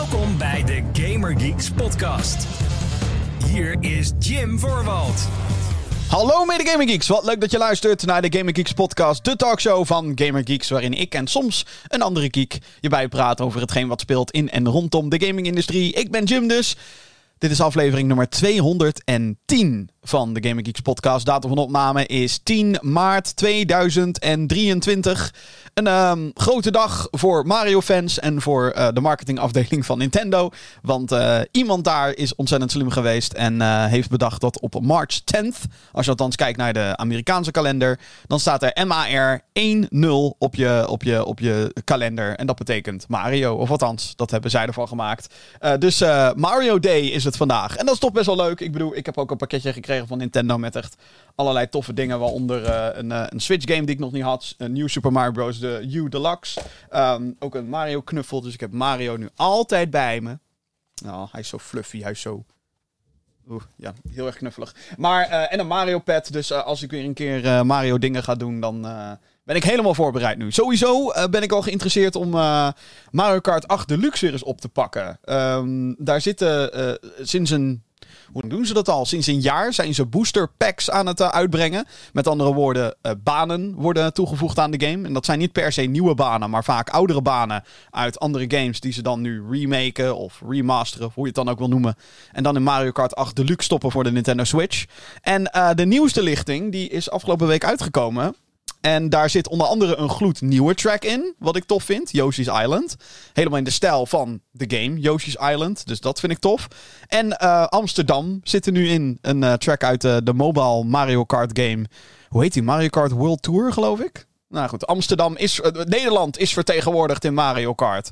Welkom 0.00 0.38
bij 0.38 0.64
de 0.64 0.82
Gamer 0.92 1.40
Geeks 1.40 1.70
podcast. 1.70 2.46
Hier 3.46 3.76
is 3.80 4.12
Jim 4.18 4.58
Voorwald. 4.58 5.28
Hallo 6.08 6.44
mede 6.44 6.66
Gamer 6.66 6.88
Geeks, 6.88 7.08
wat 7.08 7.24
leuk 7.24 7.40
dat 7.40 7.50
je 7.50 7.58
luistert 7.58 8.06
naar 8.06 8.22
de 8.22 8.38
Gamer 8.38 8.54
Geeks 8.54 8.72
podcast, 8.72 9.24
de 9.24 9.36
talkshow 9.36 9.86
van 9.86 10.12
Gamer 10.14 10.42
Geeks, 10.44 10.68
waarin 10.68 10.92
ik 10.92 11.14
en 11.14 11.26
soms 11.26 11.66
een 11.88 12.02
andere 12.02 12.28
geek 12.30 12.58
je 12.80 12.88
bijpraat 12.88 13.40
over 13.40 13.60
hetgeen 13.60 13.88
wat 13.88 14.00
speelt 14.00 14.30
in 14.30 14.50
en 14.50 14.68
rondom 14.68 15.08
de 15.08 15.26
gamingindustrie. 15.26 15.92
Ik 15.92 16.10
ben 16.10 16.24
Jim 16.24 16.48
dus. 16.48 16.76
Dit 17.38 17.50
is 17.50 17.60
aflevering 17.60 18.08
nummer 18.08 18.28
210 18.28 19.90
van 20.02 20.32
de 20.32 20.48
Gaming 20.48 20.66
Geeks 20.66 20.80
podcast. 20.80 21.26
Datum 21.26 21.48
van 21.48 21.58
opname 21.58 22.06
is 22.06 22.40
10 22.42 22.78
maart 22.80 23.36
2023. 23.36 25.34
Een 25.74 25.86
ehm, 25.86 26.30
grote 26.34 26.70
dag 26.70 27.08
voor 27.10 27.46
Mario-fans 27.46 28.18
en 28.18 28.40
voor 28.40 28.70
eh, 28.70 28.88
de 28.92 29.00
marketingafdeling 29.00 29.86
van 29.86 29.98
Nintendo. 29.98 30.50
Want 30.82 31.12
eh, 31.12 31.40
iemand 31.50 31.84
daar 31.84 32.14
is 32.14 32.34
ontzettend 32.34 32.70
slim 32.70 32.90
geweest 32.90 33.32
en 33.32 33.60
eh, 33.60 33.86
heeft 33.86 34.10
bedacht 34.10 34.40
dat 34.40 34.60
op 34.60 34.80
March 34.82 35.20
10th, 35.20 35.70
als 35.92 36.04
je 36.04 36.10
althans 36.10 36.36
kijkt 36.36 36.58
naar 36.58 36.72
de 36.72 36.96
Amerikaanse 36.96 37.50
kalender, 37.50 37.98
dan 38.26 38.40
staat 38.40 38.62
er 38.62 38.86
MAR 38.86 39.40
1-0 39.40 39.42
op 40.38 40.54
je, 40.54 40.84
op, 40.88 41.02
je, 41.02 41.24
op 41.24 41.38
je 41.38 41.74
kalender. 41.84 42.36
En 42.36 42.46
dat 42.46 42.56
betekent 42.56 43.08
Mario, 43.08 43.54
of 43.54 43.70
althans, 43.70 44.12
dat 44.16 44.30
hebben 44.30 44.50
zij 44.50 44.66
ervan 44.66 44.88
gemaakt. 44.88 45.34
dus 45.78 46.00
Mario 46.34 46.78
Day 46.78 47.00
is 47.00 47.24
het 47.24 47.36
vandaag. 47.36 47.76
En 47.76 47.84
dat 47.84 47.94
is 47.94 48.00
toch 48.00 48.12
best 48.12 48.26
wel 48.26 48.36
leuk. 48.36 48.60
Ik 48.60 48.72
bedoel, 48.72 48.96
ik 48.96 49.06
heb 49.06 49.18
ook 49.18 49.30
een 49.30 49.36
pakketje 49.36 49.72
gekregen 49.72 49.89
van 49.98 50.18
Nintendo 50.18 50.58
met 50.58 50.76
echt 50.76 50.96
allerlei 51.34 51.68
toffe 51.68 51.92
dingen. 51.92 52.18
Waaronder 52.18 52.68
een, 52.96 53.10
een 53.10 53.40
Switch 53.40 53.74
game 53.74 53.86
die 53.86 53.94
ik 53.94 54.00
nog 54.00 54.12
niet 54.12 54.22
had. 54.22 54.54
Een 54.58 54.72
nieuw 54.72 54.86
Super 54.86 55.12
Mario 55.12 55.32
Bros. 55.32 55.58
de 55.58 55.88
U 55.92 56.08
Deluxe. 56.08 56.60
Um, 56.94 57.36
ook 57.38 57.54
een 57.54 57.68
Mario 57.68 58.00
knuffel. 58.00 58.40
Dus 58.40 58.54
ik 58.54 58.60
heb 58.60 58.72
Mario 58.72 59.16
nu 59.16 59.28
altijd 59.36 59.90
bij 59.90 60.20
me. 60.20 60.38
Oh, 61.06 61.32
hij 61.32 61.40
is 61.40 61.48
zo 61.48 61.58
fluffy. 61.58 62.02
Hij 62.02 62.10
is 62.10 62.20
zo... 62.20 62.44
Oeh, 63.48 63.62
ja, 63.76 63.92
heel 64.10 64.26
erg 64.26 64.36
knuffelig. 64.36 64.74
Maar, 64.96 65.28
uh, 65.28 65.52
en 65.52 65.58
een 65.58 65.66
Mario 65.66 65.98
pad. 65.98 66.32
Dus 66.32 66.52
als 66.52 66.82
ik 66.82 66.90
weer 66.90 67.04
een 67.04 67.14
keer 67.14 67.66
Mario 67.66 67.98
dingen 67.98 68.22
ga 68.22 68.34
doen, 68.34 68.60
dan 68.60 68.80
ben 69.44 69.56
ik 69.56 69.64
helemaal 69.64 69.94
voorbereid 69.94 70.38
nu. 70.38 70.52
Sowieso 70.52 71.12
ben 71.30 71.42
ik 71.42 71.52
al 71.52 71.62
geïnteresseerd 71.62 72.16
om 72.16 72.30
Mario 73.10 73.40
Kart 73.40 73.68
8 73.68 73.88
Deluxe 73.88 74.24
weer 74.24 74.32
eens 74.32 74.42
op 74.42 74.60
te 74.60 74.68
pakken. 74.68 75.18
Um, 75.24 75.94
daar 75.98 76.20
zitten 76.20 76.98
sinds 77.22 77.50
een 77.50 77.82
hoe 78.32 78.48
doen 78.48 78.66
ze 78.66 78.74
dat 78.74 78.88
al? 78.88 79.06
Sinds 79.06 79.26
een 79.26 79.40
jaar 79.40 79.72
zijn 79.72 79.94
ze 79.94 80.06
booster 80.06 80.48
packs 80.56 80.90
aan 80.90 81.06
het 81.06 81.20
uh, 81.20 81.28
uitbrengen. 81.28 81.86
Met 82.12 82.26
andere 82.26 82.52
woorden, 82.52 82.94
uh, 83.02 83.12
banen 83.22 83.74
worden 83.74 84.12
toegevoegd 84.12 84.58
aan 84.58 84.70
de 84.70 84.86
game. 84.86 85.06
En 85.06 85.12
dat 85.12 85.24
zijn 85.24 85.38
niet 85.38 85.52
per 85.52 85.72
se 85.72 85.82
nieuwe 85.82 86.14
banen, 86.14 86.50
maar 86.50 86.64
vaak 86.64 86.90
oudere 86.90 87.22
banen 87.22 87.64
uit 87.90 88.18
andere 88.18 88.44
games 88.48 88.80
die 88.80 88.92
ze 88.92 89.02
dan 89.02 89.20
nu 89.20 89.42
remaken 89.50 90.16
of 90.16 90.42
remasteren, 90.48 91.06
of 91.06 91.14
hoe 91.14 91.22
je 91.22 91.32
het 91.34 91.44
dan 91.44 91.48
ook 91.48 91.58
wil 91.58 91.68
noemen. 91.68 91.94
En 92.32 92.42
dan 92.42 92.56
in 92.56 92.62
Mario 92.62 92.90
Kart 92.90 93.14
8 93.14 93.36
Deluxe 93.36 93.64
stoppen 93.64 93.90
voor 93.90 94.04
de 94.04 94.12
Nintendo 94.12 94.44
Switch. 94.44 94.84
En 95.20 95.50
uh, 95.56 95.70
de 95.74 95.86
nieuwste 95.86 96.22
lichting, 96.22 96.72
die 96.72 96.88
is 96.88 97.10
afgelopen 97.10 97.46
week 97.46 97.64
uitgekomen. 97.64 98.34
En 98.80 99.08
daar 99.08 99.30
zit 99.30 99.48
onder 99.48 99.66
andere 99.66 99.96
een 99.96 100.08
gloednieuwe 100.08 100.74
track 100.74 101.04
in, 101.04 101.34
wat 101.38 101.56
ik 101.56 101.64
tof 101.64 101.84
vind. 101.84 102.12
Yoshi's 102.12 102.46
Island. 102.46 102.96
Helemaal 103.32 103.58
in 103.58 103.64
de 103.64 103.70
stijl 103.70 104.06
van 104.06 104.40
de 104.50 104.76
game 104.76 105.00
Yoshi's 105.00 105.36
Island. 105.40 105.86
Dus 105.86 106.00
dat 106.00 106.20
vind 106.20 106.32
ik 106.32 106.38
tof. 106.38 106.68
En 107.06 107.26
uh, 107.26 107.66
Amsterdam 107.66 108.40
zit 108.42 108.66
er 108.66 108.72
nu 108.72 108.88
in. 108.88 109.18
Een 109.20 109.42
uh, 109.42 109.52
track 109.52 109.84
uit 109.84 110.04
uh, 110.04 110.16
de 110.24 110.32
mobile 110.32 110.84
Mario 110.84 111.24
Kart 111.24 111.58
game. 111.58 111.84
Hoe 112.28 112.42
heet 112.42 112.52
die? 112.52 112.62
Mario 112.62 112.88
Kart 112.88 113.12
World 113.12 113.42
Tour, 113.42 113.72
geloof 113.72 114.00
ik? 114.00 114.26
Nou 114.48 114.68
goed, 114.68 114.86
Amsterdam 114.86 115.36
is... 115.36 115.60
Nederland 115.72 116.38
is 116.38 116.52
vertegenwoordigd 116.52 117.24
in 117.24 117.34
Mario 117.34 117.74
Kart. 117.74 118.10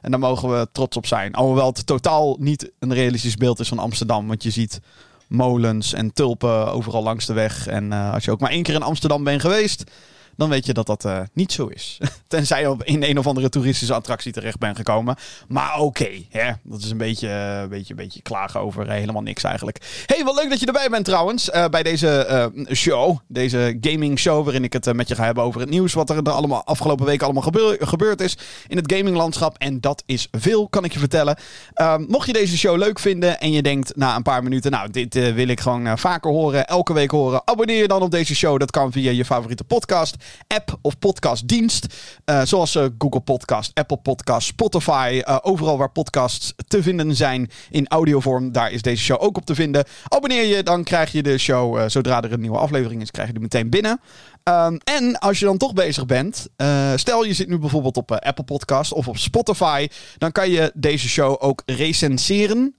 En 0.00 0.10
daar 0.10 0.20
mogen 0.20 0.50
we 0.58 0.68
trots 0.72 0.96
op 0.96 1.06
zijn. 1.06 1.34
Alhoewel 1.34 1.66
het 1.66 1.86
totaal 1.86 2.36
niet 2.40 2.72
een 2.78 2.94
realistisch 2.94 3.36
beeld 3.36 3.60
is 3.60 3.68
van 3.68 3.78
Amsterdam. 3.78 4.28
Want 4.28 4.42
je 4.42 4.50
ziet 4.50 4.80
molens 5.28 5.92
en 5.92 6.12
tulpen 6.12 6.72
overal 6.72 7.02
langs 7.02 7.26
de 7.26 7.32
weg. 7.32 7.66
En 7.66 7.84
uh, 7.84 8.12
als 8.12 8.24
je 8.24 8.30
ook 8.30 8.40
maar 8.40 8.50
één 8.50 8.62
keer 8.62 8.74
in 8.74 8.82
Amsterdam 8.82 9.24
bent 9.24 9.40
geweest, 9.40 9.90
dan 10.38 10.48
weet 10.48 10.66
je 10.66 10.72
dat 10.72 10.86
dat 10.86 11.04
uh, 11.04 11.20
niet 11.32 11.52
zo 11.52 11.66
is. 11.66 11.98
Tenzij 12.28 12.60
je 12.60 12.76
in 12.84 13.02
een 13.02 13.18
of 13.18 13.26
andere 13.26 13.48
toeristische 13.48 13.94
attractie 13.94 14.32
terecht 14.32 14.58
bent 14.58 14.76
gekomen. 14.76 15.16
Maar 15.48 15.78
oké, 15.78 15.82
okay, 15.82 16.58
dat 16.62 16.80
is 16.80 16.90
een 16.90 16.98
beetje, 16.98 17.66
beetje, 17.70 17.94
beetje 17.94 18.22
klagen 18.22 18.60
over 18.60 18.90
helemaal 18.90 19.22
niks 19.22 19.42
eigenlijk. 19.42 20.04
hey, 20.06 20.24
wat 20.24 20.34
leuk 20.34 20.50
dat 20.50 20.60
je 20.60 20.66
erbij 20.66 20.88
bent 20.90 21.04
trouwens. 21.04 21.50
bij 21.70 21.82
deze 21.82 22.52
show, 22.72 23.18
deze 23.26 23.78
gaming 23.80 24.18
show, 24.18 24.44
waarin 24.44 24.64
ik 24.64 24.72
het 24.72 24.92
met 24.92 25.08
je 25.08 25.14
ga 25.14 25.24
hebben 25.24 25.44
over 25.44 25.60
het 25.60 25.70
nieuws. 25.70 25.92
Wat 25.92 26.10
er 26.10 26.24
de 26.24 26.30
allemaal, 26.30 26.64
afgelopen 26.64 27.06
week 27.06 27.22
allemaal 27.22 27.42
gebeur, 27.42 27.76
gebeurd 27.80 28.20
is 28.20 28.38
in 28.68 28.76
het 28.76 28.92
gaminglandschap. 28.92 29.56
En 29.58 29.80
dat 29.80 30.02
is 30.06 30.28
veel, 30.30 30.68
kan 30.68 30.84
ik 30.84 30.92
je 30.92 30.98
vertellen. 30.98 31.38
Ehm, 31.74 32.04
mocht 32.08 32.26
je 32.26 32.32
deze 32.32 32.58
show 32.58 32.76
leuk 32.76 32.98
vinden 32.98 33.40
en 33.40 33.52
je 33.52 33.62
denkt 33.62 33.96
na 33.96 34.16
een 34.16 34.22
paar 34.22 34.42
minuten, 34.42 34.70
nou, 34.70 34.90
dit 34.90 35.14
wil 35.14 35.48
ik 35.48 35.60
gewoon 35.60 35.98
vaker 35.98 36.30
horen, 36.30 36.66
elke 36.66 36.92
week 36.92 37.10
horen. 37.10 37.42
Abonneer 37.44 37.80
je 37.80 37.88
dan 37.88 38.02
op 38.02 38.10
deze 38.10 38.34
show. 38.34 38.58
Dat 38.58 38.70
kan 38.70 38.92
via 38.92 39.10
je 39.10 39.24
favoriete 39.24 39.64
podcast 39.64 40.16
app 40.46 40.78
of 40.82 40.98
podcastdienst. 40.98 41.86
Uh, 42.24 42.42
zoals 42.42 42.76
uh, 42.76 42.84
Google 42.98 43.20
Podcast, 43.20 43.70
Apple 43.74 43.96
Podcast, 43.96 44.46
Spotify. 44.46 45.22
Uh, 45.24 45.38
overal 45.42 45.78
waar 45.78 45.90
podcasts 45.90 46.54
te 46.68 46.82
vinden 46.82 47.16
zijn 47.16 47.50
in 47.70 47.86
audiovorm. 47.88 48.52
Daar 48.52 48.72
is 48.72 48.82
deze 48.82 49.02
show 49.02 49.22
ook 49.22 49.36
op 49.36 49.46
te 49.46 49.54
vinden. 49.54 49.84
Abonneer 50.08 50.44
je, 50.44 50.62
dan 50.62 50.84
krijg 50.84 51.12
je 51.12 51.22
de 51.22 51.38
show. 51.38 51.88
zodra 51.88 52.22
er 52.22 52.32
een 52.32 52.40
nieuwe 52.40 52.58
aflevering 52.58 53.02
is, 53.02 53.10
krijg 53.10 53.26
je 53.26 53.32
die 53.32 53.42
meteen 53.42 53.70
binnen. 53.70 54.00
Um, 54.44 54.78
en 54.84 55.18
als 55.18 55.38
je 55.38 55.44
dan 55.44 55.56
toch 55.56 55.72
bezig 55.72 56.06
bent, 56.06 56.46
stel 56.94 57.24
je 57.24 57.32
zit 57.34 57.48
nu 57.48 57.58
bijvoorbeeld 57.58 57.96
op 57.96 58.12
Apple 58.12 58.44
Podcast 58.44 58.92
of 58.92 59.08
op 59.08 59.16
Spotify, 59.16 59.88
dan 60.18 60.32
kan 60.32 60.50
je 60.50 60.72
deze 60.74 61.08
show 61.08 61.36
ook 61.38 61.62
recenseren 61.66 62.74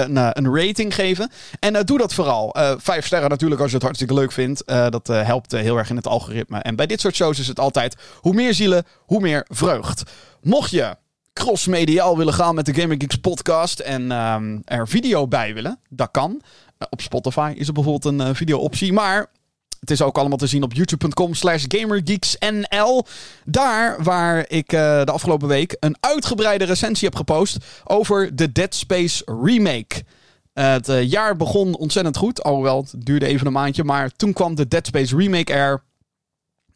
een, 0.00 0.16
uh, 0.16 0.30
een 0.32 0.54
rating 0.56 0.94
geven. 0.94 1.30
En 1.60 1.74
uh, 1.74 1.80
doe 1.84 1.98
dat 1.98 2.14
vooral. 2.14 2.56
Uh, 2.56 2.72
vijf 2.78 3.06
sterren 3.06 3.30
natuurlijk 3.30 3.60
als 3.60 3.70
je 3.70 3.76
het 3.76 3.84
hartstikke 3.84 4.14
leuk 4.14 4.32
vindt. 4.32 4.62
dat 4.66 5.06
helpt 5.06 5.52
heel 5.52 5.76
erg 5.76 5.90
in 5.90 5.96
het 5.96 6.06
algoritme. 6.06 6.58
En 6.58 6.76
bij 6.76 6.86
dit 6.86 7.00
soort 7.00 7.14
shows 7.14 7.38
is 7.38 7.48
het 7.48 7.60
altijd 7.60 7.96
hoe 8.16 8.34
meer 8.34 8.54
zielen, 8.54 8.84
hoe 8.98 9.20
meer 9.20 9.46
vreugd. 9.48 10.02
Mocht 10.42 10.70
je 10.70 10.96
cross-mediaal 11.32 12.16
willen 12.16 12.34
gaan 12.34 12.54
met 12.54 12.66
de 12.66 12.74
Gaming 12.74 13.00
Geeks 13.00 13.16
podcast 13.16 13.78
en 13.78 14.10
um, 14.10 14.62
er 14.64 14.88
video 14.88 15.28
bij 15.28 15.54
willen, 15.54 15.80
dat 15.88 16.08
kan. 16.10 16.42
op 16.90 17.00
Spotify 17.00 17.52
is 17.56 17.66
er 17.66 17.72
bijvoorbeeld 17.72 18.20
een 18.20 18.34
video-optie. 18.34 18.92
Maar 18.92 19.26
het 19.80 19.90
is 19.90 20.02
ook 20.02 20.18
allemaal 20.18 20.38
te 20.38 20.46
zien 20.46 20.62
op 20.62 20.72
youtube.com 20.72 21.34
slash 21.34 21.64
gamergeeksnl. 21.68 23.04
Daar 23.44 24.02
waar 24.02 24.44
ik 24.48 24.72
uh, 24.72 25.04
de 25.04 25.12
afgelopen 25.12 25.48
week 25.48 25.76
een 25.80 25.96
uitgebreide 26.00 26.64
recensie 26.64 27.08
heb 27.08 27.16
gepost 27.16 27.56
over 27.84 28.36
de 28.36 28.52
Dead 28.52 28.74
Space 28.74 29.22
remake. 29.42 30.02
Uh, 30.54 30.70
het 30.70 30.88
uh, 30.88 31.02
jaar 31.02 31.36
begon 31.36 31.76
ontzettend 31.76 32.16
goed, 32.16 32.42
alhoewel 32.42 32.86
het 32.90 33.06
duurde 33.06 33.26
even 33.26 33.46
een 33.46 33.52
maandje. 33.52 33.84
Maar 33.84 34.10
toen 34.16 34.32
kwam 34.32 34.54
de 34.54 34.68
Dead 34.68 34.86
Space 34.86 35.16
remake 35.16 35.52
er. 35.52 35.82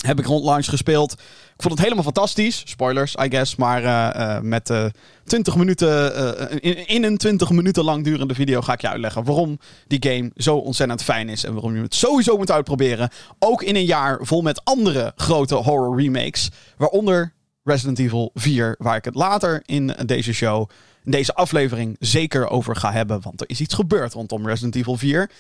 Heb 0.03 0.19
ik 0.19 0.27
rond 0.27 0.45
launch 0.45 0.67
gespeeld. 0.67 1.13
Ik 1.13 1.63
vond 1.63 1.75
het 1.75 1.83
helemaal 1.83 2.05
fantastisch. 2.05 2.63
Spoilers, 2.65 3.15
I 3.15 3.31
guess. 3.31 3.57
Maar 3.57 3.83
uh, 3.83 4.21
uh, 4.37 4.41
met 4.41 4.71
uh, 4.71 4.85
20 5.25 5.57
minuten, 5.57 6.61
in, 6.61 6.87
in, 6.87 7.05
een 7.05 7.17
20 7.17 7.51
minuten 7.51 7.85
lang 7.85 8.05
durende 8.05 8.35
video 8.35 8.61
ga 8.61 8.73
ik 8.73 8.81
je 8.81 8.89
uitleggen 8.89 9.25
waarom 9.25 9.59
die 9.87 10.03
game 10.09 10.31
zo 10.37 10.57
ontzettend 10.57 11.03
fijn 11.03 11.29
is. 11.29 11.45
En 11.45 11.53
waarom 11.53 11.77
je 11.77 11.83
het 11.83 11.95
sowieso 11.95 12.37
moet 12.37 12.51
uitproberen. 12.51 13.11
Ook 13.39 13.63
in 13.63 13.77
een 13.77 13.85
jaar 13.85 14.19
vol 14.21 14.43
met 14.43 14.65
andere 14.65 15.13
grote 15.17 15.55
horror 15.55 16.01
remakes. 16.01 16.51
Waaronder 16.77 17.33
Resident 17.65 17.99
Evil 17.99 18.31
4. 18.35 18.75
Waar 18.79 18.97
ik 18.97 19.05
het 19.05 19.15
later 19.15 19.63
in 19.65 19.95
deze 20.07 20.33
show, 20.33 20.69
in 21.05 21.11
deze 21.11 21.35
aflevering, 21.35 21.97
zeker 21.99 22.49
over 22.49 22.77
ga 22.77 22.93
hebben. 22.93 23.21
Want 23.23 23.41
er 23.41 23.49
is 23.51 23.61
iets 23.61 23.75
gebeurd 23.75 24.13
rondom 24.13 24.47
Resident 24.47 24.75
Evil 24.75 24.97
4. 24.97 25.31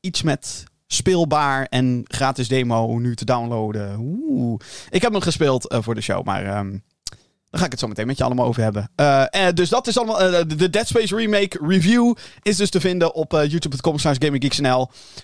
Iets 0.00 0.22
met 0.22 0.64
speelbaar 0.86 1.66
en 1.70 2.02
gratis 2.04 2.48
demo 2.48 2.98
nu 2.98 3.16
te 3.16 3.24
downloaden. 3.24 3.96
Oeh. 3.98 4.60
Ik 4.90 5.02
heb 5.02 5.12
hem 5.12 5.20
gespeeld 5.20 5.72
uh, 5.72 5.78
voor 5.82 5.94
de 5.94 6.00
show, 6.00 6.24
maar 6.24 6.58
um, 6.58 6.82
daar 7.50 7.60
ga 7.60 7.64
ik 7.64 7.70
het 7.70 7.80
zo 7.80 7.88
meteen 7.88 8.06
met 8.06 8.18
je 8.18 8.24
allemaal 8.24 8.46
over 8.46 8.62
hebben. 8.62 8.90
Uh, 8.96 9.24
uh, 9.30 9.46
dus 9.54 9.68
dat 9.68 9.86
is 9.86 9.98
allemaal. 9.98 10.46
de 10.46 10.70
Dead 10.70 10.86
Space 10.86 11.16
Remake 11.16 11.58
review 11.66 12.14
is 12.42 12.56
dus 12.56 12.70
te 12.70 12.80
vinden 12.80 13.14
op 13.14 13.32
youtube.com 13.32 13.98
slash. 13.98 14.18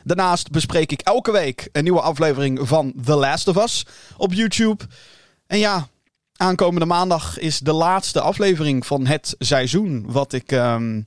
Daarnaast 0.04 0.50
bespreek 0.50 0.92
ik 0.92 1.00
elke 1.00 1.32
week 1.32 1.68
een 1.72 1.82
nieuwe 1.82 2.00
aflevering 2.00 2.68
van 2.68 2.92
The 3.04 3.14
Last 3.14 3.48
of 3.48 3.56
Us 3.56 3.86
op 4.16 4.32
YouTube. 4.32 4.84
En 5.46 5.58
ja, 5.58 5.88
aankomende 6.36 6.86
maandag 6.86 7.38
is 7.38 7.58
de 7.58 7.72
laatste 7.72 8.20
aflevering 8.20 8.86
van 8.86 9.06
het 9.06 9.34
seizoen. 9.38 10.04
Wat 10.06 10.32
ik 10.32 10.50
um, 10.50 11.06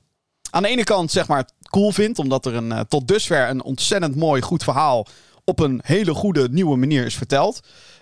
aan 0.50 0.62
de 0.62 0.68
ene 0.68 0.84
kant 0.84 1.10
zeg 1.10 1.28
maar 1.28 1.48
cool 1.70 1.92
vind. 1.92 2.18
Omdat 2.18 2.46
er 2.46 2.54
een, 2.54 2.70
uh, 2.70 2.80
tot 2.80 3.08
dusver 3.08 3.48
een 3.48 3.62
ontzettend 3.62 4.16
mooi, 4.16 4.42
goed 4.42 4.64
verhaal 4.64 5.06
op 5.44 5.60
een 5.60 5.80
hele 5.84 6.14
goede, 6.14 6.48
nieuwe 6.50 6.76
manier 6.76 7.04
is 7.04 7.16
verteld. 7.16 7.60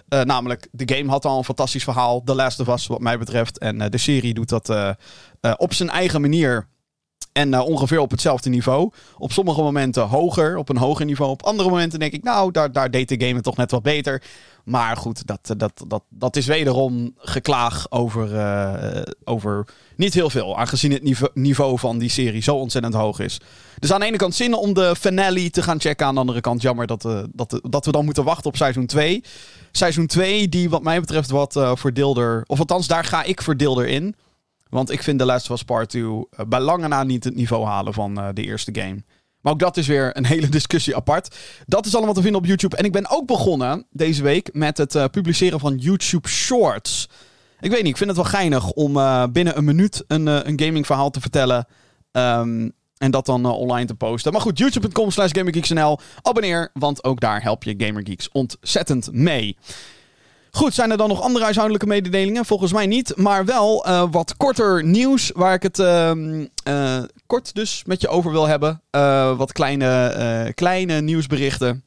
Uh, 0.08 0.20
namelijk, 0.22 0.68
de 0.72 0.94
game 0.94 1.10
had 1.10 1.24
al 1.24 1.38
een 1.38 1.44
fantastisch 1.44 1.84
verhaal. 1.84 2.22
The 2.22 2.34
Last 2.34 2.60
of 2.60 2.68
Us, 2.68 2.86
wat 2.86 3.00
mij 3.00 3.18
betreft. 3.18 3.58
En 3.58 3.80
uh, 3.80 3.88
de 3.88 3.98
serie 3.98 4.34
doet 4.34 4.48
dat 4.48 4.96
op 5.56 5.74
zijn 5.74 5.90
eigen 5.90 6.20
manier. 6.20 6.68
En 7.34 7.60
ongeveer 7.60 7.98
op 7.98 8.10
hetzelfde 8.10 8.50
niveau. 8.50 8.90
Op 9.18 9.32
sommige 9.32 9.62
momenten 9.62 10.02
hoger, 10.02 10.56
op 10.56 10.68
een 10.68 10.76
hoger 10.76 11.04
niveau. 11.04 11.30
Op 11.30 11.42
andere 11.42 11.68
momenten 11.68 11.98
denk 11.98 12.12
ik, 12.12 12.22
nou, 12.22 12.50
daar, 12.50 12.72
daar 12.72 12.90
deed 12.90 13.08
de 13.08 13.20
game 13.20 13.34
het 13.34 13.44
toch 13.44 13.56
net 13.56 13.70
wat 13.70 13.82
beter. 13.82 14.22
Maar 14.64 14.96
goed, 14.96 15.26
dat, 15.26 15.54
dat, 15.56 15.84
dat, 15.86 16.02
dat 16.08 16.36
is 16.36 16.46
wederom 16.46 17.14
geklaag 17.18 17.86
over, 17.90 18.28
over 19.24 19.66
niet 19.96 20.14
heel 20.14 20.30
veel. 20.30 20.58
Aangezien 20.58 20.92
het 20.92 21.34
niveau 21.34 21.78
van 21.78 21.98
die 21.98 22.08
serie 22.08 22.42
zo 22.42 22.56
ontzettend 22.56 22.94
hoog 22.94 23.18
is. 23.18 23.40
Dus 23.78 23.92
aan 23.92 24.00
de 24.00 24.06
ene 24.06 24.16
kant 24.16 24.34
zin 24.34 24.54
om 24.54 24.74
de 24.74 24.96
finale 24.98 25.50
te 25.50 25.62
gaan 25.62 25.80
checken. 25.80 26.06
Aan 26.06 26.14
de 26.14 26.20
andere 26.20 26.40
kant 26.40 26.62
jammer 26.62 26.86
dat, 26.86 27.02
dat, 27.32 27.60
dat 27.62 27.84
we 27.84 27.92
dan 27.92 28.04
moeten 28.04 28.24
wachten 28.24 28.46
op 28.46 28.56
seizoen 28.56 28.86
2. 28.86 29.22
Seizoen 29.72 30.06
2 30.06 30.48
die 30.48 30.70
wat 30.70 30.82
mij 30.82 31.00
betreft 31.00 31.30
wat 31.30 31.60
verdeelder... 31.74 32.44
Of 32.46 32.58
althans, 32.58 32.86
daar 32.86 33.04
ga 33.04 33.22
ik 33.22 33.42
verdeelder 33.42 33.86
in. 33.86 34.14
Want 34.74 34.90
ik 34.90 35.02
vind 35.02 35.18
The 35.18 35.24
Last 35.24 35.50
of 35.50 35.56
Us 35.56 35.62
Part 35.62 35.88
2 35.88 36.02
uh, 36.02 36.22
eh, 36.30 36.46
bij 36.46 36.60
lange 36.60 36.88
na 36.88 37.02
niet 37.02 37.24
het 37.24 37.34
niveau 37.34 37.64
halen 37.64 37.94
van 37.94 38.14
de 38.34 38.42
eerste 38.42 38.74
game. 38.74 39.04
Maar 39.40 39.52
ook 39.52 39.58
dat 39.58 39.76
is 39.76 39.86
weer 39.86 40.16
een 40.16 40.26
hele 40.34 40.48
discussie 40.48 40.96
apart. 40.96 41.36
Dat 41.66 41.86
is 41.86 41.94
allemaal 41.94 42.14
te 42.14 42.22
vinden 42.22 42.40
op 42.40 42.46
YouTube. 42.46 42.76
En 42.76 42.84
ik 42.84 42.92
ben 42.92 43.10
ook 43.10 43.26
begonnen 43.26 43.86
deze 43.90 44.22
week 44.22 44.50
met 44.52 44.78
het 44.78 45.10
publiceren 45.10 45.60
van 45.60 45.76
YouTube 45.76 46.28
Shorts. 46.28 47.08
Ik 47.60 47.70
weet 47.70 47.82
niet, 47.82 47.90
ik 47.90 47.96
vind 47.96 48.10
het 48.10 48.18
wel 48.18 48.28
geinig 48.28 48.70
om 48.70 48.92
binnen 49.32 49.56
een 49.56 49.64
minuut 49.64 50.04
een, 50.06 50.26
een 50.26 50.60
gaming 50.60 50.86
verhaal 50.86 51.10
te 51.10 51.20
vertellen. 51.20 51.66
Um, 52.12 52.72
en 52.98 53.10
dat 53.10 53.26
dan 53.26 53.46
online 53.46 53.86
te 53.86 53.94
posten. 53.94 54.32
Maar 54.32 54.40
goed, 54.40 54.58
youtube.com 54.58 55.10
slash 55.10 55.30
GamerGeeksNL. 55.32 56.00
Abonneer, 56.22 56.70
want 56.72 57.04
ook 57.04 57.20
daar 57.20 57.42
help 57.42 57.62
je 57.62 57.74
GamerGeeks 57.78 58.28
ontzettend 58.32 59.12
mee. 59.12 59.56
Goed, 60.54 60.74
zijn 60.74 60.90
er 60.90 60.96
dan 60.96 61.08
nog 61.08 61.20
andere 61.20 61.44
huishoudelijke 61.44 61.86
mededelingen? 61.86 62.44
Volgens 62.44 62.72
mij 62.72 62.86
niet, 62.86 63.16
maar 63.16 63.44
wel 63.44 63.86
uh, 63.88 64.04
wat 64.10 64.36
korter 64.36 64.84
nieuws 64.84 65.30
waar 65.34 65.54
ik 65.54 65.62
het 65.62 65.78
uh, 65.78 66.10
uh, 66.68 67.02
kort 67.26 67.54
dus 67.54 67.82
met 67.86 68.00
je 68.00 68.08
over 68.08 68.30
wil 68.30 68.46
hebben. 68.46 68.82
wat 69.36 69.52
kleine, 69.52 70.52
kleine 70.54 71.00
nieuwsberichten 71.00 71.84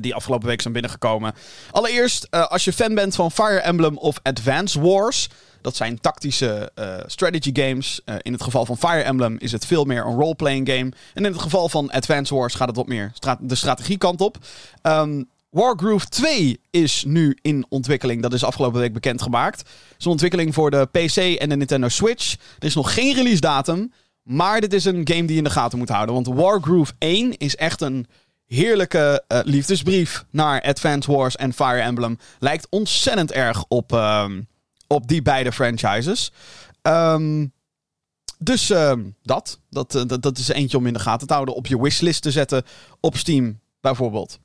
die 0.00 0.14
afgelopen 0.14 0.48
week 0.48 0.60
zijn 0.60 0.72
binnengekomen. 0.72 1.34
Allereerst, 1.70 2.30
als 2.30 2.64
je 2.64 2.72
fan 2.72 2.94
bent 2.94 3.14
van 3.14 3.30
Fire 3.30 3.60
Emblem 3.60 3.96
of 3.98 4.20
Advance 4.22 4.80
Wars... 4.80 5.28
Dat 5.62 5.76
zijn 5.76 6.00
tactische 6.00 6.72
strategy 7.06 7.50
games. 7.52 8.00
In 8.18 8.32
het 8.32 8.42
geval 8.42 8.66
van 8.66 8.78
Fire 8.78 9.02
Emblem 9.02 9.36
is 9.38 9.52
het 9.52 9.66
veel 9.66 9.84
meer 9.84 10.06
een 10.06 10.16
role-playing 10.16 10.68
game. 10.68 10.92
En 11.14 11.24
in 11.24 11.32
het 11.32 11.40
geval 11.40 11.68
van 11.68 11.90
Advance 11.90 12.34
Wars 12.34 12.54
gaat 12.54 12.68
het 12.68 12.76
wat 12.76 12.86
meer 12.86 13.12
de 13.40 13.54
strategiekant 13.54 14.20
op. 14.20 14.36
Um, 14.82 15.28
Wargroove 15.50 16.08
2 16.08 16.60
is 16.70 17.04
nu 17.06 17.38
in 17.42 17.66
ontwikkeling. 17.68 18.22
Dat 18.22 18.32
is 18.32 18.44
afgelopen 18.44 18.80
week 18.80 18.92
bekendgemaakt. 18.92 19.58
Het 19.58 19.98
is 19.98 20.04
een 20.04 20.10
ontwikkeling 20.10 20.54
voor 20.54 20.70
de 20.70 20.88
PC 20.90 21.16
en 21.16 21.48
de 21.48 21.56
Nintendo 21.56 21.88
Switch. 21.88 22.32
Er 22.58 22.66
is 22.66 22.74
nog 22.74 22.94
geen 22.94 23.14
release 23.14 23.40
datum. 23.40 23.92
Maar 24.22 24.60
dit 24.60 24.72
is 24.72 24.84
een 24.84 25.00
game 25.04 25.24
die 25.24 25.30
je 25.30 25.36
in 25.36 25.44
de 25.44 25.50
gaten 25.50 25.78
moet 25.78 25.88
houden. 25.88 26.14
Want 26.14 26.26
Wargroove 26.26 26.92
1 26.98 27.36
is 27.36 27.56
echt 27.56 27.80
een 27.80 28.06
heerlijke 28.46 29.24
uh, 29.28 29.38
liefdesbrief 29.44 30.24
naar 30.30 30.62
Advance 30.62 31.12
Wars 31.12 31.36
en 31.36 31.52
Fire 31.52 31.80
Emblem. 31.80 32.18
Lijkt 32.38 32.66
ontzettend 32.70 33.32
erg 33.32 33.64
op, 33.68 33.92
um, 33.92 34.48
op 34.86 35.08
die 35.08 35.22
beide 35.22 35.52
franchises. 35.52 36.32
Um, 36.82 37.52
dus 38.38 38.70
uh, 38.70 38.92
dat. 39.22 39.60
Dat, 39.70 39.92
dat. 39.92 40.22
Dat 40.22 40.38
is 40.38 40.48
eentje 40.48 40.76
om 40.76 40.86
in 40.86 40.92
de 40.92 40.98
gaten 40.98 41.26
te 41.26 41.32
houden. 41.32 41.54
Op 41.54 41.66
je 41.66 41.80
wishlist 41.80 42.22
te 42.22 42.30
zetten. 42.30 42.62
Op 43.00 43.16
Steam 43.16 43.60
bijvoorbeeld. 43.80 44.38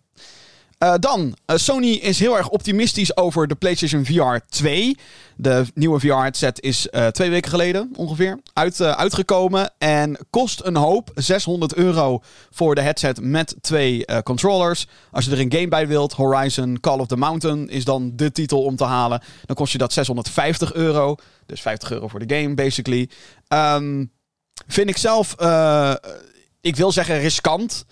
Uh, 0.84 0.94
dan, 1.00 1.36
uh, 1.48 1.58
Sony 1.58 1.92
is 1.92 2.20
heel 2.20 2.38
erg 2.38 2.50
optimistisch 2.50 3.18
over 3.18 3.48
de 3.48 3.56
PlayStation 3.56 4.06
VR 4.06 4.46
2. 4.50 4.98
De 5.36 5.66
nieuwe 5.74 6.00
VR-headset 6.00 6.62
is 6.62 6.88
uh, 6.92 7.08
twee 7.08 7.30
weken 7.30 7.50
geleden 7.50 7.92
ongeveer 7.96 8.40
uit, 8.54 8.82
uitgekomen. 8.82 9.72
En 9.78 10.18
kost 10.30 10.62
een 10.64 10.76
hoop. 10.76 11.12
600 11.16 11.76
euro 11.76 12.22
voor 12.50 12.76
de 12.76 12.82
headset 12.82 13.22
met 13.22 13.56
twee 13.62 14.06
controllers. 14.24 14.88
Als 15.12 15.26
je 15.26 15.32
er 15.32 15.40
een 15.40 15.52
game 15.52 15.68
bij 15.68 15.88
wilt, 15.88 16.14
Horizon 16.14 16.80
Call 16.80 17.00
of 17.00 17.08
the 17.08 17.18
Mountain 17.18 17.70
is 17.70 17.86
dan 17.86 18.12
de 18.16 18.32
titel 18.32 18.64
om 18.64 18.76
te 18.76 18.84
halen. 18.84 19.22
Dan 19.46 19.56
kost 19.56 19.72
je 19.72 19.78
dat 19.78 19.94
650 19.94 20.74
euro. 20.74 21.16
Dus 21.46 21.62
50 21.62 21.92
euro 21.92 22.08
voor 22.08 22.26
de 22.26 22.36
game, 22.36 22.54
basically. 22.54 23.10
Um, 23.48 24.12
vind 24.68 24.90
ik 24.90 24.98
zelf, 24.98 25.36
ik 26.62 26.76
wil 26.76 26.92
zeggen 26.92 27.20
riskant. 27.20 27.86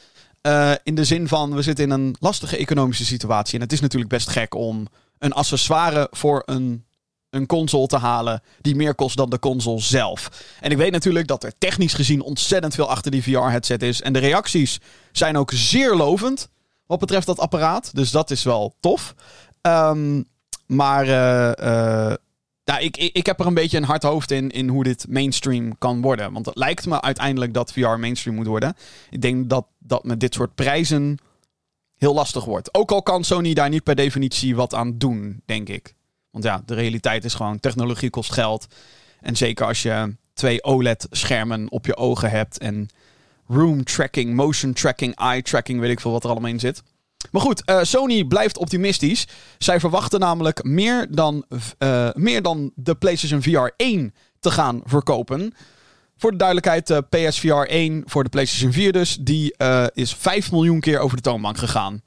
Uh, 0.48 0.72
in 0.84 0.96
de 0.96 1.04
zin 1.04 1.28
van, 1.28 1.56
we 1.56 1.62
zitten 1.62 1.86
in 1.86 1.92
een 1.92 2.16
lastige 2.20 2.58
economische 2.58 3.06
situatie. 3.06 3.56
En 3.56 3.62
het 3.62 3.74
is 3.74 3.80
natuurlijk 3.80 4.12
best 4.12 4.30
gek 4.30 4.56
om 4.56 4.88
een 5.18 5.34
accessoire 5.34 6.08
voor 6.12 6.44
een, 6.46 6.86
een 7.30 7.46
console 7.46 7.88
te 7.88 7.98
halen 7.98 8.42
die 8.62 8.76
meer 8.76 8.96
kost 8.96 9.18
dan 9.18 9.30
de 9.30 9.40
console 9.40 9.80
zelf. 9.80 10.30
En 10.60 10.72
ik 10.72 10.78
weet 10.78 10.92
natuurlijk 10.92 11.28
dat 11.28 11.44
er 11.44 11.54
technisch 11.58 11.94
gezien 11.94 12.22
ontzettend 12.22 12.76
veel 12.76 12.90
achter 12.90 13.12
die 13.12 13.24
VR-headset 13.24 13.84
is. 13.84 14.02
En 14.02 14.14
de 14.14 14.20
reacties 14.20 14.80
zijn 15.12 15.38
ook 15.38 15.52
zeer 15.54 15.96
lovend 15.96 16.50
wat 16.86 17.00
betreft 17.00 17.26
dat 17.26 17.40
apparaat. 17.40 17.96
Dus 17.96 18.12
dat 18.12 18.32
is 18.32 18.44
wel 18.44 18.76
tof. 18.80 19.16
Um, 19.62 20.30
maar 20.66 21.08
uh, 21.08 21.52
uh, 21.60 22.14
ja, 22.72 22.78
ik, 22.78 22.98
ik, 22.98 23.16
ik 23.16 23.26
heb 23.26 23.40
er 23.40 23.46
een 23.46 23.54
beetje 23.54 23.78
een 23.78 23.84
hard 23.84 24.04
hoofd 24.04 24.32
in, 24.32 24.50
in 24.50 24.68
hoe 24.68 24.84
dit 24.84 25.06
mainstream 25.10 25.78
kan 25.78 26.02
worden. 26.02 26.34
Want 26.34 26.46
het 26.46 26.56
lijkt 26.56 26.86
me 26.86 27.02
uiteindelijk 27.02 27.54
dat 27.54 27.72
VR 27.72 27.80
mainstream 27.88 28.36
moet 28.36 28.48
worden. 28.48 28.76
Ik 29.10 29.22
denk 29.22 29.50
dat 29.50 29.68
dat 29.80 30.04
met 30.04 30.20
dit 30.20 30.34
soort 30.34 30.56
prijzen 30.56 31.18
heel 31.98 32.14
lastig 32.14 32.46
wordt. 32.46 32.74
Ook 32.74 32.92
al 32.92 33.04
kan 33.04 33.24
Sony 33.24 33.54
daar 33.54 33.70
niet 33.70 33.84
per 33.84 33.96
definitie 33.96 34.56
wat 34.56 34.74
aan 34.74 34.98
doen, 34.98 35.42
denk 35.46 35.70
ik. 35.70 35.96
Want 36.30 36.44
ja, 36.44 36.62
de 36.66 36.74
realiteit 36.74 37.26
is 37.26 37.34
gewoon, 37.34 37.60
technologie 37.60 38.10
kost 38.10 38.34
geld. 38.34 38.68
En 39.20 39.36
zeker 39.36 39.66
als 39.66 39.82
je 39.82 40.16
twee 40.34 40.64
OLED-schermen 40.64 41.72
op 41.72 41.86
je 41.86 41.98
ogen 41.98 42.30
hebt 42.30 42.58
en 42.58 42.90
room 43.48 43.84
tracking, 43.84 44.34
motion 44.34 44.74
tracking, 44.74 45.16
eye 45.16 45.42
tracking, 45.42 45.80
weet 45.80 45.92
ik 45.92 46.00
veel 46.00 46.12
wat 46.12 46.24
er 46.24 46.30
allemaal 46.30 46.50
in 46.50 46.60
zit. 46.60 46.84
Maar 47.32 47.42
goed, 47.42 47.62
uh, 47.66 47.80
Sony 47.82 48.24
blijft 48.24 48.58
optimistisch. 48.58 49.28
Zij 49.58 49.80
verwachten 49.80 50.20
namelijk 50.20 50.64
meer 50.64 51.08
dan, 51.10 51.46
uh, 51.80 52.10
meer 52.14 52.42
dan 52.42 52.72
de 52.76 52.96
PlayStation 52.96 53.42
VR 53.42 53.74
1 53.78 54.14
te 54.40 54.52
gaan 54.52 54.82
verkopen. 54.86 55.54
Voor 56.18 56.32
de 56.32 56.38
duidelijkheid, 56.38 56.88
de 56.88 57.06
uh, 57.10 57.30
PSVR 57.30 57.68
1 57.68 58.04
voor 58.06 58.24
de 58.24 58.30
PlayStation 58.30 58.72
4 58.72 58.92
dus, 58.92 59.18
die 59.22 59.54
uh, 59.58 59.86
is 59.94 60.14
5 60.14 60.52
miljoen 60.52 60.80
keer 60.80 61.00
over 61.00 61.16
de 61.16 61.24
toonbank 61.24 61.58
gegaan. 61.58 62.02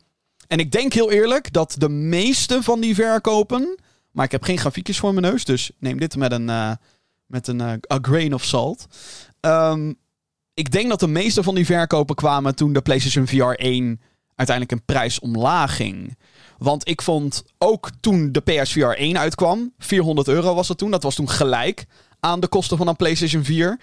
En 0.46 0.58
ik 0.58 0.72
denk 0.72 0.92
heel 0.92 1.10
eerlijk 1.10 1.52
dat 1.52 1.74
de 1.78 1.88
meeste 1.88 2.62
van 2.62 2.80
die 2.80 2.94
verkopen, 2.94 3.78
maar 4.10 4.24
ik 4.24 4.32
heb 4.32 4.42
geen 4.42 4.58
grafiekjes 4.58 4.98
voor 4.98 5.14
mijn 5.14 5.32
neus, 5.32 5.44
dus 5.44 5.70
neem 5.78 5.98
dit 5.98 6.16
met 6.16 6.32
een, 6.32 6.78
met 7.26 7.48
een 7.48 7.80
grain 8.02 8.34
of 8.34 8.44
salt. 8.44 8.86
Um, 9.40 9.96
ik 10.54 10.70
denk 10.70 10.88
dat 10.88 11.00
de 11.00 11.06
meeste 11.06 11.42
van 11.42 11.54
die 11.54 11.66
verkopen 11.66 12.14
kwamen 12.14 12.54
toen 12.54 12.72
de 12.72 12.82
PlayStation 12.82 13.26
VR 13.26 13.42
1 13.42 14.00
uiteindelijk 14.34 14.78
een 14.78 14.94
prijs 14.94 15.18
omlaag 15.18 15.76
ging. 15.76 16.18
Want 16.58 16.88
ik 16.88 17.02
vond 17.02 17.44
ook 17.58 17.90
toen 18.00 18.32
de 18.32 18.40
PSVR 18.40 18.84
1 18.84 19.18
uitkwam, 19.18 19.72
400 19.78 20.28
euro 20.28 20.54
was 20.54 20.68
het 20.68 20.78
toen, 20.78 20.90
dat 20.90 21.02
was 21.02 21.14
toen 21.14 21.28
gelijk 21.28 21.86
aan 22.20 22.40
de 22.40 22.48
kosten 22.48 22.76
van 22.76 22.88
een 22.88 22.96
PlayStation 22.96 23.44
4. 23.44 23.78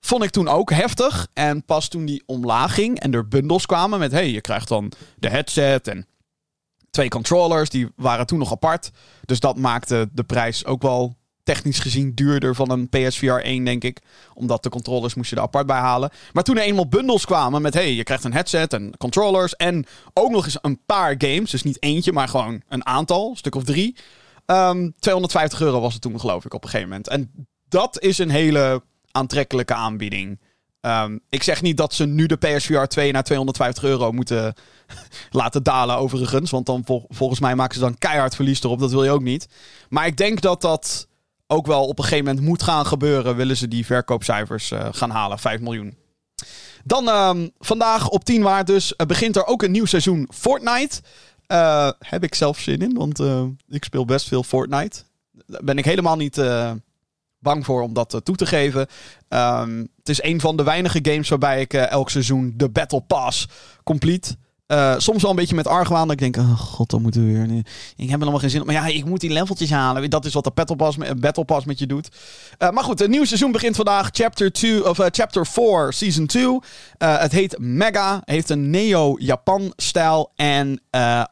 Vond 0.00 0.22
ik 0.22 0.30
toen 0.30 0.48
ook 0.48 0.70
heftig. 0.70 1.28
En 1.32 1.64
pas 1.64 1.88
toen 1.88 2.04
die 2.04 2.22
omlaag 2.26 2.74
ging 2.74 3.00
en 3.00 3.14
er 3.14 3.28
bundels 3.28 3.66
kwamen 3.66 3.98
met: 3.98 4.12
hey, 4.12 4.30
je 4.30 4.40
krijgt 4.40 4.68
dan 4.68 4.92
de 5.18 5.28
headset 5.28 5.88
en 5.88 6.06
twee 6.90 7.08
controllers, 7.08 7.70
die 7.70 7.88
waren 7.96 8.26
toen 8.26 8.38
nog 8.38 8.52
apart. 8.52 8.90
Dus 9.24 9.40
dat 9.40 9.58
maakte 9.58 10.08
de 10.12 10.22
prijs 10.24 10.64
ook 10.64 10.82
wel 10.82 11.16
technisch 11.44 11.78
gezien 11.78 12.14
duurder 12.14 12.54
van 12.54 12.70
een 12.70 12.88
PSVR 12.88 13.30
1, 13.30 13.64
denk 13.64 13.84
ik. 13.84 13.98
Omdat 14.34 14.62
de 14.62 14.68
controllers 14.68 15.14
moest 15.14 15.30
je 15.30 15.36
er 15.36 15.42
apart 15.42 15.66
bij 15.66 15.78
halen. 15.78 16.10
Maar 16.32 16.42
toen 16.42 16.56
er 16.56 16.62
eenmaal 16.62 16.88
bundels 16.88 17.24
kwamen 17.24 17.62
met... 17.62 17.74
hey, 17.74 17.94
je 17.94 18.02
krijgt 18.02 18.24
een 18.24 18.32
headset 18.32 18.72
en 18.72 18.96
controllers... 18.98 19.56
en 19.56 19.86
ook 20.12 20.30
nog 20.30 20.44
eens 20.44 20.58
een 20.60 20.80
paar 20.86 21.14
games. 21.18 21.50
Dus 21.50 21.62
niet 21.62 21.82
eentje, 21.82 22.12
maar 22.12 22.28
gewoon 22.28 22.62
een 22.68 22.86
aantal. 22.86 23.36
Stuk 23.36 23.54
of 23.54 23.64
drie. 23.64 23.96
Um, 24.46 24.56
ehm, 24.56 24.90
250 24.98 25.60
euro 25.60 25.80
was 25.80 25.92
het 25.92 26.02
toen, 26.02 26.20
geloof 26.20 26.44
ik, 26.44 26.54
op 26.54 26.64
een 26.64 26.70
gegeven 26.70 26.88
moment. 26.88 27.08
En 27.08 27.46
dat 27.68 28.00
is 28.00 28.18
een 28.18 28.30
hele 28.30 28.82
aantrekkelijke 29.10 29.74
aanbieding. 29.74 30.40
Um, 30.80 31.20
ik 31.28 31.42
zeg 31.42 31.62
niet 31.62 31.76
dat 31.76 31.94
ze 31.94 32.06
nu 32.06 32.26
de 32.26 32.36
PSVR 32.36 32.84
2 32.84 33.12
naar 33.12 33.24
250 33.24 33.84
euro 33.84 34.12
moeten 34.12 34.54
laten 35.30 35.62
dalen, 35.62 35.96
overigens. 35.96 36.50
Want 36.50 36.66
dan 36.66 36.84
volgens 37.08 37.40
mij 37.40 37.54
maken 37.54 37.74
ze 37.74 37.80
dan 37.80 37.98
keihard 37.98 38.34
verlies 38.34 38.62
erop. 38.62 38.78
Dat 38.78 38.90
wil 38.90 39.04
je 39.04 39.10
ook 39.10 39.22
niet. 39.22 39.48
Maar 39.88 40.06
ik 40.06 40.16
denk 40.16 40.40
dat 40.40 40.60
dat 40.60 41.08
ook 41.46 41.66
wel 41.66 41.86
op 41.86 41.98
een 41.98 42.04
gegeven 42.04 42.24
moment 42.24 42.46
moet 42.46 42.62
gaan 42.62 42.86
gebeuren. 42.86 43.36
Willen 43.36 43.56
ze 43.56 43.68
die 43.68 43.86
verkoopcijfers 43.86 44.70
uh, 44.70 44.88
gaan 44.90 45.10
halen. 45.10 45.38
5 45.38 45.60
miljoen. 45.60 45.96
Dan 46.84 47.08
uh, 47.08 47.46
vandaag 47.58 48.08
op 48.08 48.24
10 48.24 48.42
maart 48.42 48.66
dus 48.66 48.94
uh, 48.96 49.06
begint 49.06 49.36
er 49.36 49.46
ook 49.46 49.62
een 49.62 49.70
nieuw 49.70 49.84
seizoen 49.84 50.28
Fortnite. 50.32 51.00
Uh, 51.48 51.90
heb 51.98 52.22
ik 52.22 52.34
zelf 52.34 52.58
zin 52.58 52.78
in, 52.78 52.94
want 52.94 53.20
ik 53.68 53.84
speel 53.84 54.04
best 54.04 54.28
veel 54.28 54.42
Fortnite. 54.42 55.02
Daar 55.46 55.64
ben 55.64 55.78
ik 55.78 55.84
helemaal 55.84 56.16
niet 56.16 56.42
bang 57.38 57.64
voor 57.64 57.82
om 57.82 57.92
dat 57.92 58.20
toe 58.22 58.36
te 58.36 58.46
geven. 58.46 58.86
Um, 59.28 59.88
het 59.98 60.08
is 60.08 60.22
een 60.22 60.40
van 60.40 60.56
de 60.56 60.62
weinige 60.62 60.98
games 61.02 61.28
waarbij 61.28 61.60
ik 61.60 61.72
elk 61.72 62.10
seizoen 62.10 62.54
de 62.56 62.68
Battle 62.68 63.00
Pass 63.00 63.48
complete 63.82 64.36
Uh, 64.66 64.94
soms 64.98 65.22
wel 65.22 65.30
een 65.30 65.36
beetje 65.36 65.54
met 65.54 65.66
argwaan. 65.66 66.08
Dat 66.08 66.20
ik 66.20 66.32
denk, 66.32 66.36
oh 66.36 66.58
god, 66.58 66.90
dan 66.90 67.02
moeten 67.02 67.26
we 67.26 67.32
weer. 67.32 67.64
Ik 67.96 68.10
heb 68.10 68.18
helemaal 68.18 68.40
geen 68.40 68.50
zin. 68.50 68.64
Maar 68.64 68.74
ja, 68.74 68.86
ik 68.86 69.04
moet 69.04 69.20
die 69.20 69.32
leveltjes 69.32 69.70
halen. 69.70 70.10
Dat 70.10 70.24
is 70.24 70.34
wat 70.34 70.44
de 70.44 70.50
Battle 70.54 70.76
Pass, 70.76 70.96
Battle 71.16 71.44
Pass 71.44 71.66
met 71.66 71.78
je 71.78 71.86
doet. 71.86 72.08
Uh, 72.58 72.70
maar 72.70 72.84
goed, 72.84 72.98
het 72.98 73.10
nieuwe 73.10 73.26
seizoen 73.26 73.52
begint 73.52 73.76
vandaag. 73.76 74.08
Chapter 74.12 74.52
2 74.52 74.88
of 74.88 74.98
uh, 74.98 75.06
Chapter 75.10 75.46
4, 75.46 75.92
Season 75.92 76.26
2. 76.26 76.58
het 76.98 77.32
heet 77.32 77.58
Mega. 77.58 78.22
Heeft 78.24 78.50
een 78.50 78.70
neo-Japan-stijl. 78.70 80.32
En 80.36 80.80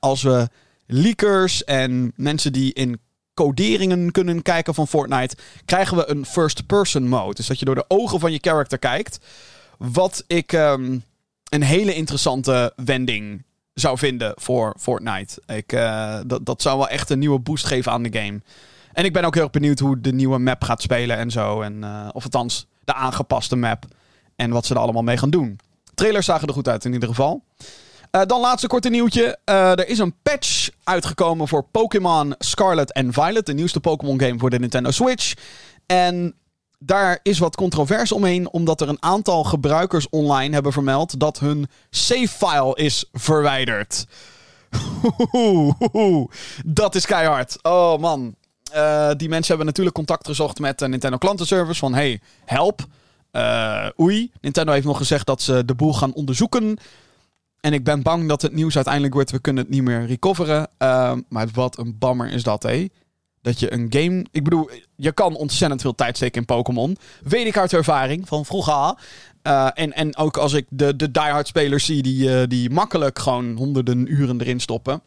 als 0.00 0.22
we 0.22 0.48
leakers 0.86 1.64
en 1.64 2.12
mensen 2.16 2.52
die 2.52 2.72
in 2.72 3.00
coderingen 3.34 4.10
kunnen 4.10 4.42
kijken 4.42 4.74
van 4.74 4.88
Fortnite, 4.88 5.36
krijgen 5.64 5.96
we 5.96 6.10
een 6.10 6.26
first-person 6.26 7.08
mode. 7.08 7.34
Dus 7.34 7.46
dat 7.46 7.58
je 7.58 7.64
door 7.64 7.74
de 7.74 7.84
ogen 7.88 8.20
van 8.20 8.32
je 8.32 8.38
character 8.40 8.78
kijkt. 8.78 9.18
Wat 9.78 10.24
ik. 10.26 10.52
Um, 10.52 11.02
een 11.52 11.62
hele 11.62 11.94
interessante 11.94 12.72
wending 12.76 13.44
zou 13.74 13.98
vinden 13.98 14.32
voor 14.34 14.74
Fortnite. 14.78 15.42
Ik, 15.46 15.72
uh, 15.72 16.18
dat, 16.26 16.46
dat 16.46 16.62
zou 16.62 16.78
wel 16.78 16.88
echt 16.88 17.10
een 17.10 17.18
nieuwe 17.18 17.38
boost 17.38 17.66
geven 17.66 17.92
aan 17.92 18.02
de 18.02 18.18
game. 18.18 18.40
En 18.92 19.04
ik 19.04 19.12
ben 19.12 19.24
ook 19.24 19.34
heel 19.34 19.50
benieuwd 19.50 19.78
hoe 19.78 20.00
de 20.00 20.12
nieuwe 20.12 20.38
map 20.38 20.64
gaat 20.64 20.82
spelen 20.82 21.16
en 21.16 21.30
zo. 21.30 21.60
En, 21.60 21.76
uh, 21.80 22.08
of 22.12 22.24
althans, 22.24 22.66
de 22.84 22.94
aangepaste 22.94 23.56
map. 23.56 23.84
En 24.36 24.50
wat 24.50 24.66
ze 24.66 24.74
er 24.74 24.80
allemaal 24.80 25.02
mee 25.02 25.16
gaan 25.16 25.30
doen. 25.30 25.58
Trailers 25.94 26.26
zagen 26.26 26.48
er 26.48 26.54
goed 26.54 26.68
uit 26.68 26.84
in 26.84 26.92
ieder 26.92 27.08
geval. 27.08 27.44
Uh, 28.10 28.22
dan 28.26 28.40
laatste 28.40 28.66
korte 28.66 28.88
nieuwtje. 28.88 29.38
er 29.44 29.88
is 29.88 29.98
een 29.98 30.14
patch 30.22 30.68
uitgekomen 30.84 31.48
voor 31.48 31.64
Pokémon 31.64 32.34
Scarlet 32.38 32.92
en 32.92 33.12
Violet. 33.12 33.46
De 33.46 33.54
nieuwste 33.54 33.80
Pokémon 33.80 34.20
game 34.20 34.38
voor 34.38 34.50
de 34.50 34.58
Nintendo 34.58 34.90
Switch. 34.90 35.34
En 35.86 36.34
daar 36.86 37.18
is 37.22 37.38
wat 37.38 37.56
controverse 37.56 38.14
omheen, 38.14 38.50
omdat 38.50 38.80
er 38.80 38.88
een 38.88 39.02
aantal 39.02 39.44
gebruikers 39.44 40.08
online 40.08 40.54
hebben 40.54 40.72
vermeld 40.72 41.20
dat 41.20 41.38
hun 41.38 41.66
save-file 41.90 42.76
is 42.76 43.04
verwijderd. 43.12 44.06
Dat 46.66 46.94
is 46.94 47.06
keihard. 47.06 47.58
Oh 47.62 47.98
man. 47.98 48.34
Uh, 48.74 49.10
die 49.16 49.28
mensen 49.28 49.48
hebben 49.48 49.66
natuurlijk 49.66 49.96
contact 49.96 50.26
gezocht 50.26 50.58
met 50.58 50.78
de 50.78 50.88
Nintendo 50.88 51.18
klantenservice. 51.18 51.78
Van 51.78 51.94
hey, 51.94 52.20
help. 52.44 52.86
Uh, 53.32 53.86
oei. 54.00 54.30
Nintendo 54.40 54.72
heeft 54.72 54.86
nog 54.86 54.96
gezegd 54.96 55.26
dat 55.26 55.42
ze 55.42 55.64
de 55.64 55.74
boel 55.74 55.94
gaan 55.94 56.12
onderzoeken. 56.12 56.78
En 57.60 57.72
ik 57.72 57.84
ben 57.84 58.02
bang 58.02 58.28
dat 58.28 58.42
het 58.42 58.52
nieuws 58.52 58.74
uiteindelijk 58.74 59.14
wordt: 59.14 59.30
we 59.30 59.40
kunnen 59.40 59.62
het 59.62 59.72
niet 59.72 59.82
meer 59.82 60.06
recoveren. 60.06 60.68
Uh, 60.78 61.14
maar 61.28 61.48
wat 61.52 61.78
een 61.78 61.98
bammer 61.98 62.32
is 62.32 62.42
dat, 62.42 62.62
hé 62.62 62.88
dat 63.42 63.60
je 63.60 63.72
een 63.72 63.86
game. 63.90 64.24
Ik 64.30 64.44
bedoel, 64.44 64.70
je 64.96 65.12
kan 65.12 65.34
ontzettend 65.34 65.80
veel 65.80 65.94
tijd 65.94 66.16
steken 66.16 66.40
in 66.40 66.46
Pokémon. 66.46 66.96
Weet 67.22 67.46
ik 67.46 67.56
uit 67.56 67.72
ervaring 67.72 68.28
van 68.28 68.44
vroeger. 68.44 68.94
Uh, 69.46 69.68
en, 69.74 69.92
en 69.92 70.16
ook 70.16 70.36
als 70.36 70.52
ik 70.52 70.66
de, 70.68 70.96
de 70.96 71.10
diehard 71.10 71.46
spelers 71.46 71.84
zie 71.84 72.02
die, 72.02 72.28
uh, 72.28 72.42
die 72.48 72.70
makkelijk 72.70 73.18
gewoon 73.18 73.56
honderden 73.56 74.12
uren 74.12 74.40
erin 74.40 74.60
stoppen. 74.60 75.02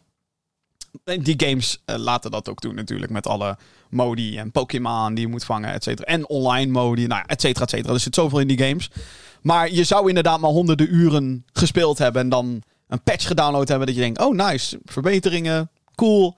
Die 1.04 1.34
games 1.36 1.82
uh, 1.86 1.96
laten 1.96 2.30
dat 2.30 2.48
ook 2.48 2.60
doen 2.60 2.74
natuurlijk 2.74 3.12
met 3.12 3.26
alle 3.26 3.56
modi 3.90 4.38
en 4.38 4.50
Pokémon 4.50 5.14
die 5.14 5.24
je 5.24 5.30
moet 5.30 5.44
vangen, 5.44 5.72
et 5.72 5.82
cetera. 5.82 6.06
En 6.06 6.28
online 6.28 6.72
modi, 6.72 7.06
nou 7.06 7.22
et 7.26 7.40
cetera, 7.40 7.64
et 7.64 7.70
cetera. 7.70 7.92
Er 7.92 8.00
zit 8.00 8.14
zoveel 8.14 8.40
in 8.40 8.48
die 8.48 8.58
games. 8.58 8.90
Maar 9.42 9.70
je 9.72 9.84
zou 9.84 10.08
inderdaad 10.08 10.40
maar 10.40 10.50
honderden 10.50 10.94
uren 10.94 11.44
gespeeld 11.52 11.98
hebben 11.98 12.22
en 12.22 12.28
dan 12.28 12.62
een 12.88 13.02
patch 13.02 13.26
gedownload 13.26 13.68
hebben 13.68 13.86
dat 13.86 13.96
je 13.96 14.02
denkt, 14.02 14.20
oh 14.20 14.34
nice, 14.34 14.78
verbeteringen, 14.84 15.70
cool, 15.94 16.36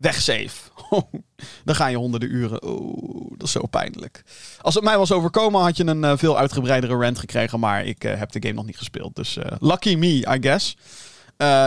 wegsave. 0.00 0.70
dan 1.64 1.74
ga 1.74 1.86
je 1.86 1.96
honderden 1.96 2.30
uren. 2.30 2.62
Oh, 2.62 3.30
dat 3.30 3.46
is 3.46 3.52
zo 3.52 3.66
pijnlijk. 3.66 4.22
Als 4.60 4.74
het 4.74 4.84
mij 4.84 4.98
was 4.98 5.12
overkomen, 5.12 5.60
had 5.60 5.76
je 5.76 5.86
een 5.86 6.02
uh, 6.02 6.12
veel 6.16 6.38
uitgebreidere 6.38 6.96
rant 6.96 7.18
gekregen. 7.18 7.60
Maar 7.60 7.84
ik 7.84 8.04
uh, 8.04 8.18
heb 8.18 8.32
de 8.32 8.42
game 8.42 8.54
nog 8.54 8.66
niet 8.66 8.78
gespeeld. 8.78 9.16
Dus 9.16 9.36
uh, 9.36 9.44
lucky 9.58 9.94
me, 9.94 10.06
I 10.06 10.38
guess. 10.40 10.76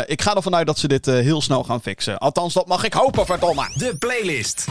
ik 0.07 0.21
ga 0.21 0.35
ervan 0.35 0.55
uit 0.55 0.67
dat 0.67 0.79
ze 0.79 0.87
dit 0.87 1.05
heel 1.05 1.41
snel 1.41 1.63
gaan 1.63 1.81
fixen. 1.81 2.17
Althans, 2.17 2.53
dat 2.53 2.67
mag 2.67 2.83
ik 2.83 2.93
hopen, 2.93 3.25
verdomme. 3.25 3.71
De 3.73 3.95
playlist. 3.99 4.65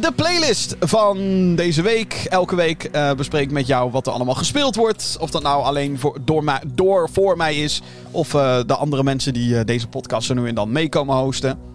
de 0.00 0.12
playlist 0.16 0.76
van 0.80 1.18
deze 1.54 1.82
week. 1.82 2.26
Elke 2.28 2.54
week 2.54 2.90
bespreek 3.16 3.42
ik 3.42 3.50
met 3.50 3.66
jou 3.66 3.90
wat 3.90 4.06
er 4.06 4.12
allemaal 4.12 4.34
gespeeld 4.34 4.76
wordt. 4.76 5.16
Of 5.20 5.30
dat 5.30 5.42
nou 5.42 5.62
alleen 5.62 5.98
voor, 5.98 6.18
door, 6.24 6.44
mij, 6.44 6.60
door 6.66 7.08
voor 7.12 7.36
mij 7.36 7.56
is. 7.56 7.82
Of 8.10 8.28
de 8.66 8.74
andere 8.74 9.02
mensen 9.02 9.32
die 9.32 9.64
deze 9.64 9.86
podcast 9.86 10.28
er 10.28 10.34
nu 10.34 10.48
en 10.48 10.54
dan 10.54 10.72
mee 10.72 10.88
komen 10.88 11.16
hosten. 11.16 11.71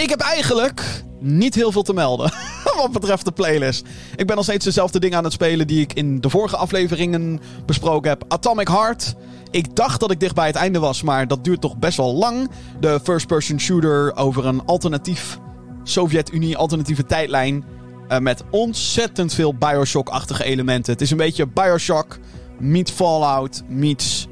Ik 0.00 0.08
heb 0.08 0.20
eigenlijk 0.20 1.02
niet 1.18 1.54
heel 1.54 1.72
veel 1.72 1.82
te 1.82 1.92
melden 1.92 2.32
wat 2.76 2.92
betreft 2.92 3.24
de 3.24 3.32
playlist. 3.32 3.86
Ik 4.16 4.26
ben 4.26 4.36
nog 4.36 4.44
steeds 4.44 4.64
dezelfde 4.64 5.00
dingen 5.00 5.18
aan 5.18 5.24
het 5.24 5.32
spelen 5.32 5.66
die 5.66 5.80
ik 5.80 5.92
in 5.92 6.20
de 6.20 6.30
vorige 6.30 6.56
afleveringen 6.56 7.40
besproken 7.66 8.10
heb. 8.10 8.24
Atomic 8.28 8.68
Heart. 8.68 9.14
Ik 9.50 9.76
dacht 9.76 10.00
dat 10.00 10.10
ik 10.10 10.20
dicht 10.20 10.34
bij 10.34 10.46
het 10.46 10.56
einde 10.56 10.78
was, 10.78 11.02
maar 11.02 11.28
dat 11.28 11.44
duurt 11.44 11.60
toch 11.60 11.78
best 11.78 11.96
wel 11.96 12.14
lang. 12.14 12.50
De 12.80 13.00
first-person 13.02 13.60
shooter 13.60 14.16
over 14.16 14.46
een 14.46 14.64
alternatief 14.64 15.38
Sovjet-Unie, 15.82 16.56
alternatieve 16.56 17.06
tijdlijn. 17.06 17.64
Uh, 18.08 18.18
met 18.18 18.42
ontzettend 18.50 19.34
veel 19.34 19.54
Bioshock-achtige 19.54 20.44
elementen. 20.44 20.92
Het 20.92 21.02
is 21.02 21.10
een 21.10 21.16
beetje 21.16 21.46
Bioshock 21.46 22.18
meets 22.58 22.90
Fallout 22.90 23.62
meets 23.68 24.26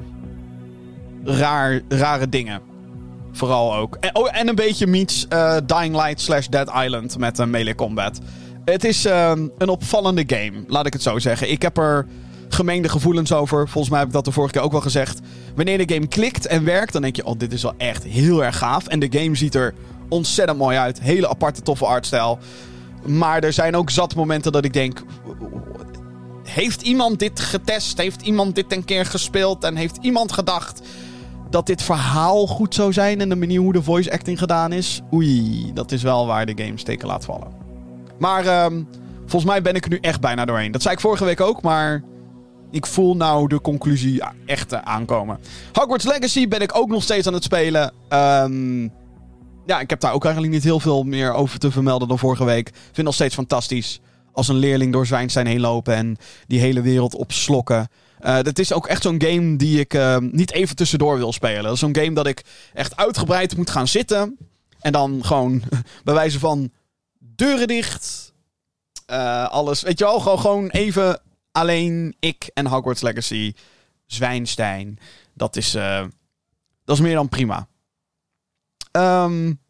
raar, 1.24 1.80
rare 1.88 2.28
dingen. 2.28 2.67
Vooral 3.38 3.74
ook. 3.74 3.96
En, 4.00 4.14
oh, 4.14 4.28
en 4.32 4.48
een 4.48 4.54
beetje 4.54 4.86
meets 4.86 5.26
uh, 5.32 5.56
Dying 5.66 5.94
Light 5.94 6.20
slash 6.20 6.46
Dead 6.46 6.70
Island 6.84 7.18
met 7.18 7.38
een 7.38 7.50
melee 7.50 7.74
combat. 7.74 8.18
Het 8.64 8.84
is 8.84 9.06
uh, 9.06 9.32
een 9.58 9.68
opvallende 9.68 10.24
game, 10.26 10.64
laat 10.66 10.86
ik 10.86 10.92
het 10.92 11.02
zo 11.02 11.18
zeggen. 11.18 11.50
Ik 11.50 11.62
heb 11.62 11.76
er 11.76 12.06
gemeende 12.48 12.88
gevoelens 12.88 13.32
over. 13.32 13.68
Volgens 13.68 13.88
mij 13.88 13.98
heb 13.98 14.08
ik 14.08 14.14
dat 14.14 14.24
de 14.24 14.32
vorige 14.32 14.52
keer 14.52 14.62
ook 14.62 14.72
wel 14.72 14.80
gezegd. 14.80 15.20
Wanneer 15.54 15.86
de 15.86 15.94
game 15.94 16.06
klikt 16.06 16.46
en 16.46 16.64
werkt, 16.64 16.92
dan 16.92 17.02
denk 17.02 17.16
je... 17.16 17.24
oh, 17.24 17.38
dit 17.38 17.52
is 17.52 17.62
wel 17.62 17.74
echt 17.76 18.04
heel 18.04 18.44
erg 18.44 18.58
gaaf. 18.58 18.86
En 18.86 18.98
de 18.98 19.18
game 19.18 19.36
ziet 19.36 19.54
er 19.54 19.74
ontzettend 20.08 20.58
mooi 20.58 20.76
uit. 20.76 21.00
Hele 21.00 21.28
aparte, 21.28 21.62
toffe 21.62 21.86
artstijl. 21.86 22.38
Maar 23.06 23.42
er 23.42 23.52
zijn 23.52 23.76
ook 23.76 23.90
zat 23.90 24.14
momenten 24.14 24.52
dat 24.52 24.64
ik 24.64 24.72
denk... 24.72 25.02
Heeft 26.44 26.82
iemand 26.82 27.18
dit 27.18 27.40
getest? 27.40 27.98
Heeft 27.98 28.22
iemand 28.22 28.54
dit 28.54 28.72
een 28.72 28.84
keer 28.84 29.06
gespeeld? 29.06 29.64
En 29.64 29.76
heeft 29.76 29.96
iemand 30.00 30.32
gedacht 30.32 30.80
dat 31.50 31.66
dit 31.66 31.82
verhaal 31.82 32.46
goed 32.46 32.74
zou 32.74 32.92
zijn 32.92 33.20
en 33.20 33.28
de 33.28 33.36
manier 33.36 33.60
hoe 33.60 33.72
de 33.72 33.82
voice 33.82 34.12
acting 34.12 34.38
gedaan 34.38 34.72
is. 34.72 35.00
Oei, 35.14 35.70
dat 35.74 35.92
is 35.92 36.02
wel 36.02 36.26
waar 36.26 36.46
de 36.46 36.64
game 36.64 36.78
steken 36.78 37.08
laat 37.08 37.24
vallen. 37.24 37.48
Maar 38.18 38.64
um, 38.64 38.88
volgens 39.20 39.44
mij 39.44 39.62
ben 39.62 39.74
ik 39.74 39.84
er 39.84 39.90
nu 39.90 39.98
echt 40.00 40.20
bijna 40.20 40.44
doorheen. 40.44 40.72
Dat 40.72 40.82
zei 40.82 40.94
ik 40.94 41.00
vorige 41.00 41.24
week 41.24 41.40
ook, 41.40 41.62
maar 41.62 42.02
ik 42.70 42.86
voel 42.86 43.16
nou 43.16 43.48
de 43.48 43.60
conclusie 43.60 44.22
echt 44.46 44.74
aankomen. 44.74 45.38
Hogwarts 45.72 46.04
Legacy 46.04 46.48
ben 46.48 46.60
ik 46.60 46.76
ook 46.76 46.88
nog 46.88 47.02
steeds 47.02 47.26
aan 47.26 47.34
het 47.34 47.44
spelen. 47.44 47.92
Um, 48.12 48.92
ja, 49.66 49.80
ik 49.80 49.90
heb 49.90 50.00
daar 50.00 50.12
ook 50.12 50.24
eigenlijk 50.24 50.54
niet 50.54 50.64
heel 50.64 50.80
veel 50.80 51.02
meer 51.02 51.32
over 51.32 51.58
te 51.58 51.70
vermelden 51.70 52.08
dan 52.08 52.18
vorige 52.18 52.44
week. 52.44 52.68
Ik 52.68 52.74
vind 52.74 52.96
het 52.96 53.04
nog 53.04 53.14
steeds 53.14 53.34
fantastisch. 53.34 54.00
Als 54.32 54.48
een 54.48 54.56
leerling 54.56 54.92
door 54.92 55.06
Zwijnstein 55.06 55.46
heen 55.46 55.60
lopen 55.60 55.94
en 55.94 56.16
die 56.46 56.60
hele 56.60 56.80
wereld 56.80 57.14
opslokken. 57.14 57.88
Uh, 58.24 58.42
dat 58.42 58.58
is 58.58 58.72
ook 58.72 58.86
echt 58.86 59.02
zo'n 59.02 59.22
game 59.22 59.56
die 59.56 59.80
ik 59.80 59.94
uh, 59.94 60.16
niet 60.18 60.52
even 60.52 60.76
tussendoor 60.76 61.16
wil 61.16 61.32
spelen. 61.32 61.62
Dat 61.62 61.72
is 61.72 61.78
zo'n 61.78 61.96
game 61.96 62.12
dat 62.12 62.26
ik 62.26 62.44
echt 62.72 62.96
uitgebreid 62.96 63.56
moet 63.56 63.70
gaan 63.70 63.88
zitten. 63.88 64.38
En 64.80 64.92
dan 64.92 65.24
gewoon 65.24 65.62
bij 66.04 66.14
wijze 66.14 66.38
van 66.38 66.70
deuren 67.18 67.66
dicht. 67.66 68.32
Uh, 69.10 69.48
alles. 69.48 69.82
Weet 69.82 69.98
je 69.98 70.04
wel, 70.04 70.20
gewoon, 70.20 70.38
gewoon 70.38 70.68
even 70.68 71.20
alleen 71.52 72.16
ik 72.18 72.50
en 72.54 72.66
Hogwarts 72.66 73.00
Legacy. 73.00 73.54
Zwijnstein. 74.06 74.98
Dat 75.34 75.56
is, 75.56 75.70
dat 76.84 76.96
is 76.96 77.00
meer 77.00 77.14
dan 77.14 77.28
prima. 77.28 77.68
Um, 78.92 79.60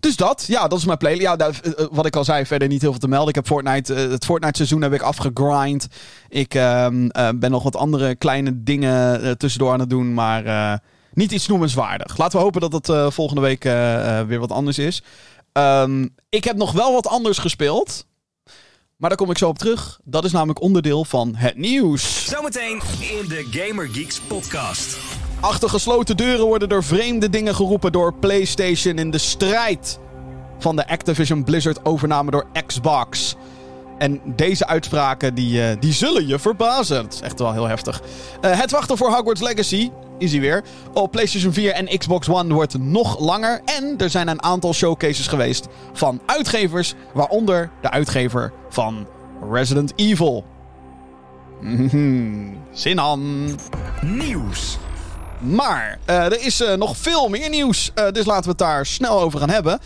dus 0.00 0.16
dat, 0.16 0.44
ja, 0.46 0.68
dat 0.68 0.78
is 0.78 0.84
mijn 0.84 0.98
playlist. 0.98 1.22
Ja, 1.22 1.36
eh, 1.36 1.48
eh, 1.48 1.86
wat 1.90 2.06
ik 2.06 2.16
al 2.16 2.24
zei, 2.24 2.46
verder 2.46 2.68
niet 2.68 2.80
heel 2.80 2.90
veel 2.90 3.00
te 3.00 3.08
melden. 3.08 3.28
Ik 3.28 3.34
heb 3.34 3.46
Fortnite, 3.46 3.94
uh, 3.94 4.10
het 4.10 4.24
Fortnite-seizoen 4.24 4.82
heb 4.82 4.92
ik 4.92 5.02
afgegrind. 5.02 5.86
Ik 6.28 6.54
uh, 6.54 6.86
ben 7.34 7.50
nog 7.50 7.62
wat 7.62 7.76
andere 7.76 8.14
kleine 8.14 8.62
dingen 8.62 9.38
tussendoor 9.38 9.72
aan 9.72 9.80
het 9.80 9.90
doen, 9.90 10.14
maar 10.14 10.80
niet 11.12 11.32
iets 11.32 11.46
noemenswaardig. 11.46 12.16
Laten 12.16 12.38
we 12.38 12.44
hopen 12.44 12.70
dat 12.70 12.72
het 12.72 13.14
volgende 13.14 13.40
week 13.40 13.62
weer 14.28 14.38
wat 14.38 14.52
anders 14.52 14.78
is. 14.78 15.02
Um, 15.52 16.14
ik 16.28 16.44
heb 16.44 16.56
nog 16.56 16.72
wel 16.72 16.92
wat 16.92 17.06
anders 17.06 17.38
gespeeld. 17.38 18.06
Maar 18.96 19.10
daar 19.10 19.18
kom 19.18 19.30
ik 19.30 19.38
zo 19.38 19.48
op 19.48 19.58
terug. 19.58 20.00
Dat 20.04 20.24
is 20.24 20.32
namelijk 20.32 20.60
onderdeel 20.60 21.04
van 21.04 21.34
het 21.34 21.56
nieuws. 21.56 22.24
Zometeen 22.24 22.80
in 23.00 23.28
de 23.28 23.46
Gamer 23.50 23.88
Geeks 23.88 24.20
podcast. 24.20 24.98
Achter 25.42 25.68
gesloten 25.68 26.16
deuren 26.16 26.46
worden 26.46 26.68
er 26.68 26.84
vreemde 26.84 27.30
dingen 27.30 27.54
geroepen 27.54 27.92
door 27.92 28.14
PlayStation 28.14 28.98
in 28.98 29.10
de 29.10 29.18
strijd 29.18 29.98
van 30.58 30.76
de 30.76 30.88
Activision 30.88 31.44
Blizzard 31.44 31.84
overname 31.84 32.30
door 32.30 32.46
Xbox. 32.66 33.36
En 33.98 34.20
deze 34.24 34.66
uitspraken 34.66 35.34
die, 35.34 35.58
uh, 35.58 35.66
die 35.80 35.92
zullen 35.92 36.26
je 36.26 36.38
verbazen. 36.38 37.02
Dat 37.02 37.12
is 37.12 37.20
echt 37.20 37.38
wel 37.38 37.52
heel 37.52 37.68
heftig. 37.68 38.02
Uh, 38.44 38.60
het 38.60 38.70
wachten 38.70 38.96
voor 38.96 39.10
Hogwarts 39.10 39.40
Legacy, 39.40 39.90
is 40.18 40.32
hij 40.32 40.40
weer, 40.40 40.64
op 40.92 41.10
PlayStation 41.10 41.52
4 41.52 41.72
en 41.72 41.98
Xbox 41.98 42.28
One 42.28 42.54
wordt 42.54 42.78
nog 42.78 43.20
langer. 43.20 43.60
En 43.64 43.94
er 43.98 44.10
zijn 44.10 44.28
een 44.28 44.42
aantal 44.42 44.74
showcases 44.74 45.26
geweest 45.26 45.66
van 45.92 46.20
uitgevers, 46.26 46.94
waaronder 47.14 47.70
de 47.80 47.90
uitgever 47.90 48.52
van 48.68 49.06
Resident 49.50 49.92
Evil. 49.96 50.44
Mm. 51.60 52.56
Zin 52.72 53.00
aan. 53.00 53.48
Nieuws. 54.00 54.78
Maar 55.42 55.98
er 56.04 56.40
is 56.40 56.62
nog 56.76 56.96
veel 56.96 57.28
meer 57.28 57.48
nieuws. 57.48 57.90
dus 58.12 58.24
laten 58.24 58.42
we 58.42 58.48
het 58.48 58.58
daar 58.58 58.86
snel 58.86 59.20
over 59.20 59.38
gaan 59.38 59.50
hebben. 59.50 59.78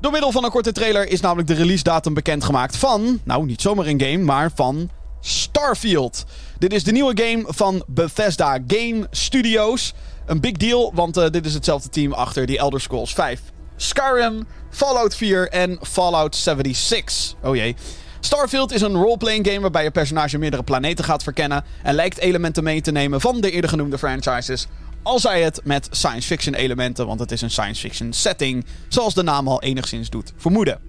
Door 0.00 0.12
middel 0.12 0.32
van 0.32 0.44
een 0.44 0.50
korte 0.50 0.72
trailer 0.72 1.08
is 1.08 1.20
namelijk 1.20 1.48
de 1.48 1.54
release 1.54 1.82
datum 1.82 2.14
bekendgemaakt 2.14 2.76
van... 2.76 3.20
Nou, 3.24 3.44
niet 3.46 3.60
zomaar 3.60 3.86
een 3.86 4.00
game, 4.00 4.18
maar 4.18 4.50
van 4.54 4.90
Starfield. 5.20 6.24
Dit 6.58 6.72
is 6.72 6.84
de 6.84 6.92
nieuwe 6.92 7.22
game 7.22 7.44
van 7.46 7.84
Bethesda 7.86 8.58
Game 8.66 9.06
Studios. 9.10 9.92
Een 10.26 10.40
big 10.40 10.52
deal, 10.52 10.92
want 10.94 11.32
dit 11.32 11.46
is 11.46 11.54
hetzelfde 11.54 11.88
team 11.88 12.12
achter 12.12 12.46
die 12.46 12.58
Elder 12.58 12.80
Scrolls 12.80 13.14
5. 13.14 13.40
Skyrim, 13.76 14.46
Fallout 14.70 15.16
4 15.16 15.48
en 15.48 15.78
Fallout 15.82 16.36
76. 16.36 17.34
Oh 17.42 17.56
jee. 17.56 17.76
Starfield 18.24 18.72
is 18.72 18.80
een 18.80 18.94
roleplaying 18.94 19.46
game 19.46 19.60
waarbij 19.60 19.82
je 19.82 19.90
personage 19.90 20.38
meerdere 20.38 20.62
planeten 20.62 21.04
gaat 21.04 21.22
verkennen 21.22 21.64
en 21.82 21.94
lijkt 21.94 22.18
elementen 22.18 22.64
mee 22.64 22.80
te 22.80 22.90
nemen 22.90 23.20
van 23.20 23.40
de 23.40 23.50
eerder 23.50 23.70
genoemde 23.70 23.98
franchises. 23.98 24.66
Al 25.02 25.18
zij 25.18 25.42
het 25.42 25.60
met 25.64 25.88
science 25.90 26.26
fiction 26.26 26.54
elementen, 26.54 27.06
want 27.06 27.20
het 27.20 27.32
is 27.32 27.40
een 27.40 27.50
science 27.50 27.80
fiction 27.80 28.12
setting, 28.12 28.64
zoals 28.88 29.14
de 29.14 29.22
naam 29.22 29.48
al 29.48 29.62
enigszins 29.62 30.10
doet 30.10 30.32
vermoeden. 30.36 30.80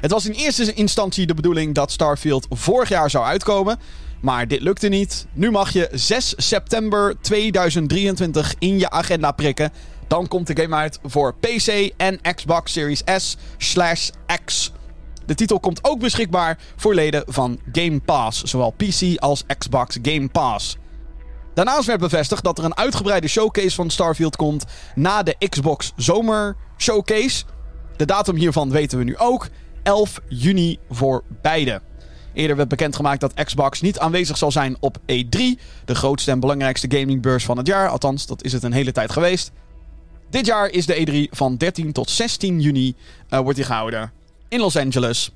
Het 0.00 0.10
was 0.10 0.26
in 0.26 0.32
eerste 0.32 0.72
instantie 0.72 1.26
de 1.26 1.34
bedoeling 1.34 1.74
dat 1.74 1.92
Starfield 1.92 2.46
vorig 2.50 2.88
jaar 2.88 3.10
zou 3.10 3.24
uitkomen. 3.24 3.78
Maar 4.20 4.48
dit 4.48 4.60
lukte 4.60 4.88
niet. 4.88 5.26
Nu 5.32 5.50
mag 5.50 5.72
je 5.72 5.88
6 5.92 6.34
september 6.36 7.14
2023 7.20 8.54
in 8.58 8.78
je 8.78 8.90
agenda 8.90 9.30
prikken. 9.30 9.72
Dan 10.06 10.28
komt 10.28 10.46
de 10.46 10.62
game 10.62 10.76
uit 10.76 10.98
voor 11.04 11.34
PC 11.34 11.92
en 11.96 12.20
Xbox 12.34 12.72
Series 12.72 13.02
S/X. 13.16 14.72
De 15.26 15.34
titel 15.34 15.60
komt 15.60 15.84
ook 15.84 16.00
beschikbaar 16.00 16.58
voor 16.76 16.94
leden 16.94 17.24
van 17.26 17.60
Game 17.72 18.00
Pass, 18.00 18.42
zowel 18.42 18.70
PC 18.70 19.18
als 19.18 19.44
Xbox 19.58 19.98
Game 20.02 20.28
Pass. 20.28 20.76
Daarnaast 21.54 21.86
werd 21.86 22.00
bevestigd 22.00 22.44
dat 22.44 22.58
er 22.58 22.64
een 22.64 22.76
uitgebreide 22.76 23.28
showcase 23.28 23.74
van 23.74 23.90
Starfield 23.90 24.36
komt 24.36 24.64
na 24.94 25.22
de 25.22 25.36
Xbox 25.48 25.92
Zomer 25.96 26.56
Showcase. 26.78 27.44
De 27.96 28.04
datum 28.04 28.36
hiervan 28.36 28.70
weten 28.70 28.98
we 28.98 29.04
nu 29.04 29.16
ook. 29.18 29.48
11 29.82 30.20
juni 30.28 30.78
voor 30.90 31.22
beide. 31.42 31.80
Eerder 32.32 32.56
werd 32.56 32.68
bekendgemaakt 32.68 33.20
dat 33.20 33.34
Xbox 33.44 33.80
niet 33.80 33.98
aanwezig 33.98 34.36
zal 34.36 34.50
zijn 34.52 34.76
op 34.80 34.98
E3, 34.98 35.60
de 35.84 35.94
grootste 35.94 36.30
en 36.30 36.40
belangrijkste 36.40 36.90
gamingbeurs 36.90 37.44
van 37.44 37.56
het 37.56 37.66
jaar. 37.66 37.88
Althans, 37.88 38.26
dat 38.26 38.44
is 38.44 38.52
het 38.52 38.62
een 38.62 38.72
hele 38.72 38.92
tijd 38.92 39.12
geweest. 39.12 39.50
Dit 40.30 40.46
jaar 40.46 40.68
is 40.68 40.86
de 40.86 41.26
E3 41.28 41.36
van 41.36 41.56
13 41.56 41.92
tot 41.92 42.10
16 42.10 42.60
juni 42.60 42.94
uh, 43.30 43.38
wordt 43.38 43.56
die 43.56 43.66
gehouden 43.66 44.12
in 44.54 44.60
Los 44.60 44.76
Angeles. 44.76 45.30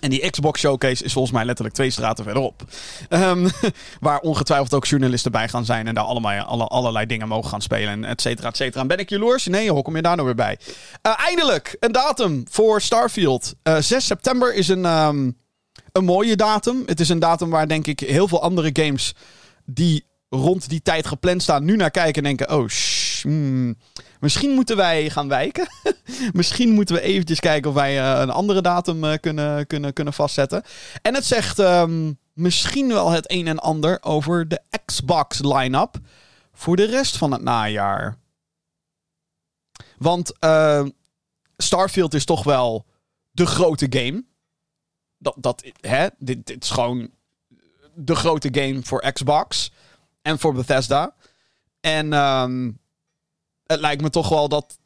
En 0.00 0.10
die 0.10 0.30
Xbox 0.30 0.60
Showcase 0.60 1.04
is 1.04 1.12
volgens 1.12 1.34
mij 1.34 1.44
letterlijk 1.44 1.74
twee 1.74 1.90
straten 1.90 2.24
verderop. 2.24 2.62
Um, 3.10 3.48
waar 4.00 4.20
ongetwijfeld 4.20 4.74
ook 4.74 4.86
journalisten 4.86 5.32
bij 5.32 5.48
gaan 5.48 5.64
zijn. 5.64 5.86
En 5.86 5.94
daar 5.94 6.04
allemaal, 6.04 6.44
alle, 6.44 6.66
allerlei 6.66 7.06
dingen 7.06 7.28
mogen 7.28 7.50
gaan 7.50 7.60
spelen. 7.60 8.04
Et 8.04 8.20
cetera, 8.20 8.48
et 8.48 8.56
cetera. 8.56 8.80
En 8.80 8.86
ben 8.86 8.98
ik 8.98 9.08
jaloers? 9.08 9.46
Nee, 9.46 9.70
hoe 9.70 9.82
kom 9.82 9.96
je 9.96 10.02
daar 10.02 10.14
nou 10.14 10.26
weer 10.26 10.36
bij? 10.36 10.58
Uh, 11.06 11.12
eindelijk 11.16 11.76
een 11.80 11.92
datum 11.92 12.44
voor 12.50 12.80
Starfield. 12.80 13.54
Uh, 13.62 13.76
eh, 13.76 13.82
6 13.82 14.06
september 14.06 14.54
is 14.54 14.68
een, 14.68 14.84
um, 14.84 15.36
een 15.92 16.04
mooie 16.04 16.36
datum. 16.36 16.82
Het 16.86 17.00
is 17.00 17.08
een 17.08 17.18
datum 17.18 17.50
waar 17.50 17.68
denk 17.68 17.86
ik 17.86 18.00
heel 18.00 18.28
veel 18.28 18.42
andere 18.42 18.70
games 18.72 19.14
die 19.64 20.04
rond 20.28 20.68
die 20.68 20.82
tijd 20.82 21.06
gepland 21.06 21.42
staan 21.42 21.64
nu 21.64 21.76
naar 21.76 21.90
kijken 21.90 22.14
en 22.14 22.36
denken... 22.36 22.56
Oh, 22.56 22.68
hmm, 23.22 23.76
Misschien 24.20 24.50
moeten 24.50 24.76
wij 24.76 25.10
gaan 25.10 25.28
wijken. 25.28 25.66
Misschien 26.32 26.70
moeten 26.70 26.94
we 26.94 27.00
eventjes 27.00 27.40
kijken 27.40 27.70
of 27.70 27.76
wij 27.76 27.98
uh, 27.98 28.20
een 28.20 28.30
andere 28.30 28.60
datum 28.62 29.04
uh, 29.04 29.14
kunnen, 29.20 29.66
kunnen, 29.66 29.92
kunnen 29.92 30.12
vastzetten. 30.12 30.62
En 31.02 31.14
het 31.14 31.24
zegt 31.24 31.58
um, 31.58 32.18
misschien 32.32 32.88
wel 32.88 33.10
het 33.10 33.30
een 33.30 33.46
en 33.46 33.58
ander 33.58 33.98
over 34.02 34.48
de 34.48 34.60
Xbox 34.84 35.38
line-up 35.38 35.96
voor 36.52 36.76
de 36.76 36.84
rest 36.84 37.16
van 37.16 37.32
het 37.32 37.42
najaar. 37.42 38.18
Want 39.98 40.32
uh, 40.44 40.86
Starfield 41.56 42.14
is 42.14 42.24
toch 42.24 42.44
wel 42.44 42.86
de 43.30 43.46
grote 43.46 43.86
game. 43.90 44.24
Dat, 45.18 45.34
dat, 45.38 45.64
hè? 45.80 46.08
Dit, 46.18 46.46
dit 46.46 46.62
is 46.62 46.70
gewoon 46.70 47.10
de 47.94 48.14
grote 48.14 48.48
game 48.52 48.80
voor 48.82 49.12
Xbox 49.12 49.72
en 50.22 50.38
voor 50.38 50.54
Bethesda. 50.54 51.14
En 51.80 52.12
um, 52.12 52.80
het 53.72 53.80
lijkt 53.80 54.02
me 54.02 54.10
toch 54.10 54.28
wel 54.28 54.48
dat 54.48 54.78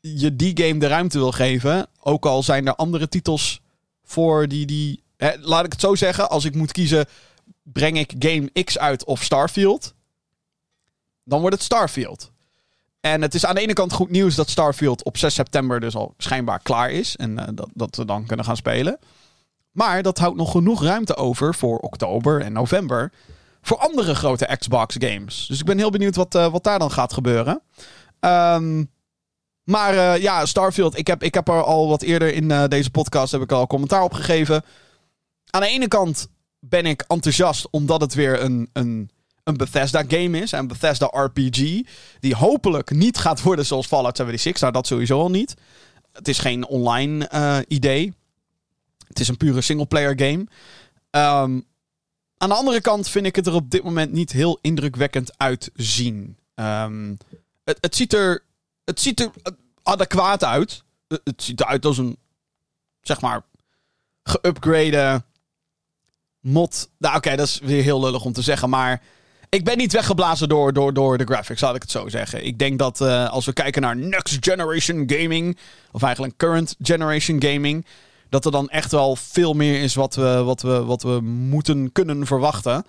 je 0.00 0.36
die 0.36 0.64
game 0.64 0.78
de 0.78 0.86
ruimte 0.86 1.18
wil 1.18 1.32
geven. 1.32 1.86
Ook 2.00 2.26
al 2.26 2.42
zijn 2.42 2.66
er 2.66 2.74
andere 2.74 3.08
titels 3.08 3.60
voor 4.02 4.48
die. 4.48 4.66
die 4.66 5.02
hè, 5.16 5.32
laat 5.40 5.64
ik 5.64 5.72
het 5.72 5.80
zo 5.80 5.94
zeggen. 5.94 6.30
Als 6.30 6.44
ik 6.44 6.54
moet 6.54 6.72
kiezen, 6.72 7.06
breng 7.62 7.98
ik 7.98 8.14
Game 8.18 8.64
X 8.64 8.78
uit 8.78 9.04
of 9.04 9.22
Starfield. 9.22 9.94
Dan 11.24 11.40
wordt 11.40 11.54
het 11.54 11.64
Starfield. 11.64 12.32
En 13.00 13.22
het 13.22 13.34
is 13.34 13.46
aan 13.46 13.54
de 13.54 13.60
ene 13.60 13.72
kant 13.72 13.92
goed 13.92 14.10
nieuws 14.10 14.34
dat 14.34 14.50
Starfield 14.50 15.04
op 15.04 15.16
6 15.16 15.34
september 15.34 15.80
dus 15.80 15.94
al 15.94 16.14
schijnbaar 16.18 16.60
klaar 16.62 16.90
is. 16.90 17.16
En 17.16 17.30
uh, 17.30 17.44
dat, 17.54 17.68
dat 17.74 17.96
we 17.96 18.04
dan 18.04 18.26
kunnen 18.26 18.44
gaan 18.44 18.56
spelen. 18.56 18.98
Maar 19.70 20.02
dat 20.02 20.18
houdt 20.18 20.36
nog 20.36 20.50
genoeg 20.50 20.82
ruimte 20.82 21.16
over 21.16 21.54
voor 21.54 21.78
oktober 21.78 22.40
en 22.40 22.52
november. 22.52 23.12
Voor 23.62 23.78
andere 23.78 24.14
grote 24.14 24.56
Xbox 24.58 24.96
games. 24.98 25.46
Dus 25.46 25.60
ik 25.60 25.66
ben 25.66 25.78
heel 25.78 25.90
benieuwd 25.90 26.16
wat, 26.16 26.34
uh, 26.34 26.46
wat 26.46 26.64
daar 26.64 26.78
dan 26.78 26.90
gaat 26.90 27.12
gebeuren. 27.12 27.62
Um, 28.24 28.92
maar 29.64 29.94
uh, 29.94 30.22
ja, 30.22 30.46
Starfield. 30.46 30.98
Ik 30.98 31.06
heb, 31.06 31.22
ik 31.22 31.34
heb 31.34 31.48
er 31.48 31.62
al 31.62 31.88
wat 31.88 32.02
eerder 32.02 32.34
in 32.34 32.50
uh, 32.50 32.64
deze 32.68 32.90
podcast 32.90 33.32
heb 33.32 33.42
ik 33.42 33.52
al 33.52 33.66
commentaar 33.66 34.02
op 34.02 34.12
gegeven. 34.12 34.64
Aan 35.50 35.60
de 35.60 35.66
ene 35.66 35.88
kant 35.88 36.28
ben 36.58 36.86
ik 36.86 37.04
enthousiast 37.08 37.68
omdat 37.70 38.00
het 38.00 38.14
weer 38.14 38.42
een, 38.42 38.70
een, 38.72 39.10
een 39.44 39.56
Bethesda 39.56 40.04
game 40.08 40.38
is. 40.38 40.52
Een 40.52 40.66
Bethesda 40.66 41.06
RPG. 41.06 41.82
Die 42.20 42.34
hopelijk 42.34 42.90
niet 42.90 43.18
gaat 43.18 43.42
worden 43.42 43.66
zoals 43.66 43.86
Fallout 43.86 44.16
76. 44.16 44.62
Nou, 44.62 44.72
dat 44.72 44.86
sowieso 44.86 45.20
al 45.20 45.30
niet. 45.30 45.54
Het 46.12 46.28
is 46.28 46.38
geen 46.38 46.66
online 46.66 47.28
uh, 47.34 47.58
idee. 47.68 48.12
Het 49.08 49.20
is 49.20 49.28
een 49.28 49.36
pure 49.36 49.60
singleplayer 49.60 50.18
game. 50.18 50.46
Um, 51.10 51.64
aan 52.36 52.48
de 52.48 52.54
andere 52.54 52.80
kant 52.80 53.08
vind 53.08 53.26
ik 53.26 53.36
het 53.36 53.46
er 53.46 53.54
op 53.54 53.70
dit 53.70 53.82
moment 53.82 54.12
niet 54.12 54.32
heel 54.32 54.58
indrukwekkend 54.60 55.38
uitzien. 55.38 56.36
Um, 56.54 57.16
het, 57.64 57.78
het, 57.80 57.96
ziet 57.96 58.12
er, 58.12 58.44
het 58.84 59.00
ziet 59.00 59.20
er 59.20 59.30
adequaat 59.82 60.44
uit. 60.44 60.82
Het 61.08 61.42
ziet 61.42 61.60
eruit 61.60 61.84
als 61.84 61.98
een, 61.98 62.16
zeg 63.00 63.20
maar, 63.20 63.42
geupgrade 64.22 65.22
mod. 66.40 66.90
Nou, 66.98 67.16
oké, 67.16 67.36
dat 67.36 67.46
is 67.46 67.58
weer 67.62 67.82
heel 67.82 68.00
lullig 68.00 68.24
om 68.24 68.32
te 68.32 68.42
zeggen, 68.42 68.70
maar 68.70 69.02
ik 69.48 69.64
ben 69.64 69.78
niet 69.78 69.92
weggeblazen 69.92 70.48
door, 70.48 70.72
door, 70.72 70.92
door 70.92 71.18
de 71.18 71.24
graphics, 71.24 71.60
laat 71.60 71.74
ik 71.74 71.82
het 71.82 71.90
zo 71.90 72.08
zeggen. 72.08 72.44
Ik 72.44 72.58
denk 72.58 72.78
dat 72.78 73.00
uh, 73.00 73.30
als 73.30 73.46
we 73.46 73.52
kijken 73.52 73.82
naar 73.82 73.96
next 73.96 74.36
generation 74.40 75.04
gaming, 75.06 75.58
of 75.92 76.02
eigenlijk 76.02 76.36
current 76.36 76.76
generation 76.82 77.42
gaming, 77.42 77.86
dat 78.28 78.44
er 78.44 78.50
dan 78.50 78.68
echt 78.68 78.90
wel 78.90 79.16
veel 79.16 79.54
meer 79.54 79.82
is 79.82 79.94
wat 79.94 80.14
we, 80.14 80.42
wat 80.42 80.62
we, 80.62 80.84
wat 80.84 81.02
we 81.02 81.20
moeten 81.20 81.92
kunnen 81.92 82.26
verwachten. 82.26 82.84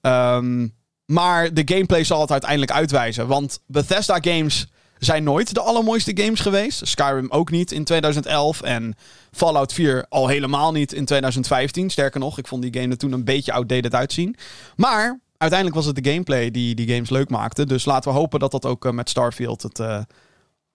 Um, 0.00 0.74
maar 1.10 1.54
de 1.54 1.62
gameplay 1.64 2.04
zal 2.04 2.20
het 2.20 2.30
uiteindelijk 2.30 2.70
uitwijzen. 2.70 3.26
Want 3.26 3.60
Bethesda 3.66 4.18
games 4.20 4.66
zijn 4.98 5.24
nooit 5.24 5.54
de 5.54 5.60
allermooiste 5.60 6.22
games 6.22 6.40
geweest. 6.40 6.86
Skyrim 6.86 7.30
ook 7.30 7.50
niet 7.50 7.72
in 7.72 7.84
2011. 7.84 8.62
En 8.62 8.94
Fallout 9.30 9.72
4 9.72 10.06
al 10.08 10.28
helemaal 10.28 10.72
niet 10.72 10.92
in 10.92 11.04
2015. 11.04 11.90
Sterker 11.90 12.20
nog, 12.20 12.38
ik 12.38 12.46
vond 12.46 12.62
die 12.62 12.74
game 12.80 12.88
er 12.88 12.98
toen 12.98 13.12
een 13.12 13.24
beetje 13.24 13.52
outdated 13.52 13.94
uitzien. 13.94 14.36
Maar 14.76 15.20
uiteindelijk 15.36 15.78
was 15.78 15.86
het 15.86 16.04
de 16.04 16.10
gameplay 16.10 16.50
die 16.50 16.74
die 16.74 16.88
games 16.88 17.10
leuk 17.10 17.30
maakte. 17.30 17.66
Dus 17.66 17.84
laten 17.84 18.12
we 18.12 18.18
hopen 18.18 18.40
dat 18.40 18.50
dat 18.50 18.66
ook 18.66 18.84
eh, 18.84 18.92
met 18.92 19.10
Starfield 19.10 19.62
het, 19.62 19.78
uh, 19.78 20.00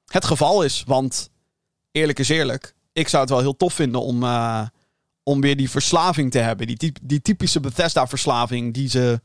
het 0.05 0.25
geval 0.25 0.63
is. 0.63 0.83
Want 0.87 1.29
eerlijk 1.91 2.19
is 2.19 2.29
eerlijk, 2.29 2.73
ik 2.93 3.07
zou 3.07 3.21
het 3.21 3.31
wel 3.31 3.41
heel 3.41 3.57
tof 3.57 3.73
vinden 3.73 4.01
om, 4.01 4.23
uh, 4.23 4.61
om 5.23 5.41
weer 5.41 5.57
die 5.57 5.69
verslaving 5.69 6.31
te 6.31 6.39
hebben. 6.39 6.67
Die, 6.67 6.93
die 7.01 7.21
typische 7.21 7.59
Bethesda-verslaving 7.59 8.73
die 8.73 8.89
ze 8.89 9.21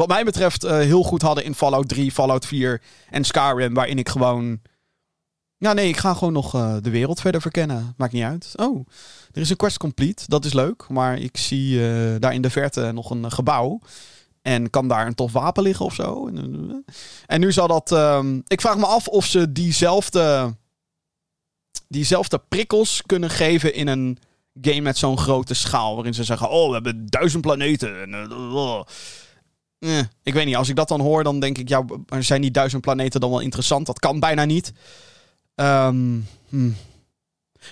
wat 0.00 0.08
mij 0.08 0.24
betreft 0.24 0.64
uh, 0.64 0.70
heel 0.70 1.02
goed 1.02 1.22
hadden 1.22 1.44
in 1.44 1.54
Fallout 1.54 1.88
3, 1.88 2.12
Fallout 2.12 2.46
4 2.46 2.82
en 3.10 3.24
Skyrim. 3.24 3.74
Waarin 3.74 3.98
ik 3.98 4.08
gewoon... 4.08 4.60
Ja, 5.56 5.72
nee, 5.72 5.88
ik 5.88 5.96
ga 5.96 6.14
gewoon 6.14 6.32
nog 6.32 6.54
uh, 6.54 6.76
de 6.80 6.90
wereld 6.90 7.20
verder 7.20 7.40
verkennen. 7.40 7.94
Maakt 7.96 8.12
niet 8.12 8.22
uit. 8.22 8.52
Oh, 8.56 8.86
er 9.32 9.40
is 9.40 9.50
een 9.50 9.56
quest 9.56 9.76
complete. 9.76 10.24
Dat 10.26 10.44
is 10.44 10.52
leuk. 10.52 10.88
Maar 10.88 11.18
ik 11.18 11.36
zie 11.36 11.74
uh, 11.74 12.14
daar 12.18 12.34
in 12.34 12.42
de 12.42 12.50
verte 12.50 12.92
nog 12.92 13.10
een 13.10 13.32
gebouw. 13.32 13.80
En 14.42 14.70
kan 14.70 14.88
daar 14.88 15.06
een 15.06 15.14
tof 15.14 15.32
wapen 15.32 15.62
liggen 15.62 15.84
of 15.84 15.94
zo. 15.94 16.30
En 17.26 17.40
nu 17.40 17.52
zal 17.52 17.66
dat... 17.66 17.90
Um, 17.90 18.42
ik 18.46 18.60
vraag 18.60 18.76
me 18.76 18.86
af 18.86 19.08
of 19.08 19.24
ze 19.24 19.52
diezelfde... 19.52 20.54
Diezelfde 21.88 22.40
prikkels 22.48 23.02
kunnen 23.06 23.30
geven 23.30 23.74
in 23.74 23.88
een 23.88 24.18
game 24.60 24.80
met 24.80 24.98
zo'n 24.98 25.18
grote 25.18 25.54
schaal. 25.54 25.94
Waarin 25.94 26.14
ze 26.14 26.24
zeggen, 26.24 26.50
oh, 26.50 26.66
we 26.68 26.74
hebben 26.74 27.06
duizend 27.06 27.42
planeten. 27.42 28.02
En, 28.02 28.28
eh, 29.80 29.98
ik 30.22 30.34
weet 30.34 30.46
niet, 30.46 30.56
als 30.56 30.68
ik 30.68 30.76
dat 30.76 30.88
dan 30.88 31.00
hoor, 31.00 31.24
dan 31.24 31.40
denk 31.40 31.58
ik, 31.58 31.68
ja, 31.68 31.84
zijn 32.18 32.40
die 32.40 32.50
duizend 32.50 32.82
planeten 32.82 33.20
dan 33.20 33.30
wel 33.30 33.40
interessant? 33.40 33.86
Dat 33.86 33.98
kan 33.98 34.20
bijna 34.20 34.44
niet. 34.44 34.72
Um, 35.54 36.26
hm. 36.48 36.70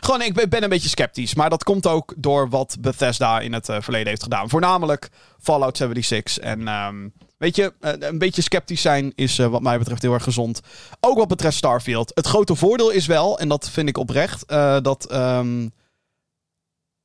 Gewoon, 0.01 0.23
ik 0.23 0.49
ben 0.49 0.62
een 0.62 0.68
beetje 0.68 0.88
sceptisch. 0.88 1.35
Maar 1.35 1.51
dat 1.51 1.64
komt 1.64 1.87
ook 1.87 2.14
door 2.16 2.49
wat 2.49 2.77
Bethesda 2.81 3.40
in 3.40 3.53
het 3.53 3.68
uh, 3.68 3.77
verleden 3.81 4.09
heeft 4.09 4.23
gedaan. 4.23 4.49
Voornamelijk 4.49 5.09
Fallout 5.38 5.77
76 5.77 6.38
en 6.38 6.68
um, 6.68 7.12
weet 7.38 7.57
je, 7.57 7.75
eh, 7.81 7.92
een 7.99 8.18
beetje 8.18 8.42
sceptisch 8.42 8.81
zijn 8.81 9.12
is 9.14 9.38
eh, 9.38 9.47
wat 9.47 9.62
mij 9.62 9.79
betreft 9.79 10.03
heel 10.03 10.12
erg 10.12 10.23
gezond. 10.23 10.61
Ook 11.01 11.18
wat 11.18 11.29
betreft 11.29 11.57
Starfield. 11.57 12.11
Het 12.14 12.27
grote 12.27 12.55
voordeel 12.55 12.90
is 12.90 13.07
wel, 13.07 13.38
en 13.38 13.49
dat 13.49 13.71
vind 13.71 13.88
ik 13.88 13.99
oprecht, 13.99 14.44
eh, 14.44 14.81
dat. 14.81 15.07
ehm, 15.07 15.68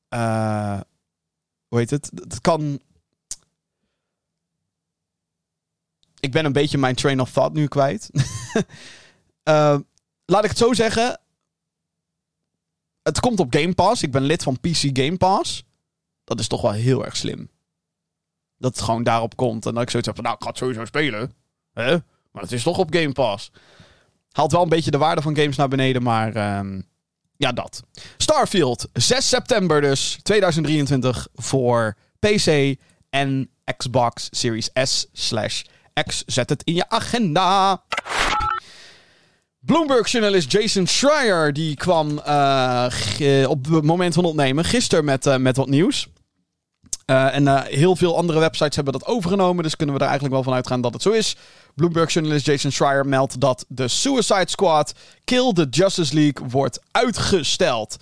eh, 0.07 0.79
hoe 1.67 1.79
heet 1.79 1.89
het? 1.89 2.11
Het 2.13 2.41
kan. 2.41 2.79
Ik 6.23 6.31
ben 6.31 6.45
een 6.45 6.51
beetje 6.51 6.77
mijn 6.77 6.95
train 6.95 7.19
of 7.19 7.31
thought 7.31 7.53
nu 7.53 7.67
kwijt. 7.67 8.09
Eh, 9.43 9.77
laat 10.25 10.43
ik 10.43 10.49
het 10.49 10.57
zo 10.57 10.73
zeggen. 10.73 11.19
Het 13.01 13.19
komt 13.19 13.39
op 13.39 13.55
Game 13.55 13.73
Pass. 13.73 14.03
Ik 14.03 14.11
ben 14.11 14.21
lid 14.21 14.43
van 14.43 14.59
PC 14.59 14.77
Game 14.93 15.17
Pass. 15.17 15.63
Dat 16.23 16.39
is 16.39 16.47
toch 16.47 16.61
wel 16.61 16.71
heel 16.71 17.05
erg 17.05 17.15
slim. 17.15 17.49
Dat 18.57 18.75
het 18.75 18.83
gewoon 18.83 19.03
daarop 19.03 19.35
komt. 19.35 19.65
En 19.65 19.73
dat 19.73 19.83
ik 19.83 19.89
zoiets 19.89 20.07
heb 20.07 20.15
van, 20.15 20.25
nou, 20.25 20.35
ik 20.37 20.43
ga 20.43 20.49
het 20.49 20.57
sowieso 20.57 20.85
spelen. 20.85 21.33
Hè? 21.73 21.97
Maar 22.31 22.41
het 22.41 22.51
is 22.51 22.63
toch 22.63 22.77
op 22.77 22.93
Game 22.93 23.11
Pass. 23.11 23.51
Haalt 24.31 24.51
wel 24.51 24.61
een 24.61 24.69
beetje 24.69 24.91
de 24.91 24.97
waarde 24.97 25.21
van 25.21 25.35
games 25.35 25.55
naar 25.55 25.67
beneden, 25.67 26.03
maar 26.03 26.35
ehm, 26.35 26.81
ja, 27.35 27.51
dat. 27.51 27.83
Starfield, 28.17 28.87
6 28.93 29.29
september 29.29 29.81
dus, 29.81 30.19
2023 30.21 31.27
voor 31.33 31.97
PC 32.19 32.75
en 33.09 33.49
Xbox 33.77 34.27
Series 34.31 34.69
S 34.73 35.07
slash 35.11 35.63
X. 36.07 36.23
Zet 36.25 36.49
het 36.49 36.61
in 36.63 36.73
je 36.73 36.89
agenda. 36.89 37.81
Bloomberg-journalist 39.59 40.51
Jason 40.51 40.87
Schreier 40.87 41.53
die 41.53 41.75
kwam 41.75 42.19
eh, 42.19 42.85
ge- 42.89 43.45
op 43.49 43.65
het 43.65 43.83
moment 43.83 44.13
van 44.13 44.25
opnemen 44.25 44.65
gisteren 44.65 45.05
met, 45.05 45.25
eh, 45.25 45.37
met 45.37 45.57
wat 45.57 45.67
nieuws. 45.67 46.07
Eh, 47.05 47.35
en 47.35 47.47
eh, 47.47 47.61
heel 47.63 47.95
veel 47.95 48.17
andere 48.17 48.39
websites 48.39 48.75
hebben 48.75 48.93
dat 48.93 49.05
overgenomen, 49.05 49.63
dus 49.63 49.75
kunnen 49.75 49.95
we 49.95 50.01
er 50.01 50.07
eigenlijk 50.07 50.35
wel 50.35 50.43
van 50.43 50.53
uitgaan 50.53 50.81
dat 50.81 50.93
het 50.93 51.01
zo 51.01 51.11
is. 51.11 51.35
Bloomberg-journalist 51.75 52.45
Jason 52.45 52.71
Schreier 52.71 53.05
meldt 53.05 53.39
dat 53.39 53.65
de 53.67 53.87
Suicide 53.87 54.49
Squad 54.49 54.93
Kill 55.23 55.53
the 55.53 55.67
Justice 55.69 56.13
League 56.13 56.47
wordt 56.49 56.79
uitgesteld. 56.91 57.95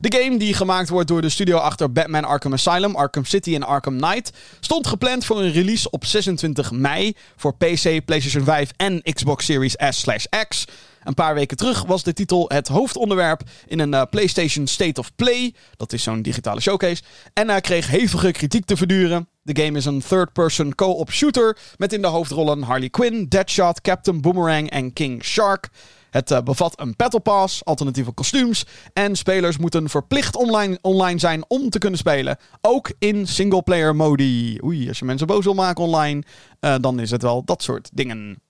De 0.00 0.18
game, 0.18 0.38
die 0.38 0.54
gemaakt 0.54 0.88
wordt 0.88 1.08
door 1.08 1.20
de 1.20 1.28
studio 1.28 1.56
achter 1.56 1.92
Batman 1.92 2.24
Arkham 2.24 2.52
Asylum, 2.52 2.94
Arkham 2.94 3.24
City 3.24 3.54
en 3.54 3.62
Arkham 3.62 3.96
Knight, 3.96 4.32
stond 4.60 4.86
gepland 4.86 5.24
voor 5.24 5.40
een 5.40 5.52
release 5.52 5.90
op 5.90 6.04
26 6.04 6.70
mei 6.70 7.14
voor 7.36 7.56
PC, 7.56 8.04
PlayStation 8.04 8.44
5 8.44 8.70
en 8.76 9.02
Xbox 9.02 9.44
Series 9.44 9.74
S/X. 9.88 10.64
Een 11.02 11.14
paar 11.14 11.34
weken 11.34 11.56
terug 11.56 11.84
was 11.84 12.02
de 12.02 12.12
titel 12.12 12.44
het 12.48 12.68
hoofdonderwerp 12.68 13.42
in 13.66 13.78
een 13.78 13.94
eh, 13.94 14.02
PlayStation 14.10 14.66
State 14.66 15.00
of 15.00 15.14
Play. 15.16 15.54
Dat 15.76 15.92
is 15.92 16.02
zo'n 16.02 16.22
digitale 16.22 16.60
showcase. 16.60 17.02
En 17.32 17.48
hij 17.48 17.60
kreeg 17.60 17.86
hevige 17.86 18.30
kritiek 18.30 18.64
te 18.64 18.76
verduren. 18.76 19.28
De 19.42 19.62
game 19.62 19.78
is 19.78 19.84
een 19.84 20.02
third-person 20.08 20.74
co-op 20.74 21.12
shooter 21.12 21.58
met 21.76 21.92
in 21.92 22.00
de 22.00 22.06
hoofdrollen 22.06 22.62
Harley 22.62 22.88
Quinn, 22.88 23.26
Deadshot, 23.28 23.80
Captain 23.80 24.20
Boomerang 24.20 24.70
en 24.70 24.92
King 24.92 25.24
Shark. 25.24 25.68
Het 26.10 26.30
eh, 26.30 26.40
bevat 26.40 26.80
een 26.80 26.94
Battle 26.96 27.20
Pass, 27.20 27.64
alternatieve 27.64 28.12
kostuums 28.12 28.66
en 28.92 29.16
spelers 29.16 29.58
moeten 29.58 29.88
verplicht 29.88 30.36
online, 30.36 30.78
online 30.80 31.18
zijn 31.18 31.44
om 31.48 31.70
te 31.70 31.78
kunnen 31.78 31.98
spelen. 31.98 32.36
Ook 32.60 32.92
in 32.98 33.26
singleplayer 33.26 33.96
modi. 33.96 34.58
Oei, 34.64 34.88
als 34.88 34.98
je 34.98 35.04
mensen 35.04 35.26
boos 35.26 35.44
wil 35.44 35.54
maken 35.54 35.84
online, 35.84 36.22
eh, 36.60 36.74
dan 36.80 37.00
is 37.00 37.10
het 37.10 37.22
wel 37.22 37.44
dat 37.44 37.62
soort 37.62 37.90
dingen. 37.92 38.40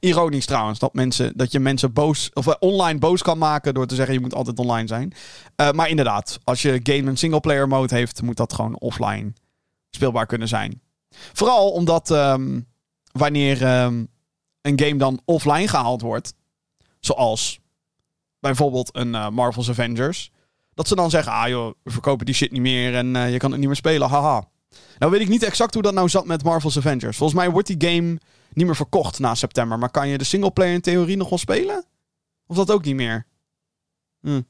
Ironisch 0.00 0.46
trouwens, 0.46 0.78
dat, 0.78 0.94
mensen, 0.94 1.32
dat 1.36 1.52
je 1.52 1.60
mensen 1.60 1.92
boos, 1.92 2.30
of 2.32 2.46
eh, 2.46 2.54
online 2.58 2.98
boos 2.98 3.22
kan 3.22 3.38
maken 3.38 3.74
door 3.74 3.86
te 3.86 3.94
zeggen 3.94 4.14
je 4.14 4.20
moet 4.20 4.34
altijd 4.34 4.58
online 4.58 4.88
zijn. 4.88 5.12
Maar 5.74 5.88
inderdaad, 5.88 6.38
als 6.44 6.62
je 6.62 6.80
game 6.82 7.10
een 7.10 7.16
singleplayer 7.16 7.68
mode 7.68 7.94
heeft, 7.94 8.22
moet 8.22 8.36
dat 8.36 8.52
gewoon 8.52 8.78
offline 8.78 9.32
speelbaar 9.90 10.26
kunnen 10.26 10.48
zijn. 10.48 10.80
Vooral 11.32 11.70
omdat 11.70 12.10
ehm, 12.10 12.60
wanneer 13.12 13.62
ehm, 13.62 14.04
een 14.62 14.80
game 14.80 14.96
dan 14.96 15.20
offline 15.24 15.68
gehaald 15.68 16.00
wordt, 16.00 16.34
zoals 17.06 17.60
bijvoorbeeld 18.40 18.96
een 18.96 19.14
eh, 19.14 19.28
Marvel's 19.28 19.68
Avengers, 19.68 20.30
dat 20.74 20.88
ze 20.88 20.94
dan 20.94 21.10
zeggen, 21.10 21.32
ah 21.32 21.48
joh, 21.48 21.74
we 21.82 21.90
verkopen 21.90 22.26
die 22.26 22.34
shit 22.34 22.52
niet 22.52 22.60
meer 22.60 22.94
en 22.94 23.16
eh, 23.16 23.32
je 23.32 23.38
kan 23.38 23.50
het 23.50 23.58
niet 23.58 23.68
meer 23.68 23.76
spelen, 23.76 24.08
haha. 24.08 24.48
Nou 24.98 25.12
weet 25.12 25.20
ik 25.20 25.28
niet 25.28 25.42
exact 25.42 25.74
hoe 25.74 25.82
dat 25.82 25.94
nou 25.94 26.08
zat 26.08 26.26
met 26.26 26.44
Marvel's 26.44 26.76
Avengers. 26.76 27.16
Volgens 27.16 27.38
mij 27.38 27.50
wordt 27.50 27.68
die 27.68 27.88
game 27.88 28.18
niet 28.52 28.66
meer 28.66 28.76
verkocht 28.76 29.18
na 29.18 29.34
september. 29.34 29.78
Maar 29.78 29.90
kan 29.90 30.08
je 30.08 30.18
de 30.18 30.24
singleplayer 30.24 30.74
in 30.74 30.80
theorie 30.80 31.16
nog 31.16 31.28
wel 31.28 31.38
spelen? 31.38 31.84
Of 32.46 32.56
dat 32.56 32.70
ook 32.70 32.84
niet 32.84 32.94
meer? 32.94 33.26
Hm. 34.20 34.40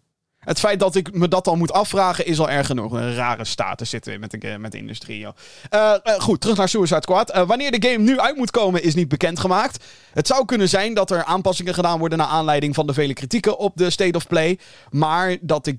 Het 0.46 0.58
feit 0.58 0.80
dat 0.80 0.94
ik 0.94 1.12
me 1.12 1.28
dat 1.28 1.48
al 1.48 1.56
moet 1.56 1.72
afvragen 1.72 2.26
is 2.26 2.38
al 2.38 2.50
erg 2.50 2.66
genoeg. 2.66 2.92
Een 2.92 3.14
rare 3.14 3.44
status 3.44 3.90
zitten 3.90 4.12
we 4.12 4.18
met 4.18 4.30
de, 4.30 4.56
met 4.58 4.72
de 4.72 4.78
industrie. 4.78 5.26
Eh, 5.70 5.94
eh, 6.02 6.20
goed, 6.20 6.40
terug 6.40 6.56
naar 6.56 6.68
Suicide 6.68 7.02
Squad. 7.02 7.30
Eh, 7.30 7.46
wanneer 7.46 7.80
de 7.80 7.88
game 7.88 8.04
nu 8.04 8.20
uit 8.20 8.36
moet 8.36 8.50
komen 8.50 8.82
is 8.82 8.94
niet 8.94 9.08
bekendgemaakt. 9.08 9.84
Het 10.12 10.26
zou 10.26 10.44
kunnen 10.44 10.68
zijn 10.68 10.94
dat 10.94 11.10
er 11.10 11.24
aanpassingen 11.24 11.74
gedaan 11.74 11.98
worden 11.98 12.18
naar 12.18 12.26
aanleiding 12.26 12.74
van 12.74 12.86
de 12.86 12.92
vele 12.92 13.12
kritieken 13.12 13.58
op 13.58 13.76
de 13.76 13.90
State 13.90 14.16
of 14.16 14.26
Play. 14.26 14.58
Maar 14.90 15.36
dat 15.40 15.64
de 15.64 15.78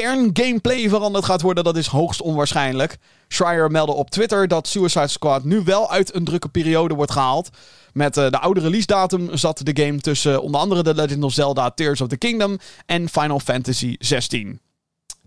kerngameplay 0.00 0.88
veranderd 0.88 1.24
gaat 1.24 1.42
worden, 1.42 1.64
dat 1.64 1.76
is 1.76 1.86
hoogst 1.86 2.20
onwaarschijnlijk. 2.20 2.96
Schreier 3.28 3.70
meldde 3.70 3.92
op 3.92 4.10
Twitter 4.10 4.48
dat 4.48 4.68
Suicide 4.68 5.08
Squad 5.08 5.44
nu 5.44 5.62
wel 5.64 5.90
uit 5.90 6.14
een 6.14 6.24
drukke 6.24 6.48
periode 6.48 6.94
wordt 6.94 7.12
gehaald. 7.12 7.48
Met 7.92 8.16
eh, 8.16 8.30
de 8.30 8.38
oude 8.38 8.60
release 8.60 8.86
datum 8.86 9.36
zat 9.36 9.60
de 9.64 9.84
game 9.84 10.00
tussen 10.00 10.42
onder 10.42 10.60
andere 10.60 10.82
The 10.82 10.94
Legend 10.94 11.24
of 11.24 11.32
Zelda 11.32 11.70
Tears 11.70 12.00
of 12.00 12.08
the 12.08 12.16
Kingdom 12.16 12.58
en 12.86 13.08
Final 13.08 13.40
Fantasy 13.40 13.96
16. 13.98 14.60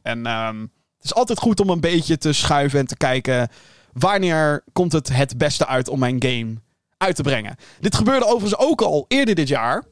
En 0.02 0.26
ehm, 0.26 0.62
het 0.62 1.04
is 1.04 1.14
altijd 1.14 1.40
goed 1.40 1.60
om 1.60 1.70
een 1.70 1.80
beetje 1.80 2.18
te 2.18 2.34
schuiven 2.34 2.80
en 2.80 2.88
te 2.88 2.98
kijken 2.98 3.50
wanneer 3.94 4.64
komt 4.74 4.92
het 4.92 5.10
het 5.16 5.38
beste 5.38 5.68
uit 5.68 5.90
om 5.90 6.00
mijn 6.00 6.24
game 6.24 6.56
uit 6.98 7.16
te 7.16 7.24
brengen. 7.24 7.56
Dit 7.80 7.96
gebeurde 7.96 8.26
overigens 8.26 8.58
ook 8.58 8.82
al 8.82 9.06
eerder 9.08 9.36
dit 9.36 9.48
jaar, 9.48 9.84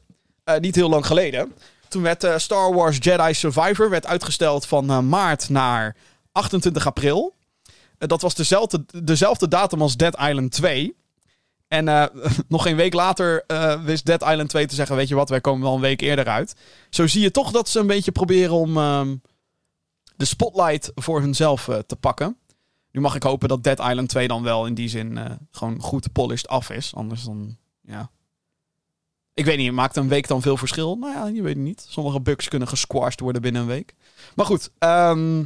eh, 0.44 0.58
niet 0.58 0.74
heel 0.74 0.88
lang 0.88 1.06
geleden. 1.06 1.52
Toen 1.88 2.02
werd 2.02 2.24
eh, 2.24 2.36
Star 2.36 2.74
Wars 2.74 2.98
Jedi 3.00 3.34
Survivor 3.34 3.90
werd 3.90 4.06
uitgesteld 4.06 4.66
van 4.66 4.90
eh, 4.90 5.00
maart 5.00 5.48
naar 5.48 5.96
28 6.32 6.86
april. 6.86 7.34
Eh, 7.98 8.08
dat 8.08 8.22
was 8.22 8.34
dezelfde, 8.34 8.84
dezelfde 9.04 9.48
datum 9.48 9.82
als 9.82 9.96
Dead 9.96 10.20
Island 10.20 10.52
2. 10.52 10.96
En 11.68 11.84
nog 12.48 12.62
geen 12.62 12.76
week 12.76 12.94
later 12.94 13.44
wist 13.84 14.06
Dead 14.06 14.22
Island 14.22 14.48
2 14.48 14.66
te 14.66 14.74
zeggen: 14.74 14.96
Weet 14.96 15.08
je 15.08 15.14
wat, 15.14 15.28
wij 15.28 15.40
komen 15.40 15.62
wel 15.62 15.74
een 15.74 15.80
week 15.80 16.00
eerder 16.00 16.28
uit. 16.28 16.54
Zo 16.90 17.06
zie 17.06 17.20
je 17.22 17.30
toch 17.30 17.50
dat 17.50 17.68
ze 17.68 17.78
een 17.80 17.86
beetje 17.86 18.12
proberen 18.12 18.54
om 18.54 18.76
ehm, 18.76 19.16
de 20.16 20.24
spotlight 20.24 20.92
voor 20.94 21.20
hunzelf 21.20 21.68
te 21.86 21.96
pakken. 21.96 22.36
Nu 22.92 23.00
mag 23.00 23.14
ik 23.14 23.22
hopen 23.22 23.48
dat 23.48 23.64
Dead 23.64 23.78
Island 23.78 24.08
2 24.08 24.28
dan 24.28 24.42
wel 24.42 24.66
in 24.66 24.74
die 24.74 24.88
zin 24.88 25.38
gewoon 25.50 25.80
goed 25.80 26.12
polished 26.12 26.48
af 26.48 26.70
is. 26.70 26.94
Anders 26.94 27.22
dan, 27.22 27.56
ja. 27.82 28.10
Ik 29.38 29.44
weet 29.44 29.56
niet, 29.56 29.72
maakt 29.72 29.96
een 29.96 30.08
week 30.08 30.28
dan 30.28 30.42
veel 30.42 30.56
verschil? 30.56 30.96
Nou 30.96 31.12
ja, 31.12 31.26
je 31.26 31.42
weet 31.42 31.54
het 31.54 31.64
niet. 31.64 31.86
Sommige 31.88 32.20
bugs 32.20 32.48
kunnen 32.48 32.68
gesquashed 32.68 33.20
worden 33.20 33.42
binnen 33.42 33.62
een 33.62 33.68
week. 33.68 33.94
Maar 34.34 34.46
goed, 34.46 34.70
ehm, 34.78 35.44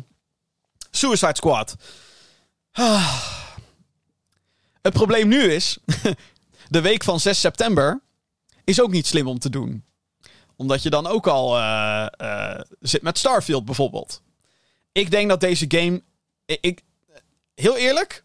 Suicide 0.90 1.36
Squad. 1.36 1.76
Ah. 2.72 3.22
Het 4.82 4.92
probleem 4.92 5.28
nu 5.28 5.42
is, 5.42 5.78
de 6.68 6.80
week 6.80 7.04
van 7.04 7.20
6 7.20 7.40
september 7.40 8.02
is 8.64 8.80
ook 8.80 8.90
niet 8.90 9.06
slim 9.06 9.26
om 9.26 9.38
te 9.38 9.50
doen. 9.50 9.84
Omdat 10.56 10.82
je 10.82 10.90
dan 10.90 11.06
ook 11.06 11.26
al 11.26 11.58
eh, 11.58 12.06
eh, 12.16 12.60
zit 12.80 13.02
met 13.02 13.18
Starfield 13.18 13.64
bijvoorbeeld. 13.64 14.22
Ik 14.92 15.10
denk 15.10 15.28
dat 15.28 15.40
deze 15.40 15.64
game. 15.68 16.02
Ik, 16.44 16.82
heel 17.54 17.76
eerlijk, 17.76 18.24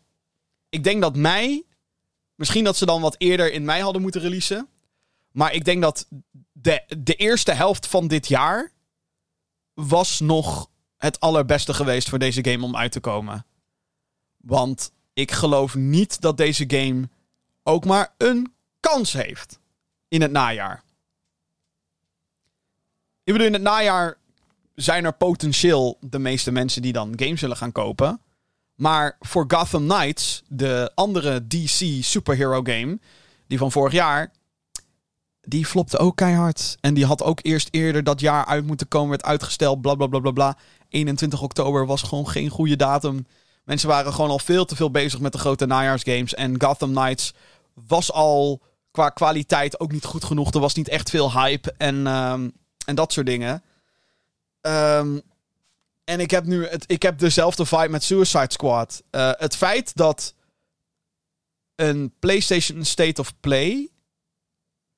ik 0.69 0.83
denk 0.83 1.01
dat 1.01 1.15
mei. 1.15 1.65
Misschien 2.35 2.63
dat 2.63 2.77
ze 2.77 2.85
dan 2.85 3.01
wat 3.01 3.15
eerder 3.17 3.51
in 3.51 3.65
mei 3.65 3.81
hadden 3.81 4.01
moeten 4.01 4.21
releasen. 4.21 4.69
Maar 5.31 5.53
ik 5.53 5.65
denk 5.65 5.81
dat 5.81 6.07
de, 6.51 6.83
de 6.97 7.13
eerste 7.13 7.51
helft 7.51 7.87
van 7.87 8.07
dit 8.07 8.27
jaar. 8.27 8.71
was 9.73 10.19
nog 10.19 10.69
het 10.97 11.19
allerbeste 11.19 11.73
geweest 11.73 12.09
voor 12.09 12.19
deze 12.19 12.43
game 12.49 12.65
om 12.65 12.75
uit 12.75 12.91
te 12.91 12.99
komen. 12.99 13.45
Want 14.37 14.91
ik 15.13 15.31
geloof 15.31 15.75
niet 15.75 16.21
dat 16.21 16.37
deze 16.37 16.63
game 16.67 17.09
ook 17.63 17.85
maar 17.85 18.13
een 18.17 18.53
kans 18.79 19.13
heeft 19.13 19.59
in 20.07 20.21
het 20.21 20.31
najaar. 20.31 20.83
Ik 23.23 23.33
bedoel, 23.33 23.47
in 23.47 23.53
het 23.53 23.61
najaar 23.61 24.17
zijn 24.75 25.05
er 25.05 25.13
potentieel 25.13 25.97
de 26.01 26.19
meeste 26.19 26.51
mensen 26.51 26.81
die 26.81 26.93
dan 26.93 27.13
games 27.15 27.39
zullen 27.39 27.57
gaan 27.57 27.71
kopen. 27.71 28.21
Maar 28.75 29.17
voor 29.19 29.45
Gotham 29.47 29.87
Knights, 29.87 30.43
de 30.47 30.91
andere 30.95 31.47
DC 31.47 32.03
superhero 32.03 32.61
game, 32.63 32.99
die 33.47 33.57
van 33.57 33.71
vorig 33.71 33.93
jaar, 33.93 34.31
die 35.47 35.65
flopte 35.65 35.97
ook 35.97 36.15
keihard. 36.15 36.77
En 36.79 36.93
die 36.93 37.05
had 37.05 37.23
ook 37.23 37.39
eerst 37.41 37.67
eerder 37.71 38.03
dat 38.03 38.19
jaar 38.19 38.45
uit 38.45 38.65
moeten 38.65 38.87
komen, 38.87 39.09
werd 39.09 39.23
uitgesteld, 39.23 39.81
bla 39.81 39.95
bla 39.95 40.07
bla 40.07 40.19
bla 40.19 40.31
bla. 40.31 40.57
21 40.89 41.41
oktober 41.41 41.85
was 41.85 42.01
gewoon 42.01 42.27
geen 42.27 42.49
goede 42.49 42.75
datum. 42.75 43.25
Mensen 43.63 43.89
waren 43.89 44.13
gewoon 44.13 44.29
al 44.29 44.39
veel 44.39 44.65
te 44.65 44.75
veel 44.75 44.91
bezig 44.91 45.19
met 45.19 45.31
de 45.31 45.37
grote 45.37 45.65
najaarsgames. 45.65 46.33
En 46.33 46.61
Gotham 46.61 46.91
Knights 46.91 47.33
was 47.73 48.11
al 48.11 48.61
qua 48.91 49.09
kwaliteit 49.09 49.79
ook 49.79 49.91
niet 49.91 50.05
goed 50.05 50.23
genoeg. 50.23 50.53
Er 50.53 50.59
was 50.59 50.73
niet 50.73 50.87
echt 50.87 51.09
veel 51.09 51.31
hype 51.31 51.73
en, 51.77 52.07
ehm, 52.07 52.49
en 52.85 52.95
dat 52.95 53.13
soort 53.13 53.25
dingen. 53.25 53.63
Ehm, 54.61 55.19
en 56.03 56.19
ik 56.19 56.31
heb 56.31 56.45
nu 56.45 56.67
het, 56.67 56.83
ik 56.87 57.01
heb 57.01 57.19
dezelfde 57.19 57.65
vibe 57.65 57.89
met 57.89 58.03
Suicide 58.03 58.51
Squad. 58.51 59.03
Eh, 59.09 59.31
het 59.33 59.55
feit 59.55 59.95
dat 59.95 60.33
een 61.75 62.13
PlayStation 62.19 62.83
State 62.83 63.21
of 63.21 63.33
Play. 63.39 63.89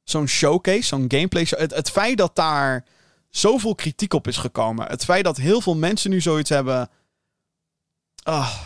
Zo'n 0.09 0.27
showcase, 0.27 0.81
zo'n 0.81 1.05
gameplay. 1.07 1.47
Het, 1.49 1.89
feit 1.89 2.17
dat 2.17 2.35
daar 2.35 2.85
zoveel 3.29 3.75
kritiek 3.75 4.13
op 4.13 4.27
is 4.27 4.37
gekomen. 4.37 4.87
Het 4.87 5.03
feit 5.03 5.23
dat 5.23 5.37
heel 5.37 5.61
veel 5.61 5.75
mensen 5.75 6.09
nu 6.09 6.21
zoiets 6.21 6.49
hebben. 6.49 6.89
Ah, 8.23 8.59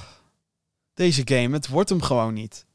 deze 0.93 1.21
game, 1.25 1.55
het 1.55 1.67
wordt 1.67 1.89
hem 1.89 2.01
gewoon 2.01 2.33
niet. 2.33 2.65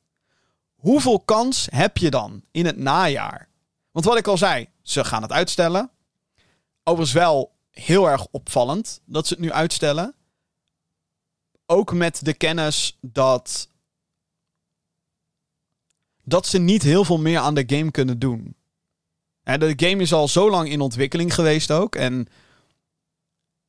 Hoeveel 0.74 1.20
kans 1.20 1.66
heb 1.70 1.96
je 1.96 2.10
dan 2.10 2.42
in 2.50 2.66
het 2.66 2.76
najaar? 2.76 3.48
Want 3.90 4.04
wat 4.04 4.16
ik 4.16 4.26
al 4.26 4.38
zei, 4.38 4.68
ze 4.82 5.04
gaan 5.04 5.22
het 5.22 5.32
uitstellen. 5.32 5.90
Overigens 6.82 7.12
wel 7.18 7.56
heel 7.70 8.08
erg 8.08 8.26
opvallend 8.30 9.00
dat 9.04 9.26
ze 9.26 9.34
het 9.34 9.42
nu 9.42 9.52
uitstellen. 9.52 10.14
Ook 11.66 11.92
met 11.92 12.24
de 12.24 12.34
kennis 12.34 12.98
dat. 13.00 13.68
dat 16.22 16.46
ze 16.46 16.58
niet 16.58 16.82
heel 16.82 17.04
veel 17.04 17.18
meer 17.18 17.38
aan 17.38 17.54
de 17.54 17.64
game 17.66 17.90
kunnen 17.90 18.18
doen. 18.18 18.56
De 19.56 19.72
game 19.76 20.02
is 20.02 20.12
al 20.12 20.28
zo 20.28 20.50
lang 20.50 20.68
in 20.68 20.80
ontwikkeling 20.80 21.34
geweest 21.34 21.70
ook. 21.70 21.94
En 21.94 22.28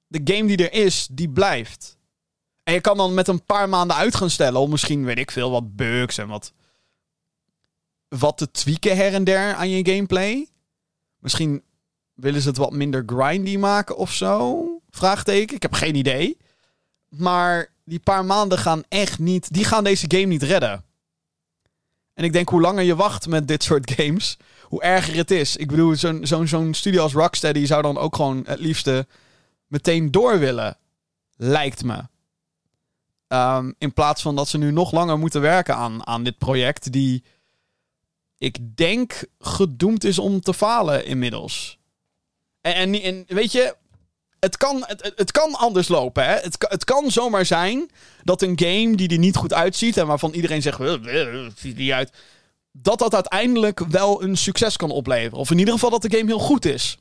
de 0.07 0.21
game 0.23 0.47
die 0.47 0.69
er 0.69 0.83
is, 0.85 1.07
die 1.11 1.29
blijft. 1.29 1.97
En 2.63 2.73
je 2.73 2.81
kan 2.81 2.97
dan 2.97 3.13
met 3.13 3.27
een 3.27 3.43
paar 3.43 3.69
maanden 3.69 3.97
uit 3.97 4.15
gaan 4.15 4.29
stellen 4.29 4.59
om 4.59 4.69
misschien, 4.69 5.05
weet 5.05 5.17
ik 5.17 5.31
veel, 5.31 5.51
wat 5.51 5.75
bugs 5.75 6.17
en 6.17 6.27
wat, 6.27 6.53
wat 8.07 8.37
te 8.37 8.51
tweaken 8.51 8.95
her 8.95 9.13
en 9.13 9.23
der 9.23 9.53
aan 9.53 9.69
je 9.69 9.93
gameplay. 9.93 10.47
Misschien 11.19 11.63
willen 12.13 12.41
ze 12.41 12.47
het 12.47 12.57
wat 12.57 12.71
minder 12.71 13.03
grindy 13.05 13.57
maken 13.57 13.97
of 13.97 14.13
zo? 14.13 14.65
Vraagteken. 14.89 15.55
Ik 15.55 15.61
heb 15.61 15.73
geen 15.73 15.95
idee. 15.95 16.37
Maar 17.09 17.71
die 17.83 17.99
paar 17.99 18.25
maanden 18.25 18.57
gaan 18.57 18.83
echt 18.87 19.19
niet. 19.19 19.53
Die 19.53 19.65
gaan 19.65 19.83
deze 19.83 20.05
game 20.07 20.25
niet 20.25 20.43
redden. 20.43 20.83
En 22.13 22.23
ik 22.23 22.33
denk 22.33 22.49
hoe 22.49 22.61
langer 22.61 22.83
je 22.83 22.95
wacht 22.95 23.27
met 23.27 23.47
dit 23.47 23.63
soort 23.63 23.91
games, 23.95 24.37
hoe 24.69 24.81
erger 24.81 25.15
het 25.15 25.31
is. 25.31 25.55
Ik 25.55 25.67
bedoel, 25.67 25.95
zo'n 26.45 26.73
studio 26.73 27.01
als 27.01 27.13
Rocksteady 27.13 27.65
zou 27.65 27.81
dan 27.81 27.97
ook 27.97 28.15
gewoon 28.15 28.43
het 28.45 28.59
liefste 28.59 29.07
meteen 29.67 30.11
door 30.11 30.39
willen. 30.39 30.77
Lijkt 31.35 31.83
me. 31.83 32.03
Ehm, 33.27 33.71
in 33.77 33.93
plaats 33.93 34.21
van 34.21 34.35
dat 34.35 34.47
ze 34.47 34.57
nu 34.57 34.71
nog 34.71 34.91
langer 34.91 35.19
moeten 35.19 35.41
werken 35.41 35.75
aan, 35.75 36.07
aan 36.07 36.23
dit 36.23 36.37
project, 36.37 36.91
die 36.91 37.23
ik 38.37 38.77
denk 38.77 39.25
gedoemd 39.39 40.03
is 40.03 40.19
om 40.19 40.41
te 40.41 40.53
falen 40.53 41.05
inmiddels. 41.05 41.77
En, 42.61 43.01
en, 43.01 43.23
weet 43.27 43.51
je, 43.51 43.75
het 44.39 44.57
kan, 44.57 44.83
het, 44.85 45.11
het 45.15 45.31
kan 45.31 45.55
anders 45.55 45.87
lopen. 45.87 46.25
Hè? 46.25 46.35
Het, 46.35 46.83
kan 46.83 47.11
zomaar 47.11 47.45
zijn 47.45 47.89
dat 48.23 48.41
een 48.41 48.59
game 48.59 48.95
die 48.95 49.09
er 49.09 49.17
niet 49.17 49.35
goed 49.35 49.53
uitziet 49.53 49.97
en 49.97 50.07
waarvan 50.07 50.31
iedereen 50.31 50.61
zegt, 50.61 50.79
ziet 51.55 51.75
die 51.75 51.93
uit, 51.93 52.11
dat 52.71 52.99
dat 52.99 53.13
uiteindelijk 53.13 53.79
wel 53.79 54.23
een 54.23 54.37
succes 54.37 54.77
kan 54.77 54.91
opleveren. 54.91 55.39
Of 55.39 55.51
in 55.51 55.59
ieder 55.59 55.73
geval 55.73 55.89
dat 55.89 56.01
de 56.01 56.17
game 56.17 56.25
heel 56.25 56.39
goed 56.39 56.65
is. 56.65 56.97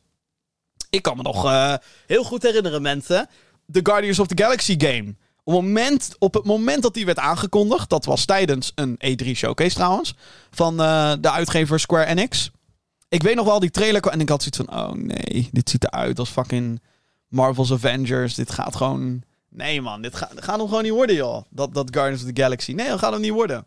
Ik 0.90 1.02
kan 1.02 1.16
me 1.16 1.22
nog 1.22 1.44
uh, 1.44 1.74
heel 2.06 2.24
goed 2.24 2.42
herinneren, 2.42 2.82
mensen, 2.82 3.28
de 3.64 3.80
Guardians 3.82 4.18
of 4.18 4.26
the 4.26 4.42
Galaxy 4.42 4.74
game. 4.78 5.14
Op, 5.44 5.54
moment, 5.54 6.14
op 6.18 6.34
het 6.34 6.44
moment 6.44 6.82
dat 6.82 6.94
die 6.94 7.06
werd 7.06 7.18
aangekondigd, 7.18 7.90
dat 7.90 8.04
was 8.04 8.24
tijdens 8.24 8.72
een 8.74 8.98
E3 9.06 9.30
showcase 9.30 9.74
trouwens, 9.74 10.14
van 10.50 10.80
uh, 10.80 11.12
de 11.20 11.30
uitgever 11.30 11.80
Square 11.80 12.06
Enix. 12.06 12.50
Ik 13.08 13.22
weet 13.22 13.34
nog 13.34 13.46
wel 13.46 13.60
die 13.60 13.70
trailer 13.70 14.06
en 14.06 14.20
ik 14.20 14.28
had 14.28 14.42
zoiets 14.42 14.58
van, 14.58 14.80
oh 14.80 14.92
nee, 14.92 15.48
dit 15.52 15.70
ziet 15.70 15.84
eruit 15.84 16.18
als 16.18 16.30
fucking 16.30 16.80
Marvel's 17.28 17.72
Avengers. 17.72 18.34
Dit 18.34 18.50
gaat 18.50 18.76
gewoon, 18.76 19.22
nee 19.48 19.80
man, 19.80 20.02
dit, 20.02 20.14
gaat, 20.14 20.32
gaat 20.34 20.58
hem 20.58 20.68
gewoon 20.68 20.82
niet 20.82 20.92
worden 20.92 21.16
joh. 21.16 21.42
Dat, 21.50 21.74
dat 21.74 21.88
Guardians 21.94 22.22
of 22.22 22.32
the 22.32 22.42
Galaxy, 22.42 22.72
nee, 22.72 22.88
dat 22.88 22.98
gaat 22.98 23.12
hem 23.12 23.20
niet 23.20 23.32
worden. 23.32 23.66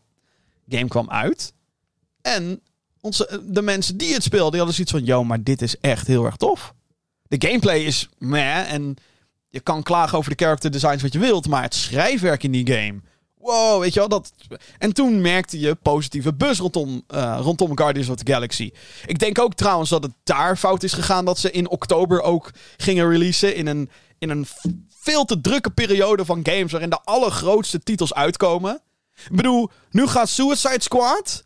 Game 0.67 0.87
kwam 0.87 1.09
uit 1.09 1.53
en 2.21 2.61
onze, 3.01 3.41
de 3.43 3.61
mensen 3.61 3.97
die 3.97 4.13
het 4.13 4.23
speelden, 4.23 4.49
die 4.49 4.59
hadden 4.59 4.75
zoiets 4.75 4.93
van, 4.93 5.03
yo, 5.05 5.23
maar 5.23 5.43
dit 5.43 5.61
is 5.61 5.79
echt 5.79 6.07
heel 6.07 6.25
erg 6.25 6.35
tof. 6.35 6.73
De 7.27 7.47
gameplay 7.47 7.79
is 7.79 8.09
meh 8.17 8.71
en 8.71 8.95
je 9.49 9.59
kan 9.59 9.83
klagen 9.83 10.17
over 10.17 10.35
de 10.35 10.43
character 10.43 10.71
designs 10.71 11.01
wat 11.01 11.13
je 11.13 11.19
wilt, 11.19 11.47
maar 11.47 11.63
het 11.63 11.75
schrijfwerk 11.75 12.43
in 12.43 12.51
die 12.51 12.71
game. 12.73 13.01
Wow, 13.37 13.81
weet 13.81 13.93
je 13.93 13.99
wel 13.99 14.09
dat. 14.09 14.31
En 14.77 14.93
toen 14.93 15.21
merkte 15.21 15.59
je 15.59 15.75
positieve 15.75 16.33
buzz 16.33 16.59
rondom, 16.59 17.03
uh, 17.13 17.39
rondom 17.41 17.77
Guardians 17.77 18.09
of 18.09 18.15
the 18.15 18.31
Galaxy. 18.31 18.71
Ik 19.05 19.19
denk 19.19 19.39
ook 19.39 19.53
trouwens 19.53 19.89
dat 19.89 20.03
het 20.03 20.11
daar 20.23 20.57
fout 20.57 20.83
is 20.83 20.93
gegaan 20.93 21.25
dat 21.25 21.39
ze 21.39 21.51
in 21.51 21.69
oktober 21.69 22.21
ook 22.21 22.51
gingen 22.77 23.09
releasen. 23.09 23.55
In 23.55 23.67
een, 23.67 23.89
in 24.19 24.29
een 24.29 24.47
veel 24.89 25.25
te 25.25 25.41
drukke 25.41 25.69
periode 25.69 26.25
van 26.25 26.39
games 26.43 26.71
waarin 26.71 26.89
de 26.89 27.01
allergrootste 27.03 27.79
titels 27.79 28.13
uitkomen. 28.13 28.81
Ik 29.29 29.35
bedoel, 29.35 29.69
nu 29.91 30.07
gaat 30.07 30.29
Suicide 30.29 30.81
Squad 30.81 31.43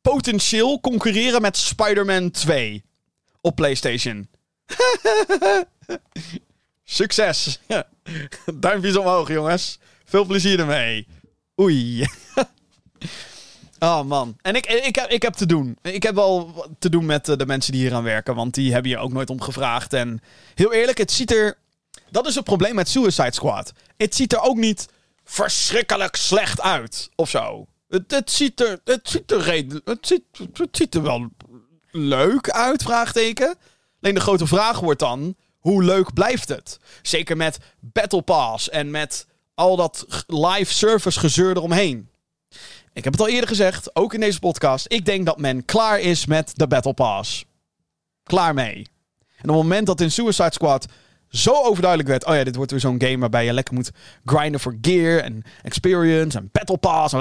potentieel 0.00 0.80
concurreren 0.80 1.42
met 1.42 1.56
Spider-Man 1.56 2.30
2 2.30 2.84
op 3.40 3.56
PlayStation. 3.56 4.28
Succes! 6.84 7.60
Duimpjes 8.54 8.96
omhoog, 8.96 9.28
jongens. 9.28 9.78
Veel 10.04 10.24
plezier 10.24 10.58
ermee. 10.58 11.06
Oei. 11.60 12.06
Oh 13.82 14.02
man. 14.02 14.36
En 14.42 14.54
ik, 14.54 14.66
ik, 14.66 14.94
heb, 14.94 15.10
ik 15.10 15.22
heb 15.22 15.34
te 15.34 15.46
doen. 15.46 15.78
Ik 15.82 16.02
heb 16.02 16.14
wel 16.14 16.66
te 16.78 16.88
doen 16.88 17.06
met 17.06 17.28
eh, 17.28 17.36
de 17.36 17.46
mensen 17.46 17.72
die 17.72 17.80
hier 17.80 17.94
aan 17.94 18.02
werken. 18.02 18.34
Want 18.34 18.54
die 18.54 18.72
hebben 18.72 18.90
je 18.90 18.98
ook 18.98 19.12
nooit 19.12 19.30
om 19.30 19.40
gevraagd. 19.40 19.92
En 19.92 20.22
heel 20.54 20.72
eerlijk, 20.72 20.98
het 20.98 21.12
ziet 21.12 21.32
er. 21.32 21.58
Dat 22.10 22.26
is 22.26 22.34
het 22.34 22.44
probleem 22.44 22.74
met 22.74 22.88
Suicide 22.88 23.32
Squad. 23.32 23.72
Het 23.96 24.14
ziet 24.14 24.32
er 24.32 24.40
ook 24.40 24.56
niet 24.56 24.88
verschrikkelijk 25.24 26.16
slecht 26.16 26.60
uit. 26.60 27.10
Of 27.14 27.30
zo. 27.30 27.66
Het, 27.90 28.30
ziet 28.30 28.60
er. 28.60 28.80
Het 28.84 29.08
ziet 29.08 29.30
er. 29.30 29.54
Het 29.84 30.06
ziet, 30.06 30.22
het 30.52 30.76
ziet 30.76 30.94
er 30.94 31.02
wel 31.02 31.28
leuk 31.90 32.50
uit, 32.50 32.82
vraagteken. 32.82 33.56
Alleen 34.00 34.14
de 34.14 34.20
grote 34.20 34.46
vraag 34.46 34.80
wordt 34.80 35.00
dan 35.00 35.36
hoe 35.58 35.84
leuk 35.84 36.12
blijft 36.12 36.48
het? 36.48 36.78
Zeker 37.02 37.36
met 37.36 37.58
Battle 37.80 38.22
Pass 38.22 38.68
en 38.68 38.90
met 38.90 39.26
al 39.54 39.76
dat 39.76 40.06
live 40.26 40.72
service 40.72 41.20
gezeur 41.20 41.56
eromheen. 41.56 42.08
Ik 42.92 43.04
heb 43.04 43.12
het 43.12 43.22
al 43.22 43.28
eerder 43.28 43.48
gezegd, 43.48 43.96
ook 43.96 44.14
in 44.14 44.20
deze 44.20 44.38
podcast. 44.38 44.84
Ik 44.88 45.04
denk 45.04 45.26
dat 45.26 45.38
men 45.38 45.64
klaar 45.64 46.00
is 46.00 46.26
met 46.26 46.52
de 46.54 46.66
Battle 46.66 46.94
Pass. 46.94 47.44
Klaar 48.22 48.54
mee. 48.54 48.86
En 49.18 49.48
op 49.48 49.54
het 49.54 49.62
moment 49.62 49.86
dat 49.86 50.00
in 50.00 50.10
Suicide 50.10 50.52
Squad 50.52 50.86
zo 51.28 51.62
overduidelijk 51.62 52.08
werd: 52.08 52.26
oh 52.26 52.34
ja, 52.34 52.44
dit 52.44 52.56
wordt 52.56 52.70
weer 52.70 52.80
zo'n 52.80 53.02
game 53.02 53.18
waarbij 53.18 53.44
je 53.44 53.52
lekker 53.52 53.74
moet 53.74 53.90
grinden 54.24 54.60
voor 54.60 54.78
gear 54.80 55.18
en 55.18 55.42
experience 55.62 56.38
en 56.38 56.48
Battle 56.52 56.78
Pass. 56.78 57.14
En 57.14 57.20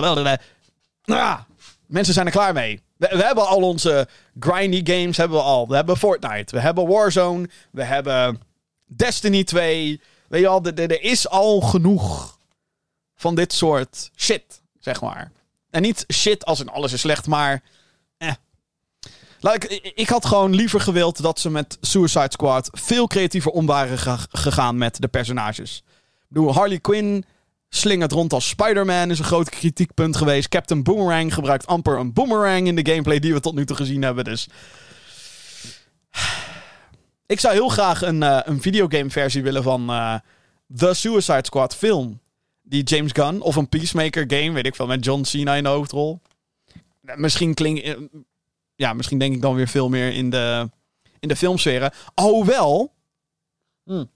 ah, 1.05 1.39
mensen 1.85 2.13
zijn 2.13 2.25
er 2.25 2.31
klaar 2.31 2.53
mee. 2.53 2.81
We, 2.97 3.07
hebben 3.07 3.47
al 3.47 3.61
onze 3.61 4.07
grindy 4.39 4.91
games, 4.93 5.17
hebben 5.17 5.37
we 5.37 5.43
al. 5.43 5.67
We 5.67 5.75
hebben 5.75 5.97
Fortnite, 5.97 6.55
we 6.55 6.61
hebben 6.61 6.87
Warzone, 6.87 7.49
we 7.71 7.83
hebben 7.83 8.41
Destiny 8.85 9.43
2. 9.43 10.01
Weet 10.27 10.41
je 10.41 10.47
al, 10.47 10.63
er 10.63 11.01
is 11.01 11.29
al 11.29 11.61
genoeg 11.61 12.39
van 13.15 13.35
dit 13.35 13.53
soort 13.53 14.11
shit, 14.15 14.61
zeg 14.79 15.01
maar. 15.01 15.31
En 15.69 15.81
niet 15.81 16.05
shit 16.13 16.45
als 16.45 16.59
in 16.59 16.69
alles 16.69 16.93
is 16.93 16.99
slecht, 16.99 17.27
maar... 17.27 17.63
Eh. 18.17 18.33
Laat 19.39 19.71
ik 19.93 20.09
had 20.09 20.25
gewoon 20.25 20.55
liever 20.55 20.81
gewild 20.81 21.21
dat 21.21 21.39
ze 21.39 21.49
met 21.49 21.77
Suicide 21.81 22.31
Squad 22.31 22.69
veel 22.71 23.07
creatiever 23.07 23.51
om 23.51 23.65
waren 23.65 24.19
gegaan 24.31 24.77
met 24.77 25.01
de 25.01 25.07
personages. 25.07 25.83
Ik 25.87 26.25
bedoel, 26.27 26.53
Harley 26.53 26.79
Quinn 26.79 27.25
slingert 27.69 28.11
rond 28.11 28.33
als 28.33 28.47
Spider-Man 28.47 29.11
is 29.11 29.19
een 29.19 29.25
groot 29.25 29.49
kritiekpunt 29.49 30.17
geweest. 30.17 30.49
Captain 30.49 30.83
Boomerang 30.83 31.33
gebruikt 31.33 31.67
amper 31.67 31.99
een 31.99 32.13
boomerang 32.13 32.67
in 32.67 32.75
de 32.75 32.91
gameplay 32.91 33.19
die 33.19 33.33
we 33.33 33.39
tot 33.39 33.55
nu 33.55 33.65
toe 33.65 33.75
gezien 33.75 34.01
hebben. 34.01 34.23
Dus 34.23 34.47
ik 37.25 37.39
zou 37.39 37.53
heel 37.53 37.69
graag 37.69 38.01
een, 38.01 38.21
uh, 38.21 38.39
een 38.43 38.61
videogame 38.61 39.09
versie 39.09 39.43
willen 39.43 39.63
van 39.63 39.89
uh, 39.89 40.15
The 40.75 40.93
Suicide 40.93 41.45
Squad 41.45 41.75
film. 41.75 42.19
Die 42.61 42.83
James 42.83 43.11
Gunn 43.11 43.41
of 43.41 43.55
een 43.55 43.69
Peacemaker 43.69 44.23
game, 44.27 44.51
weet 44.51 44.65
ik 44.65 44.75
veel, 44.75 44.87
met 44.87 45.05
John 45.05 45.23
Cena 45.23 45.55
in 45.55 45.63
de 45.63 45.69
hoofdrol. 45.69 46.21
Misschien 47.01 47.53
klinkt... 47.53 47.83
Eh, 47.83 47.95
ja, 48.75 48.93
misschien 48.93 49.19
denk 49.19 49.35
ik 49.35 49.41
dan 49.41 49.55
weer 49.55 49.67
veel 49.67 49.89
meer 49.89 50.13
in 50.13 50.29
de, 50.29 50.69
in 51.19 51.27
de 51.27 51.35
filmsferen. 51.35 51.91
Alhoewel... 52.13 52.93
Hmm, 53.83 54.09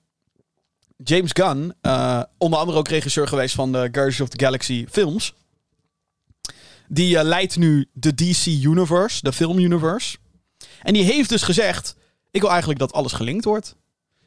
James 1.03 1.31
Gunn, 1.33 1.73
uh, 1.81 2.23
onder 2.37 2.59
andere 2.59 2.77
ook 2.77 2.87
regisseur 2.87 3.27
geweest 3.27 3.55
van 3.55 3.71
de 3.71 3.77
Guardians 3.77 4.21
of 4.21 4.29
the 4.29 4.45
Galaxy 4.45 4.85
films. 4.89 5.33
Die 6.87 7.15
uh, 7.15 7.21
leidt 7.23 7.57
nu 7.57 7.89
de 7.93 8.13
DC 8.13 8.45
Universe, 8.45 9.21
de 9.21 9.33
film 9.33 9.57
universe. 9.57 10.17
En 10.81 10.93
die 10.93 11.03
heeft 11.03 11.29
dus 11.29 11.43
gezegd: 11.43 11.95
Ik 12.31 12.41
wil 12.41 12.49
eigenlijk 12.49 12.79
dat 12.79 12.93
alles 12.93 13.11
gelinkt 13.11 13.45
wordt. 13.45 13.75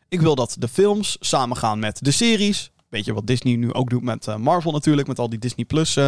Ik 0.09 0.21
wil 0.21 0.35
dat 0.35 0.57
de 0.59 0.69
films 0.69 1.17
samengaan 1.21 1.79
met 1.79 2.05
de 2.05 2.11
series. 2.11 2.71
Weet 2.89 3.05
je 3.05 3.15
wat 3.15 3.27
Disney 3.27 3.57
nu 3.57 3.73
ook 3.73 3.91
doet 3.91 4.03
met 4.03 4.27
uh, 4.27 4.37
Marvel 4.37 4.73
natuurlijk, 4.73 5.09
met 5.09 5.19
al 5.19 5.29
die 5.29 5.39
Disney 5.39 5.65
Plus 5.65 5.99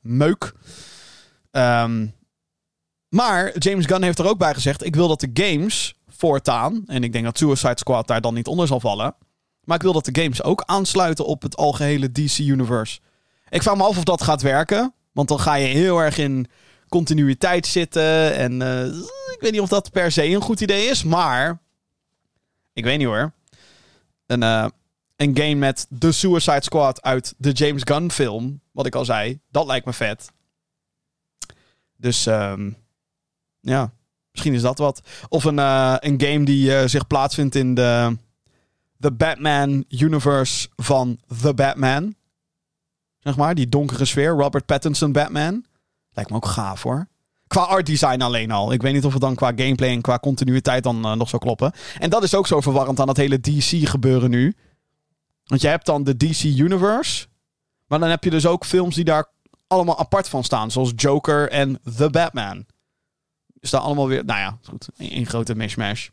meuk. 0.00 0.52
Um, 1.50 2.14
maar 3.08 3.58
James 3.58 3.86
Gunn 3.86 4.02
heeft 4.02 4.18
er 4.18 4.28
ook 4.28 4.38
bij 4.38 4.54
gezegd: 4.54 4.84
Ik 4.84 4.94
wil 4.94 5.08
dat 5.08 5.20
de 5.20 5.30
games 5.32 5.94
voortaan, 6.08 6.82
en 6.86 7.04
ik 7.04 7.12
denk 7.12 7.24
dat 7.24 7.38
Suicide 7.38 7.78
Squad 7.78 8.06
daar 8.06 8.20
dan 8.20 8.34
niet 8.34 8.46
onder 8.46 8.66
zal 8.66 8.80
vallen 8.80 9.14
maar 9.66 9.76
ik 9.76 9.82
wil 9.82 9.92
dat 9.92 10.04
de 10.04 10.22
games 10.22 10.42
ook 10.42 10.62
aansluiten 10.66 11.26
op 11.26 11.42
het 11.42 11.56
algehele 11.56 12.12
DC 12.12 12.38
Universe. 12.38 13.00
Ik 13.48 13.62
vraag 13.62 13.76
me 13.76 13.82
af 13.82 13.96
of 13.96 14.04
dat 14.04 14.22
gaat 14.22 14.42
werken. 14.42 14.94
Want 15.12 15.28
dan 15.28 15.40
ga 15.40 15.54
je 15.54 15.66
heel 15.66 15.98
erg 15.98 16.18
in 16.18 16.46
continuïteit 16.88 17.66
zitten. 17.66 18.34
En 18.34 18.60
uh, 18.60 18.86
ik 19.32 19.36
weet 19.40 19.52
niet 19.52 19.60
of 19.60 19.68
dat 19.68 19.90
per 19.90 20.12
se 20.12 20.24
een 20.24 20.40
goed 20.40 20.60
idee 20.60 20.86
is. 20.86 21.04
Maar 21.04 21.58
ik 22.72 22.84
weet 22.84 22.98
niet 22.98 23.06
hoor. 23.06 23.32
Een, 24.26 24.42
uh, 24.42 24.66
een 25.16 25.36
game 25.36 25.54
met 25.54 25.86
The 25.98 26.12
Suicide 26.12 26.62
Squad 26.62 27.02
uit 27.02 27.34
de 27.38 27.50
James 27.50 27.82
Gunn 27.84 28.10
film. 28.10 28.60
Wat 28.72 28.86
ik 28.86 28.94
al 28.94 29.04
zei. 29.04 29.40
Dat 29.50 29.66
lijkt 29.66 29.86
me 29.86 29.92
vet. 29.92 30.32
Dus 31.96 32.26
um, 32.26 32.76
ja, 33.60 33.92
misschien 34.30 34.54
is 34.54 34.62
dat 34.62 34.78
wat. 34.78 35.00
Of 35.28 35.44
een, 35.44 35.58
uh, 35.58 35.96
een 35.98 36.20
game 36.20 36.44
die 36.44 36.88
zich 36.88 37.06
plaatsvindt 37.06 37.54
in 37.54 37.74
de, 37.74 38.16
de 38.96 39.12
Batman 39.12 39.84
universe 39.88 40.68
van 40.76 41.18
The 41.40 41.54
Batman. 41.54 42.14
Zeg 43.18 43.36
maar, 43.36 43.54
die 43.54 43.68
donkere 43.68 44.04
sfeer. 44.04 44.30
Robert 44.30 44.66
Pattinson 44.66 45.12
Batman. 45.12 45.64
Lijkt 46.10 46.30
me 46.30 46.36
ook 46.36 46.46
gaaf 46.46 46.82
hoor. 46.82 47.08
Qua 47.46 47.62
art 47.62 47.86
design 47.86 48.20
alleen 48.20 48.50
al. 48.50 48.72
Ik 48.72 48.82
weet 48.82 48.92
niet 48.92 49.04
of 49.04 49.12
het 49.12 49.20
dan 49.20 49.34
qua 49.34 49.52
gameplay 49.56 49.90
en 49.90 50.00
qua 50.00 50.18
continuïteit 50.18 50.82
dan 50.82 51.06
uh, 51.06 51.12
nog 51.12 51.28
zou 51.28 51.42
kloppen. 51.42 51.72
En 51.98 52.10
dat 52.10 52.22
is 52.22 52.34
ook 52.34 52.46
zo 52.46 52.60
verwarrend 52.60 53.00
aan 53.00 53.08
het 53.08 53.16
hele 53.16 53.40
DC 53.40 53.88
gebeuren 53.88 54.30
nu. 54.30 54.54
Want 55.44 55.60
je 55.60 55.68
hebt 55.68 55.86
dan 55.86 56.04
de 56.04 56.16
DC 56.16 56.42
Universe. 56.42 57.26
Maar 57.86 57.98
dan 57.98 58.08
heb 58.08 58.24
je 58.24 58.30
dus 58.30 58.46
ook 58.46 58.64
films 58.64 58.94
die 58.94 59.04
daar 59.04 59.26
allemaal 59.66 59.98
apart 59.98 60.28
van 60.28 60.44
staan. 60.44 60.70
Zoals 60.70 60.92
Joker 60.96 61.50
en 61.50 61.80
The 61.96 62.10
Batman. 62.10 62.66
Dus 63.60 63.70
daar 63.70 63.80
allemaal 63.80 64.08
weer... 64.08 64.24
Nou 64.24 64.40
ja, 64.40 64.58
goed. 64.62 64.88
Een 64.96 65.26
grote 65.26 65.54
mishmash. 65.54 66.08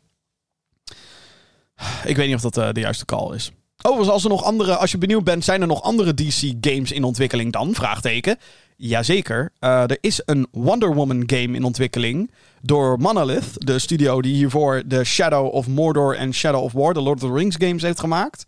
Ik 2.04 2.16
weet 2.16 2.26
niet 2.26 2.36
of 2.36 2.40
dat 2.40 2.58
uh, 2.58 2.72
de 2.72 2.80
juiste 2.80 3.04
call 3.04 3.34
is. 3.34 3.52
Overigens, 3.82 4.12
als 4.12 4.24
er 4.24 4.30
nog 4.30 4.44
andere... 4.44 4.76
Als 4.76 4.90
je 4.90 4.98
benieuwd 4.98 5.24
bent, 5.24 5.44
zijn 5.44 5.60
er 5.60 5.66
nog 5.66 5.82
andere 5.82 6.14
DC 6.14 6.52
games 6.60 6.92
in 6.92 7.04
ontwikkeling 7.04 7.52
dan? 7.52 7.74
Vraagteken. 7.74 8.38
Jazeker. 8.76 9.52
Uh, 9.60 9.82
er 9.82 9.98
is 10.00 10.22
een 10.24 10.46
Wonder 10.50 10.94
Woman 10.94 11.22
game 11.26 11.56
in 11.56 11.64
ontwikkeling 11.64 12.30
door 12.62 12.98
Monolith, 12.98 13.66
de 13.66 13.78
studio 13.78 14.22
die 14.22 14.34
hiervoor 14.34 14.82
de 14.86 15.04
Shadow 15.04 15.54
of 15.54 15.66
Mordor 15.66 16.16
en 16.16 16.34
Shadow 16.34 16.62
of 16.62 16.72
War, 16.72 16.94
de 16.94 17.00
Lord 17.00 17.22
of 17.22 17.28
the 17.28 17.34
Rings 17.34 17.56
games 17.58 17.82
heeft 17.82 18.00
gemaakt. 18.00 18.46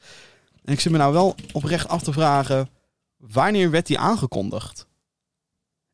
En 0.64 0.72
ik 0.72 0.80
zit 0.80 0.92
me 0.92 0.98
nou 0.98 1.12
wel 1.12 1.34
oprecht 1.52 1.88
af 1.88 2.02
te 2.02 2.12
vragen, 2.12 2.68
wanneer 3.16 3.70
werd 3.70 3.86
die 3.86 3.98
aangekondigd? 3.98 4.86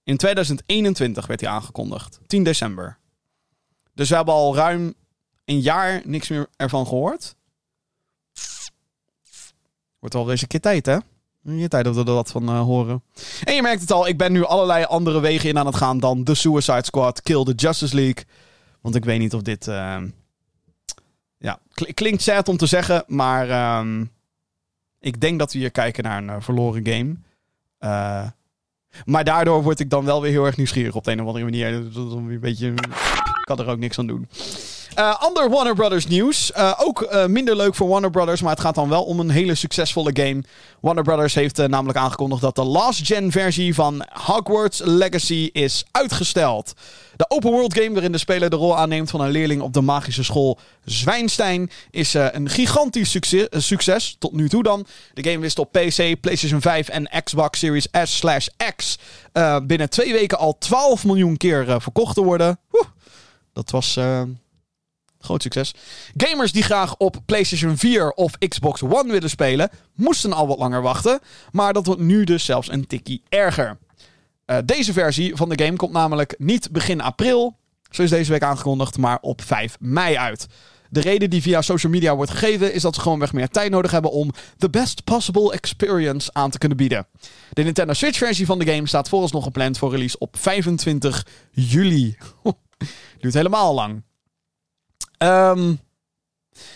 In 0.05 0.17
2021 0.17 1.27
werd 1.27 1.41
die 1.41 1.49
aangekondigd, 1.49 2.21
10 2.27 2.43
december. 2.43 2.99
Dus 3.95 4.09
we 4.09 4.15
hebben 4.15 4.35
al 4.35 4.55
ruim 4.55 4.95
een 5.53 5.61
jaar 5.61 6.03
niks 6.05 6.29
meer 6.29 6.49
ervan 6.57 6.87
gehoord. 6.87 7.35
Wordt 9.99 10.15
eens 10.15 10.43
een 10.43 10.49
keer 10.49 10.61
tijd, 10.61 10.87
hè? 10.87 10.97
Je 11.43 11.69
tijd 11.69 11.85
dat 11.85 11.95
we 11.95 12.05
er 12.05 12.13
wat 12.13 12.31
van 12.31 12.51
uh, 12.51 12.61
horen. 12.61 13.03
En 13.45 13.55
je 13.55 13.63
merkt 13.63 13.81
het 13.81 13.93
al, 13.93 14.09
ik 14.09 14.17
ben 14.17 14.33
nu 14.33 14.45
allerlei 14.45 14.85
andere 14.85 15.21
wegen 15.21 15.49
in 15.49 15.59
aan 15.59 15.67
het 15.67 15.77
gaan 15.77 16.01
dan 16.01 16.25
The 16.25 16.35
Suicide 16.35 16.85
Squad, 16.85 17.23
Kill 17.23 17.45
the 17.45 17.53
Justice 17.55 17.95
League. 17.95 18.25
Want 18.81 18.95
ik 18.95 19.05
weet 19.05 19.19
niet 19.19 19.35
of 19.35 19.43
dit. 19.43 19.67
Uh, 19.67 20.03
ja, 21.39 21.59
klinkt 21.95 22.23
sad 22.23 22.49
om 22.49 22.57
te 22.57 22.67
zeggen, 22.67 23.05
maar. 23.07 23.49
Uh, 23.49 24.01
ik 25.01 25.21
denk 25.21 25.39
dat 25.39 25.53
we 25.53 25.59
hier 25.59 25.71
kijken 25.71 26.05
naar 26.05 26.19
een 26.19 26.29
uh, 26.29 26.37
verloren 26.39 26.87
game. 26.87 27.17
maar 29.05 29.25
daardoor 29.25 29.63
word 29.63 29.81
ik 29.81 29.91
dan 29.91 30.05
wel 30.05 30.23
weer 30.23 30.31
heel 30.31 30.47
erg 30.47 30.57
nieuwsgierig 30.57 30.95
op 30.95 31.05
de 31.05 31.13
een 31.13 31.21
of 31.21 31.27
andere 31.27 31.45
manier. 31.45 32.41
Beetje. 32.41 32.71
Ik 32.71 33.45
kan 33.45 33.59
er 33.59 33.69
ook 33.69 33.79
niks 33.79 33.99
aan 33.99 34.07
doen. 34.07 34.29
Uh, 34.99 35.15
ander 35.19 35.51
Warner 35.51 35.75
Brothers 35.75 36.07
nieuws. 36.07 36.53
Uh, 36.57 36.73
ook 36.79 37.03
uh, 37.03 37.27
minder 37.27 37.57
leuk 37.57 37.75
voor 37.75 37.89
Warner 37.89 38.11
Brothers, 38.11 38.43
maar 38.43 38.51
het 38.51 38.61
gaat 38.61 38.75
dan 38.75 38.89
wel 38.89 39.05
om 39.05 39.21
een 39.21 39.31
hele 39.31 39.55
succesvolle 39.55 40.11
game. 40.15 40.43
Warner 40.81 41.03
Brothers 41.03 41.35
heeft 41.35 41.69
namelijk 41.69 41.99
aangekondigd 41.99 42.43
dat 42.43 42.55
de 42.55 42.65
last-gen 42.65 43.31
versie 43.31 43.75
van 43.75 44.07
Hogwarts 44.13 44.81
Legacy 44.85 45.51
is 45.53 45.85
uitgesteld. 45.91 46.73
De 47.17 47.25
open 47.29 47.51
world 47.51 47.75
game 47.75 47.93
waarin 47.93 48.13
de 48.13 48.19
speler 48.19 48.51
de 48.51 48.57
rol 48.57 48.77
aanneemt 48.77 49.11
van 49.11 49.21
een 49.21 49.31
leerling 49.31 49.63
op 49.63 49.73
de 49.73 49.81
magische 49.81 50.25
school 50.25 50.59
Zwijnstein 50.85 51.71
is 51.91 52.15
een 52.15 52.49
gigantisch 52.49 53.19
succes, 53.51 54.17
tot 54.19 54.33
nu 54.33 54.49
toe 54.49 54.63
dan. 54.63 54.87
De 55.15 55.25
game 55.25 55.39
wist 55.39 55.59
op 55.59 55.73
PC, 55.73 56.21
PlayStation 56.21 56.61
5 56.61 56.89
en 56.89 57.11
Xbox 57.25 57.59
Series 57.59 57.89
S/X 58.03 58.99
binnen 59.63 59.91
twee 59.91 60.13
weken 60.13 60.39
al 60.39 60.57
12 60.59 61.05
miljoen 61.05 61.37
keer 61.37 61.81
verkocht 61.81 62.15
te 62.15 62.23
worden. 62.23 62.59
Dat 63.53 63.71
was 63.71 63.99
Groot 65.23 65.43
succes. 65.43 65.75
Gamers 66.17 66.53
die 66.53 66.63
graag 66.63 66.97
op 66.97 67.17
PlayStation 67.27 67.77
4 67.77 68.13
of 68.13 68.39
Xbox 68.39 68.83
One 68.83 69.13
willen 69.13 69.31
spelen, 69.31 69.71
moesten 69.95 70.33
al 70.33 70.47
wat 70.47 70.59
langer 70.59 70.83
wachten. 70.83 71.21
Maar 71.51 71.73
dat 71.73 71.87
wordt 71.87 72.01
nu 72.01 72.25
dus 72.25 72.45
zelfs 72.45 72.71
een 72.71 72.87
tikkie 72.87 73.23
erger. 73.29 73.79
Uh, 74.47 74.57
deze 74.65 74.93
versie 74.93 75.37
van 75.37 75.49
de 75.49 75.65
game 75.65 75.77
komt 75.77 75.93
namelijk 75.93 76.35
niet 76.39 76.71
begin 76.71 77.01
april, 77.01 77.57
zoals 77.91 78.11
deze 78.11 78.31
week 78.31 78.43
aangekondigd, 78.43 78.99
maar 78.99 79.19
op 79.21 79.43
5 79.43 79.77
mei 79.81 80.17
uit. 80.17 80.47
De 80.93 81.01
reden 81.01 81.31
die 81.31 81.43
via 81.43 81.63
social 81.63 81.93
media 81.93 82.17
wordt 82.17 82.31
gegeven 82.31 82.73
is 82.73 82.83
dat 82.83 82.95
ze 82.95 83.01
gewoonweg 83.01 83.33
meer 83.33 83.49
tijd 83.49 83.71
nodig 83.71 83.91
hebben 83.91 84.11
om 84.11 84.31
the 84.59 84.71
best 84.71 85.05
possible 85.05 85.53
experience 85.53 86.31
aan 86.33 86.51
te 86.51 86.59
kunnen 86.59 86.77
bieden. 86.77 87.07
De 87.53 87.63
Nintendo 87.63 87.93
Switch 87.93 88.19
versie 88.19 88.47
van 88.47 88.59
de 88.59 88.73
game 88.73 88.87
staat 88.87 89.09
vooralsnog 89.09 89.45
gepland 89.45 89.79
voor 89.79 89.91
release 89.91 90.19
op 90.19 90.37
25 90.39 91.27
juli. 91.51 92.17
Duurt 93.21 93.35
helemaal 93.35 93.75
lang. 93.75 94.03
Um, 95.23 95.79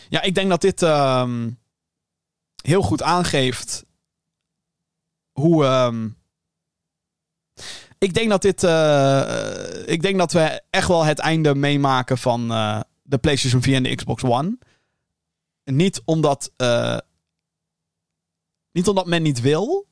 ja, 0.09 0.23
ik 0.23 0.35
denk 0.35 0.49
dat 0.49 0.61
dit 0.61 0.83
um, 0.83 1.59
heel 2.63 2.83
goed 2.83 3.03
aangeeft 3.03 3.85
hoe. 5.33 5.65
Um, 5.65 6.17
ik 7.99 8.15
denk 8.15 8.31
dat 8.31 8.43
dit. 8.43 8.63
Uh, 8.63 9.87
ik 9.87 10.03
denk 10.03 10.19
dat 10.19 10.33
we 10.33 10.63
echt 10.71 10.89
wel 10.89 11.05
het 11.05 11.19
einde 11.19 11.55
meemaken 11.55 12.19
van 12.19 12.53
uh, 12.53 12.81
de 13.03 13.19
PlayStation 13.19 13.63
4 13.63 13.75
en 13.75 13.83
de 13.83 13.95
Xbox 13.95 14.23
One. 14.23 14.59
Niet 15.65 16.03
omdat. 16.05 16.53
Niet 18.73 18.89
omdat 18.89 19.07
men 19.07 19.23
niet 19.23 19.41
wil, 19.41 19.87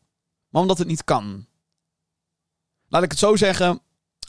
maar 0.48 0.62
omdat 0.62 0.78
het 0.78 0.86
niet 0.86 1.04
kan. 1.04 1.46
Laat 2.88 3.02
ik 3.02 3.10
het 3.10 3.18
zo 3.18 3.36
zeggen. 3.36 3.80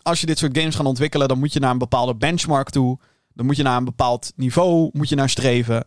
Als 0.01 0.19
je 0.19 0.25
dit 0.25 0.38
soort 0.38 0.57
games 0.57 0.75
gaat 0.75 0.85
ontwikkelen, 0.85 1.27
dan 1.27 1.39
moet 1.39 1.53
je 1.53 1.59
naar 1.59 1.71
een 1.71 1.77
bepaalde 1.77 2.15
benchmark 2.15 2.69
toe. 2.69 2.99
Dan 3.36 3.45
moet 3.45 3.56
je 3.56 3.63
naar 3.63 3.78
een 3.78 3.86
bepaald 3.86 4.34
niveau 4.36 4.89
moet 4.93 5.10
je 5.10 5.15
naar 5.15 5.30
streven. 5.30 5.86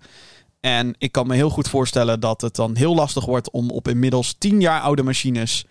En 0.61 0.95
ik 0.99 1.13
kan 1.13 1.27
me 1.27 1.35
heel 1.35 1.51
goed 1.51 1.69
voorstellen 1.69 2.21
dat 2.21 2.41
het 2.41 2.57
dan 2.57 2.77
heel 2.77 2.95
lastig 2.95 3.25
wordt 3.25 3.51
om 3.51 3.71
op 3.71 3.89
inmiddels 3.89 4.35
10 4.39 4.61
jaar 4.61 4.81
oude 4.81 5.03
machines 5.03 5.65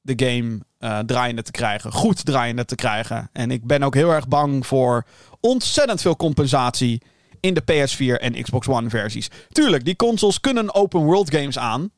de 0.00 0.26
game 0.26 0.60
uh, 0.78 0.98
draaiende 0.98 1.42
te 1.42 1.50
krijgen. 1.50 1.92
Goed 1.92 2.24
draaiende 2.24 2.64
te 2.64 2.74
krijgen. 2.74 3.30
En 3.32 3.50
ik 3.50 3.66
ben 3.66 3.82
ook 3.82 3.94
heel 3.94 4.12
erg 4.12 4.28
bang 4.28 4.66
voor 4.66 5.06
ontzettend 5.40 6.00
veel 6.00 6.16
compensatie 6.16 7.02
in 7.40 7.54
de 7.54 7.62
PS4 7.62 8.20
en 8.20 8.42
Xbox 8.42 8.68
One 8.68 8.90
versies. 8.90 9.30
Tuurlijk, 9.48 9.84
die 9.84 9.96
consoles 9.96 10.40
kunnen 10.40 10.74
open 10.74 11.00
world 11.00 11.34
games 11.34 11.58
aan. 11.58 11.90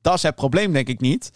Dat 0.00 0.14
is 0.14 0.22
het 0.22 0.34
probleem, 0.34 0.72
denk 0.72 0.88
ik 0.88 1.00
niet. 1.00 1.30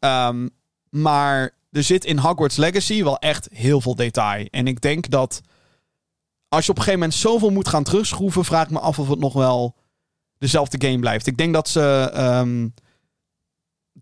Um, 0.00 0.50
maar 0.90 1.50
er 1.70 1.82
zit 1.82 2.04
in 2.04 2.18
Hogwarts 2.18 2.56
Legacy 2.56 3.02
wel 3.02 3.18
echt 3.18 3.48
heel 3.52 3.80
veel 3.80 3.94
detail. 3.94 4.46
En 4.50 4.66
ik 4.66 4.80
denk 4.80 5.10
dat 5.10 5.40
als 6.48 6.64
je 6.64 6.70
op 6.70 6.76
een 6.76 6.82
gegeven 6.82 7.00
moment 7.00 7.20
zoveel 7.20 7.50
moet 7.50 7.68
gaan 7.68 7.84
terugschroeven, 7.84 8.44
vraag 8.44 8.64
ik 8.64 8.70
me 8.70 8.78
af 8.78 8.98
of 8.98 9.08
het 9.08 9.18
nog 9.18 9.32
wel 9.32 9.74
dezelfde 10.38 10.86
game 10.86 10.98
blijft. 10.98 11.26
Ik 11.26 11.36
denk 11.36 11.54
dat 11.54 11.68
ze. 11.68 12.12
Um, 12.16 12.74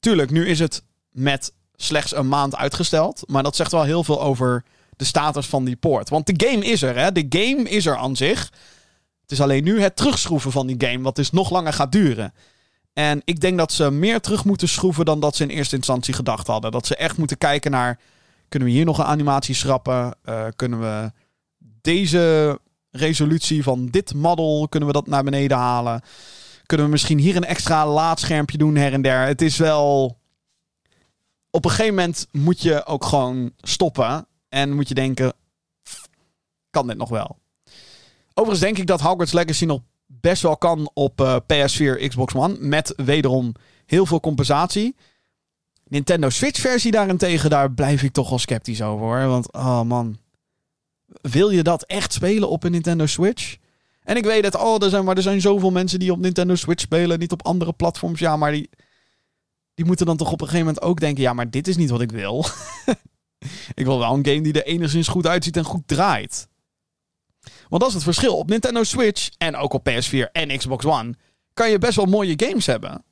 tuurlijk, 0.01 0.31
nu 0.31 0.47
is 0.47 0.59
het 0.59 0.83
met 1.11 1.53
slechts 1.75 2.15
een 2.15 2.29
maand 2.29 2.57
uitgesteld. 2.57 3.23
Maar 3.27 3.43
dat 3.43 3.57
zegt 3.57 3.73
wel 3.73 3.83
heel 3.83 4.05
veel 4.05 4.23
over 4.23 4.65
de 4.97 5.05
status 5.05 5.47
van 5.47 5.65
die 5.65 5.77
poort. 5.77 6.09
Want 6.09 6.27
de 6.27 6.47
game 6.47 6.65
is 6.65 6.83
er, 6.83 6.97
hè? 6.97 7.13
De 7.13 7.27
game 7.29 7.69
is 7.69 7.87
er 7.87 7.97
aan 7.97 8.17
zich. 8.17 8.53
Het 9.23 9.33
is 9.33 9.41
alleen 9.41 9.65
nu 9.65 9.81
het 9.81 9.97
terugschroeven 9.97 10.53
van 10.53 10.67
die 10.67 10.89
game, 10.89 11.03
wat 11.03 11.17
dus 11.17 11.31
nog 11.31 11.51
langer 11.51 11.73
gaat 11.73 11.93
duren. 11.93 12.35
En 12.93 13.23
ik 13.25 13.41
denk 13.41 13.59
dat 13.59 13.73
ze 13.73 13.91
meer 13.91 14.21
terug 14.21 14.45
moeten 14.45 14.69
schroeven 14.69 15.05
dan 15.05 15.21
dat 15.21 15.37
ze 15.37 15.43
in 15.43 15.49
eerste 15.49 15.77
instantie 15.77 16.15
gedacht 16.15 16.47
hadden. 16.47 16.71
Dat 16.71 16.87
ze 16.87 16.97
echt 16.97 17.17
moeten 17.17 17.39
kijken 17.39 17.71
naar. 17.71 17.99
Kunnen 18.49 18.69
we 18.69 18.75
hier 18.75 18.85
nog 18.85 18.99
een 18.99 19.05
animatie 19.05 19.55
schrappen? 19.55 20.15
Uh, 20.25 20.45
kunnen 20.57 20.81
we 20.81 21.13
deze 21.87 22.61
resolutie 22.91 23.63
van 23.63 23.87
dit 23.87 24.15
model, 24.15 24.67
kunnen 24.69 24.89
we 24.89 24.95
dat 24.95 25.07
naar 25.07 25.25
beneden 25.25 25.57
halen? 25.57 26.01
Kunnen 26.67 26.87
we 26.87 26.93
misschien 26.93 27.19
hier 27.19 27.37
een 27.37 27.45
extra 27.45 27.87
laadschermpje 27.87 28.59
doen 28.59 28.77
her 28.77 28.93
en 28.93 29.03
der? 29.03 29.21
Het 29.27 29.43
is 29.43 29.57
wel... 29.57 30.19
Op 31.51 31.65
een 31.65 31.71
gegeven 31.71 31.95
moment 31.95 32.27
moet 32.33 32.63
je 32.63 32.87
ook 32.87 33.05
gewoon 33.05 33.53
stoppen. 33.59 34.27
En 34.49 34.75
moet 34.75 34.89
je 34.89 34.95
denken, 34.95 35.33
kan 36.71 36.87
dit 36.87 36.97
nog 36.97 37.09
wel? 37.09 37.39
Overigens 38.35 38.61
denk 38.61 38.79
ik 38.79 38.87
dat 38.87 39.01
Hogwarts 39.01 39.33
Legacy 39.33 39.65
nog 39.65 39.81
best 40.07 40.43
wel 40.43 40.57
kan 40.57 40.91
op 40.95 41.21
uh, 41.21 41.37
PS4, 41.37 42.07
Xbox 42.09 42.35
One. 42.35 42.57
Met 42.59 42.93
wederom 42.97 43.55
heel 43.87 44.07
veel 44.07 44.21
compensatie. 44.21 44.97
Nintendo 45.85 46.31
Switch 46.31 46.61
versie 46.61 46.91
daarentegen, 46.91 47.51
daar 47.51 47.73
blijf 47.73 48.03
ik 48.03 48.13
toch 48.13 48.29
wel 48.29 48.39
sceptisch 48.39 48.83
over 48.83 49.07
hoor. 49.07 49.27
Want, 49.27 49.53
oh 49.53 49.83
man 49.83 50.19
wil 51.21 51.51
je 51.51 51.63
dat 51.63 51.85
echt 51.85 52.13
spelen 52.13 52.49
op 52.49 52.65
een 52.65 52.71
Nintendo 52.71 53.07
Switch? 53.07 53.57
En 54.03 54.17
ik 54.17 54.25
weet 54.25 54.45
het, 54.45 54.57
oh, 54.57 54.83
er 54.83 54.91
zijn, 54.91 55.05
maar 55.05 55.17
er 55.17 55.23
zijn 55.23 55.41
zoveel 55.41 55.71
mensen 55.71 55.99
die 55.99 56.13
op 56.13 56.19
Nintendo 56.19 56.55
Switch 56.55 56.83
spelen, 56.83 57.19
niet 57.19 57.33
op 57.33 57.47
andere 57.47 57.73
platforms. 57.73 58.21
Ja, 58.21 58.37
maar 58.37 58.53
die. 58.53 58.71
die 59.75 59.85
moeten 59.85 60.07
dan 60.07 60.17
toch 60.17 60.33
op 60.33 60.41
een 60.41 60.47
gegeven 60.47 60.67
moment 60.67 60.85
ook 60.85 61.01
denken: 61.01 61.23
ja, 61.23 61.33
maar 61.33 61.51
dit 61.51 61.69
is 61.69 61.77
niet 61.77 61.91
wat 61.91 62.01
ik 62.01 62.11
wil. 62.11 62.47
ik 63.75 63.85
wil 63.85 63.99
wel 63.99 64.15
een 64.15 64.27
game 64.27 64.41
die 64.41 64.53
er 64.53 64.67
enigszins 64.67 65.09
goed 65.09 65.27
uitziet 65.27 65.57
en 65.57 65.65
goed 65.65 65.89
draait. 65.89 66.49
Want 67.69 67.83
dat 67.83 67.89
is 67.89 67.95
het 67.95 68.03
verschil. 68.03 68.37
Op 68.37 68.49
Nintendo 68.49 68.83
Switch 68.83 69.29
en 69.39 69.57
ook 69.57 69.73
op 69.73 69.89
PS4 69.91 70.33
en 70.33 70.57
Xbox 70.57 70.85
One 70.85 71.15
kan 71.55 71.71
je 71.71 71.79
best 71.79 71.97
wel 71.97 72.07
mooie 72.07 72.35
games 72.37 72.67
hebben. 72.67 73.05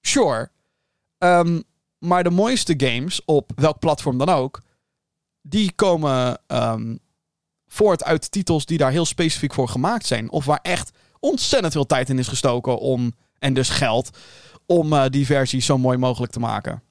Sure. 0.00 0.50
Ehm, 1.18 1.60
maar 1.98 2.22
de 2.22 2.30
mooiste 2.30 2.74
games, 2.76 3.24
op 3.24 3.52
welk 3.54 3.78
platform 3.78 4.18
dan 4.18 4.28
ook, 4.28 4.62
die 5.42 5.72
komen 5.72 6.40
um, 6.46 7.00
voort 7.72 8.04
uit 8.04 8.30
titels 8.30 8.66
die 8.66 8.78
daar 8.78 8.90
heel 8.90 9.04
specifiek 9.04 9.54
voor 9.54 9.68
gemaakt 9.68 10.06
zijn. 10.06 10.30
Of 10.30 10.44
waar 10.44 10.58
echt 10.62 10.90
ontzettend 11.20 11.72
veel 11.72 11.86
tijd 11.86 12.08
in 12.08 12.18
is 12.18 12.28
gestoken 12.28 12.78
om, 12.78 13.14
en 13.38 13.54
dus 13.54 13.68
geld, 13.68 14.10
om 14.66 14.92
uh, 14.92 15.04
die 15.08 15.26
versie 15.26 15.60
zo 15.60 15.78
mooi 15.78 15.98
mogelijk 15.98 16.32
te 16.32 16.40
maken. 16.40 16.82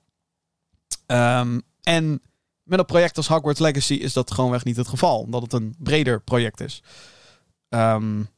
Um, 1.07 1.61
en 1.83 2.21
met 2.63 2.79
een 2.79 2.85
project 2.85 3.17
als 3.17 3.27
Hogwarts 3.27 3.59
Legacy 3.59 3.93
is 3.93 4.13
dat 4.13 4.31
gewoonweg 4.31 4.63
niet 4.63 4.75
het 4.75 4.87
geval. 4.87 5.19
Omdat 5.19 5.41
het 5.41 5.53
een 5.53 5.75
breder 5.77 6.21
project 6.21 6.59
is. 6.59 6.83
Um, 7.69 8.29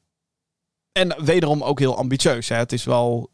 en 0.92 1.24
wederom 1.24 1.64
ook 1.64 1.80
heel 1.80 1.98
ambitieus. 1.98 2.50
Hè? 2.50 2.56
Het 2.56 2.72
is 2.72 2.84
wel... 2.84 3.30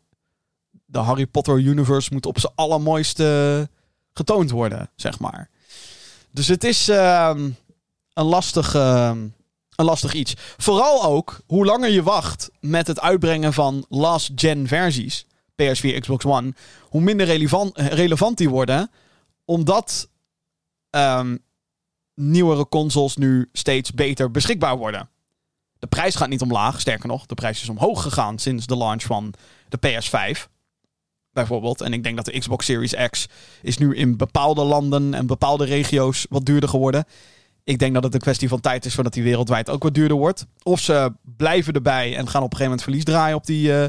De 0.86 1.00
Harry 1.00 1.26
Potter 1.26 1.60
universe 1.60 2.14
moet 2.14 2.26
op 2.26 2.40
zijn 2.40 2.54
allermooiste 2.56 3.70
getoond 4.14 4.52
worden, 4.52 4.90
zeg 4.96 5.20
maar. 5.20 5.50
Dus 6.32 6.48
het 6.48 6.64
is 6.64 6.88
um, 6.88 7.56
een, 8.18 8.26
lastig, 8.26 8.76
uh, 8.76 9.12
een 9.76 9.86
lastig 9.86 10.14
iets. 10.14 10.34
Vooral 10.58 11.04
ook 11.04 11.40
hoe 11.46 11.66
langer 11.66 11.90
je 11.90 12.04
wacht 12.04 12.50
met 12.60 12.88
het 12.88 13.00
uitbrengen 13.00 13.54
van 13.54 13.86
last-gen 13.90 14.68
versies, 14.68 15.26
PS4, 15.52 16.00
Xbox 16.00 16.26
One, 16.26 16.54
hoe 16.82 17.02
minder 17.02 17.26
relevant, 17.26 17.78
relevant 17.78 18.38
die 18.38 18.50
worden, 18.50 18.92
omdat 19.46 20.10
um, 20.90 21.40
nieuwere 22.14 22.68
consoles 22.68 23.16
nu 23.16 23.50
steeds 23.52 23.94
beter 23.94 24.32
beschikbaar 24.32 24.78
worden. 24.78 25.10
De 25.80 25.88
prijs 25.88 26.16
gaat 26.16 26.30
niet 26.30 26.42
omlaag, 26.42 26.80
sterker 26.80 27.08
nog, 27.08 27.26
de 27.26 27.36
prijs 27.36 27.62
is 27.62 27.70
omhoog 27.70 28.02
gegaan 28.02 28.40
sinds 28.40 28.66
de 28.66 28.78
launch 28.78 29.04
van 29.04 29.34
de 29.70 29.78
PS5. 29.88 30.56
Bijvoorbeeld. 31.32 31.82
En 31.82 31.94
ik 31.94 32.04
denk 32.04 32.16
dat 32.16 32.26
de 32.26 32.40
Xbox 32.40 32.66
Series 32.66 33.10
X 33.10 33.28
is 33.62 33.78
nu 33.78 33.96
in 33.96 34.18
bepaalde 34.18 34.64
landen 34.64 35.14
en 35.14 35.28
bepaalde 35.28 35.66
regio's 35.66 36.26
wat 36.30 36.46
duurder 36.46 36.70
geworden. 36.70 37.06
Ik 37.68 37.80
denk 37.80 37.94
dat 37.94 38.04
het 38.04 38.14
een 38.14 38.20
kwestie 38.20 38.48
van 38.48 38.60
tijd 38.60 38.86
is 38.86 38.94
voordat 38.94 39.14
die 39.14 39.24
wereldwijd 39.24 39.70
ook 39.70 39.84
wat 39.84 39.94
duurder 39.94 40.18
wordt. 40.18 40.46
Of 40.64 40.80
ze 40.80 41.14
blijven 41.38 41.74
erbij 41.74 42.16
en 42.16 42.28
gaan 42.28 42.44
op 42.44 42.52
een 42.52 42.58
gegeven 42.58 42.64
moment 42.64 42.84
verlies 42.84 43.04
draaien 43.04 43.36
op 43.36 43.46
die 43.46 43.70
uh, 43.70 43.86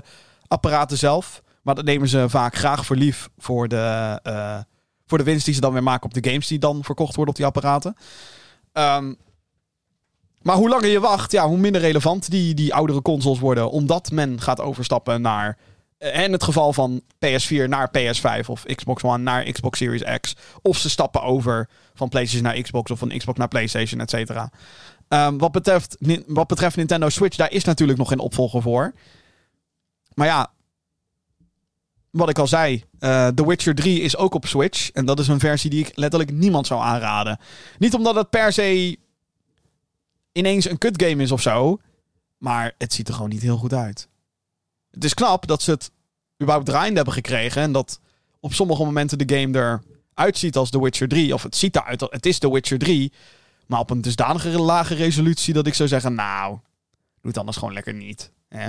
apparaten 0.49 0.99
zelf. 0.99 1.43
Maar 1.63 1.75
dat 1.75 1.85
nemen 1.85 2.09
ze 2.09 2.29
vaak 2.29 2.57
graag 2.57 2.87
voor 2.87 2.97
lief 2.97 3.29
voor 3.39 3.69
de, 3.69 4.21
uh, 4.25 4.59
voor 5.07 5.19
de 5.19 5.25
winst 5.25 5.45
die 5.45 5.55
ze 5.55 5.61
dan 5.61 5.73
weer 5.73 5.83
maken 5.83 6.05
op 6.05 6.15
de 6.15 6.31
games 6.31 6.47
die 6.47 6.59
dan 6.59 6.85
verkocht 6.85 7.15
worden 7.15 7.35
op 7.35 7.37
die 7.37 7.47
apparaten. 7.47 7.97
Um, 8.73 9.17
maar 10.43 10.57
hoe 10.57 10.69
langer 10.69 10.89
je 10.89 11.01
wacht, 11.01 11.33
ja, 11.33 11.47
hoe 11.49 11.59
minder 11.59 11.81
relevant 11.81 12.31
die, 12.31 12.55
die 12.55 12.75
oudere 12.75 13.03
consoles 13.03 13.39
worden. 13.39 13.71
Omdat 13.71 14.11
men 14.11 14.41
gaat 14.41 14.61
overstappen 14.61 15.21
naar. 15.21 15.59
Eh, 15.99 16.23
in 16.23 16.33
het 16.33 16.43
geval 16.43 16.73
van 16.73 17.01
PS4 17.01 17.69
naar 17.69 17.91
PS5 17.91 18.49
of 18.49 18.65
Xbox 18.75 19.03
One 19.03 19.23
naar 19.23 19.53
Xbox 19.53 19.79
Series 19.79 20.19
X. 20.21 20.35
Of 20.63 20.79
ze 20.79 20.91
stappen 20.91 21.23
over 21.23 21.69
van 21.95 22.09
PlayStation 22.09 22.53
naar 22.53 22.63
Xbox 22.63 22.91
of 22.91 22.99
van 22.99 23.09
Xbox 23.09 23.39
naar 23.39 23.49
PlayStation, 23.49 24.01
et 24.01 24.11
cetera. 24.11 24.51
Um, 25.09 25.39
wat, 25.39 25.53
betreft, 25.53 25.97
wat 26.27 26.47
betreft 26.47 26.77
Nintendo 26.77 27.09
Switch, 27.09 27.37
daar 27.37 27.53
is 27.53 27.65
natuurlijk 27.65 27.99
nog 27.99 28.09
geen 28.09 28.19
opvolger 28.19 28.63
voor. 28.63 28.95
Maar 30.15 30.27
ja, 30.27 30.53
wat 32.11 32.29
ik 32.29 32.39
al 32.39 32.47
zei, 32.47 32.85
uh, 33.01 33.27
The 33.27 33.47
Witcher 33.47 33.75
3 33.75 34.01
is 34.01 34.17
ook 34.17 34.35
op 34.35 34.47
Switch. 34.47 34.91
En 34.91 35.05
dat 35.05 35.19
is 35.19 35.29
een 35.29 35.41
versie 35.41 35.71
die 35.71 35.87
ik 35.87 35.97
letterlijk 35.97 36.33
niemand 36.33 36.67
zou 36.67 36.83
aanraden. 36.83 37.39
Niet 37.79 37.95
omdat 37.95 38.15
het 38.15 38.31
per 38.31 38.53
se 38.53 38.99
ineens 40.33 40.71
een 40.71 40.79
kut 40.79 41.03
game 41.03 41.23
is 41.23 41.33
of 41.33 41.43
zo. 41.43 41.79
Maar 42.39 42.75
het 42.79 42.93
ziet 42.93 43.09
er 43.09 43.15
gewoon 43.15 43.31
niet 43.31 43.43
heel 43.43 43.57
goed 43.57 43.73
uit. 43.73 44.09
Het 44.99 45.07
is 45.07 45.15
knap 45.15 45.47
dat 45.47 45.63
ze 45.63 45.71
het 45.71 45.91
überhaupt 46.43 46.67
draaiend 46.67 46.97
hebben 46.97 47.15
gekregen. 47.15 47.63
En 47.63 47.73
dat 47.73 48.01
op 48.41 48.53
sommige 48.53 48.85
momenten 48.85 49.19
de 49.19 49.37
game 49.37 49.81
eruit 50.15 50.39
ziet 50.39 50.57
als 50.57 50.71
The 50.71 50.83
Witcher 50.83 51.09
3. 51.09 51.35
Of 51.35 51.43
het 51.43 51.57
ziet 51.57 51.77
eruit, 51.77 52.01
het 52.01 52.27
is 52.27 52.39
The 52.39 52.53
Witcher 52.53 52.79
3. 52.79 53.13
Maar 53.67 53.81
op 53.81 53.91
een 53.91 54.01
dusdanige 54.01 54.61
lage 54.61 54.95
resolutie 54.95 55.55
dat 55.55 55.67
ik 55.67 55.75
zou 55.75 55.89
zeggen... 55.89 56.15
Nou, 56.15 56.51
doe 57.21 57.31
het 57.31 57.39
anders 57.39 57.57
gewoon 57.57 57.75
lekker 57.75 57.95
niet. 57.95 58.33
Hè? 58.49 58.67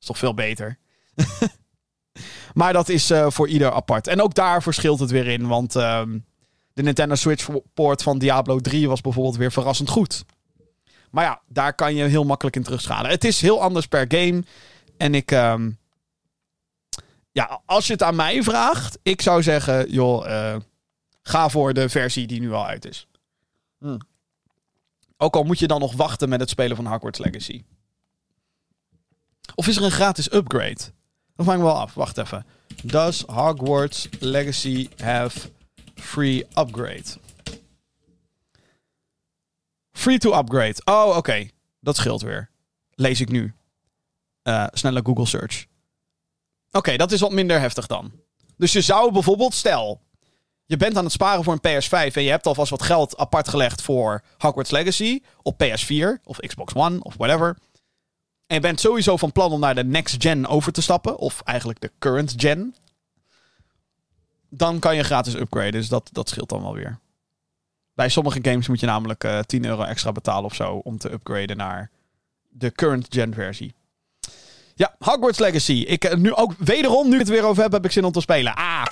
Is 0.00 0.06
toch 0.06 0.18
veel 0.18 0.34
beter. 0.34 0.78
maar 2.54 2.72
dat 2.72 2.88
is 2.88 3.10
uh, 3.10 3.26
voor 3.30 3.48
ieder 3.48 3.72
apart. 3.72 4.06
En 4.06 4.22
ook 4.22 4.34
daar 4.34 4.62
verschilt 4.62 5.00
het 5.00 5.10
weer 5.10 5.26
in. 5.26 5.46
Want 5.46 5.74
um, 5.74 6.24
de 6.72 6.82
Nintendo 6.82 7.14
Switch 7.14 7.48
port 7.74 8.02
van 8.02 8.18
Diablo 8.18 8.60
3 8.60 8.88
was 8.88 9.00
bijvoorbeeld 9.00 9.36
weer 9.36 9.52
verrassend 9.52 9.88
goed. 9.88 10.24
Maar 11.10 11.24
ja, 11.24 11.40
daar 11.48 11.74
kan 11.74 11.94
je 11.94 12.04
heel 12.04 12.24
makkelijk 12.24 12.56
in 12.56 12.62
terugschalen. 12.62 13.10
Het 13.10 13.24
is 13.24 13.40
heel 13.40 13.62
anders 13.62 13.86
per 13.86 14.04
game. 14.08 14.44
En 14.96 15.14
ik. 15.14 15.30
Um, 15.30 15.78
ja, 17.32 17.60
als 17.64 17.86
je 17.86 17.92
het 17.92 18.02
aan 18.02 18.16
mij 18.16 18.42
vraagt, 18.42 18.98
ik 19.02 19.22
zou 19.22 19.42
zeggen, 19.42 19.90
joh, 19.90 20.26
uh, 20.26 20.56
ga 21.22 21.48
voor 21.48 21.74
de 21.74 21.88
versie 21.88 22.26
die 22.26 22.40
nu 22.40 22.52
al 22.52 22.66
uit 22.66 22.84
is. 22.84 23.08
Hmm. 23.78 23.98
Ook 25.16 25.36
al 25.36 25.44
moet 25.44 25.58
je 25.58 25.66
dan 25.66 25.80
nog 25.80 25.92
wachten 25.92 26.28
met 26.28 26.40
het 26.40 26.48
spelen 26.48 26.76
van 26.76 26.86
Hogwarts 26.86 27.18
Legacy. 27.18 27.64
Of 29.54 29.66
is 29.66 29.76
er 29.76 29.82
een 29.82 29.90
gratis 29.90 30.32
upgrade? 30.32 30.78
Dat 31.34 31.46
vraag 31.46 31.56
ik 31.56 31.62
wel 31.62 31.78
af. 31.78 31.94
Wacht 31.94 32.18
even. 32.18 32.46
Does 32.82 33.20
Hogwarts 33.20 34.08
Legacy 34.18 34.88
have 34.96 35.50
free 35.94 36.46
upgrade? 36.58 37.04
Free 39.92 40.18
to 40.18 40.38
upgrade. 40.38 40.82
Oh, 40.84 41.06
oké. 41.06 41.16
Okay. 41.16 41.50
Dat 41.80 41.96
scheelt 41.96 42.22
weer. 42.22 42.50
Lees 42.94 43.20
ik 43.20 43.28
nu. 43.28 43.54
Uh, 44.48 44.66
snelle 44.72 45.00
Google 45.02 45.26
search. 45.26 45.66
Oké, 46.70 46.96
dat 46.96 47.12
is 47.12 47.20
wat 47.20 47.32
minder 47.32 47.60
heftig 47.60 47.86
dan. 47.86 48.12
Dus 48.56 48.72
je 48.72 48.80
zou 48.80 49.12
bijvoorbeeld, 49.12 49.54
stel, 49.54 50.00
je 50.64 50.76
bent 50.76 50.96
aan 50.96 51.04
het 51.04 51.12
sparen 51.12 51.44
voor 51.44 51.58
een 51.60 51.82
PS5 51.82 52.14
en 52.14 52.22
je 52.22 52.30
hebt 52.30 52.46
alvast 52.46 52.70
wat 52.70 52.82
geld 52.82 53.16
apart 53.16 53.48
gelegd 53.48 53.82
voor 53.82 54.22
Hogwarts 54.38 54.70
Legacy 54.70 55.22
op 55.42 55.62
PS4 55.64 56.22
of 56.24 56.38
Xbox 56.38 56.74
One 56.74 57.02
of 57.02 57.14
whatever. 57.16 57.56
En 58.46 58.54
je 58.54 58.60
bent 58.60 58.80
sowieso 58.80 59.16
van 59.16 59.32
plan 59.32 59.52
om 59.52 59.60
naar 59.60 59.74
de 59.74 59.84
next 59.84 60.22
gen 60.22 60.46
over 60.46 60.72
te 60.72 60.82
stappen, 60.82 61.18
of 61.18 61.40
eigenlijk 61.44 61.80
de 61.80 61.92
current 61.98 62.34
gen. 62.36 62.74
Dan 64.48 64.78
kan 64.78 64.96
je 64.96 65.02
gratis 65.02 65.34
upgraden, 65.34 65.72
dus 65.72 65.88
dat, 65.88 66.08
dat 66.12 66.28
scheelt 66.28 66.48
dan 66.48 66.62
wel 66.62 66.74
weer. 66.74 66.98
Bij 67.94 68.08
sommige 68.08 68.38
games 68.42 68.68
moet 68.68 68.80
je 68.80 68.86
namelijk 68.86 69.24
uh, 69.24 69.38
eh, 69.38 69.44
10 69.44 69.64
euro 69.64 69.82
extra 69.82 70.12
betalen 70.12 70.44
of 70.44 70.54
zo 70.54 70.74
om 70.74 70.98
te 70.98 71.12
upgraden 71.12 71.56
naar 71.56 71.90
de 72.48 72.72
current 72.72 73.06
gen 73.10 73.34
versie. 73.34 73.74
Ja, 74.78 74.94
Hogwarts 74.98 75.38
Legacy. 75.38 75.72
Ik 75.72 76.04
uh, 76.04 76.14
nu 76.14 76.34
ook 76.34 76.52
wederom, 76.58 77.08
nu 77.08 77.12
ik 77.12 77.18
het 77.18 77.28
weer 77.28 77.44
over 77.44 77.62
heb, 77.62 77.72
heb 77.72 77.84
ik 77.84 77.92
zin 77.92 78.04
om 78.04 78.12
te 78.12 78.20
spelen. 78.20 78.54
Ah! 78.54 78.84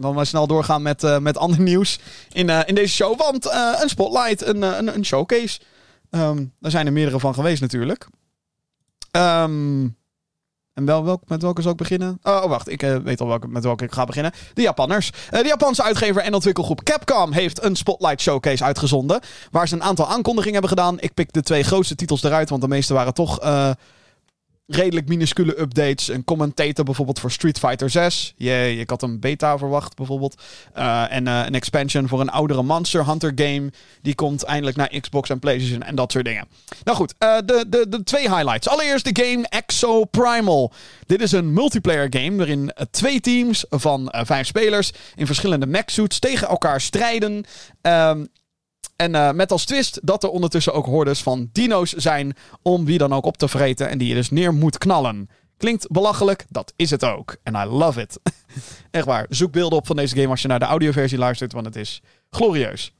Dan 0.00 0.14
maar 0.14 0.26
snel 0.26 0.46
doorgaan 0.46 0.82
met, 0.82 1.02
uh, 1.02 1.18
met 1.18 1.36
ander 1.36 1.60
nieuws 1.60 1.98
in, 2.32 2.48
in 2.48 2.74
deze 2.74 2.94
show. 2.94 3.18
Want 3.18 3.50
een 3.80 3.88
spotlight, 3.88 4.46
een, 4.46 4.62
een, 4.62 4.94
een 4.94 5.04
showcase. 5.04 5.60
Um, 6.10 6.52
daar 6.60 6.70
zijn 6.70 6.86
er 6.86 6.92
meerdere 6.92 7.18
van 7.18 7.34
geweest 7.34 7.60
natuurlijk. 7.60 8.06
Um, 9.10 9.96
en 10.74 10.84
wel, 10.84 11.20
met 11.26 11.42
welke 11.42 11.62
zal 11.62 11.70
ik 11.70 11.76
beginnen? 11.76 12.18
Oh, 12.22 12.44
wacht. 12.44 12.68
Ik 12.68 12.80
weet 12.80 13.20
al 13.20 13.26
welke, 13.26 13.48
met 13.48 13.64
welke 13.64 13.84
ik 13.84 13.92
ga 13.92 14.04
beginnen. 14.04 14.32
De 14.54 14.62
Japanners. 14.62 15.10
De 15.30 15.44
Japanse 15.44 15.82
uitgever 15.82 16.22
en 16.22 16.34
ontwikkelgroep 16.34 16.82
Capcom 16.82 17.32
heeft 17.32 17.62
een 17.62 17.76
Spotlight 17.76 18.20
Showcase 18.20 18.64
uitgezonden. 18.64 19.20
Waar 19.50 19.68
ze 19.68 19.74
een 19.74 19.82
aantal 19.82 20.08
aankondigingen 20.08 20.60
hebben 20.60 20.78
gedaan. 20.78 21.00
Ik 21.00 21.14
pik 21.14 21.32
de 21.32 21.42
twee 21.42 21.62
grootste 21.62 21.94
titels 21.94 22.22
eruit, 22.22 22.48
want 22.48 22.62
de 22.62 22.68
meeste 22.68 22.94
waren 22.94 23.14
toch 23.14 23.38
redelijk 24.74 25.08
minuscule 25.08 25.60
updates. 25.60 26.08
Een 26.08 26.24
commentator 26.24 26.84
bijvoorbeeld 26.84 27.20
voor 27.20 27.30
Street 27.30 27.58
Fighter 27.58 27.90
6. 27.90 28.34
Jee, 28.36 28.78
ik 28.78 28.90
had 28.90 29.02
een 29.02 29.20
beta 29.20 29.58
verwacht 29.58 29.96
bijvoorbeeld. 29.96 30.42
Uh, 30.78 31.12
en 31.12 31.26
uh, 31.26 31.42
een 31.46 31.54
expansion 31.54 32.08
voor 32.08 32.20
een 32.20 32.30
oudere 32.30 32.62
Monster 32.62 33.06
Hunter 33.06 33.32
game. 33.34 33.72
Die 34.02 34.14
komt 34.14 34.42
eindelijk 34.42 34.76
naar 34.76 35.00
Xbox 35.00 35.30
en 35.30 35.38
PlayStation 35.38 35.82
en 35.82 35.94
dat 35.94 36.12
soort 36.12 36.24
dingen. 36.24 36.48
Nou 36.84 36.96
goed, 36.96 37.14
uh, 37.18 37.36
de, 37.44 37.64
de, 37.68 37.86
de 37.88 38.02
twee 38.02 38.34
highlights. 38.34 38.68
Allereerst 38.68 39.14
de 39.14 39.22
game 39.24 39.48
Exo 39.48 40.04
Primal. 40.04 40.72
Dit 41.06 41.22
is 41.22 41.32
een 41.32 41.52
multiplayer 41.52 42.06
game 42.10 42.36
waarin 42.36 42.72
twee 42.90 43.20
teams 43.20 43.64
van 43.68 44.08
vijf 44.10 44.46
spelers 44.46 44.92
in 45.14 45.26
verschillende 45.26 45.66
mech 45.66 45.90
suits 45.90 46.18
tegen 46.18 46.48
elkaar 46.48 46.80
strijden. 46.80 47.44
Um, 47.82 48.28
en 48.96 49.14
uh, 49.14 49.32
met 49.32 49.52
als 49.52 49.64
twist 49.64 50.00
dat 50.02 50.22
er 50.22 50.30
ondertussen 50.30 50.72
ook 50.72 50.86
hordes 50.86 51.22
van 51.22 51.48
dino's 51.52 51.92
zijn 51.92 52.36
om 52.62 52.84
wie 52.84 52.98
dan 52.98 53.12
ook 53.12 53.24
op 53.24 53.36
te 53.36 53.48
vreten 53.48 53.88
en 53.88 53.98
die 53.98 54.08
je 54.08 54.14
dus 54.14 54.30
neer 54.30 54.54
moet 54.54 54.78
knallen. 54.78 55.28
Klinkt 55.56 55.90
belachelijk, 55.90 56.44
dat 56.48 56.72
is 56.76 56.90
het 56.90 57.04
ook. 57.04 57.36
En 57.42 57.54
I 57.54 57.64
love 57.64 58.00
it. 58.00 58.18
Echt 58.90 59.06
waar, 59.06 59.26
zoek 59.28 59.52
beelden 59.52 59.78
op 59.78 59.86
van 59.86 59.96
deze 59.96 60.16
game 60.16 60.28
als 60.28 60.42
je 60.42 60.48
naar 60.48 60.58
de 60.58 60.64
audioversie 60.64 61.18
luistert, 61.18 61.52
want 61.52 61.66
het 61.66 61.76
is 61.76 62.00
glorieus. 62.30 62.92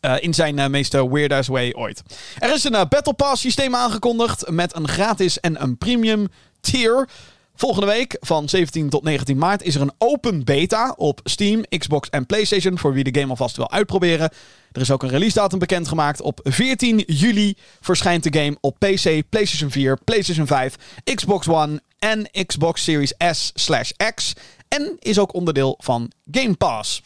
Uh, 0.00 0.14
in 0.20 0.34
zijn 0.34 0.58
uh, 0.58 0.66
meest 0.66 0.92
weird 0.92 1.46
way 1.46 1.72
ooit. 1.72 2.02
Er 2.38 2.54
is 2.54 2.64
een 2.64 2.88
Battle 2.88 3.14
Pass 3.14 3.42
systeem 3.42 3.74
aangekondigd 3.74 4.50
met 4.50 4.76
een 4.76 4.88
gratis 4.88 5.40
en 5.40 5.62
een 5.62 5.78
premium 5.78 6.28
tier. 6.60 7.08
Volgende 7.54 7.86
week 7.86 8.16
van 8.20 8.48
17 8.48 8.88
tot 8.88 9.02
19 9.02 9.38
maart 9.38 9.62
is 9.62 9.74
er 9.74 9.80
een 9.80 9.92
open 9.98 10.44
beta 10.44 10.94
op 10.96 11.20
Steam, 11.24 11.64
Xbox 11.78 12.08
en 12.08 12.26
PlayStation 12.26 12.78
voor 12.78 12.92
wie 12.92 13.04
de 13.04 13.20
game 13.20 13.30
alvast 13.30 13.56
wil 13.56 13.70
uitproberen. 13.70 14.30
Er 14.72 14.80
is 14.80 14.90
ook 14.90 15.02
een 15.02 15.08
release 15.08 15.34
datum 15.34 15.58
bekendgemaakt. 15.58 16.20
Op 16.20 16.40
14 16.42 16.98
juli 17.06 17.56
verschijnt 17.80 18.22
de 18.22 18.38
game 18.38 18.56
op 18.60 18.78
PC, 18.78 19.22
PlayStation 19.28 19.70
4, 19.70 19.98
PlayStation 20.04 20.46
5, 20.46 20.74
Xbox 21.14 21.48
One 21.48 21.82
en 21.98 22.30
Xbox 22.46 22.84
Series 22.84 23.14
S/X 23.30 24.32
en 24.68 24.96
is 24.98 25.18
ook 25.18 25.34
onderdeel 25.34 25.74
van 25.78 26.12
Game 26.30 26.54
Pass. 26.54 27.02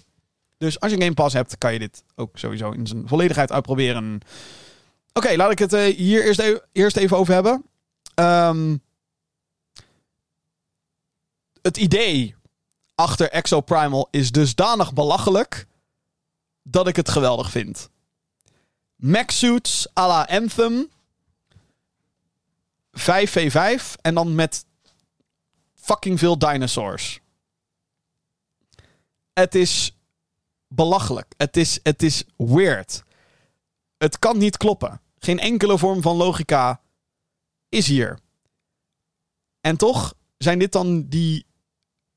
Dus 0.58 0.80
als 0.80 0.90
je 0.90 0.96
een 0.96 1.02
Game 1.02 1.14
Pass 1.14 1.34
hebt, 1.34 1.58
kan 1.58 1.72
je 1.72 1.78
dit 1.78 2.04
ook 2.14 2.38
sowieso 2.38 2.70
in 2.70 2.86
zijn 2.86 3.08
volledigheid 3.08 3.52
uitproberen. 3.52 4.20
Oké, 5.12 5.36
laat 5.36 5.50
ik 5.50 5.58
het 5.58 5.72
uh, 5.72 5.96
hier 5.96 6.24
eerst 6.24 6.40
even, 6.40 6.62
eerst 6.72 6.96
even 6.96 7.16
over 7.16 7.34
hebben. 7.34 7.64
Um, 8.14 8.82
het 11.62 11.76
idee 11.76 12.34
achter 12.94 13.30
Exo 13.30 13.60
Primal 13.60 14.08
is 14.10 14.30
dusdanig 14.30 14.92
belachelijk 14.92 15.66
dat 16.64 16.88
ik 16.88 16.96
het 16.96 17.08
geweldig 17.08 17.50
vind. 17.50 17.90
Max 18.96 19.38
suits 19.38 19.86
à 19.98 20.06
la 20.06 20.22
Anthem. 20.22 20.92
5v5 22.98 24.00
en 24.00 24.14
dan 24.14 24.34
met 24.34 24.66
fucking 25.74 26.18
veel 26.18 26.38
dinosaurs. 26.38 27.20
Het 29.32 29.54
is 29.54 29.96
belachelijk. 30.68 31.34
Het 31.36 31.56
is, 31.56 31.80
het 31.82 32.02
is 32.02 32.24
weird. 32.36 33.02
Het 33.96 34.18
kan 34.18 34.38
niet 34.38 34.56
kloppen. 34.56 35.00
Geen 35.18 35.38
enkele 35.38 35.78
vorm 35.78 36.02
van 36.02 36.16
logica 36.16 36.80
is 37.68 37.86
hier. 37.86 38.18
En 39.60 39.76
toch 39.76 40.14
zijn 40.38 40.58
dit 40.58 40.72
dan 40.72 41.08
die 41.08 41.46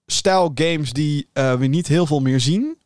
stijl 0.06 0.52
games 0.56 0.94
die 0.94 1.30
uh, 1.34 1.56
we 1.56 1.66
niet 1.66 1.88
heel 1.88 2.06
veel 2.06 2.20
meer 2.20 2.40
zien. 2.40 2.77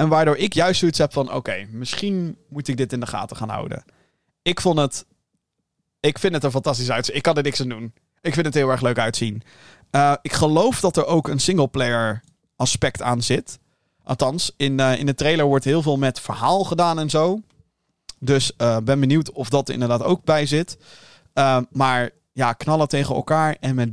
En 0.00 0.08
waardoor 0.08 0.36
ik 0.36 0.54
juist 0.54 0.78
zoiets 0.78 0.98
heb 0.98 1.12
van: 1.12 1.32
oké, 1.32 1.66
misschien 1.70 2.36
moet 2.48 2.68
ik 2.68 2.76
dit 2.76 2.92
in 2.92 3.00
de 3.00 3.06
gaten 3.06 3.36
gaan 3.36 3.48
houden. 3.48 3.84
Ik 4.42 4.60
vond 4.60 4.78
het. 4.78 5.06
Ik 6.00 6.18
vind 6.18 6.34
het 6.34 6.44
er 6.44 6.50
fantastisch 6.50 6.90
uit. 6.90 7.14
Ik 7.14 7.22
kan 7.22 7.36
er 7.36 7.42
niks 7.42 7.60
aan 7.60 7.68
doen. 7.68 7.94
Ik 8.20 8.34
vind 8.34 8.46
het 8.46 8.54
heel 8.54 8.70
erg 8.70 8.80
leuk 8.80 8.98
uitzien. 8.98 9.42
Uh, 9.90 10.14
ik 10.22 10.32
geloof 10.32 10.80
dat 10.80 10.96
er 10.96 11.06
ook 11.06 11.28
een 11.28 11.40
singleplayer 11.40 12.22
aspect 12.56 13.02
aan 13.02 13.22
zit. 13.22 13.58
Althans, 14.04 14.52
in, 14.56 14.78
uh, 14.78 14.98
in 14.98 15.06
de 15.06 15.14
trailer 15.14 15.44
wordt 15.44 15.64
heel 15.64 15.82
veel 15.82 15.96
met 15.96 16.20
verhaal 16.20 16.64
gedaan 16.64 16.98
en 16.98 17.10
zo. 17.10 17.40
Dus 18.18 18.56
ben 18.56 19.00
benieuwd 19.00 19.32
of 19.32 19.48
dat 19.48 19.68
er 19.68 19.74
inderdaad 19.74 20.02
ook 20.02 20.24
bij 20.24 20.46
zit. 20.46 20.78
maar 21.70 22.10
ja, 22.32 22.52
knallen 22.52 22.88
tegen 22.88 23.14
elkaar 23.14 23.56
en 23.60 23.74
met 23.74 23.90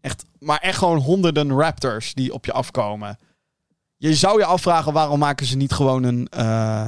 Echt, 0.00 0.24
maar 0.38 0.58
echt 0.58 0.78
gewoon 0.78 0.98
honderden 0.98 1.52
raptors 1.52 2.14
die 2.14 2.32
op 2.32 2.44
je 2.44 2.52
afkomen. 2.52 3.18
Je 4.04 4.14
zou 4.14 4.38
je 4.38 4.44
afvragen 4.44 4.92
waarom 4.92 5.18
maken 5.18 5.46
ze 5.46 5.56
niet 5.56 5.72
gewoon 5.72 6.02
een, 6.02 6.28
uh, 6.36 6.86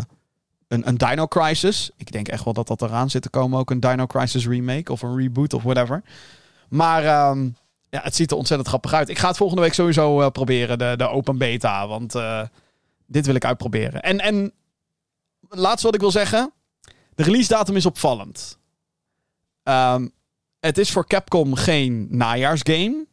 een, 0.69 0.89
een 0.89 0.97
Dino 0.97 1.27
Crisis. 1.27 1.91
Ik 1.97 2.13
denk 2.13 2.29
echt 2.29 2.45
wel 2.45 2.53
dat 2.53 2.67
dat 2.67 2.83
eraan 2.83 3.11
zit 3.11 3.23
te 3.23 3.29
komen. 3.29 3.59
Ook 3.59 3.71
een 3.71 3.81
Dino 3.81 4.07
Crisis 4.07 4.47
remake 4.47 4.93
of 4.93 5.03
een 5.03 5.17
reboot 5.17 5.53
of 5.53 5.63
whatever. 5.63 6.03
Maar 6.69 7.31
um, 7.31 7.57
ja, 7.89 8.01
het 8.03 8.15
ziet 8.17 8.31
er 8.31 8.37
ontzettend 8.37 8.69
grappig 8.69 8.93
uit. 8.93 9.09
Ik 9.09 9.19
ga 9.19 9.29
het 9.29 9.37
volgende 9.37 9.63
week 9.63 9.75
sowieso 9.75 10.21
uh, 10.21 10.29
proberen, 10.29 10.79
de, 10.79 10.95
de 10.97 11.09
open 11.09 11.39
beta. 11.39 11.89
Want 11.89 12.15
uh, 12.15 12.43
dit 13.07 13.27
wil 13.27 13.35
ik 13.35 13.45
uitproberen. 13.45 14.03
En, 14.03 14.19
en 14.19 14.53
laatste 15.49 15.87
wat 15.87 15.95
ik 15.95 16.01
wil 16.01 16.11
zeggen. 16.11 16.53
De 17.15 17.23
release 17.23 17.49
datum 17.49 17.77
is 17.77 17.87
opvallend. 17.87 18.59
Um, 19.65 20.11
het 20.61 20.79
is 20.79 20.91
voor 20.91 21.07
Capcom 21.07 21.55
geen 21.55 22.07
najaarsgame. 22.11 23.07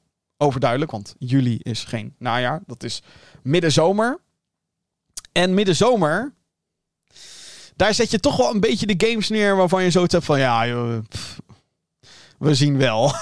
Overduidelijk, 0.44 0.92
want 0.92 1.16
juli 1.20 1.58
is 1.62 1.84
geen 1.84 2.16
najaar. 2.18 2.62
Dat 2.66 2.84
is 2.84 3.02
middenzomer. 3.44 4.20
En 5.32 5.54
middenzomer, 5.54 6.34
daar 7.76 7.94
zet 7.94 8.12
je 8.12 8.20
toch 8.20 8.38
wel 8.38 8.54
een 8.54 8.60
beetje 8.60 8.96
de 8.96 9.08
games 9.08 9.30
neer 9.30 9.56
waarvan 9.56 9.84
je 9.84 9.90
zo 9.90 10.06
hebt 10.08 10.26
van 10.26 10.40
ja, 10.40 10.66
we 12.38 12.56
zien 12.56 12.78
wel. 12.78 13.14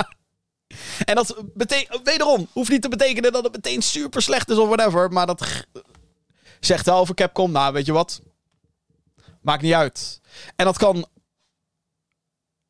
en 1.08 1.14
dat 1.14 1.42
betekent, 1.54 2.00
wederom, 2.04 2.48
hoeft 2.52 2.70
niet 2.70 2.82
te 2.82 2.88
betekenen 2.88 3.32
dat 3.32 3.44
het 3.44 3.52
meteen 3.52 3.82
super 3.82 4.22
slecht 4.22 4.50
is 4.50 4.56
of 4.56 4.68
whatever. 4.68 5.10
Maar 5.10 5.26
dat 5.26 5.66
zegt 6.60 6.86
wel 6.86 6.98
over 6.98 7.14
Capcom, 7.14 7.52
nou 7.52 7.72
weet 7.72 7.86
je 7.86 7.92
wat, 7.92 8.22
maakt 9.40 9.62
niet 9.62 9.72
uit. 9.72 10.20
En 10.56 10.64
dat 10.64 10.78
kan, 10.78 11.06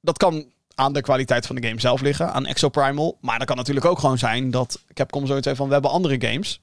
dat 0.01 0.17
kan 0.17 0.53
aan 0.83 0.93
de 0.93 1.01
kwaliteit 1.01 1.47
van 1.47 1.57
de 1.57 1.67
game 1.67 1.81
zelf 1.81 2.01
liggen, 2.01 2.33
aan 2.33 2.47
Exoprimal. 2.47 3.19
Maar 3.21 3.39
dat 3.39 3.47
kan 3.47 3.57
natuurlijk 3.57 3.87
ook 3.87 3.99
gewoon 3.99 4.19
zijn 4.19 4.51
dat 4.51 4.83
Capcom 4.95 5.27
zoiets 5.27 5.49
van 5.53 5.67
we 5.67 5.73
hebben 5.73 5.91
andere 5.91 6.21
games 6.27 6.61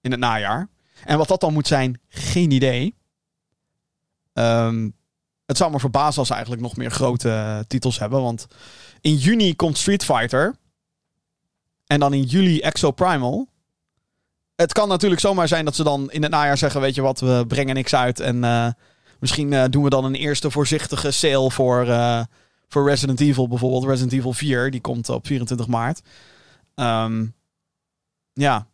in 0.00 0.10
het 0.10 0.20
najaar. 0.20 0.68
En 1.04 1.18
wat 1.18 1.28
dat 1.28 1.40
dan 1.40 1.52
moet 1.52 1.66
zijn, 1.66 2.00
geen 2.08 2.50
idee. 2.50 2.94
Um, 4.32 4.94
het 5.46 5.56
zou 5.56 5.70
me 5.70 5.80
verbazen 5.80 6.18
als 6.18 6.28
ze 6.28 6.34
eigenlijk 6.34 6.62
nog 6.62 6.76
meer 6.76 6.90
grote 6.90 7.64
titels 7.68 7.98
hebben. 7.98 8.22
Want 8.22 8.46
in 9.00 9.14
juni 9.14 9.54
komt 9.54 9.78
Street 9.78 10.04
Fighter. 10.04 10.56
En 11.86 12.00
dan 12.00 12.12
in 12.12 12.22
juli 12.22 12.60
Exoprimal. 12.60 13.48
Het 14.56 14.72
kan 14.72 14.88
natuurlijk 14.88 15.20
zomaar 15.20 15.48
zijn 15.48 15.64
dat 15.64 15.74
ze 15.74 15.82
dan 15.82 16.10
in 16.10 16.22
het 16.22 16.30
najaar 16.30 16.58
zeggen: 16.58 16.80
Weet 16.80 16.94
je 16.94 17.02
wat, 17.02 17.20
we 17.20 17.44
brengen 17.48 17.74
niks 17.74 17.94
uit. 17.94 18.20
En 18.20 18.36
uh, 18.36 18.68
misschien 19.18 19.52
uh, 19.52 19.64
doen 19.70 19.82
we 19.82 19.90
dan 19.90 20.04
een 20.04 20.14
eerste 20.14 20.50
voorzichtige 20.50 21.10
sale 21.10 21.50
voor. 21.50 21.86
Uh, 21.86 22.22
voor 22.68 22.88
Resident 22.88 23.20
Evil 23.20 23.48
bijvoorbeeld. 23.48 23.84
Resident 23.84 24.12
Evil 24.12 24.32
4, 24.32 24.70
die 24.70 24.80
komt 24.80 25.08
op 25.08 25.26
24 25.26 25.66
maart. 25.66 26.02
Um, 26.74 27.34
ja, 28.32 28.66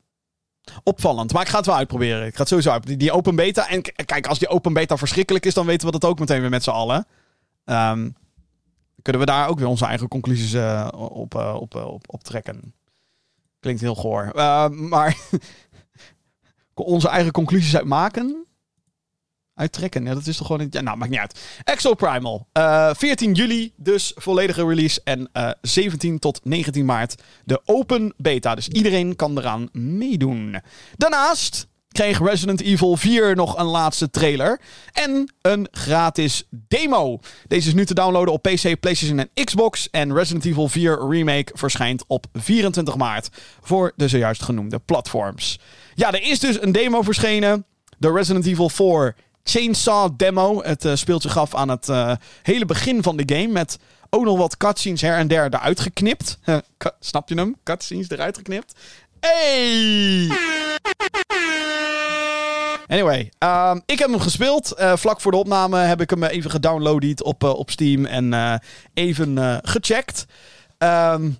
opvallend. 0.82 1.32
Maar 1.32 1.42
ik 1.42 1.48
ga 1.48 1.56
het 1.56 1.66
wel 1.66 1.76
uitproberen. 1.76 2.26
Ik 2.26 2.32
ga 2.32 2.38
het 2.38 2.48
sowieso 2.48 2.70
uit. 2.70 2.98
Die, 2.98 3.12
open 3.12 3.36
beta. 3.36 3.68
En 3.68 3.82
kijk, 3.82 4.26
als 4.26 4.38
die 4.38 4.48
open 4.48 4.72
beta 4.72 4.96
verschrikkelijk 4.96 5.46
is, 5.46 5.54
dan 5.54 5.66
weten 5.66 5.86
we 5.86 5.92
dat 5.92 6.10
ook 6.10 6.18
meteen 6.18 6.40
weer 6.40 6.50
met 6.50 6.62
z'n 6.62 6.70
allen. 6.70 7.06
Um, 7.64 8.16
kunnen 9.02 9.20
we 9.20 9.26
daar 9.26 9.48
ook 9.48 9.58
weer 9.58 9.68
onze 9.68 9.86
eigen 9.86 10.08
conclusies 10.08 10.54
uh, 10.54 10.88
op, 10.92 11.34
uh, 11.34 11.56
op, 11.60 11.74
uh, 11.74 11.86
op, 11.86 12.04
op 12.06 12.22
trekken. 12.22 12.74
Klinkt 13.60 13.80
heel 13.80 13.94
goor. 13.94 14.30
maar 14.70 15.16
onze 16.74 17.08
eigen 17.08 17.32
conclusies 17.32 17.76
uit 17.76 17.84
maken 17.84 18.46
uittrekken. 19.54 20.04
Ja, 20.04 20.14
dat 20.14 20.26
is 20.26 20.36
toch 20.36 20.46
gewoon... 20.46 20.66
Ja, 20.70 20.80
nou, 20.80 20.96
maakt 20.96 21.10
niet 21.10 21.20
uit. 21.20 21.40
Exo 21.64 21.94
Primal. 21.94 22.46
Uh, 22.52 22.88
eh, 22.88 22.94
14 22.96 23.32
juli, 23.32 23.72
dus 23.76 24.12
volledige 24.14 24.66
release. 24.66 25.00
En 25.04 25.20
uh, 25.32 25.48
eh, 25.48 25.50
17 25.60 26.18
tot 26.18 26.40
19 26.44 26.84
maart 26.84 27.22
de 27.44 27.60
open 27.64 28.14
beta. 28.16 28.54
Dus 28.54 28.68
iedereen 28.68 29.16
kan 29.16 29.38
eraan 29.38 29.68
meedoen. 29.72 30.56
Daarnaast 30.96 31.66
kreeg 31.92 32.18
Resident 32.18 32.60
Evil 32.60 32.96
4 32.96 33.36
nog 33.36 33.58
een 33.58 33.66
laatste 33.66 34.10
trailer. 34.10 34.60
En 34.92 35.34
een 35.42 35.68
gratis 35.70 36.46
demo. 36.50 37.20
Deze 37.46 37.68
is 37.68 37.74
nu 37.74 37.86
te 37.86 37.94
downloaden 37.94 38.32
op 38.32 38.42
PC, 38.42 38.80
PlayStation 38.80 39.18
en 39.18 39.44
Xbox. 39.44 39.90
En 39.90 40.14
Resident 40.14 40.44
Evil 40.44 40.68
4 40.68 41.08
Remake 41.08 41.52
verschijnt 41.54 42.04
op 42.06 42.26
24 42.32 42.96
maart. 42.96 43.28
Voor 43.60 43.92
de 43.96 44.08
zojuist 44.08 44.42
genoemde 44.42 44.78
platforms. 44.78 45.58
Ja, 45.94 46.12
er 46.12 46.22
is 46.22 46.38
dus 46.38 46.62
een 46.62 46.72
demo 46.72 47.02
verschenen. 47.02 47.64
De 47.98 48.12
Resident 48.12 48.46
Evil 48.46 48.68
4 48.68 49.14
Chainsaw 49.42 50.10
Demo. 50.16 50.62
Het 50.62 50.84
uh, 50.84 50.94
speelt 50.94 51.22
zich 51.22 51.38
af 51.38 51.54
aan 51.54 51.68
het 51.68 51.88
uh, 51.88 52.12
hele 52.42 52.64
begin 52.64 53.02
van 53.02 53.16
de 53.16 53.36
game. 53.36 53.52
Met 53.52 53.78
ook 54.10 54.24
nog 54.24 54.38
wat 54.38 54.56
cutscenes 54.56 55.00
her 55.00 55.16
en 55.16 55.28
der 55.28 55.44
eruit 55.44 55.80
geknipt. 55.80 56.38
snap 57.00 57.28
je 57.28 57.34
hem? 57.34 57.56
Cutscenes 57.62 58.10
eruit 58.10 58.36
geknipt. 58.36 58.74
Hey! 59.20 60.28
Anyway, 62.86 63.32
um, 63.38 63.82
ik 63.86 63.98
heb 63.98 64.10
hem 64.10 64.20
gespeeld. 64.20 64.74
Uh, 64.78 64.96
vlak 64.96 65.20
voor 65.20 65.32
de 65.32 65.38
opname 65.38 65.78
heb 65.78 66.00
ik 66.00 66.10
hem 66.10 66.24
even 66.24 66.50
gedownload 66.50 67.22
op, 67.22 67.42
op 67.42 67.70
Steam 67.70 68.04
en 68.04 68.60
even 68.94 69.60
gecheckt. 69.62 70.26
Um, 70.78 71.36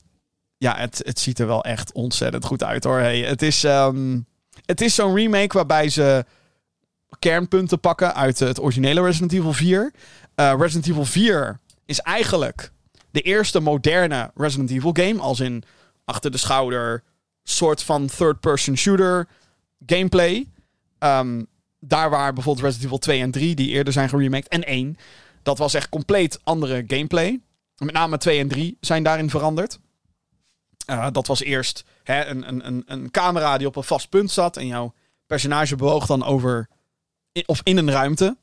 ja, 0.63 0.77
het, 0.77 1.03
het 1.05 1.19
ziet 1.19 1.39
er 1.39 1.47
wel 1.47 1.65
echt 1.65 1.93
ontzettend 1.93 2.45
goed 2.45 2.63
uit 2.63 2.85
hoor. 2.85 2.99
Hey, 2.99 3.21
het 3.21 3.43
is, 3.43 3.63
um, 3.63 4.27
het 4.65 4.81
is 4.81 4.95
zo'n 4.95 5.15
remake 5.15 5.57
waarbij 5.57 5.89
ze 5.89 6.25
kernpunten 7.19 7.81
pakken 7.81 8.15
uit 8.15 8.39
het 8.39 8.61
originele 8.61 9.03
Resident 9.03 9.33
Evil 9.33 9.53
4. 9.53 9.93
Uh, 10.37 10.55
Resident 10.59 10.89
Evil 10.89 11.05
4 11.05 11.59
is 11.85 12.01
eigenlijk 12.01 12.73
de 13.11 13.21
eerste 13.21 13.61
moderne 13.61 14.31
Resident 14.35 14.71
Evil 14.71 14.91
game. 14.93 15.21
Als 15.21 15.41
in 15.41 15.63
achter 16.05 16.31
de 16.31 16.39
schouder, 16.39 17.03
soort 17.43 17.83
van 17.83 18.07
third-person 18.07 18.77
shooter 18.77 19.29
gameplay. 19.87 20.47
Um, 20.99 21.47
daar 21.81 22.11
waar 22.11 22.33
bijvoorbeeld 22.33 22.65
Resident 22.65 22.87
Evil 22.87 22.99
2 22.99 23.21
en 23.21 23.31
3, 23.31 23.55
die 23.55 23.69
eerder 23.69 23.93
zijn 23.93 24.09
geremaked, 24.09 24.49
en 24.49 24.65
1. 24.65 24.97
Dat 25.43 25.59
was 25.59 25.75
echt 25.75 25.89
compleet 25.89 26.41
andere 26.45 26.85
gameplay. 26.87 27.41
Met 27.77 27.95
name 27.95 28.19
2 28.19 28.39
en 28.39 28.49
3 28.49 28.77
zijn 28.81 29.03
daarin 29.03 29.31
veranderd. 29.31 29.79
Uh, 30.91 31.07
dat 31.13 31.27
was 31.27 31.43
eerst 31.43 31.85
hè, 32.03 32.27
een, 32.27 32.67
een, 32.67 32.83
een 32.87 33.11
camera 33.11 33.59
die 33.59 33.67
op 33.67 33.77
een 33.77 33.85
vast 33.85 34.09
punt 34.09 34.31
zat. 34.31 34.57
En 34.57 34.67
jouw 34.67 34.95
personage 35.27 35.77
bewoog 35.77 36.07
dan 36.07 36.25
over 36.25 36.69
of 37.47 37.61
in 37.63 37.77
een 37.77 37.91
ruimte. 37.91 38.37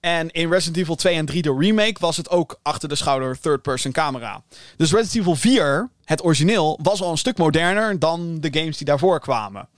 En 0.00 0.30
in 0.30 0.50
Resident 0.50 0.76
Evil 0.76 0.94
2 0.94 1.14
en 1.14 1.26
3, 1.26 1.42
de 1.42 1.56
remake, 1.58 1.96
was 2.00 2.16
het 2.16 2.30
ook 2.30 2.58
achter 2.62 2.88
de 2.88 2.94
schouder 2.94 3.40
third-person 3.40 3.92
camera. 3.92 4.42
Dus 4.76 4.92
Resident 4.92 5.20
Evil 5.20 5.36
4, 5.36 5.90
het 6.04 6.24
origineel, 6.24 6.78
was 6.82 7.02
al 7.02 7.10
een 7.10 7.18
stuk 7.18 7.38
moderner 7.38 7.98
dan 7.98 8.40
de 8.40 8.58
games 8.58 8.76
die 8.76 8.86
daarvoor 8.86 9.20
kwamen. 9.20 9.68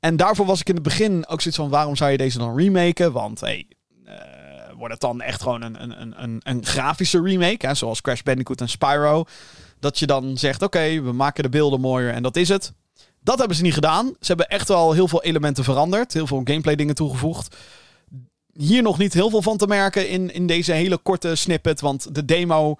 En 0.00 0.16
daarvoor 0.16 0.46
was 0.46 0.60
ik 0.60 0.68
in 0.68 0.74
het 0.74 0.82
begin 0.82 1.26
ook 1.26 1.40
zoiets 1.40 1.60
van: 1.60 1.68
waarom 1.68 1.96
zou 1.96 2.10
je 2.10 2.16
deze 2.16 2.38
dan 2.38 2.56
remaken? 2.56 3.12
Want 3.12 3.40
hey, 3.40 3.66
uh, 4.06 4.12
wordt 4.76 4.92
het 4.92 5.00
dan 5.00 5.20
echt 5.20 5.42
gewoon 5.42 5.62
een, 5.62 5.82
een, 5.82 6.22
een, 6.22 6.40
een 6.42 6.64
grafische 6.64 7.22
remake, 7.22 7.66
hè, 7.66 7.74
zoals 7.74 8.00
Crash 8.00 8.22
Bandicoot 8.22 8.60
en 8.60 8.68
Spyro? 8.68 9.24
Dat 9.80 9.98
je 9.98 10.06
dan 10.06 10.38
zegt: 10.38 10.62
oké, 10.62 11.02
we 11.02 11.12
maken 11.12 11.42
de 11.42 11.48
beelden 11.48 11.80
mooier 11.80 12.12
en 12.12 12.22
dat 12.22 12.36
is 12.36 12.48
het. 12.48 12.72
Dat 13.20 13.38
hebben 13.38 13.56
ze 13.56 13.62
niet 13.62 13.74
gedaan. 13.74 14.06
Ze 14.06 14.26
hebben 14.26 14.48
echt 14.48 14.68
wel 14.68 14.92
heel 14.92 15.08
veel 15.08 15.22
elementen 15.22 15.64
veranderd, 15.64 16.12
heel 16.12 16.26
veel 16.26 16.40
gameplay 16.44 16.76
dingen 16.76 16.94
toegevoegd 16.94 17.56
hier 18.60 18.82
nog 18.82 18.98
niet 18.98 19.12
heel 19.12 19.30
veel 19.30 19.42
van 19.42 19.56
te 19.56 19.66
merken 19.66 20.08
in, 20.08 20.32
in 20.32 20.46
deze 20.46 20.72
hele 20.72 20.98
korte 20.98 21.34
snippet. 21.34 21.80
Want 21.80 22.14
de 22.14 22.24
demo 22.24 22.78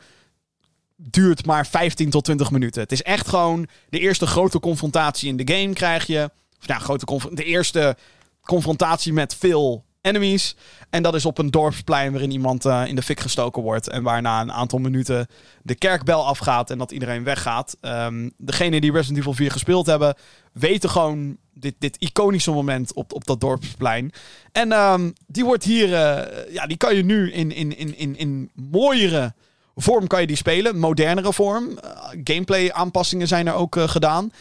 duurt 0.97 1.47
maar 1.47 1.67
15 1.67 2.11
tot 2.11 2.25
20 2.25 2.51
minuten. 2.51 2.83
Het 2.83 2.93
is 2.93 3.03
echt 3.03 3.29
gewoon 3.29 3.69
de 3.89 3.99
eerste 3.99 4.27
grote 4.27 4.61
confrontatie 4.61 5.29
in 5.29 5.37
de 5.37 5.55
game 5.55 5.73
krijg 5.73 6.07
je. 6.07 6.31
Of 6.61 6.67
nou, 6.67 6.81
grote 6.81 7.35
de 7.35 7.45
eerste 7.45 7.97
confrontatie 8.43 9.13
met 9.13 9.35
veel 9.35 9.85
enemies. 10.01 10.57
En 10.91 11.03
dat 11.03 11.15
is 11.15 11.25
op 11.25 11.39
een 11.39 11.51
dorpsplein 11.51 12.13
waarin 12.13 12.31
iemand 12.31 12.65
uh, 12.65 12.83
in 12.87 12.95
de 12.95 13.03
fik 13.03 13.21
gestoken 13.21 13.63
wordt. 13.63 13.89
En 13.89 14.03
waarna 14.03 14.41
een 14.41 14.53
aantal 14.53 14.79
minuten 14.79 15.27
de 15.63 15.75
kerkbel 15.75 16.27
afgaat 16.27 16.71
en 16.71 16.79
dat 16.79 16.91
iedereen 16.91 17.25
weggaat. 17.25 17.77
Um, 17.81 18.33
degene 18.37 18.81
die 18.81 18.93
Resident 18.93 19.19
Evil 19.19 19.35
4 19.35 19.51
gespeeld 19.51 19.87
hebben, 19.87 20.15
weten 20.53 20.91
gewoon 20.91 21.37
dit, 21.53 21.75
dit 21.79 21.97
iconische 21.97 22.51
moment 22.51 22.95
op, 22.95 23.13
op 23.13 23.25
dat 23.25 23.41
dorpsplein. 23.41 24.13
En 24.53 24.73
um, 24.73 25.13
die 25.27 25.45
wordt 25.45 25.65
hier, 25.65 25.89
uh, 25.89 26.53
ja, 26.53 26.67
die 26.67 26.77
kan 26.77 26.97
je 26.97 27.05
nu 27.05 27.33
in, 27.33 27.53
in, 27.53 27.77
in, 27.77 27.97
in, 27.97 28.17
in 28.17 28.51
mooiere 28.55 29.35
vorm 29.75 30.07
kan 30.07 30.21
je 30.21 30.27
die 30.27 30.37
spelen. 30.37 30.79
Modernere 30.79 31.33
vorm. 31.33 31.69
Uh, 31.69 31.79
gameplay 32.25 32.71
aanpassingen 32.71 33.29
zijn 33.29 33.47
er 33.47 33.55
ook 33.55 33.77
gedaan. 33.79 34.33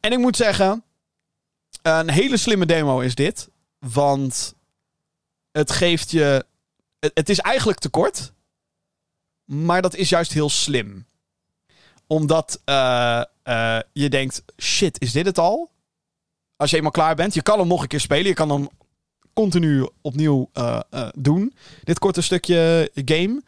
En 0.00 0.12
ik 0.12 0.18
moet 0.18 0.36
zeggen, 0.36 0.84
een 1.82 2.10
hele 2.10 2.36
slimme 2.36 2.66
demo 2.66 3.00
is 3.00 3.14
dit. 3.14 3.48
Want 3.78 4.55
het 5.56 5.70
geeft 5.70 6.10
je. 6.10 6.46
Het, 6.98 7.28
is 7.28 7.38
eigenlijk 7.38 7.78
te 7.78 7.88
kort. 7.88 8.32
Maar 9.44 9.82
dat 9.82 9.94
is 9.94 10.08
juist 10.08 10.32
heel 10.32 10.50
slim. 10.50 11.06
Omdat 12.06 12.60
uh, 12.64 13.22
uh, 13.44 13.78
je 13.92 14.08
denkt: 14.08 14.42
shit, 14.58 15.00
is 15.00 15.12
dit 15.12 15.26
het 15.26 15.38
al? 15.38 15.70
Als 16.56 16.70
je 16.70 16.76
eenmaal 16.76 16.90
klaar 16.90 17.14
bent, 17.14 17.34
je 17.34 17.42
kan 17.42 17.58
hem 17.58 17.68
nog 17.68 17.82
een 17.82 17.88
keer 17.88 18.00
spelen. 18.00 18.26
Je 18.26 18.34
kan 18.34 18.50
hem 18.50 18.68
continu 19.32 19.88
opnieuw 20.00 20.50
uh, 20.54 20.80
doen. 21.14 21.54
Dit 21.84 21.98
korte 21.98 22.20
stukje 22.20 22.90
game. 22.94 23.42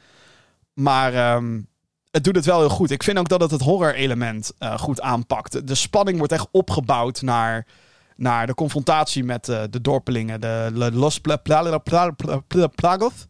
Maar 0.72 1.34
um, 1.34 1.68
het 2.10 2.24
doet 2.24 2.36
het 2.36 2.44
wel 2.44 2.58
heel 2.58 2.68
goed. 2.68 2.90
Ik 2.90 3.02
vind 3.02 3.18
ook 3.18 3.28
dat 3.28 3.40
het 3.40 3.50
het 3.50 3.60
horror-element 3.60 4.52
goed 4.76 5.00
aanpakt. 5.00 5.66
De 5.66 5.74
spanning 5.74 6.18
wordt 6.18 6.32
echt 6.32 6.48
opgebouwd 6.50 7.22
naar 7.22 7.66
naar 8.18 8.46
de 8.46 8.54
confrontatie 8.54 9.24
met 9.24 9.48
uh, 9.48 9.62
de 9.70 9.80
dorpelingen. 9.80 10.40
De 10.40 10.90
Los 10.92 11.20
Plagos. 12.74 13.28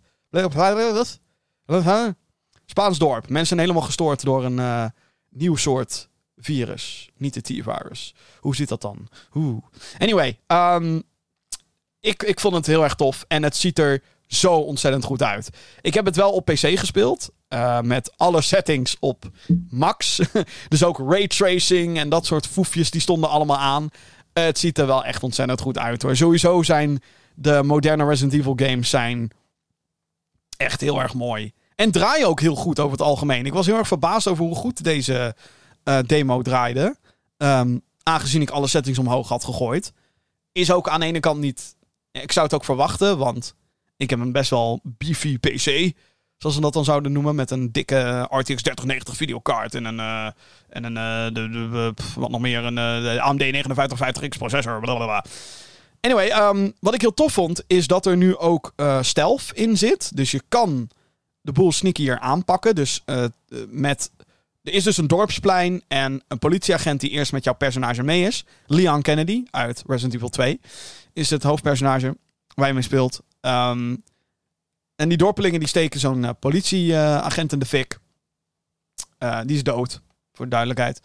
Spaans 2.67 2.99
dorp. 2.99 3.29
Mensen 3.29 3.47
zijn 3.47 3.61
helemaal 3.61 3.83
gestoord 3.83 4.25
door 4.25 4.45
een 4.45 4.59
uh, 4.59 4.85
nieuw 5.31 5.57
soort 5.57 6.09
virus. 6.37 7.11
Niet 7.17 7.35
de 7.35 7.41
T-virus. 7.41 8.15
Hoe 8.41 8.57
zit 8.57 8.69
dat 8.69 8.81
dan? 8.81 9.09
Hoe? 9.29 9.63
Anyway, 9.99 10.39
um, 10.47 11.03
ik, 12.01 12.23
ik 12.23 12.41
vond 12.41 12.55
het 12.55 12.67
heel 12.67 12.83
erg 12.83 12.95
tof. 12.95 13.25
En 13.29 13.43
het 13.43 13.57
ziet 13.57 13.79
er 13.79 14.03
zo 14.27 14.55
ontzettend 14.55 15.05
goed 15.05 15.23
uit. 15.23 15.51
Ik 15.81 15.95
heb 15.95 16.05
het 16.05 16.17
wel 16.17 16.33
op 16.33 16.45
PC 16.45 16.79
gespeeld. 16.79 17.31
Uh, 17.49 17.81
met 17.81 18.13
alle 18.17 18.41
settings 18.41 18.97
op 19.01 19.31
max. 19.71 20.21
dus 20.69 20.85
ook 20.85 20.99
raytracing 20.99 21.99
en 21.99 22.09
dat 22.09 22.27
soort 22.27 22.47
foefjes 22.47 22.91
die 22.91 23.01
stonden 23.01 23.31
allemaal 23.31 23.59
aan 23.59 23.91
het 24.45 24.59
ziet 24.59 24.79
er 24.79 24.87
wel 24.87 25.05
echt 25.05 25.23
ontzettend 25.23 25.61
goed 25.61 25.79
uit 25.79 26.03
hoor. 26.03 26.17
Sowieso 26.17 26.63
zijn 26.63 27.03
de 27.35 27.63
moderne 27.63 28.07
Resident 28.07 28.33
Evil 28.33 28.53
games 28.57 28.91
zijn 28.91 29.31
echt 30.57 30.81
heel 30.81 31.01
erg 31.01 31.15
mooi. 31.15 31.53
En 31.75 31.91
draaien 31.91 32.29
ook 32.29 32.41
heel 32.41 32.55
goed 32.55 32.79
over 32.79 32.93
het 32.93 33.07
algemeen. 33.07 33.47
Ik 33.47 33.53
was 33.53 33.67
heel 33.67 33.77
erg 33.77 33.89
verbaasd 33.89 34.27
over 34.27 34.45
hoe 34.45 34.55
goed 34.55 34.85
deze 34.85 35.35
uh, 35.85 35.99
demo 36.07 36.43
draaide. 36.43 36.97
Um, 37.37 37.83
aangezien 38.03 38.43
ik 38.43 38.51
alle 38.51 38.67
settings 38.67 38.99
omhoog 38.99 39.29
had 39.29 39.45
gegooid. 39.45 39.93
Is 40.53 40.73
ook 40.73 40.89
aan 40.89 41.01
de 41.01 41.07
ene 41.07 41.21
kant 41.21 41.41
niet... 41.41 41.77
Ik 42.11 42.33
zou 42.33 42.47
het 42.47 42.55
ook 42.55 42.65
verwachten, 42.65 43.19
want 43.19 43.55
ik 43.97 44.11
heb 44.11 44.19
een 44.19 44.33
best 44.33 44.51
wel 44.51 44.81
beefy 44.83 45.39
PC 45.39 45.93
zoals 46.39 46.55
ze 46.55 46.61
dat 46.61 46.73
dan 46.73 46.85
zouden 46.85 47.13
noemen, 47.13 47.35
met 47.35 47.51
een 47.51 47.73
dikke 47.73 48.27
RTX 48.31 48.63
3090 48.63 49.17
videokaart 49.17 49.75
en 49.75 49.85
een, 49.85 49.99
uh, 49.99 50.27
en 50.69 50.85
een 50.85 50.97
uh, 50.97 51.35
de, 51.35 51.49
de, 51.51 51.95
wat 52.15 52.31
nog 52.31 52.41
meer, 52.41 52.65
een 52.65 52.79
AMD 53.21 53.43
5950X 53.43 54.39
processor. 54.39 54.81
Blablabla. 54.81 55.25
Anyway, 56.01 56.49
um, 56.49 56.73
wat 56.81 56.95
ik 56.95 57.01
heel 57.01 57.15
tof 57.15 57.33
vond, 57.33 57.63
is 57.67 57.87
dat 57.87 58.07
er 58.07 58.17
nu 58.17 58.37
ook 58.37 58.73
stealth 59.01 59.51
in 59.53 59.77
zit. 59.77 60.17
Dus 60.17 60.31
je 60.31 60.43
kan 60.49 60.91
de 61.41 61.53
boel 61.53 61.73
sneakier 61.73 62.19
aanpakken. 62.19 62.75
Dus 62.75 63.05
met... 63.69 64.11
Er 64.63 64.75
is 64.75 64.85
dus 64.85 64.97
een 64.97 65.07
dorpsplein 65.07 65.83
en 65.89 66.23
een 66.29 66.39
politieagent 66.39 67.01
die 67.01 67.11
eerst 67.11 67.33
met 67.33 67.45
jouw 67.45 67.55
personage 67.55 68.03
mee 68.03 68.27
is. 68.27 68.45
Leon 68.67 69.03
Kennedy 69.03 69.43
uit 69.51 69.83
Resident 69.87 70.15
Evil 70.15 70.29
2 70.29 70.61
is 71.13 71.31
het 71.31 71.43
hoofdpersonage 71.43 72.17
waar 72.55 72.67
je 72.67 72.73
mee 72.73 72.83
speelt. 72.83 73.21
Um, 73.41 74.03
en 74.99 75.09
die 75.09 75.19
dorpelingen 75.19 75.59
die 75.59 75.69
steken 75.69 76.01
zo'n 76.01 76.23
uh, 76.23 76.31
politieagent 76.41 77.53
in 77.53 77.59
de 77.59 77.67
fik. 77.67 77.99
Uh, 79.19 79.41
die 79.45 79.57
is 79.57 79.63
dood, 79.63 80.01
voor 80.33 80.49
duidelijkheid. 80.49 81.01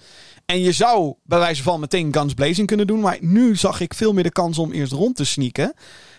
En 0.46 0.60
je 0.60 0.72
zou 0.72 1.14
bij 1.24 1.40
wijze 1.40 1.64
van 1.64 1.80
meteen 1.80 2.14
guns 2.14 2.34
blazing 2.34 2.68
kunnen 2.68 2.88
doen. 2.88 3.00
Maar 3.00 3.18
nu 3.22 3.56
zag 3.56 3.80
ik 3.80 3.94
veel 3.94 4.14
meer 4.14 4.24
de 4.24 4.32
kans 4.32 4.58
om 4.58 4.72
eerst 4.72 4.92
rond 4.92 5.16
te 5.16 5.26
sneaken. 5.26 5.74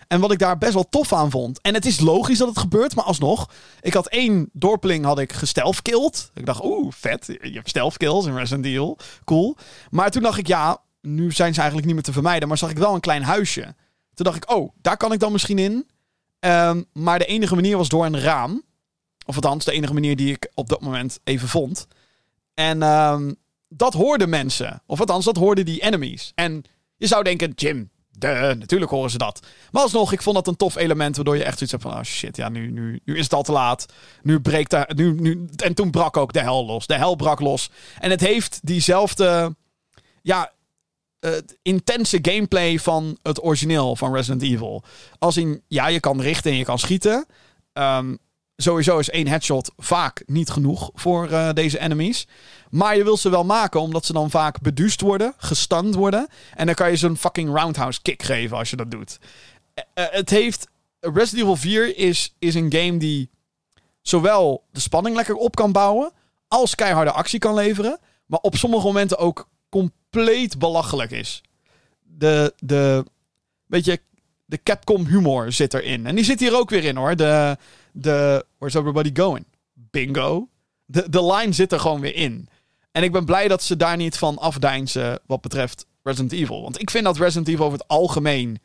En 0.08 0.20
wat 0.20 0.32
ik 0.32 0.38
daar 0.38 0.58
best 0.58 0.72
wel 0.72 0.88
tof 0.88 1.12
aan 1.12 1.30
vond. 1.30 1.60
En 1.60 1.74
het 1.74 1.86
is 1.86 2.00
logisch 2.00 2.38
dat 2.38 2.48
het 2.48 2.58
gebeurt, 2.58 2.94
maar 2.94 3.04
alsnog. 3.04 3.50
Ik 3.80 3.94
had 3.94 4.08
één 4.08 4.48
dorpeling 4.52 5.04
had 5.04 5.18
ik 5.18 5.32
gestelfkilled. 5.32 6.30
Ik 6.34 6.46
dacht, 6.46 6.64
oeh, 6.64 6.92
vet. 6.92 7.26
Je 7.26 7.52
hebt 7.52 7.68
stealthkills 7.68 8.26
in 8.26 8.36
Resident 8.36 8.66
Evil. 8.66 8.98
Cool. 9.24 9.56
Maar 9.90 10.10
toen 10.10 10.22
dacht 10.22 10.38
ik, 10.38 10.46
ja, 10.46 10.78
nu 11.00 11.32
zijn 11.32 11.52
ze 11.52 11.58
eigenlijk 11.58 11.86
niet 11.86 11.94
meer 11.94 12.04
te 12.04 12.12
vermijden. 12.12 12.48
Maar 12.48 12.58
zag 12.58 12.70
ik 12.70 12.78
wel 12.78 12.94
een 12.94 13.00
klein 13.00 13.22
huisje. 13.22 13.74
Toen 14.14 14.24
dacht 14.24 14.36
ik, 14.36 14.50
oh, 14.50 14.72
daar 14.82 14.96
kan 14.96 15.12
ik 15.12 15.20
dan 15.20 15.32
misschien 15.32 15.58
in. 15.58 15.86
Um, 16.44 16.84
maar 16.92 17.18
de 17.18 17.26
enige 17.26 17.54
manier 17.54 17.76
was 17.76 17.88
door 17.88 18.04
een 18.04 18.20
raam. 18.20 18.62
Of 19.26 19.34
althans, 19.34 19.64
de 19.64 19.72
enige 19.72 19.92
manier 19.92 20.16
die 20.16 20.32
ik 20.32 20.50
op 20.54 20.68
dat 20.68 20.80
moment 20.80 21.20
even 21.24 21.48
vond. 21.48 21.86
En 22.54 22.82
um, 22.82 23.36
dat 23.68 23.94
hoorden 23.94 24.28
mensen. 24.28 24.82
Of 24.86 25.00
althans, 25.00 25.24
dat 25.24 25.36
hoorden 25.36 25.64
die 25.64 25.82
enemies. 25.82 26.32
En 26.34 26.64
je 26.96 27.06
zou 27.06 27.22
denken, 27.22 27.52
Jim, 27.54 27.90
de, 28.10 28.54
natuurlijk 28.58 28.90
horen 28.90 29.10
ze 29.10 29.18
dat. 29.18 29.46
Maar 29.70 29.82
alsnog, 29.82 30.12
ik 30.12 30.22
vond 30.22 30.36
dat 30.36 30.46
een 30.46 30.56
tof 30.56 30.76
element. 30.76 31.16
Waardoor 31.16 31.36
je 31.36 31.44
echt 31.44 31.58
zoiets 31.58 31.70
hebt 31.70 31.82
van: 31.82 31.92
oh 31.92 32.02
shit, 32.02 32.36
ja, 32.36 32.48
nu, 32.48 32.70
nu, 32.70 33.00
nu 33.04 33.16
is 33.16 33.24
het 33.24 33.32
al 33.32 33.42
te 33.42 33.52
laat. 33.52 33.86
Nu 34.22 34.40
breekt 34.40 34.70
daar. 34.70 34.90
Nu, 34.94 35.14
nu, 35.14 35.48
en 35.56 35.74
toen 35.74 35.90
brak 35.90 36.16
ook 36.16 36.32
de 36.32 36.40
hel 36.40 36.64
los. 36.64 36.86
De 36.86 36.96
hel 36.96 37.14
brak 37.14 37.40
los. 37.40 37.70
En 37.98 38.10
het 38.10 38.20
heeft 38.20 38.60
diezelfde. 38.62 39.54
Ja, 40.22 40.52
het 41.30 41.58
intense 41.62 42.18
gameplay 42.22 42.78
van 42.78 43.18
het 43.22 43.44
origineel 43.44 43.96
van 43.96 44.14
Resident 44.14 44.42
Evil. 44.42 44.82
Als 45.18 45.36
in, 45.36 45.62
ja, 45.68 45.86
je 45.86 46.00
kan 46.00 46.20
richten 46.20 46.50
en 46.50 46.56
je 46.56 46.64
kan 46.64 46.78
schieten. 46.78 47.26
Um, 47.72 48.18
sowieso 48.56 48.98
is 48.98 49.10
één 49.10 49.26
headshot 49.26 49.72
vaak 49.76 50.22
niet 50.26 50.50
genoeg 50.50 50.90
voor 50.94 51.30
uh, 51.30 51.52
deze 51.52 51.78
enemies. 51.78 52.26
Maar 52.70 52.96
je 52.96 53.04
wil 53.04 53.16
ze 53.16 53.28
wel 53.30 53.44
maken, 53.44 53.80
omdat 53.80 54.04
ze 54.04 54.12
dan 54.12 54.30
vaak 54.30 54.60
beduust 54.60 55.00
worden, 55.00 55.34
gestund 55.36 55.94
worden. 55.94 56.28
En 56.54 56.66
dan 56.66 56.74
kan 56.74 56.90
je 56.90 56.96
zo'n 56.96 57.16
fucking 57.16 57.54
roundhouse 57.56 58.02
kick 58.02 58.22
geven 58.22 58.56
als 58.56 58.70
je 58.70 58.76
dat 58.76 58.90
doet. 58.90 59.18
Uh, 59.74 59.84
het 59.94 60.30
heeft... 60.30 60.72
Resident 61.00 61.42
Evil 61.42 61.56
4 61.56 61.96
is, 61.96 62.34
is 62.38 62.54
een 62.54 62.72
game 62.72 62.96
die 62.96 63.30
zowel 64.02 64.64
de 64.70 64.80
spanning 64.80 65.16
lekker 65.16 65.34
op 65.34 65.56
kan 65.56 65.72
bouwen... 65.72 66.12
als 66.48 66.74
keiharde 66.74 67.10
actie 67.10 67.38
kan 67.38 67.54
leveren. 67.54 67.98
Maar 68.26 68.38
op 68.40 68.56
sommige 68.56 68.86
momenten 68.86 69.18
ook 69.18 69.48
compleet 69.74 70.58
belachelijk 70.58 71.10
is. 71.10 71.42
De, 72.02 72.54
de, 72.58 73.04
weet 73.66 73.84
je, 73.84 74.00
de 74.44 74.62
Capcom 74.62 75.06
humor 75.06 75.52
zit 75.52 75.74
erin. 75.74 76.06
En 76.06 76.14
die 76.14 76.24
zit 76.24 76.40
hier 76.40 76.56
ook 76.56 76.70
weer 76.70 76.84
in 76.84 76.96
hoor. 76.96 77.16
De, 77.16 77.56
de 77.92 78.46
Where's 78.58 78.74
Everybody 78.74 79.10
Going? 79.12 79.46
Bingo. 79.72 80.48
De, 80.84 81.10
de 81.10 81.24
line 81.24 81.52
zit 81.52 81.72
er 81.72 81.80
gewoon 81.80 82.00
weer 82.00 82.14
in. 82.14 82.48
En 82.92 83.02
ik 83.02 83.12
ben 83.12 83.24
blij 83.24 83.48
dat 83.48 83.62
ze 83.62 83.76
daar 83.76 83.96
niet 83.96 84.18
van 84.18 84.38
afdeinzen 84.38 85.20
wat 85.26 85.40
betreft 85.40 85.86
Resident 86.02 86.32
Evil. 86.32 86.62
Want 86.62 86.80
ik 86.80 86.90
vind 86.90 87.04
dat 87.04 87.18
Resident 87.18 87.48
Evil 87.48 87.64
over 87.64 87.78
het 87.78 87.88
algemeen 87.88 88.60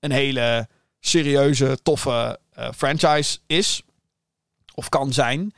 een 0.00 0.12
hele 0.12 0.68
serieuze, 1.00 1.78
toffe 1.82 2.38
uh, 2.58 2.68
franchise 2.76 3.38
is. 3.46 3.82
Of 4.74 4.88
kan 4.88 5.12
zijn. 5.12 5.52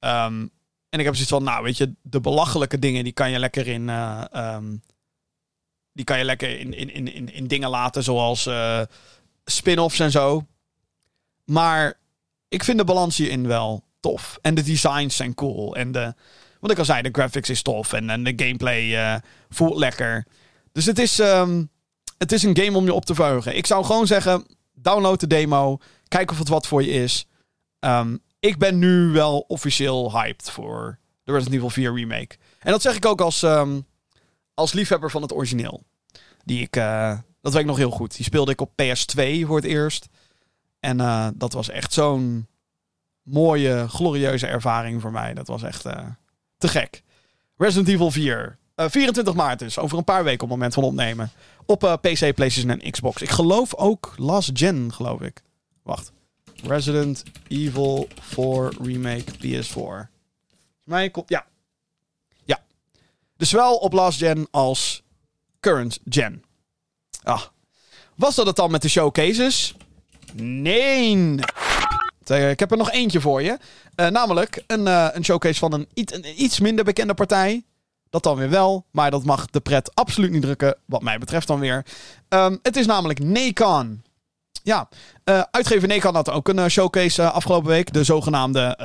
Um, 0.00 0.50
en 0.90 0.98
ik 0.98 1.04
heb 1.04 1.14
zoiets 1.14 1.32
van, 1.32 1.44
nou 1.44 1.62
weet 1.62 1.76
je, 1.76 1.94
de 2.02 2.20
belachelijke 2.20 2.78
dingen 2.78 3.04
die 3.04 3.12
kan 3.12 3.30
je 3.30 3.38
lekker 3.38 3.66
in. 3.66 3.88
Uh, 3.88 4.24
um, 4.32 4.82
die 5.92 6.04
kan 6.04 6.18
je 6.18 6.24
lekker 6.24 6.58
in, 6.58 6.74
in, 6.74 7.12
in, 7.12 7.32
in 7.32 7.46
dingen 7.46 7.70
laten, 7.70 8.02
zoals 8.02 8.46
uh, 8.46 8.80
spin-offs 9.44 9.98
en 9.98 10.10
zo. 10.10 10.46
Maar 11.44 11.98
ik 12.48 12.64
vind 12.64 12.78
de 12.78 12.84
balans 12.84 13.16
hierin 13.16 13.46
wel 13.46 13.84
tof. 14.00 14.38
En 14.42 14.54
de 14.54 14.62
designs 14.62 15.16
zijn 15.16 15.34
cool. 15.34 15.76
En 15.76 15.92
de, 15.92 16.14
wat 16.60 16.70
ik 16.70 16.78
al 16.78 16.84
zei, 16.84 17.02
de 17.02 17.08
graphics 17.12 17.50
is 17.50 17.62
tof. 17.62 17.92
En, 17.92 18.24
de 18.24 18.32
gameplay 18.36 18.82
uh, 18.82 19.16
voelt 19.48 19.76
lekker. 19.76 20.26
Dus 20.72 20.86
het 20.86 20.98
is, 20.98 21.18
um, 21.18 21.70
het 22.18 22.32
is 22.32 22.42
een 22.42 22.56
game 22.56 22.76
om 22.76 22.84
je 22.84 22.94
op 22.94 23.04
te 23.04 23.14
verheugen. 23.14 23.56
Ik 23.56 23.66
zou 23.66 23.84
gewoon 23.84 24.06
zeggen, 24.06 24.46
download 24.72 25.20
de 25.20 25.26
demo. 25.26 25.78
Kijk 26.08 26.30
of 26.30 26.38
het 26.38 26.48
wat 26.48 26.66
voor 26.66 26.82
je 26.82 26.90
is. 26.90 27.26
Um, 27.80 28.22
ik 28.40 28.58
ben 28.58 28.78
nu 28.78 29.08
wel 29.08 29.44
officieel 29.48 30.12
hyped 30.12 30.50
voor 30.50 30.98
de 31.22 31.32
Resident 31.32 31.56
Evil 31.56 31.70
4 31.70 31.94
remake. 31.94 32.36
En 32.58 32.70
dat 32.70 32.82
zeg 32.82 32.96
ik 32.96 33.06
ook 33.06 33.20
als, 33.20 33.42
um, 33.42 33.86
als 34.54 34.72
liefhebber 34.72 35.10
van 35.10 35.22
het 35.22 35.32
origineel. 35.32 35.82
Die 36.44 36.62
ik, 36.62 36.76
uh, 36.76 37.18
dat 37.40 37.52
weet 37.52 37.62
ik 37.62 37.68
nog 37.68 37.76
heel 37.76 37.90
goed. 37.90 38.16
Die 38.16 38.24
speelde 38.24 38.52
ik 38.52 38.60
op 38.60 38.70
PS2 38.70 39.46
voor 39.46 39.56
het 39.56 39.64
eerst. 39.64 40.08
En 40.80 40.98
uh, 40.98 41.28
dat 41.34 41.52
was 41.52 41.68
echt 41.68 41.92
zo'n 41.92 42.46
mooie, 43.22 43.88
glorieuze 43.88 44.46
ervaring 44.46 45.00
voor 45.00 45.12
mij. 45.12 45.34
Dat 45.34 45.46
was 45.46 45.62
echt 45.62 45.86
uh, 45.86 46.06
te 46.58 46.68
gek. 46.68 47.02
Resident 47.56 47.88
Evil 47.88 48.10
4. 48.10 48.58
24 48.76 49.34
maart 49.34 49.58
dus. 49.58 49.78
Over 49.78 49.98
een 49.98 50.04
paar 50.04 50.24
weken 50.24 50.42
op 50.42 50.48
het 50.48 50.58
moment 50.58 50.74
van 50.74 50.82
opnemen. 50.84 51.30
Op 51.66 51.98
PC, 52.00 52.34
PlayStation 52.34 52.80
en 52.80 52.90
Xbox. 52.90 53.22
Ik 53.22 53.30
geloof 53.30 53.74
ook 53.74 54.14
last 54.16 54.50
gen, 54.54 54.92
geloof 54.92 55.20
ik. 55.20 55.42
Wacht. 55.82 56.12
Resident 56.62 57.22
Evil 57.48 58.08
4 58.20 58.72
Remake 58.82 59.24
PS4. 59.24 60.08
Mij. 60.84 61.12
Ja. 61.26 61.46
Ja. 62.44 62.60
Dus 63.36 63.48
zowel 63.48 63.76
op 63.76 63.92
last 63.92 64.18
gen 64.18 64.48
als 64.50 65.02
current 65.60 65.98
gen. 66.08 66.44
Ah. 67.22 67.42
Was 68.14 68.34
dat 68.34 68.46
het 68.46 68.56
dan 68.56 68.70
met 68.70 68.82
de 68.82 68.88
showcases? 68.88 69.74
Nee. 70.34 71.34
Ik 72.26 72.60
heb 72.60 72.70
er 72.70 72.76
nog 72.76 72.90
eentje 72.90 73.20
voor 73.20 73.42
je. 73.42 73.58
Uh, 73.96 74.06
namelijk 74.06 74.64
een, 74.66 74.86
uh, 74.86 75.08
een 75.12 75.24
showcase 75.24 75.58
van 75.58 75.72
een, 75.72 75.88
iets, 75.94 76.12
een 76.12 76.42
iets 76.42 76.60
minder 76.60 76.84
bekende 76.84 77.14
partij. 77.14 77.64
Dat 78.10 78.22
dan 78.22 78.36
weer 78.36 78.50
wel, 78.50 78.84
maar 78.90 79.10
dat 79.10 79.24
mag 79.24 79.46
de 79.46 79.60
pret 79.60 79.94
absoluut 79.94 80.30
niet 80.30 80.42
drukken, 80.42 80.76
wat 80.84 81.02
mij 81.02 81.18
betreft 81.18 81.46
dan 81.46 81.60
weer. 81.60 81.86
Um, 82.28 82.58
het 82.62 82.76
is 82.76 82.86
namelijk 82.86 83.18
Nacon. 83.18 84.02
Ja, 84.62 84.88
uh, 85.24 85.42
uitgever 85.50 85.88
Nacon 85.88 86.14
had 86.14 86.30
ook 86.30 86.48
een 86.48 86.70
showcase 86.70 87.30
afgelopen 87.30 87.70
week. 87.70 87.92
De 87.92 88.04
zogenaamde 88.04 88.76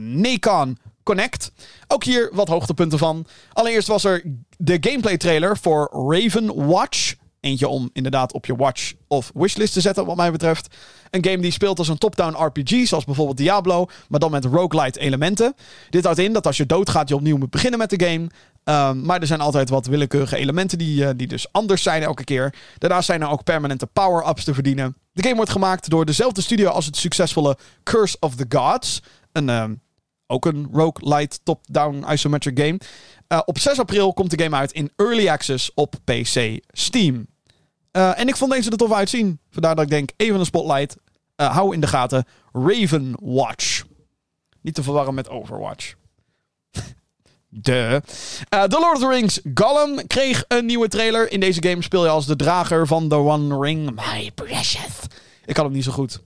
Nacon 0.00 0.78
Connect. 1.04 1.52
Ook 1.86 2.04
hier 2.04 2.30
wat 2.32 2.48
hoogtepunten 2.48 2.98
van. 2.98 3.26
Allereerst 3.52 3.88
was 3.88 4.04
er 4.04 4.22
de 4.58 4.76
gameplay 4.80 5.16
trailer 5.16 5.58
voor 5.58 6.08
Raven 6.08 6.66
Watch. 6.66 7.14
Eentje 7.40 7.68
om 7.68 7.90
inderdaad 7.92 8.32
op 8.32 8.46
je 8.46 8.56
watch 8.56 8.92
of 9.08 9.30
wishlist 9.34 9.72
te 9.72 9.80
zetten, 9.80 10.06
wat 10.06 10.16
mij 10.16 10.32
betreft. 10.32 10.74
Een 11.10 11.24
game 11.24 11.38
die 11.42 11.50
speelt 11.50 11.78
als 11.78 11.88
een 11.88 11.98
top-down 11.98 12.44
RPG, 12.44 12.86
zoals 12.86 13.04
bijvoorbeeld 13.04 13.36
Diablo, 13.36 13.86
maar 14.08 14.20
dan 14.20 14.30
met 14.30 14.44
roguelite 14.44 15.00
elementen. 15.00 15.54
Dit 15.90 16.04
houdt 16.04 16.18
in 16.18 16.32
dat 16.32 16.46
als 16.46 16.56
je 16.56 16.66
doodgaat, 16.66 17.08
je 17.08 17.14
opnieuw 17.14 17.36
moet 17.36 17.50
beginnen 17.50 17.78
met 17.78 17.90
de 17.90 18.04
game. 18.04 18.26
Um, 18.64 19.04
maar 19.04 19.20
er 19.20 19.26
zijn 19.26 19.40
altijd 19.40 19.68
wat 19.68 19.86
willekeurige 19.86 20.36
elementen 20.36 20.78
die, 20.78 21.02
uh, 21.02 21.10
die 21.16 21.26
dus 21.26 21.52
anders 21.52 21.82
zijn 21.82 22.02
elke 22.02 22.24
keer. 22.24 22.54
Daarnaast 22.78 23.06
zijn 23.06 23.22
er 23.22 23.28
ook 23.28 23.44
permanente 23.44 23.86
power-ups 23.86 24.44
te 24.44 24.54
verdienen. 24.54 24.96
De 25.12 25.22
game 25.22 25.34
wordt 25.34 25.50
gemaakt 25.50 25.90
door 25.90 26.04
dezelfde 26.04 26.40
studio 26.40 26.68
als 26.68 26.86
het 26.86 26.96
succesvolle 26.96 27.56
Curse 27.82 28.16
of 28.20 28.34
the 28.34 28.46
Gods. 28.48 29.02
Een, 29.32 29.48
um, 29.48 29.80
ook 30.26 30.44
een 30.44 30.68
roguelite 30.72 31.38
top-down 31.42 32.04
isometric 32.12 32.58
game. 32.58 32.78
Uh, 33.28 33.40
op 33.44 33.58
6 33.58 33.78
april 33.78 34.12
komt 34.12 34.30
de 34.30 34.42
game 34.42 34.56
uit 34.56 34.72
in 34.72 34.92
Early 34.96 35.28
Access 35.28 35.70
op 35.74 35.94
PC 36.04 36.58
Steam. 36.68 37.26
Uh, 37.92 38.18
en 38.18 38.28
ik 38.28 38.36
vond 38.36 38.52
deze 38.52 38.70
er 38.70 38.76
tof 38.76 38.92
uitzien. 38.92 39.40
Vandaar 39.50 39.74
dat 39.74 39.84
ik 39.84 39.90
denk, 39.90 40.10
even 40.16 40.38
een 40.38 40.46
spotlight. 40.46 40.96
Hou 41.36 41.74
in 41.74 41.80
de 41.80 41.86
gaten. 41.86 42.24
Raven 42.52 43.14
Watch. 43.20 43.84
Niet 44.60 44.74
te 44.74 44.82
verwarren 44.82 45.14
met 45.14 45.28
Overwatch. 45.28 45.94
De. 47.54 48.02
Uh, 48.54 48.62
The 48.62 48.78
Lord 48.78 48.94
of 48.94 49.00
the 49.00 49.08
Rings 49.08 49.40
Gollum 49.54 50.06
kreeg 50.06 50.44
een 50.48 50.66
nieuwe 50.66 50.88
trailer. 50.88 51.32
In 51.32 51.40
deze 51.40 51.62
game 51.62 51.82
speel 51.82 52.04
je 52.04 52.10
als 52.10 52.26
de 52.26 52.36
drager 52.36 52.86
van 52.86 53.08
The 53.08 53.14
One 53.14 53.60
Ring. 53.60 53.90
My 53.94 54.30
precious. 54.34 54.98
Ik 55.44 55.56
had 55.56 55.64
hem 55.64 55.74
niet 55.74 55.84
zo 55.84 55.92
goed. 55.92 56.20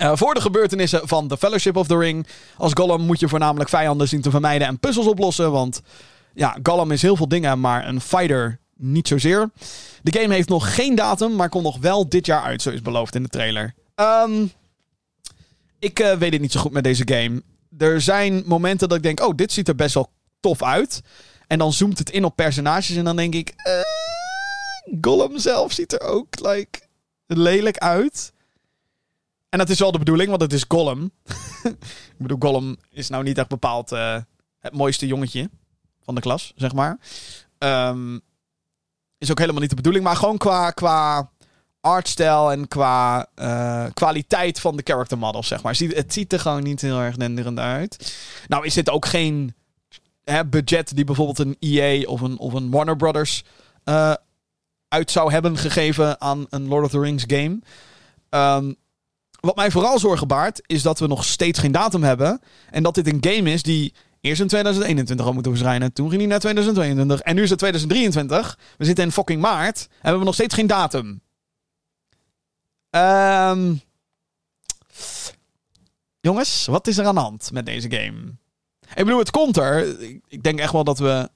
Uh, 0.00 0.12
voor 0.14 0.34
de 0.34 0.40
gebeurtenissen 0.40 1.08
van 1.08 1.28
The 1.28 1.36
Fellowship 1.36 1.76
of 1.76 1.86
the 1.86 1.98
Ring. 1.98 2.26
Als 2.56 2.72
Gollum 2.74 3.00
moet 3.00 3.20
je 3.20 3.28
voornamelijk 3.28 3.70
vijanden 3.70 4.08
zien 4.08 4.20
te 4.20 4.30
vermijden 4.30 4.66
en 4.66 4.78
puzzels 4.78 5.06
oplossen. 5.06 5.52
Want 5.52 5.82
ja, 6.34 6.58
Gollum 6.62 6.90
is 6.90 7.02
heel 7.02 7.16
veel 7.16 7.28
dingen, 7.28 7.60
maar 7.60 7.88
een 7.88 8.00
fighter 8.00 8.58
niet 8.76 9.08
zozeer. 9.08 9.50
De 10.02 10.20
game 10.20 10.34
heeft 10.34 10.48
nog 10.48 10.74
geen 10.74 10.94
datum, 10.94 11.36
maar 11.36 11.48
komt 11.48 11.64
nog 11.64 11.78
wel 11.78 12.08
dit 12.08 12.26
jaar 12.26 12.42
uit, 12.42 12.62
zo 12.62 12.70
is 12.70 12.82
beloofd 12.82 13.14
in 13.14 13.22
de 13.22 13.28
trailer. 13.28 13.74
Um, 13.94 14.52
ik 15.78 16.00
uh, 16.00 16.12
weet 16.12 16.32
het 16.32 16.40
niet 16.40 16.52
zo 16.52 16.60
goed 16.60 16.72
met 16.72 16.84
deze 16.84 17.02
game. 17.04 17.42
Er 17.78 18.00
zijn 18.00 18.42
momenten 18.46 18.88
dat 18.88 18.96
ik 18.96 19.02
denk, 19.02 19.20
oh, 19.20 19.34
dit 19.36 19.52
ziet 19.52 19.68
er 19.68 19.74
best 19.74 19.94
wel 19.94 20.10
tof 20.40 20.62
uit. 20.62 21.02
En 21.46 21.58
dan 21.58 21.72
zoomt 21.72 21.98
het 21.98 22.10
in 22.10 22.24
op 22.24 22.36
personages 22.36 22.96
en 22.96 23.04
dan 23.04 23.16
denk 23.16 23.34
ik, 23.34 23.54
uh, 23.66 24.98
Gollum 25.00 25.38
zelf 25.38 25.72
ziet 25.72 25.92
er 25.92 26.00
ook 26.00 26.40
like, 26.40 26.80
lelijk 27.26 27.78
uit. 27.78 28.32
En 29.48 29.58
dat 29.58 29.68
is 29.68 29.78
wel 29.78 29.92
de 29.92 29.98
bedoeling, 29.98 30.28
want 30.28 30.42
het 30.42 30.52
is 30.52 30.64
Gollum. 30.68 31.12
ik 31.62 32.18
bedoel, 32.18 32.36
Gollum 32.38 32.76
is 32.90 33.08
nou 33.08 33.22
niet 33.22 33.38
echt 33.38 33.48
bepaald 33.48 33.92
uh, 33.92 34.16
het 34.58 34.72
mooiste 34.72 35.06
jongetje 35.06 35.50
van 36.02 36.14
de 36.14 36.20
klas, 36.20 36.52
zeg 36.56 36.72
maar. 36.72 36.98
Um, 37.58 38.20
is 39.18 39.30
ook 39.30 39.38
helemaal 39.38 39.60
niet 39.60 39.70
de 39.70 39.76
bedoeling. 39.76 40.04
Maar 40.04 40.16
gewoon 40.16 40.38
qua, 40.38 40.70
qua 40.70 41.30
artstijl 41.80 42.52
en 42.52 42.68
qua 42.68 43.26
uh, 43.36 43.86
kwaliteit 43.94 44.60
van 44.60 44.76
de 44.76 44.82
character 44.84 45.18
models, 45.18 45.48
zeg 45.48 45.62
maar. 45.62 45.76
Het 45.78 46.12
ziet 46.12 46.32
er 46.32 46.40
gewoon 46.40 46.62
niet 46.62 46.80
heel 46.80 47.00
erg 47.00 47.16
denderend 47.16 47.58
uit. 47.58 48.16
Nou 48.48 48.66
is 48.66 48.74
dit 48.74 48.90
ook 48.90 49.06
geen 49.06 49.54
hè, 50.24 50.46
budget 50.46 50.94
die 50.94 51.04
bijvoorbeeld 51.04 51.38
een 51.38 51.56
EA 51.58 52.06
of 52.06 52.20
een, 52.20 52.38
of 52.38 52.52
een 52.52 52.70
Warner 52.70 52.96
Brothers 52.96 53.44
uh, 53.84 54.14
uit 54.88 55.10
zou 55.10 55.32
hebben 55.32 55.56
gegeven 55.56 56.20
aan 56.20 56.46
een 56.50 56.68
Lord 56.68 56.84
of 56.84 56.90
the 56.90 57.00
Rings 57.00 57.24
game. 57.26 57.58
Um, 58.30 58.76
wat 59.40 59.56
mij 59.56 59.70
vooral 59.70 59.98
zorgen 59.98 60.28
baart, 60.28 60.62
is 60.66 60.82
dat 60.82 60.98
we 60.98 61.06
nog 61.06 61.24
steeds 61.24 61.58
geen 61.58 61.72
datum 61.72 62.02
hebben. 62.02 62.40
En 62.70 62.82
dat 62.82 62.94
dit 62.94 63.06
een 63.06 63.18
game 63.34 63.52
is 63.52 63.62
die 63.62 63.94
eerst 64.20 64.40
in 64.40 64.48
2021 64.48 65.26
al 65.26 65.32
moeten 65.32 65.52
verschijnen. 65.52 65.92
Toen 65.92 66.08
ging 66.08 66.20
hij 66.20 66.30
naar 66.30 66.40
2022. 66.40 67.20
En 67.20 67.34
nu 67.34 67.42
is 67.42 67.50
het 67.50 67.58
2023. 67.58 68.58
We 68.78 68.84
zitten 68.84 69.04
in 69.04 69.12
fucking 69.12 69.40
maart. 69.40 69.78
En 69.80 69.88
we 70.00 70.08
hebben 70.08 70.24
nog 70.24 70.34
steeds 70.34 70.54
geen 70.54 70.66
datum. 70.66 71.20
Um, 72.90 73.80
jongens, 76.20 76.66
wat 76.66 76.86
is 76.86 76.98
er 76.98 77.06
aan 77.06 77.14
de 77.14 77.20
hand 77.20 77.52
met 77.52 77.66
deze 77.66 77.90
game? 77.90 78.38
Ik 78.94 79.04
bedoel, 79.04 79.18
het 79.18 79.30
komt 79.30 79.56
er. 79.56 80.00
Ik 80.28 80.42
denk 80.42 80.58
echt 80.58 80.72
wel 80.72 80.84
dat 80.84 80.98
we 80.98 81.28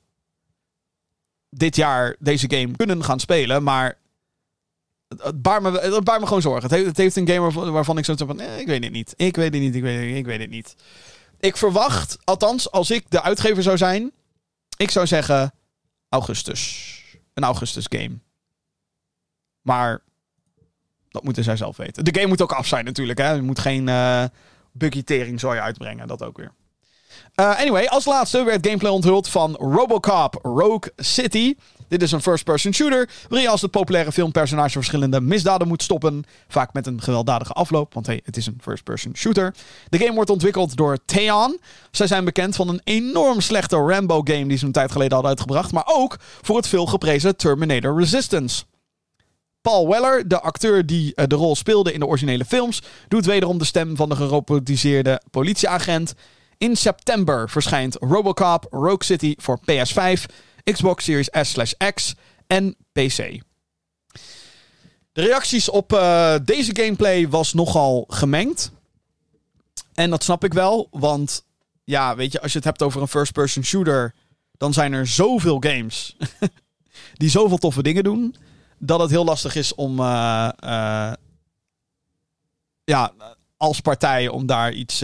dit 1.50 1.76
jaar 1.76 2.16
deze 2.18 2.50
game 2.50 2.76
kunnen 2.76 3.04
gaan 3.04 3.20
spelen. 3.20 3.62
Maar 3.62 3.98
het 5.08 5.42
baart 5.42 5.62
me, 5.62 5.78
het 5.78 6.04
baart 6.04 6.22
gewoon 6.22 6.42
zorgen. 6.42 6.62
Het 6.62 6.70
heeft, 6.70 6.86
het 6.86 6.96
heeft 6.96 7.16
een 7.16 7.28
game 7.28 7.70
waarvan, 7.70 7.98
ik 7.98 8.04
zo 8.04 8.14
van... 8.16 8.40
Eh, 8.40 8.58
ik 8.58 8.66
weet 8.66 8.84
het 8.84 8.92
niet. 8.92 9.14
Ik 9.16 9.36
weet 9.36 9.52
het 9.52 9.62
niet. 9.62 9.74
Ik 9.74 9.82
weet 9.82 9.98
het 9.98 10.06
niet. 10.06 10.16
Ik 10.16 10.26
weet 10.26 10.40
het 10.40 10.50
niet. 10.50 10.74
Ik 11.40 11.56
verwacht, 11.56 12.18
althans, 12.24 12.70
als 12.70 12.90
ik 12.90 13.04
de 13.08 13.22
uitgever 13.22 13.62
zou 13.62 13.76
zijn... 13.76 14.12
Ik 14.76 14.90
zou 14.90 15.06
zeggen 15.06 15.52
augustus. 16.08 16.92
Een 17.34 17.44
augustus 17.44 17.86
game. 17.88 18.18
Maar 19.62 20.02
dat 21.08 21.24
moeten 21.24 21.44
zij 21.44 21.56
zelf 21.56 21.76
weten. 21.76 22.04
De 22.04 22.14
game 22.14 22.26
moet 22.26 22.42
ook 22.42 22.52
af 22.52 22.66
zijn 22.66 22.84
natuurlijk. 22.84 23.18
Hè? 23.18 23.30
Je 23.30 23.42
moet 23.42 23.58
geen 23.58 23.86
uh, 23.86 24.24
buggy 24.72 25.02
tering 25.02 25.42
uitbrengen. 25.42 26.06
Dat 26.06 26.22
ook 26.22 26.36
weer. 26.36 26.52
Uh, 27.40 27.60
anyway, 27.60 27.86
als 27.86 28.04
laatste 28.04 28.44
werd 28.44 28.66
gameplay 28.66 28.92
onthuld 28.92 29.28
van 29.28 29.54
Robocop 29.54 30.38
Rogue 30.42 30.92
City. 30.96 31.54
Dit 31.88 32.02
is 32.02 32.12
een 32.12 32.22
first-person 32.22 32.74
shooter 32.74 33.08
waarin 33.28 33.42
je 33.42 33.48
als 33.48 33.62
het 33.62 33.70
populaire 33.70 34.12
filmpersonage 34.12 34.72
verschillende 34.72 35.20
misdaden 35.20 35.68
moet 35.68 35.82
stoppen. 35.82 36.24
Vaak 36.48 36.72
met 36.72 36.86
een 36.86 37.02
gewelddadige 37.02 37.52
afloop, 37.52 37.94
want 37.94 38.06
hey, 38.06 38.20
het 38.24 38.36
is 38.36 38.46
een 38.46 38.58
first-person 38.62 39.16
shooter. 39.16 39.54
De 39.88 39.98
game 39.98 40.14
wordt 40.14 40.30
ontwikkeld 40.30 40.76
door 40.76 40.98
Theon. 41.04 41.60
Zij 41.90 42.06
zijn 42.06 42.24
bekend 42.24 42.56
van 42.56 42.68
een 42.68 42.80
enorm 42.84 43.40
slechte 43.40 43.76
Rambo-game 43.76 44.46
die 44.46 44.58
ze 44.58 44.66
een 44.66 44.72
tijd 44.72 44.92
geleden 44.92 45.12
hadden 45.12 45.30
uitgebracht. 45.30 45.72
Maar 45.72 45.86
ook 45.86 46.16
voor 46.42 46.56
het 46.56 46.68
veel 46.68 46.86
geprezen 46.86 47.36
Terminator 47.36 47.98
Resistance. 47.98 48.64
Paul 49.62 49.88
Weller, 49.88 50.28
de 50.28 50.40
acteur 50.40 50.86
die 50.86 51.12
uh, 51.14 51.24
de 51.26 51.34
rol 51.34 51.56
speelde 51.56 51.92
in 51.92 52.00
de 52.00 52.06
originele 52.06 52.44
films, 52.44 52.82
doet 53.08 53.26
wederom 53.26 53.58
de 53.58 53.64
stem 53.64 53.96
van 53.96 54.08
de 54.08 54.16
gerobotiseerde 54.16 55.20
politieagent. 55.30 56.14
In 56.64 56.76
september 56.76 57.50
verschijnt 57.50 57.96
Robocop 58.00 58.66
Rogue 58.70 59.04
City 59.04 59.34
voor 59.36 59.60
PS5, 59.60 60.24
Xbox 60.72 61.04
Series 61.04 61.28
S/X 61.42 62.14
en 62.46 62.76
PC. 62.92 63.40
De 65.12 65.20
reacties 65.22 65.68
op 65.68 65.92
uh, 65.92 66.34
deze 66.44 66.76
gameplay 66.76 67.28
was 67.28 67.52
nogal 67.52 68.04
gemengd. 68.08 68.70
En 69.94 70.10
dat 70.10 70.22
snap 70.24 70.44
ik 70.44 70.52
wel, 70.52 70.88
want 70.90 71.44
ja, 71.84 72.16
weet 72.16 72.32
je, 72.32 72.40
als 72.40 72.50
je 72.50 72.56
het 72.56 72.66
hebt 72.66 72.82
over 72.82 73.00
een 73.00 73.08
first-person 73.08 73.64
shooter, 73.64 74.14
dan 74.52 74.72
zijn 74.72 74.92
er 74.92 75.06
zoveel 75.06 75.56
games 75.60 76.16
die 77.20 77.30
zoveel 77.30 77.58
toffe 77.58 77.82
dingen 77.82 78.04
doen, 78.04 78.34
dat 78.78 79.00
het 79.00 79.10
heel 79.10 79.24
lastig 79.24 79.54
is 79.54 79.74
om 79.74 80.00
uh, 80.00 80.48
uh, 80.64 81.12
ja, 82.84 83.12
als 83.56 83.80
partij 83.80 84.28
om 84.28 84.46
daar 84.46 84.72
iets. 84.72 85.02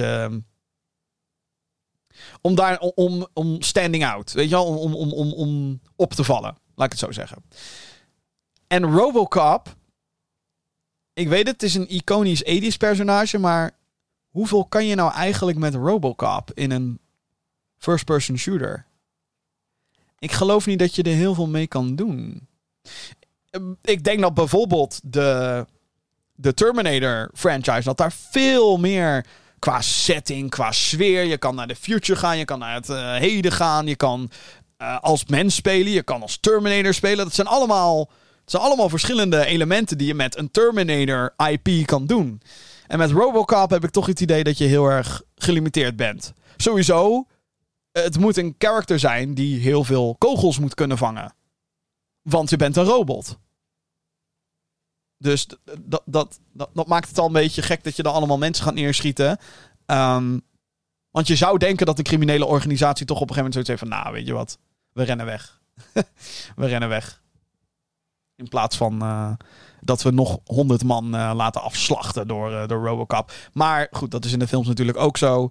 Om 2.40 2.54
daar 2.54 2.78
om, 2.78 3.26
om 3.32 3.62
standing 3.62 4.04
out. 4.06 4.32
Weet 4.32 4.48
je 4.48 4.54
wel? 4.54 4.66
Om, 4.66 4.94
om, 4.94 5.12
om, 5.12 5.32
om 5.32 5.80
op 5.96 6.12
te 6.14 6.24
vallen. 6.24 6.56
Laat 6.74 6.86
ik 6.86 6.98
het 6.98 7.00
zo 7.00 7.12
zeggen. 7.12 7.44
En 8.66 8.84
Robocop. 8.84 9.78
Ik 11.12 11.28
weet 11.28 11.46
het, 11.46 11.60
het 11.60 11.62
is 11.62 11.74
een 11.74 11.94
iconisch 11.94 12.44
80s 12.44 12.76
personage, 12.78 13.38
maar 13.38 13.70
hoeveel 14.28 14.64
kan 14.64 14.86
je 14.86 14.94
nou 14.94 15.12
eigenlijk 15.12 15.58
met 15.58 15.74
Robocop 15.74 16.50
in 16.54 16.70
een 16.70 17.00
first-person 17.76 18.38
shooter? 18.38 18.86
Ik 20.18 20.32
geloof 20.32 20.66
niet 20.66 20.78
dat 20.78 20.94
je 20.94 21.02
er 21.02 21.14
heel 21.14 21.34
veel 21.34 21.48
mee 21.48 21.66
kan 21.66 21.96
doen. 21.96 22.48
Ehm, 23.50 23.72
Ik 23.82 24.04
denk 24.04 24.20
dat 24.20 24.34
bijvoorbeeld 24.34 25.00
de, 25.02 25.66
de 26.34 26.54
Terminator 26.54 27.30
franchise, 27.34 27.82
dat 27.82 27.96
daar 27.96 28.12
veel 28.12 28.78
meer 28.78 29.26
qua 29.60 29.80
setting, 29.80 30.50
qua 30.50 30.72
sfeer. 30.72 31.24
Je 31.24 31.38
kan 31.38 31.54
naar 31.54 31.66
de 31.66 31.76
future 31.76 32.18
gaan, 32.18 32.38
je 32.38 32.44
kan 32.44 32.58
naar 32.58 32.74
het 32.74 32.88
eh, 32.88 33.14
heden 33.14 33.52
gaan, 33.52 33.86
je 33.86 33.96
kan 33.96 34.30
eh, 34.76 34.98
als 35.00 35.24
mens 35.26 35.54
spelen, 35.54 35.92
je 35.92 36.02
kan 36.02 36.22
als 36.22 36.38
Terminator 36.40 36.94
spelen. 36.94 37.24
Dat 37.24 37.34
zijn 37.34 37.46
allemaal, 37.46 38.10
het 38.40 38.50
zijn 38.50 38.62
allemaal 38.62 38.88
verschillende 38.88 39.44
elementen 39.44 39.98
die 39.98 40.06
je 40.06 40.14
met 40.14 40.36
een 40.36 40.50
Terminator 40.50 41.34
IP 41.50 41.86
kan 41.86 42.06
doen. 42.06 42.42
En 42.86 42.98
met 42.98 43.10
Robocop 43.10 43.70
heb 43.70 43.84
ik 43.84 43.90
toch 43.90 44.06
het 44.06 44.20
idee 44.20 44.44
dat 44.44 44.58
je 44.58 44.64
heel 44.64 44.86
erg 44.86 45.22
gelimiteerd 45.34 45.96
bent. 45.96 46.32
Sowieso, 46.56 47.26
het 47.92 48.18
moet 48.18 48.36
een 48.36 48.54
character 48.58 48.98
zijn 48.98 49.34
die 49.34 49.60
heel 49.60 49.84
veel 49.84 50.16
kogels 50.18 50.58
moet 50.58 50.74
kunnen 50.74 50.98
vangen. 50.98 51.34
Want 52.22 52.50
je 52.50 52.56
bent 52.56 52.76
een 52.76 52.84
robot. 52.84 53.38
Dus 55.22 55.46
dat, 55.84 56.02
dat, 56.04 56.40
dat, 56.52 56.86
maakt 56.86 57.08
het 57.08 57.18
al 57.18 57.26
een 57.26 57.32
beetje 57.32 57.62
gek 57.62 57.84
dat 57.84 57.96
je 57.96 58.02
dan 58.02 58.12
allemaal 58.12 58.38
mensen 58.38 58.64
gaat 58.64 58.74
neerschieten. 58.74 59.38
Ehm, 59.86 60.38
want 61.10 61.26
je 61.26 61.36
zou 61.36 61.58
denken 61.58 61.86
dat 61.86 61.98
een 61.98 62.04
criminele 62.04 62.44
organisatie 62.46 63.06
toch 63.06 63.20
op 63.20 63.28
een 63.28 63.34
gegeven 63.34 63.50
moment 63.52 63.66
zoiets 63.66 63.68
heeft 63.68 63.80
van... 63.80 64.02
Nou, 64.02 64.14
weet 64.14 64.26
je 64.26 64.32
wat, 64.32 64.58
we 64.92 65.02
rennen 65.02 65.26
weg. 65.26 65.60
we 66.56 66.66
rennen 66.66 66.88
weg. 66.88 67.22
In 68.36 68.48
plaats 68.48 68.76
van 68.76 69.02
eh, 69.02 69.32
dat 69.80 70.02
we 70.02 70.10
nog 70.10 70.38
honderd 70.44 70.84
man 70.84 71.14
eh, 71.14 71.32
laten 71.34 71.62
afslachten 71.62 72.28
door, 72.28 72.52
eh, 72.52 72.68
door 72.68 72.86
Robocop. 72.86 73.32
Maar 73.52 73.88
goed, 73.90 74.10
dat 74.10 74.24
is 74.24 74.32
in 74.32 74.38
de 74.38 74.48
films 74.48 74.66
natuurlijk 74.66 74.98
ook 74.98 75.16
zo. 75.16 75.50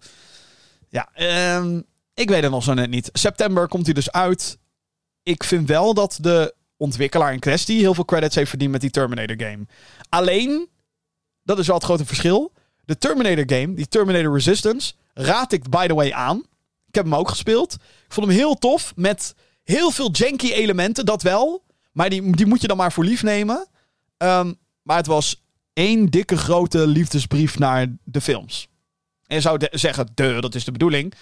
Ja, 0.89 1.09
ehm, 1.13 1.81
ik 2.13 2.29
weet 2.29 2.41
het 2.41 2.51
nog 2.51 2.63
zo 2.63 2.73
net 2.73 2.89
niet. 2.89 3.09
September 3.13 3.67
komt 3.67 3.85
hij 3.85 3.93
dus 3.93 4.11
uit. 4.11 4.59
Ik 5.23 5.43
vind 5.43 5.67
wel 5.67 5.93
dat 5.93 6.17
de 6.21 6.55
ontwikkelaar 6.79 7.33
in 7.33 7.39
kwestie 7.39 7.79
heel 7.79 7.93
veel 7.93 8.05
credits 8.05 8.35
heeft 8.35 8.49
verdiend 8.49 8.71
met 8.71 8.81
die 8.81 8.89
Terminator 8.89 9.35
game. 9.37 9.65
Alleen, 10.09 10.69
dat 11.43 11.59
is 11.59 11.67
wel 11.67 11.75
het 11.75 11.85
grote 11.85 12.05
verschil. 12.05 12.53
De 12.85 12.97
Terminator 12.97 13.57
game, 13.57 13.73
die 13.73 13.87
Terminator 13.87 14.33
Resistance, 14.33 14.93
raad 15.13 15.51
ik 15.51 15.69
by 15.69 15.87
the 15.87 15.93
way 15.93 16.11
aan. 16.11 16.37
Ik 16.87 16.95
heb 16.95 17.03
hem 17.03 17.15
ook 17.15 17.29
gespeeld. 17.29 17.73
Ik 17.73 18.13
vond 18.13 18.27
hem 18.27 18.35
heel 18.35 18.55
tof 18.55 18.93
met 18.95 19.35
heel 19.63 19.91
veel 19.91 20.11
janky 20.11 20.51
elementen, 20.51 21.05
dat 21.05 21.21
wel. 21.21 21.63
Maar 21.91 22.09
die, 22.09 22.35
die 22.35 22.45
moet 22.45 22.61
je 22.61 22.67
dan 22.67 22.77
maar 22.77 22.91
voor 22.91 23.03
lief 23.03 23.23
nemen. 23.23 23.67
Ehm, 24.17 24.53
maar 24.81 24.97
het 24.97 25.07
was 25.07 25.43
één 25.73 26.05
dikke 26.09 26.37
grote 26.37 26.87
liefdesbrief 26.87 27.59
naar 27.59 27.87
de 28.03 28.21
films. 28.21 28.67
En 29.27 29.35
je 29.35 29.41
zou 29.41 29.59
zeggen, 29.71 30.07
de, 30.13 30.37
dat 30.39 30.55
is 30.55 30.63
de 30.63 30.71
bedoeling. 30.71 31.13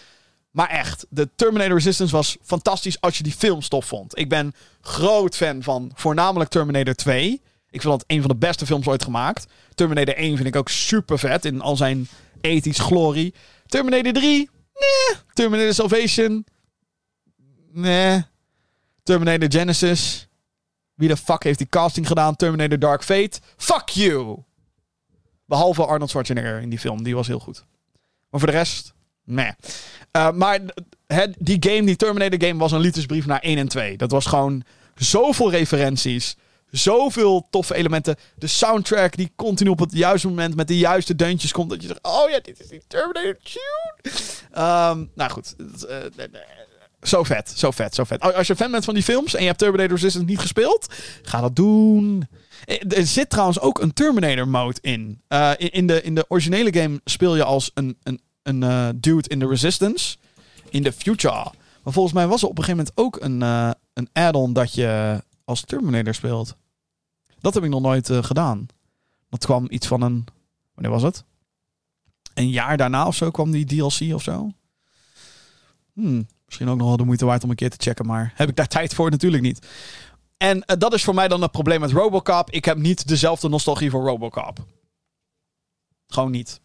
Maar 0.58 0.70
echt, 0.70 1.06
de 1.10 1.30
Terminator 1.36 1.74
Resistance 1.74 2.16
was 2.16 2.38
fantastisch 2.44 3.02
als 3.02 3.18
je 3.18 3.24
die 3.24 3.34
film 3.34 3.60
tof 3.60 3.86
vond. 3.86 4.18
Ik 4.18 4.30
ben 4.30 4.54
groot 4.82 5.36
fan 5.36 5.64
van 5.64 5.92
voornamelijk 5.96 6.50
Terminator 6.50 6.94
2. 6.94 7.42
Ik 7.70 7.82
vind 7.82 7.84
dat 7.84 8.04
een 8.08 8.20
van 8.20 8.30
de 8.30 8.36
beste 8.36 8.66
films 8.66 8.88
ooit 8.88 9.04
gemaakt. 9.04 9.48
Terminator 9.76 10.16
1 10.16 10.36
vind 10.36 10.48
ik 10.48 10.56
ook 10.56 10.70
super 10.70 11.20
vet 11.20 11.46
in 11.46 11.62
al 11.62 11.76
zijn 11.76 12.08
ethisch 12.42 12.80
glorie. 12.80 13.34
Terminator 13.66 14.14
3, 14.14 14.50
nee. 14.74 15.20
Terminator 15.34 15.74
Salvation, 15.74 16.46
nee. 17.72 18.26
Terminator 19.04 19.52
Genesis, 19.52 20.28
wie 20.94 21.08
de 21.08 21.18
fuck 21.18 21.44
heeft 21.44 21.58
die 21.58 21.70
casting 21.70 22.08
gedaan? 22.08 22.36
Terminator 22.36 22.80
Dark 22.80 23.04
Fate, 23.04 23.40
fuck 23.58 23.90
you. 23.90 24.38
Behalve 25.46 25.86
Arnold 25.86 26.10
Schwarzenegger 26.10 26.62
in 26.62 26.70
die 26.70 26.80
film, 26.80 27.04
die 27.04 27.16
was 27.16 27.28
heel 27.28 27.40
goed. 27.40 27.66
Maar 28.30 28.40
voor 28.40 28.50
de 28.50 28.58
rest, 28.58 28.94
nee. 29.24 29.52
Uh, 30.18 30.32
maar 30.32 30.60
die 31.38 31.58
game, 31.60 31.86
die 31.86 31.96
Terminator 31.96 32.48
game, 32.48 32.60
was 32.60 32.72
een 32.72 32.80
liefdesbrief 32.80 33.26
naar 33.26 33.40
1 33.40 33.58
en 33.58 33.68
2. 33.68 33.98
Dat 33.98 34.12
was 34.12 34.26
gewoon 34.26 34.64
zoveel 34.96 35.52
referenties. 35.52 36.36
Zoveel 36.72 37.48
toffe 37.50 37.76
elementen. 37.76 38.16
De 38.36 38.48
soundtrack 38.48 39.16
die 39.16 39.32
continu 39.36 39.70
op 39.70 39.80
het 39.80 39.92
juiste 39.92 40.28
moment 40.28 40.56
met 40.56 40.68
de 40.68 40.78
juiste 40.78 41.16
deuntjes 41.16 41.52
komt. 41.52 41.70
Dat 41.70 41.82
je 41.82 41.88
zegt, 41.88 42.00
oh 42.02 42.30
ja, 42.30 42.40
dit 42.40 42.60
is 42.60 42.68
die 42.68 42.82
Terminator 42.88 43.38
tune. 43.44 44.16
Um, 44.92 45.12
nou 45.16 45.32
goed. 45.32 45.56
Uh, 45.90 46.26
zo 47.02 47.24
vet, 47.24 47.54
zo 47.56 47.72
vet, 47.72 47.96
zo 47.96 48.04
vet. 48.04 48.22
Als 48.22 48.48
je 48.48 48.56
fan 48.56 48.72
bent 48.72 48.86
van 48.86 48.94
die 48.94 49.04
films 49.04 49.34
en 49.34 49.40
je 49.40 49.48
hebt 49.48 49.60
Terminator 49.60 49.94
Resistance 49.94 50.28
niet 50.28 50.40
gespeeld, 50.40 50.94
ga 51.22 51.42
dat 51.42 51.56
doen. 51.56 52.28
Er 52.90 53.06
zit 53.06 53.30
trouwens 53.30 53.60
ook 53.60 53.82
een 53.82 53.94
Terminator 53.94 54.48
mode 54.48 54.78
in. 54.82 55.22
In, 55.58 55.72
in, 55.72 55.88
de, 55.88 56.02
in 56.02 56.16
de 56.16 56.26
originele 56.28 56.74
game 56.74 57.02
speel 57.06 57.36
je 57.36 57.44
als 57.44 57.72
een, 57.74 57.98
een, 58.04 58.22
een 58.48 58.62
uh, 58.62 58.90
dude 58.96 59.30
in 59.30 59.40
de 59.40 59.48
Resistance. 59.48 60.18
In 60.70 60.84
de 60.84 60.92
Future. 60.92 61.52
Maar 61.84 61.94
volgens 61.94 62.14
mij 62.14 62.28
was 62.28 62.42
er 62.42 62.48
op 62.48 62.58
een 62.58 62.64
gegeven 62.64 62.92
moment 62.96 63.16
ook 63.16 63.24
een, 63.24 63.42
uh, 63.42 63.72
een 63.94 64.10
add-on 64.14 64.54
dat 64.54 64.74
je 64.74 65.24
als 65.46 65.62
Terminator 65.62 66.14
speelt. 66.14 66.56
Dat 67.40 67.54
heb 67.54 67.64
ik 67.64 67.70
nog 67.70 67.82
nooit 67.82 68.10
uh, 68.10 68.24
gedaan. 68.24 68.68
Dat 69.30 69.46
kwam 69.46 69.66
iets 69.70 69.88
van 69.88 70.02
een. 70.02 70.26
Wanneer 70.74 70.92
was 70.92 71.04
het? 71.04 71.24
Een 72.34 72.50
jaar 72.50 72.78
daarna 72.78 73.08
of 73.08 73.16
zo 73.16 73.32
kwam 73.32 73.52
die 73.52 73.66
DLC 73.66 74.14
of 74.14 74.24
zo. 74.24 74.52
Hmm, 75.94 76.28
misschien 76.46 76.70
ook 76.70 76.78
nog 76.78 76.88
wel 76.88 76.98
de 76.98 77.06
moeite 77.06 77.26
waard 77.26 77.44
om 77.44 77.50
een 77.50 77.56
keer 77.56 77.70
te 77.70 77.78
checken. 77.80 78.06
Maar 78.06 78.34
heb 78.36 78.50
ik 78.50 78.56
daar 78.56 78.68
tijd 78.78 78.94
voor? 78.94 79.10
Natuurlijk 79.10 79.44
niet. 79.44 79.68
En 80.38 80.64
dat 80.78 80.94
is 80.94 81.04
voor 81.04 81.16
mij 81.16 81.28
dan 81.28 81.42
het 81.42 81.52
probleem 81.52 81.80
met 81.80 81.92
Robocop. 81.92 82.52
Ik 82.52 82.66
heb 82.66 82.78
niet 82.78 83.08
dezelfde 83.08 83.50
nostalgie 83.50 83.90
voor 83.90 84.06
Robocop. 84.06 84.66
Gewoon 86.08 86.32
niet. 86.32 86.60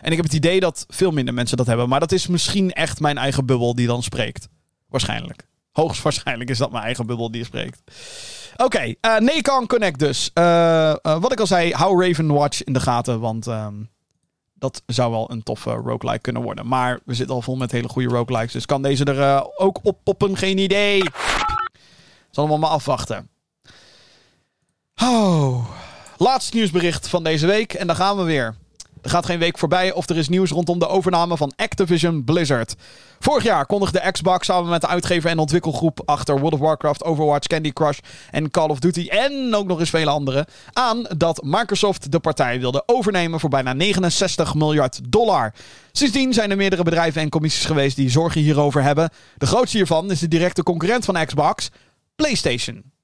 En 0.00 0.10
ik 0.10 0.16
heb 0.16 0.24
het 0.24 0.34
idee 0.34 0.60
dat 0.60 0.86
veel 0.88 1.10
minder 1.10 1.34
mensen 1.34 1.56
dat 1.56 1.66
hebben. 1.66 1.88
Maar 1.88 2.00
dat 2.00 2.12
is 2.12 2.26
misschien 2.26 2.72
echt 2.72 3.00
mijn 3.00 3.18
eigen 3.18 3.46
bubbel 3.46 3.74
die 3.74 3.86
dan 3.86 4.02
spreekt. 4.02 4.48
Waarschijnlijk. 4.88 5.46
Hoogstwaarschijnlijk 5.72 6.50
is 6.50 6.58
dat 6.58 6.70
mijn 6.70 6.84
eigen 6.84 7.06
bubbel 7.06 7.30
die 7.30 7.44
spreekt. 7.44 7.82
Oké, 8.52 8.64
okay, 8.64 8.96
uh, 9.00 9.18
Nacon 9.18 9.66
Connect 9.66 9.98
dus. 9.98 10.30
Uh, 10.34 10.44
uh, 11.02 11.20
wat 11.20 11.32
ik 11.32 11.40
al 11.40 11.46
zei, 11.46 11.72
hou 11.72 12.06
Raven 12.06 12.32
Watch 12.32 12.64
in 12.64 12.72
de 12.72 12.80
gaten. 12.80 13.20
Want 13.20 13.46
um, 13.46 13.88
dat 14.54 14.82
zou 14.86 15.10
wel 15.10 15.30
een 15.30 15.42
toffe 15.42 15.70
roguelike 15.70 16.20
kunnen 16.20 16.42
worden. 16.42 16.66
Maar 16.66 17.00
we 17.04 17.14
zitten 17.14 17.34
al 17.34 17.42
vol 17.42 17.56
met 17.56 17.70
hele 17.70 17.88
goede 17.88 18.08
roguelikes. 18.08 18.52
Dus 18.52 18.66
kan 18.66 18.82
deze 18.82 19.04
er 19.04 19.18
uh, 19.18 19.44
ook 19.56 19.78
op 19.82 19.98
poppen? 20.02 20.36
Geen 20.36 20.58
idee. 20.58 21.02
Zal 22.30 22.48
we 22.48 22.58
maar 22.58 22.70
afwachten. 22.70 23.28
Oh. 25.02 25.68
Laatste 26.16 26.56
nieuwsbericht 26.56 27.08
van 27.08 27.24
deze 27.24 27.46
week. 27.46 27.72
En 27.72 27.86
dan 27.86 27.96
gaan 27.96 28.16
we 28.16 28.22
weer. 28.22 28.54
Er 29.06 29.12
gaat 29.12 29.26
geen 29.26 29.38
week 29.38 29.58
voorbij 29.58 29.92
of 29.92 30.08
er 30.08 30.16
is 30.16 30.28
nieuws 30.28 30.50
rondom 30.50 30.78
de 30.78 30.88
overname 30.88 31.36
van 31.36 31.52
Activision 31.56 32.24
Blizzard. 32.24 32.74
Vorig 33.18 33.42
jaar 33.42 33.66
kondigde 33.66 34.10
Xbox 34.10 34.46
samen 34.46 34.70
met 34.70 34.80
de 34.80 34.86
uitgever 34.86 35.30
en 35.30 35.38
ontwikkelgroep 35.38 36.02
achter 36.04 36.38
World 36.38 36.52
of 36.52 36.60
Warcraft, 36.60 37.04
Overwatch, 37.04 37.46
Candy 37.46 37.72
Crush 37.72 37.98
en 38.30 38.50
Call 38.50 38.68
of 38.68 38.78
Duty 38.78 39.08
en 39.08 39.54
ook 39.54 39.66
nog 39.66 39.80
eens 39.80 39.90
vele 39.90 40.10
andere 40.10 40.46
aan 40.72 41.06
dat 41.16 41.42
Microsoft 41.42 42.12
de 42.12 42.18
partij 42.18 42.60
wilde 42.60 42.82
overnemen 42.86 43.40
voor 43.40 43.50
bijna 43.50 43.72
69 43.72 44.54
miljard 44.54 45.00
dollar. 45.08 45.54
Sindsdien 45.92 46.32
zijn 46.32 46.50
er 46.50 46.56
meerdere 46.56 46.82
bedrijven 46.82 47.22
en 47.22 47.28
commissies 47.28 47.64
geweest 47.64 47.96
die 47.96 48.10
zorgen 48.10 48.40
hierover 48.40 48.82
hebben. 48.82 49.10
De 49.36 49.46
grootste 49.46 49.76
hiervan 49.76 50.10
is 50.10 50.18
de 50.18 50.28
directe 50.28 50.62
concurrent 50.62 51.04
van 51.04 51.26
Xbox, 51.26 51.70
PlayStation. 52.16 52.95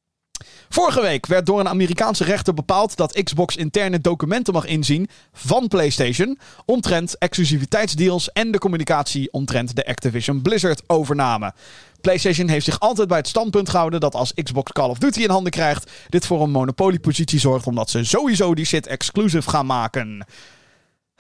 Vorige 0.73 1.01
week 1.01 1.27
werd 1.27 1.47
door 1.47 1.61
een 1.61 1.69
Amerikaanse 1.69 2.25
rechter 2.25 2.55
bepaald 2.55 2.97
dat 2.97 3.23
Xbox 3.23 3.57
interne 3.57 4.01
documenten 4.01 4.53
mag 4.53 4.65
inzien 4.65 5.09
van 5.33 5.69
PlayStation 5.69 6.39
omtrent 6.65 7.19
exclusiviteitsdeals 7.19 8.33
en 8.33 8.51
de 8.51 8.59
communicatie 8.59 9.33
omtrent 9.33 9.77
de 9.77 9.87
Activision 9.87 10.43
Blizzard 10.43 10.83
overname. 10.87 11.53
PlayStation 12.01 12.49
heeft 12.49 12.65
zich 12.65 12.81
altijd 12.81 13.09
bij 13.09 13.19
het 13.19 13.29
standpunt 13.29 13.69
gehouden 13.69 14.01
dat 14.01 14.15
als 14.15 14.35
Xbox 14.35 14.73
Call 14.73 14.89
of 14.89 14.99
Duty 14.99 15.21
in 15.21 15.31
handen 15.31 15.53
krijgt, 15.53 15.91
dit 16.09 16.27
voor 16.27 16.43
een 16.43 16.51
monopoliepositie 16.51 17.39
zorgt 17.39 17.67
omdat 17.67 17.91
ze 17.91 18.05
sowieso 18.05 18.55
die 18.55 18.65
shit 18.65 18.87
exclusive 18.87 19.51
gaan 19.51 19.67
maken. 19.67 20.27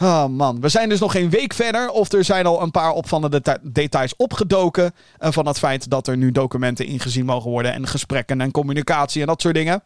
Oh 0.03 0.26
man, 0.26 0.61
we 0.61 0.68
zijn 0.68 0.88
dus 0.88 1.00
nog 1.00 1.12
geen 1.12 1.30
week 1.30 1.55
verder. 1.55 1.90
Of 1.90 2.12
er 2.12 2.24
zijn 2.24 2.46
al 2.46 2.62
een 2.62 2.70
paar 2.70 2.92
opvallende 2.92 3.40
deta 3.40 3.59
details 3.62 4.16
opgedoken. 4.16 4.94
Van 5.18 5.46
het 5.46 5.59
feit 5.59 5.90
dat 5.90 6.07
er 6.07 6.16
nu 6.16 6.32
documenten 6.32 6.86
ingezien 6.86 7.24
mogen 7.24 7.50
worden. 7.50 7.72
En 7.72 7.86
gesprekken 7.86 8.40
en 8.40 8.50
communicatie 8.50 9.20
en 9.20 9.26
dat 9.26 9.40
soort 9.40 9.55
dingen. 9.55 9.82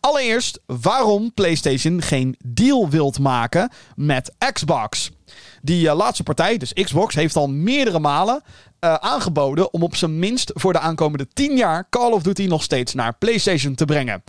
Allereerst, 0.00 0.60
waarom 0.66 1.34
PlayStation 1.34 2.02
geen 2.02 2.36
deal 2.44 2.88
wilt 2.88 3.18
maken 3.18 3.70
met 3.96 4.32
Xbox. 4.52 5.10
Die 5.62 5.86
uh, 5.86 5.96
laatste 5.96 6.22
partij, 6.22 6.56
dus 6.56 6.72
Xbox, 6.72 7.14
heeft 7.14 7.36
al 7.36 7.48
meerdere 7.48 7.98
malen 7.98 8.42
uh, 8.80 8.94
aangeboden 8.94 9.72
om 9.72 9.82
op 9.82 9.96
zijn 9.96 10.18
minst 10.18 10.50
voor 10.54 10.72
de 10.72 10.78
aankomende 10.78 11.28
10 11.32 11.56
jaar 11.56 11.86
Call 11.90 12.12
of 12.12 12.22
Duty 12.22 12.46
nog 12.46 12.62
steeds 12.62 12.94
naar 12.94 13.18
PlayStation 13.18 13.74
te 13.74 13.84
brengen. 13.84 14.22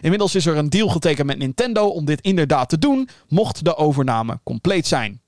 Inmiddels 0.00 0.34
is 0.34 0.46
er 0.46 0.56
een 0.56 0.70
deal 0.70 0.88
getekend 0.88 1.26
met 1.26 1.38
Nintendo 1.38 1.86
om 1.86 2.04
dit 2.04 2.20
inderdaad 2.20 2.68
te 2.68 2.78
doen, 2.78 3.08
mocht 3.28 3.64
de 3.64 3.76
overname 3.76 4.40
compleet 4.44 4.86
zijn. 4.86 5.20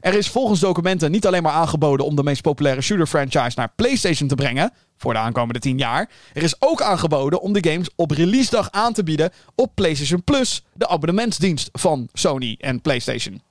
Er 0.00 0.14
is 0.14 0.28
volgens 0.28 0.60
documenten 0.60 1.10
niet 1.10 1.26
alleen 1.26 1.42
maar 1.42 1.52
aangeboden 1.52 2.06
om 2.06 2.16
de 2.16 2.22
meest 2.22 2.42
populaire 2.42 2.80
shooter 2.80 3.06
franchise 3.06 3.52
naar 3.56 3.72
PlayStation 3.76 4.28
te 4.28 4.34
brengen, 4.34 4.72
voor 4.96 5.12
de 5.12 5.18
aankomende 5.18 5.58
10 5.58 5.78
jaar. 5.78 6.10
Er 6.32 6.42
is 6.42 6.54
ook 6.58 6.82
aangeboden 6.82 7.40
om 7.40 7.52
de 7.52 7.70
games 7.70 7.88
op 7.96 8.10
release 8.10 8.50
dag 8.50 8.70
aan 8.70 8.92
te 8.92 9.02
bieden 9.02 9.30
op 9.54 9.74
PlayStation 9.74 10.24
Plus, 10.24 10.64
de 10.72 10.88
abonnementsdienst 10.88 11.68
van 11.72 12.08
Sony 12.12 12.56
en 12.60 12.80
PlayStation. 12.80 13.42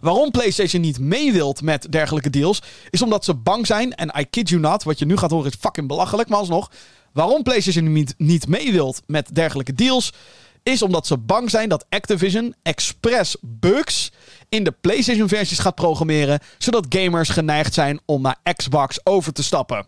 Waarom 0.00 0.30
PlayStation 0.30 0.82
niet 0.82 0.98
mee 0.98 1.32
wilt 1.32 1.62
met 1.62 1.92
dergelijke 1.92 2.30
deals, 2.30 2.62
is 2.90 3.02
omdat 3.02 3.24
ze 3.24 3.34
bang 3.34 3.66
zijn, 3.66 3.94
en 3.94 4.12
I 4.18 4.24
kid 4.24 4.48
you 4.48 4.60
not, 4.60 4.82
wat 4.82 4.98
je 4.98 5.06
nu 5.06 5.16
gaat 5.16 5.30
horen 5.30 5.50
is 5.50 5.56
fucking 5.60 5.88
belachelijk, 5.88 6.28
maar 6.28 6.38
alsnog. 6.38 6.70
Waarom 7.12 7.42
PlayStation 7.42 7.92
niet, 7.92 8.14
niet 8.16 8.48
mee 8.48 8.72
wilt 8.72 9.02
met 9.06 9.34
dergelijke 9.34 9.72
deals, 9.72 10.12
is 10.62 10.82
omdat 10.82 11.06
ze 11.06 11.18
bang 11.18 11.50
zijn 11.50 11.68
dat 11.68 11.84
Activision 11.88 12.54
expres 12.62 13.36
bugs 13.40 14.12
in 14.48 14.64
de 14.64 14.74
PlayStation-versies 14.80 15.58
gaat 15.58 15.74
programmeren, 15.74 16.40
zodat 16.58 16.86
gamers 16.88 17.28
geneigd 17.28 17.74
zijn 17.74 18.00
om 18.04 18.22
naar 18.22 18.40
Xbox 18.56 19.00
over 19.06 19.32
te 19.32 19.42
stappen. 19.42 19.86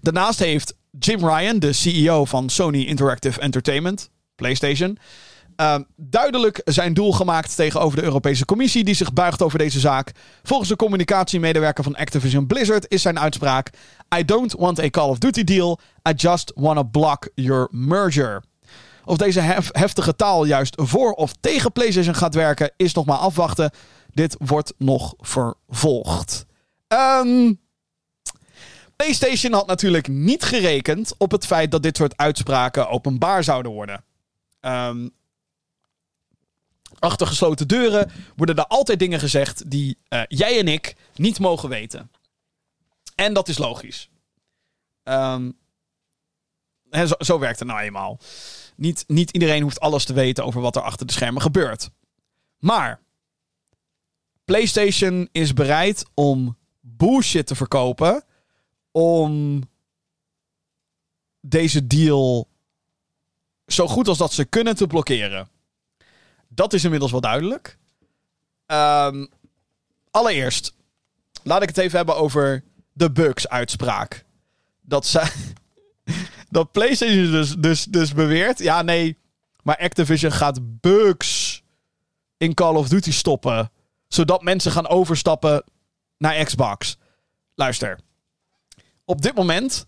Daarnaast 0.00 0.38
heeft 0.38 0.74
Jim 0.98 1.28
Ryan, 1.28 1.58
de 1.58 1.72
CEO 1.72 2.24
van 2.24 2.48
Sony 2.50 2.82
Interactive 2.82 3.40
Entertainment, 3.40 4.10
PlayStation, 4.34 4.98
uh, 5.56 5.76
duidelijk 5.96 6.60
zijn 6.64 6.94
doel 6.94 7.12
gemaakt 7.12 7.56
tegenover 7.56 7.98
de 7.98 8.04
Europese 8.04 8.44
Commissie, 8.44 8.84
die 8.84 8.94
zich 8.94 9.12
buigt 9.12 9.42
over 9.42 9.58
deze 9.58 9.80
zaak. 9.80 10.12
Volgens 10.42 10.68
de 10.68 10.76
communicatiemedewerker 10.76 11.84
van 11.84 11.96
Activision 11.96 12.46
Blizzard 12.46 12.86
is 12.88 13.02
zijn 13.02 13.18
uitspraak: 13.18 13.70
I 14.16 14.24
don't 14.24 14.52
want 14.52 14.80
a 14.80 14.90
Call 14.90 15.08
of 15.08 15.18
Duty 15.18 15.44
deal, 15.44 15.80
I 16.08 16.12
just 16.16 16.52
want 16.54 16.76
to 16.76 16.84
block 16.84 17.28
your 17.34 17.68
merger. 17.70 18.42
Of 19.04 19.16
deze 19.16 19.40
heftige 19.72 20.16
taal 20.16 20.44
juist 20.44 20.74
voor 20.82 21.12
of 21.12 21.32
tegen 21.40 21.72
PlayStation 21.72 22.14
gaat 22.14 22.34
werken, 22.34 22.72
is 22.76 22.94
nog 22.94 23.04
maar 23.04 23.16
afwachten. 23.16 23.70
Dit 24.10 24.36
wordt 24.38 24.74
nog 24.78 25.14
vervolgd. 25.18 26.46
Um, 26.88 27.60
PlayStation 28.96 29.52
had 29.52 29.66
natuurlijk 29.66 30.08
niet 30.08 30.42
gerekend 30.42 31.14
op 31.18 31.30
het 31.30 31.46
feit 31.46 31.70
dat 31.70 31.82
dit 31.82 31.96
soort 31.96 32.16
uitspraken 32.16 32.88
openbaar 32.88 33.44
zouden 33.44 33.72
worden. 33.72 34.04
Um, 34.60 35.10
achter 37.04 37.26
gesloten 37.26 37.68
deuren 37.68 38.10
worden 38.36 38.56
er 38.56 38.66
altijd 38.66 38.98
dingen 38.98 39.20
gezegd 39.20 39.70
die 39.70 39.98
uh, 40.08 40.22
jij 40.28 40.58
en 40.58 40.68
ik 40.68 40.96
niet 41.14 41.38
mogen 41.38 41.68
weten. 41.68 42.10
En 43.14 43.34
dat 43.34 43.48
is 43.48 43.58
logisch. 43.58 44.08
Zo, 46.90 47.14
zo, 47.18 47.38
werkt 47.38 47.58
het 47.58 47.68
nou 47.68 47.80
eenmaal. 47.80 48.18
Niet, 48.76 49.04
niet 49.06 49.30
iedereen 49.30 49.62
hoeft 49.62 49.80
alles 49.80 50.04
te 50.04 50.12
weten 50.12 50.44
over 50.44 50.60
wat 50.60 50.76
er 50.76 50.82
achter 50.82 51.06
de 51.06 51.12
schermen 51.12 51.42
gebeurt. 51.42 51.90
Maar 52.58 53.00
PlayStation 54.44 55.28
is 55.32 55.52
bereid 55.52 56.04
om 56.14 56.56
bullshit 56.80 57.46
te 57.46 57.54
verkopen 57.54 58.24
om 58.90 59.62
deze 61.40 61.86
deal 61.86 62.48
zo 63.66 63.86
goed 63.86 64.08
als 64.08 64.18
dat 64.18 64.32
ze 64.32 64.44
kunnen 64.44 64.76
te 64.76 64.86
blokkeren. 64.86 65.48
Dat 66.54 66.72
is 66.72 66.84
inmiddels 66.84 67.10
wel 67.10 67.20
duidelijk. 67.20 67.78
Um, 68.66 69.28
allereerst, 70.10 70.74
laat 71.42 71.62
ik 71.62 71.68
het 71.68 71.78
even 71.78 71.96
hebben 71.96 72.16
over 72.16 72.64
de 72.92 73.10
Bugs-uitspraak. 73.10 74.24
Dat, 74.80 75.06
ze, 75.06 75.32
dat 76.50 76.72
PlayStation 76.72 77.30
dus, 77.30 77.54
dus, 77.54 77.84
dus 77.84 78.12
beweert. 78.12 78.58
Ja, 78.58 78.82
nee, 78.82 79.18
maar 79.62 79.78
Activision 79.78 80.32
gaat 80.32 80.80
bugs 80.80 81.62
in 82.36 82.54
Call 82.54 82.74
of 82.74 82.88
Duty 82.88 83.12
stoppen. 83.12 83.70
Zodat 84.08 84.42
mensen 84.42 84.72
gaan 84.72 84.88
overstappen 84.88 85.64
naar 86.18 86.44
Xbox. 86.44 86.96
Luister. 87.54 88.00
Op 89.04 89.22
dit 89.22 89.34
moment 89.34 89.86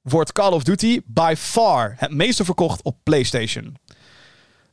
wordt 0.00 0.32
Call 0.32 0.52
of 0.52 0.62
Duty 0.62 1.00
by 1.06 1.34
far 1.38 1.94
het 1.96 2.10
meeste 2.10 2.44
verkocht 2.44 2.82
op 2.82 2.96
PlayStation. 3.02 3.76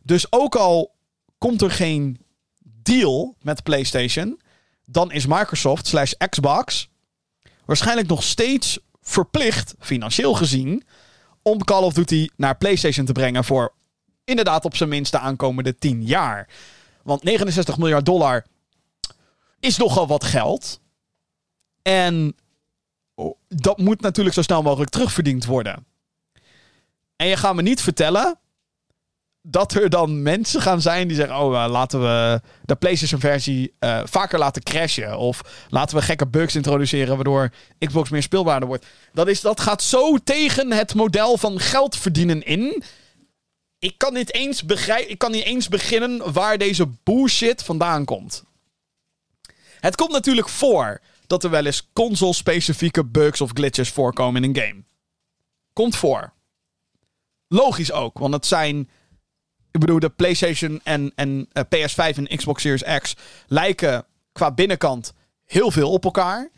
Dus 0.03 0.31
ook 0.31 0.55
al 0.55 0.97
komt 1.39 1.61
er 1.61 1.71
geen 1.71 2.25
deal 2.61 3.35
met 3.41 3.63
PlayStation, 3.63 4.39
dan 4.85 5.11
is 5.11 5.25
Microsoft 5.25 5.87
slash 5.87 6.13
Xbox 6.29 6.89
waarschijnlijk 7.65 8.07
nog 8.07 8.23
steeds 8.23 8.79
verplicht, 9.01 9.75
financieel 9.79 10.33
gezien, 10.33 10.83
om 11.41 11.63
Call 11.63 11.83
of 11.83 11.93
Duty 11.93 12.29
naar 12.35 12.57
PlayStation 12.57 13.05
te 13.05 13.11
brengen 13.11 13.43
voor 13.43 13.73
inderdaad 14.23 14.65
op 14.65 14.75
zijn 14.75 14.89
minst 14.89 15.11
de 15.11 15.19
aankomende 15.19 15.77
10 15.77 16.03
jaar. 16.03 16.49
Want 17.03 17.23
69 17.23 17.77
miljard 17.77 18.05
dollar 18.05 18.45
is 19.59 19.77
nogal 19.77 20.07
wat 20.07 20.23
geld. 20.23 20.79
En 21.81 22.35
dat 23.47 23.77
moet 23.77 24.01
natuurlijk 24.01 24.35
zo 24.35 24.41
snel 24.41 24.61
mogelijk 24.61 24.91
terugverdiend 24.91 25.45
worden. 25.45 25.85
En 27.15 27.27
je 27.27 27.37
gaat 27.37 27.55
me 27.55 27.61
niet 27.61 27.81
vertellen 27.81 28.39
dat 29.41 29.73
er 29.73 29.89
dan 29.89 30.21
mensen 30.21 30.61
gaan 30.61 30.81
zijn 30.81 31.07
die 31.07 31.17
zeggen: 31.17 31.37
Oh, 31.37 31.53
uh, 31.53 31.65
laten 31.69 32.01
we 32.01 32.41
de 32.65 32.75
PlayStation-versie 32.75 33.73
uh, 33.79 34.01
vaker 34.03 34.39
laten 34.39 34.63
crashen. 34.63 35.17
Of 35.17 35.65
laten 35.69 35.97
we 35.97 36.03
gekke 36.03 36.27
bugs 36.27 36.55
introduceren 36.55 37.15
waardoor 37.15 37.53
Xbox 37.79 38.09
meer 38.09 38.23
speelbaarder 38.23 38.67
wordt. 38.67 38.85
Dat, 39.13 39.27
is, 39.27 39.41
dat 39.41 39.59
gaat 39.59 39.83
zo 39.83 40.17
tegen 40.17 40.71
het 40.71 40.93
model 40.93 41.37
van 41.37 41.59
geld 41.59 41.95
verdienen 41.95 42.43
in. 42.43 42.83
Ik 43.79 43.97
kan 43.97 44.13
niet 44.13 44.33
eens, 44.33 44.65
begrijpen, 44.65 45.11
ik 45.11 45.17
kan 45.17 45.31
niet 45.31 45.43
eens 45.43 45.67
beginnen 45.67 46.33
waar 46.33 46.57
deze 46.57 46.87
bullshit 47.03 47.63
vandaan 47.63 48.05
komt. 48.05 48.43
Het 49.79 49.95
komt 49.95 50.11
natuurlijk 50.11 50.49
voor 50.49 51.01
dat 51.27 51.43
er 51.43 51.49
wel 51.49 51.65
eens 51.65 51.89
console-specifieke 51.93 53.05
bugs 53.05 53.41
of 53.41 53.51
glitches 53.53 53.89
voorkomen 53.89 54.43
in 54.43 54.49
een 54.49 54.61
game. 54.63 54.83
Komt 55.73 55.95
voor. 55.95 56.33
Logisch 57.47 57.91
ook, 57.91 58.17
want 58.17 58.33
het 58.33 58.45
zijn. 58.45 58.89
Ik 59.72 59.80
bedoel, 59.80 59.99
de 59.99 60.09
PlayStation 60.09 60.80
en, 60.84 61.11
en 61.15 61.49
eh, 61.51 61.63
PS5 61.63 62.17
en 62.17 62.38
Xbox 62.38 62.61
Series 62.61 62.99
X 63.01 63.15
lijken 63.47 64.05
qua 64.32 64.51
binnenkant 64.51 65.13
heel 65.45 65.72
veel 65.72 65.91
op 65.91 66.03
elkaar. 66.03 66.49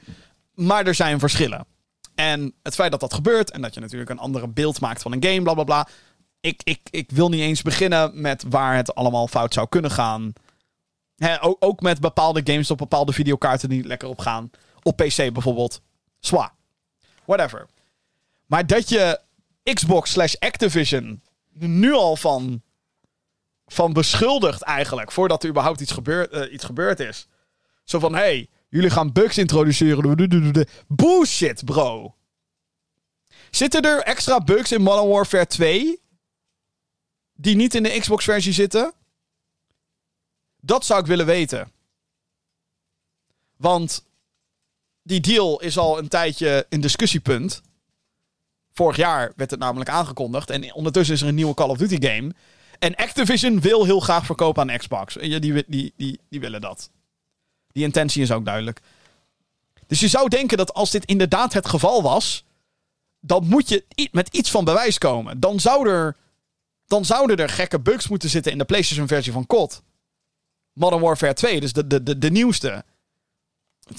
Maar 0.54 0.86
er 0.86 0.96
zijn 0.96 1.20
verschillen. 1.20 1.66
En 2.16 2.54
het 2.64 2.76
feit 2.76 2.92
dat 2.92 3.00
dat 3.00 3.14
gebeurt 3.14 3.52
en 3.52 3.62
dat 3.62 3.74
je 3.74 3.80
natuurlijk 3.80 4.10
een 4.10 4.20
andere 4.20 4.48
beeld 4.48 4.80
maakt 4.80 5.02
van 5.02 5.12
een 5.12 5.24
game, 5.24 5.42
bla 5.42 5.54
bla 5.54 5.64
bla. 5.64 5.88
Ik, 6.40 6.62
ik, 6.64 6.80
ik 6.90 7.12
wil 7.12 7.30
niet 7.30 7.42
eens 7.42 7.62
beginnen 7.62 8.22
met 8.22 8.44
waar 8.50 8.76
het 8.76 8.96
allemaal 8.96 9.28
fout 9.28 9.54
zou 9.54 9.68
kunnen 9.70 9.92
gaan 9.92 10.34
ook, 11.40 11.58
ook, 11.60 11.82
met 11.82 12.00
bepaalde 12.00 12.42
games 12.44 12.72
op 12.72 12.78
bepaalde 12.78 13.14
videokaarten 13.14 13.70
die 13.70 13.84
lekker 13.84 14.08
op 14.08 14.20
gaan. 14.20 14.50
Op 14.84 14.96
PC 14.96 15.34
bijvoorbeeld. 15.34 15.82
Zwa. 16.20 16.54
Whatever. 17.26 17.68
Maar 18.46 18.68
dat 18.68 18.90
je 18.90 19.20
Xbox 19.74 20.12
slash 20.12 20.36
Activision 20.40 21.22
nu 21.54 21.94
al 21.94 22.16
van, 22.16 22.62
van 23.72 23.94
beschuldigt 23.94 24.62
eigenlijk. 24.62 25.12
Voordat 25.12 25.44
er 25.44 25.50
überhaupt 25.50 25.82
iets, 25.82 25.92
gebeurd, 25.92 26.34
uh, 26.34 26.54
iets 26.54 26.64
gebeurd 26.64 27.00
is. 27.00 27.28
Zo 27.84 28.00
van, 28.00 28.16
hey, 28.16 28.50
jullie 28.70 28.90
gaan 28.90 29.12
bugs 29.12 29.38
introduceren. 29.38 30.68
Bullshit, 30.88 31.66
bro. 31.66 32.16
Zitten 33.50 33.82
er 33.82 34.04
extra 34.04 34.40
bugs 34.40 34.72
in 34.72 34.82
Modern 34.82 35.08
Warfare 35.08 35.48
2? 35.48 36.02
Die 37.34 37.56
niet 37.56 37.76
in 37.76 37.84
de 37.84 38.00
Xbox 38.00 38.24
versie 38.24 38.54
zitten? 38.54 38.94
Dat 40.58 40.86
zou 40.86 41.00
ik 41.00 41.06
willen 41.06 41.26
weten. 41.26 41.72
Want 43.58 44.06
die 45.02 45.20
deal 45.20 45.62
is 45.62 45.78
al 45.78 45.98
een 45.98 46.08
tijdje 46.08 46.66
een 46.70 46.82
discussiepunt. 46.82 47.62
Vorig 48.72 48.98
jaar 48.98 49.34
werd 49.36 49.52
het 49.52 49.60
namelijk 49.60 49.90
aangekondigd. 49.90 50.50
En 50.50 50.74
ondertussen 50.74 51.16
is 51.16 51.22
er 51.22 51.28
een 51.28 51.36
nieuwe 51.36 51.54
Call 51.54 51.70
of 51.70 51.78
Duty 51.78 52.08
game. 52.08 52.34
En 52.82 52.96
Activision 52.96 53.60
wil 53.60 53.86
heel 53.86 54.00
graag 54.00 54.26
verkopen 54.26 54.72
aan 54.72 54.78
Xbox. 54.78 55.14
Die, 55.14 55.40
die, 55.40 55.64
die, 55.68 55.94
die, 55.98 56.20
die 56.30 56.40
willen 56.40 56.62
dat. 56.62 56.90
Die 57.72 57.84
intentie 57.84 58.22
is 58.22 58.32
ook 58.32 58.46
duidelijk. 58.46 58.82
Dus 59.88 60.00
je 60.00 60.08
zou 60.08 60.30
denken 60.30 60.58
dat 60.58 60.74
als 60.74 60.92
dit 60.92 61.06
inderdaad 61.06 61.54
het 61.54 61.68
geval 61.68 62.02
was. 62.02 62.46
dan 63.20 63.48
moet 63.48 63.70
je 63.70 63.86
met 64.12 64.28
iets 64.36 64.52
van 64.52 64.66
bewijs 64.66 64.98
komen. 64.98 65.40
Dan, 65.40 65.60
zou 65.60 65.90
er, 65.90 66.18
dan 66.88 67.06
zouden 67.06 67.38
er 67.38 67.50
gekke 67.50 67.80
bugs 67.80 68.08
moeten 68.08 68.30
zitten 68.30 68.52
in 68.52 68.58
de 68.58 68.66
PlayStation-versie 68.66 69.32
van 69.32 69.46
COD. 69.46 69.82
Modern 70.74 71.02
Warfare 71.02 71.34
2, 71.34 71.60
dus 71.60 71.74
de, 71.74 71.88
de, 71.88 72.04
de, 72.04 72.18
de 72.18 72.32
nieuwste. 72.32 72.86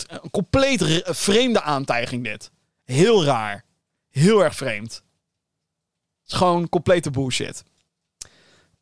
Een 0.06 0.30
compleet 0.30 1.02
vreemde 1.04 1.62
aantijging 1.62 2.24
dit. 2.24 2.50
Heel 2.84 3.24
raar. 3.24 3.64
Heel 4.08 4.44
erg 4.44 4.54
vreemd. 4.54 4.92
Het 4.92 6.32
is 6.32 6.34
gewoon 6.34 6.68
complete 6.68 7.10
bullshit. 7.10 7.64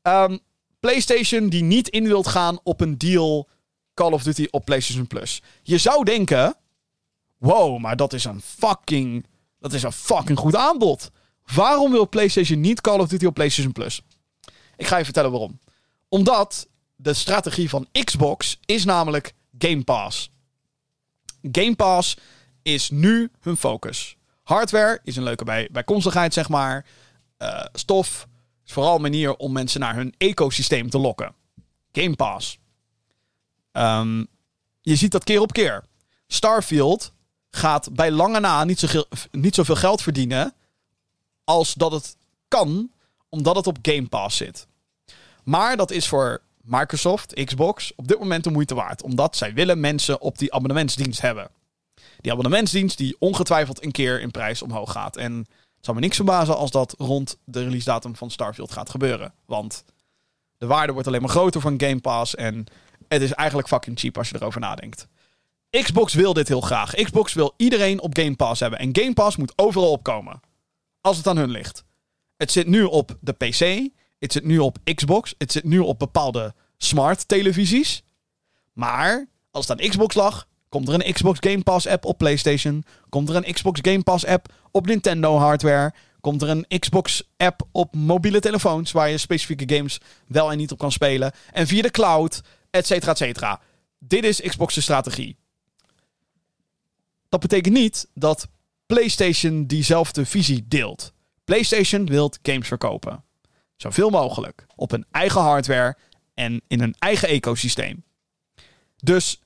Um, 0.02 0.38
PlayStation 0.80 1.48
die 1.48 1.62
niet 1.62 1.88
in 1.88 2.04
wilt 2.04 2.28
gaan 2.28 2.58
op 2.62 2.80
een 2.80 2.98
deal 2.98 3.48
Call 3.94 4.12
of 4.12 4.22
Duty 4.22 4.46
op 4.50 4.64
PlayStation 4.64 5.06
Plus. 5.06 5.42
Je 5.62 5.78
zou 5.78 6.04
denken: 6.04 6.56
wow, 7.38 7.78
maar 7.78 7.96
dat 7.96 8.12
is 8.12 8.24
een 8.24 8.40
fucking, 8.40 9.26
dat 9.58 9.72
is 9.72 9.82
een 9.82 9.92
fucking 9.92 10.38
goed 10.38 10.56
aanbod. 10.56 11.10
Waarom 11.54 11.90
wil 11.90 12.08
PlayStation 12.08 12.60
niet 12.60 12.80
Call 12.80 12.98
of 12.98 13.08
Duty 13.08 13.26
op 13.26 13.34
PlayStation 13.34 13.72
Plus? 13.72 14.02
Ik 14.76 14.86
ga 14.86 14.96
je 14.96 15.04
vertellen 15.04 15.30
waarom. 15.30 15.58
Omdat 16.08 16.68
de 16.96 17.14
strategie 17.14 17.68
van 17.68 17.88
Xbox 18.04 18.58
is 18.64 18.84
namelijk 18.84 19.34
Game 19.58 19.84
Pass. 19.84 20.30
Game 21.52 21.76
Pass 21.76 22.16
is 22.62 22.90
nu 22.90 23.30
hun 23.40 23.56
focus. 23.56 24.16
Hardware 24.42 25.00
is 25.04 25.16
een 25.16 25.22
leuke 25.22 25.44
bij, 25.44 25.68
bijkomstigheid, 25.72 26.32
zeg 26.32 26.48
maar. 26.48 26.86
Uh, 27.38 27.64
stof 27.72 28.28
vooral 28.72 28.94
een 28.94 29.02
manier 29.02 29.36
om 29.36 29.52
mensen 29.52 29.80
naar 29.80 29.94
hun 29.94 30.14
ecosysteem 30.18 30.90
te 30.90 30.98
lokken. 30.98 31.34
Game 31.92 32.16
Pass. 32.16 32.58
Um, 33.72 34.26
je 34.80 34.96
ziet 34.96 35.12
dat 35.12 35.24
keer 35.24 35.40
op 35.40 35.52
keer. 35.52 35.84
Starfield 36.26 37.12
gaat 37.50 37.94
bij 37.94 38.10
lange 38.10 38.40
na 38.40 38.64
niet, 38.64 38.78
zo, 38.78 39.04
niet 39.30 39.54
zoveel 39.54 39.76
geld 39.76 40.02
verdienen 40.02 40.54
als 41.44 41.74
dat 41.74 41.92
het 41.92 42.16
kan, 42.48 42.90
omdat 43.28 43.56
het 43.56 43.66
op 43.66 43.78
Game 43.82 44.08
Pass 44.08 44.36
zit. 44.36 44.66
Maar 45.44 45.76
dat 45.76 45.90
is 45.90 46.08
voor 46.08 46.42
Microsoft, 46.62 47.44
Xbox, 47.44 47.92
op 47.96 48.08
dit 48.08 48.18
moment 48.18 48.44
de 48.44 48.50
moeite 48.50 48.74
waard. 48.74 49.02
Omdat 49.02 49.36
zij 49.36 49.54
willen 49.54 49.80
mensen 49.80 50.20
op 50.20 50.38
die 50.38 50.52
abonnementsdienst 50.52 51.20
hebben. 51.20 51.50
Die 52.20 52.32
abonnementsdienst 52.32 52.98
die 52.98 53.16
ongetwijfeld 53.18 53.84
een 53.84 53.92
keer 53.92 54.20
in 54.20 54.30
prijs 54.30 54.62
omhoog 54.62 54.92
gaat. 54.92 55.16
En 55.16 55.46
het 55.80 55.88
zou 55.88 55.98
me 55.98 56.02
niks 56.02 56.16
verbazen 56.16 56.56
als 56.56 56.70
dat 56.70 56.94
rond 56.98 57.38
de 57.44 57.62
release 57.62 57.84
datum 57.84 58.16
van 58.16 58.30
Starfield 58.30 58.72
gaat 58.72 58.90
gebeuren. 58.90 59.34
Want 59.46 59.84
de 60.58 60.66
waarde 60.66 60.92
wordt 60.92 61.08
alleen 61.08 61.20
maar 61.20 61.30
groter 61.30 61.60
van 61.60 61.80
Game 61.80 62.00
Pass. 62.00 62.34
En 62.34 62.66
het 63.08 63.22
is 63.22 63.32
eigenlijk 63.32 63.68
fucking 63.68 63.98
cheap 63.98 64.18
als 64.18 64.28
je 64.28 64.36
erover 64.36 64.60
nadenkt. 64.60 65.08
Xbox 65.70 66.14
wil 66.14 66.32
dit 66.32 66.48
heel 66.48 66.60
graag. 66.60 66.94
Xbox 66.94 67.32
wil 67.32 67.54
iedereen 67.56 68.00
op 68.00 68.16
Game 68.16 68.36
Pass 68.36 68.60
hebben. 68.60 68.78
En 68.78 68.88
Game 68.92 69.12
Pass 69.12 69.36
moet 69.36 69.52
overal 69.56 69.90
opkomen. 69.90 70.40
Als 71.00 71.16
het 71.16 71.26
aan 71.26 71.36
hun 71.36 71.50
ligt. 71.50 71.84
Het 72.36 72.52
zit 72.52 72.66
nu 72.66 72.84
op 72.84 73.16
de 73.20 73.32
PC. 73.32 73.90
Het 74.18 74.32
zit 74.32 74.44
nu 74.44 74.58
op 74.58 74.78
Xbox. 74.94 75.34
Het 75.38 75.52
zit 75.52 75.64
nu 75.64 75.78
op 75.78 75.98
bepaalde 75.98 76.54
smart 76.76 77.28
televisies. 77.28 78.02
Maar 78.72 79.28
als 79.50 79.68
het 79.68 79.80
aan 79.80 79.88
Xbox 79.88 80.14
lag, 80.14 80.46
komt 80.70 80.88
er 80.88 80.94
een 80.94 81.12
Xbox 81.12 81.38
Game 81.40 81.62
Pass 81.62 81.86
app 81.86 82.04
op 82.04 82.18
PlayStation. 82.18 82.84
Komt 83.08 83.28
er 83.28 83.36
een 83.36 83.52
Xbox 83.52 83.80
Game 83.82 84.02
Pass 84.02 84.26
app 84.26 84.52
op 84.70 84.86
Nintendo 84.86 85.36
hardware. 85.36 85.94
Komt 86.20 86.42
er 86.42 86.48
een 86.48 86.66
Xbox 86.78 87.22
app 87.36 87.62
op 87.72 87.94
mobiele 87.94 88.40
telefoons 88.40 88.92
waar 88.92 89.08
je 89.10 89.18
specifieke 89.18 89.76
games 89.76 90.00
wel 90.26 90.50
en 90.50 90.56
niet 90.56 90.72
op 90.72 90.78
kan 90.78 90.92
spelen. 90.92 91.32
En 91.52 91.66
via 91.66 91.82
de 91.82 91.90
cloud, 91.90 92.42
et 92.70 92.86
cetera, 92.86 93.10
et 93.10 93.16
cetera. 93.18 93.60
Dit 93.98 94.24
is 94.24 94.40
Xbox's 94.40 94.82
strategie. 94.82 95.36
Dat 97.28 97.40
betekent 97.40 97.74
niet 97.74 98.08
dat 98.14 98.48
PlayStation 98.86 99.66
diezelfde 99.66 100.26
visie 100.26 100.64
deelt. 100.68 101.12
PlayStation 101.44 102.06
wil 102.06 102.32
games 102.42 102.68
verkopen. 102.68 103.24
Zoveel 103.76 104.10
mogelijk. 104.10 104.66
Op 104.76 104.90
hun 104.90 105.04
eigen 105.10 105.40
hardware 105.40 105.96
en 106.34 106.60
in 106.68 106.80
hun 106.80 106.94
eigen 106.98 107.28
ecosysteem. 107.28 108.04
Dus 108.96 109.40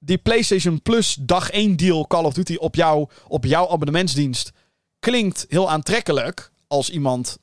die 0.00 0.18
PlayStation 0.18 0.82
Plus 0.82 1.16
dag 1.20 1.50
1 1.50 1.76
deal 1.76 2.06
Call 2.06 2.24
of 2.24 2.34
Duty 2.34 2.54
op, 2.54 2.74
jou, 2.74 3.08
op 3.28 3.44
jouw 3.44 3.68
abonnementsdienst 3.68 4.52
klinkt 4.98 5.46
heel 5.48 5.70
aantrekkelijk 5.70 6.50
als 6.66 6.90
iemand 6.90 7.38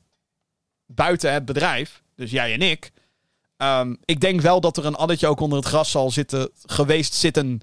buiten 0.86 1.32
het 1.32 1.44
bedrijf, 1.44 2.02
dus 2.14 2.30
jij 2.30 2.52
en 2.52 2.62
ik. 2.62 2.92
Um, 3.56 3.98
ik 4.04 4.20
denk 4.20 4.40
wel 4.40 4.60
dat 4.60 4.76
er 4.76 4.86
een 4.86 4.94
addertje 4.94 5.26
ook 5.26 5.40
onder 5.40 5.58
het 5.58 5.66
gras 5.66 5.90
zal 5.90 6.10
zitten, 6.10 6.50
geweest 6.62 7.14
zitten. 7.14 7.60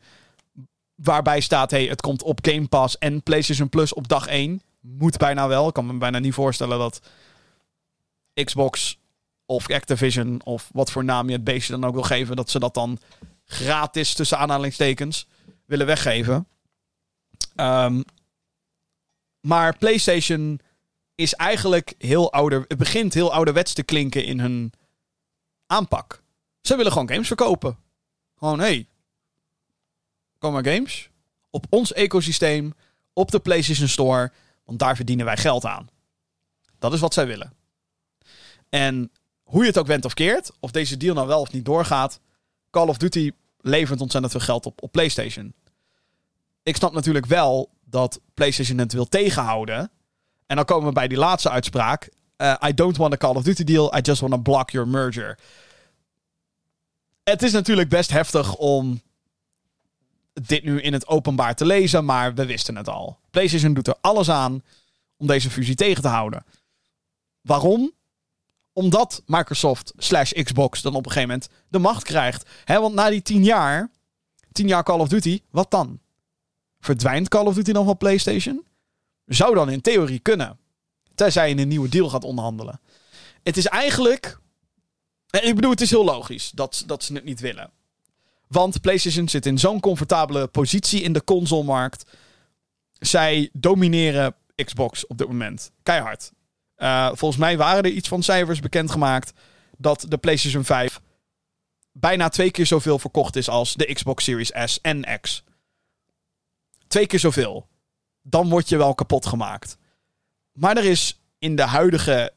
Waarbij 0.96 1.40
staat: 1.40 1.72
hey, 1.72 1.86
het 1.86 2.02
komt 2.02 2.24
op 2.24 2.40
Game 2.42 2.68
Pass 2.68 2.98
en 2.98 3.24
PlayStation 3.24 3.70
Plus 3.70 3.94
op 3.94 4.08
dag 4.08 4.28
1. 4.28 4.62
Moet 4.82 5.18
bijna 5.18 5.48
wel. 5.48 5.68
Ik 5.68 5.74
kan 5.74 5.86
me 5.86 5.94
bijna 5.94 6.20
niet 6.20 6.34
voorstellen 6.34 6.80
dat 6.80 7.02
Xbox 8.44 8.98
of 9.46 9.70
Activision 9.70 10.42
of 10.44 10.70
wat 10.74 10.92
voor 10.92 11.04
naam 11.04 11.28
je 11.28 11.34
het 11.34 11.44
beestje 11.44 11.74
dan 11.74 11.86
ook 11.86 11.94
wil 11.94 12.04
geven, 12.04 12.36
dat 12.36 12.50
ze 12.50 12.60
dat 12.60 12.74
dan 12.74 13.00
gratis 13.46 14.14
tussen 14.14 14.38
aanhalingstekens 14.38 15.28
willen 15.66 15.86
weggeven. 15.86 16.48
Um, 17.56 18.04
maar 19.40 19.78
PlayStation 19.78 20.60
is 21.16 21.34
eigenlijk 21.34 21.94
heel 21.98 22.32
ouder. 22.32 22.66
Het 22.68 22.78
begint 22.78 23.14
heel 23.14 23.34
ouderwets 23.34 23.74
te 23.74 23.84
klinken 23.84 24.26
in 24.26 24.40
hun 24.40 24.74
aanpak. 25.68 26.24
Ze 26.62 26.76
willen 26.76 26.92
gewoon 26.92 27.10
games 27.10 27.28
verkopen. 27.28 27.78
Gewoon, 28.38 28.60
hey, 28.60 28.88
kom 30.38 30.54
maar 30.54 30.66
games. 30.66 31.10
Op 31.50 31.66
ons 31.70 31.94
ecosysteem, 31.94 32.74
op 33.14 33.32
de 33.32 33.40
PlayStation 33.40 33.88
Store. 33.88 34.32
Want 34.64 34.80
daar 34.80 34.96
verdienen 34.96 35.26
wij 35.26 35.38
geld 35.38 35.66
aan. 35.66 35.90
Dat 36.80 36.94
is 36.94 37.00
wat 37.00 37.14
zij 37.14 37.28
willen. 37.28 37.54
En 38.70 39.12
hoe 39.44 39.62
je 39.62 39.68
het 39.68 39.78
ook 39.78 39.88
went 39.88 40.06
of 40.06 40.14
keert, 40.14 40.52
of 40.60 40.72
deze 40.72 40.98
deal 40.98 41.16
nou 41.16 41.28
wel 41.28 41.42
of 41.42 41.52
niet 41.52 41.66
doorgaat, 41.66 42.20
Call 42.76 42.88
of 42.88 42.98
Duty 42.98 43.32
levert 43.62 44.02
ontzettend 44.02 44.34
veel 44.34 44.42
geld 44.42 44.66
op, 44.66 44.84
op 44.84 44.92
PlayStation. 44.92 45.54
Ik 46.64 46.76
snap 46.76 46.94
natuurlijk 46.94 47.26
wel 47.26 47.70
dat 47.86 48.20
PlayStation 48.34 48.78
het 48.78 48.94
wil 48.94 49.08
tegenhouden. 49.08 49.92
En 50.46 50.56
dan 50.56 50.66
komen 50.66 50.88
we 50.88 50.94
bij 50.94 51.08
die 51.08 51.18
laatste 51.18 51.50
uitspraak. 51.50 52.10
Uh, 52.38 52.56
I 52.68 52.74
don't 52.74 52.98
want 52.98 53.14
a 53.14 53.18
Call 53.18 53.36
of 53.36 53.44
Duty 53.44 53.64
deal, 53.64 53.98
I 53.98 54.02
just 54.02 54.22
want 54.22 54.34
to 54.34 54.40
block 54.40 54.70
your 54.70 54.88
merger. 54.88 55.40
Het 57.24 57.44
is 57.44 57.52
natuurlijk 57.52 57.90
best 57.90 58.12
heftig 58.12 58.56
om 58.56 59.02
dit 60.34 60.64
nu 60.64 60.82
in 60.82 60.94
het 60.94 61.08
openbaar 61.08 61.56
te 61.56 61.66
lezen, 61.66 62.06
maar 62.06 62.34
we 62.34 62.46
wisten 62.46 62.76
het 62.76 62.90
al. 62.90 63.18
PlayStation 63.32 63.74
doet 63.74 63.88
er 63.88 63.98
alles 64.02 64.30
aan 64.30 64.64
om 65.18 65.28
deze 65.28 65.50
fusie 65.50 65.76
tegen 65.76 66.02
te 66.02 66.08
houden. 66.08 66.46
Waarom? 67.42 67.92
Omdat 68.78 69.22
Microsoft 69.26 69.94
slash 69.98 70.32
Xbox 70.32 70.82
dan 70.82 70.96
op 70.96 71.06
een 71.06 71.12
gegeven 71.12 71.30
moment 71.30 71.50
de 71.68 71.80
macht 71.80 72.04
krijgt. 72.04 72.50
He, 72.64 72.80
want 72.80 72.96
na 72.96 73.10
die 73.10 73.22
tien 73.22 73.44
jaar, 73.44 73.92
tien 74.52 74.68
jaar 74.68 74.84
Call 74.84 75.00
of 75.00 75.08
Duty, 75.08 75.42
wat 75.50 75.72
dan? 75.72 76.00
Verdwijnt 76.80 77.30
Call 77.30 77.46
of 77.46 77.56
Duty 77.56 77.72
dan 77.72 77.86
van 77.86 77.98
PlayStation? 77.98 78.66
Zou 79.26 79.56
dan 79.56 79.70
in 79.70 79.82
theorie 79.82 80.20
kunnen. 80.20 80.58
Tenzij 81.16 81.50
je 81.50 81.58
een 81.58 81.68
nieuwe 81.68 81.90
deal 81.90 82.10
gaat 82.10 82.24
onderhandelen. 82.24 82.80
Het 83.44 83.58
is 83.58 83.66
eigenlijk. 83.66 84.40
Ik 85.30 85.56
bedoel, 85.56 85.72
het 85.72 85.82
is 85.82 85.90
heel 85.90 86.06
logisch 86.06 86.52
dat, 86.52 86.84
dat 86.86 87.04
ze 87.04 87.14
het 87.14 87.24
niet 87.24 87.40
willen. 87.40 87.72
Want 88.48 88.82
PlayStation 88.82 89.30
zit 89.30 89.46
in 89.46 89.58
zo'n 89.58 89.80
comfortabele 89.80 90.48
positie 90.48 91.02
in 91.02 91.14
de 91.14 91.24
consolemarkt. 91.24 92.12
Zij 93.00 93.50
domineren 93.54 94.36
Xbox 94.56 95.08
op 95.08 95.18
dit 95.18 95.28
moment. 95.28 95.72
Keihard. 95.84 96.32
Uh, 96.78 97.08
volgens 97.14 97.40
mij 97.40 97.58
waren 97.58 97.84
er 97.84 97.90
iets 97.90 98.08
van 98.08 98.24
cijfers 98.24 98.60
bekendgemaakt 98.60 99.34
dat 99.78 100.06
de 100.10 100.18
PlayStation 100.18 100.64
5 100.64 101.02
bijna 101.92 102.30
twee 102.30 102.52
keer 102.52 102.66
zoveel 102.66 103.00
verkocht 103.00 103.36
is 103.36 103.50
als 103.50 103.74
de 103.74 103.94
Xbox 103.94 104.24
Series 104.24 104.52
S 104.66 104.82
en 104.82 105.20
X. 105.22 105.44
Twee 106.88 107.08
keer 107.08 107.20
zoveel. 107.20 107.68
Dan 108.22 108.50
word 108.50 108.70
je 108.70 108.78
wel 108.78 108.94
kapot 108.94 109.26
gemaakt. 109.26 109.78
Maar 110.52 110.78
er 110.78 110.86
is 110.86 111.20
in 111.40 111.56
de 111.56 111.62
huidige. 111.62 112.34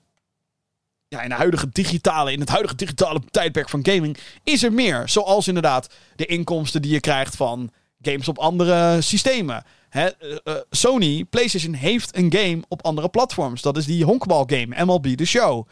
Ja, 1.09 1.23
in 1.23 1.29
de 1.29 1.35
huidige 1.35 1.69
digitale, 1.69 2.33
in 2.33 2.41
het 2.41 2.49
huidige 2.49 2.75
digitale 2.75 3.21
tijdperk 3.31 3.69
van 3.69 3.87
gaming 3.87 4.19
is 4.45 4.63
er 4.63 4.73
meer. 4.73 5.09
Zoals 5.09 5.49
inderdaad 5.49 5.95
de 6.17 6.27
inkomsten 6.27 6.83
die 6.83 6.93
je 6.93 7.01
krijgt 7.01 7.37
van 7.37 7.73
games 8.01 8.29
op 8.29 8.39
andere 8.39 9.01
systemen. 9.01 9.65
Eh, 9.89 10.07
eh, 10.07 10.55
Sony, 10.71 11.25
PlayStation 11.25 11.73
heeft 11.73 12.17
een 12.17 12.33
game 12.33 12.63
op 12.69 12.85
andere 12.85 13.09
platforms. 13.09 13.63
Dat 13.63 13.77
is 13.77 13.87
die 13.87 14.05
honkbalgame, 14.05 14.85
MLB 14.85 15.07
The 15.07 15.25
Show. 15.25 15.69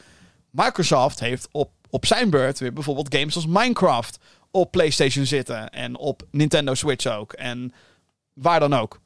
Microsoft 0.51 1.21
heeft 1.21 1.49
op, 1.53 1.71
op 1.91 2.07
zijn 2.07 2.31
beurt 2.31 2.59
weer 2.59 2.73
bijvoorbeeld 2.73 3.15
games 3.15 3.35
als 3.35 3.47
Minecraft 3.47 4.19
op 4.51 4.71
PlayStation 4.71 5.25
zitten. 5.27 5.71
En 5.71 5.97
op 5.97 6.23
Nintendo 6.31 6.75
Switch 6.75 7.07
ook. 7.07 7.33
En 7.33 7.73
waar 8.33 8.61
dan 8.61 8.75
ook. 8.75 9.01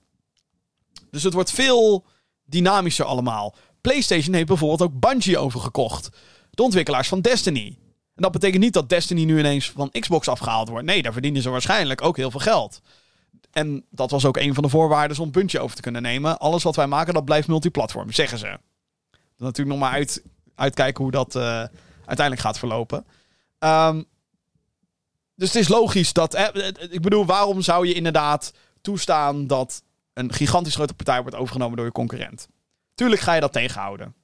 Dus 1.11 1.23
het 1.23 1.33
wordt 1.33 1.51
veel 1.51 2.05
dynamischer 2.45 3.05
allemaal. 3.05 3.55
PlayStation 3.81 4.35
heeft 4.35 4.47
bijvoorbeeld 4.47 4.83
ook 4.83 5.01
Bungie 5.01 5.39
overgekocht. 5.39 6.09
De 6.51 6.63
ontwikkelaars 6.63 7.09
van 7.09 7.21
Destiny. 7.21 7.79
En 8.15 8.23
dat 8.23 8.33
betekent 8.33 8.63
niet 8.63 8.73
dat 8.73 8.89
Destiny 8.89 9.25
nu 9.25 9.39
ineens 9.39 9.71
van 9.71 9.91
Xbox 9.91 10.29
afgehaald 10.29 10.69
wordt. 10.69 10.87
Nee, 10.87 11.03
daar 11.03 11.13
verdienen 11.13 11.43
ze 11.43 11.51
waarschijnlijk 11.51 12.03
ook 12.03 12.17
heel 12.17 12.31
veel 12.31 12.41
geld. 12.41 12.81
En 13.51 13.85
dat 13.91 14.11
was 14.11 14.25
ook 14.25 14.37
een 14.37 14.55
van 14.55 14.63
de 14.63 14.69
voorwaarden 14.69 15.19
om 15.19 15.31
puntje 15.31 15.61
over 15.61 15.77
te 15.77 15.83
kunnen 15.83 16.03
nemen. 16.03 16.39
Alles 16.39 16.63
wat 16.63 16.77
wij 16.77 16.87
maken, 16.87 17.15
dat 17.15 17.25
blijft 17.25 17.49
multiplatform, 17.49 18.13
zeggen 18.13 18.39
ze. 18.39 18.59
Dan 19.11 19.49
natuurlijk 19.49 19.79
nog 19.79 19.89
maar 19.89 19.99
uit, 19.99 20.23
uitkijken 20.55 21.03
hoe 21.03 21.13
dat 21.13 21.35
uh, 21.35 21.43
uiteindelijk 22.05 22.41
gaat 22.41 22.59
verlopen. 22.59 23.07
Um, 23.59 24.07
dus 25.41 25.53
het 25.53 25.63
is 25.63 25.69
logisch 25.69 26.13
dat. 26.13 26.35
Eh, 26.35 26.67
ik 26.91 27.03
bedoel, 27.03 27.27
waarom 27.27 27.63
zou 27.63 27.87
je 27.87 27.95
inderdaad 27.95 28.53
toestaan 28.81 29.47
dat 29.47 29.83
een 30.13 30.33
gigantisch 30.33 30.75
grote 30.75 30.95
partij 30.95 31.21
wordt 31.21 31.37
overgenomen 31.37 31.77
door 31.77 31.87
je 31.87 31.93
concurrent? 31.93 32.49
Tuurlijk 32.95 33.21
ga 33.21 33.35
je 33.35 33.41
dat 33.41 33.53
tegenhouden. 33.53 34.15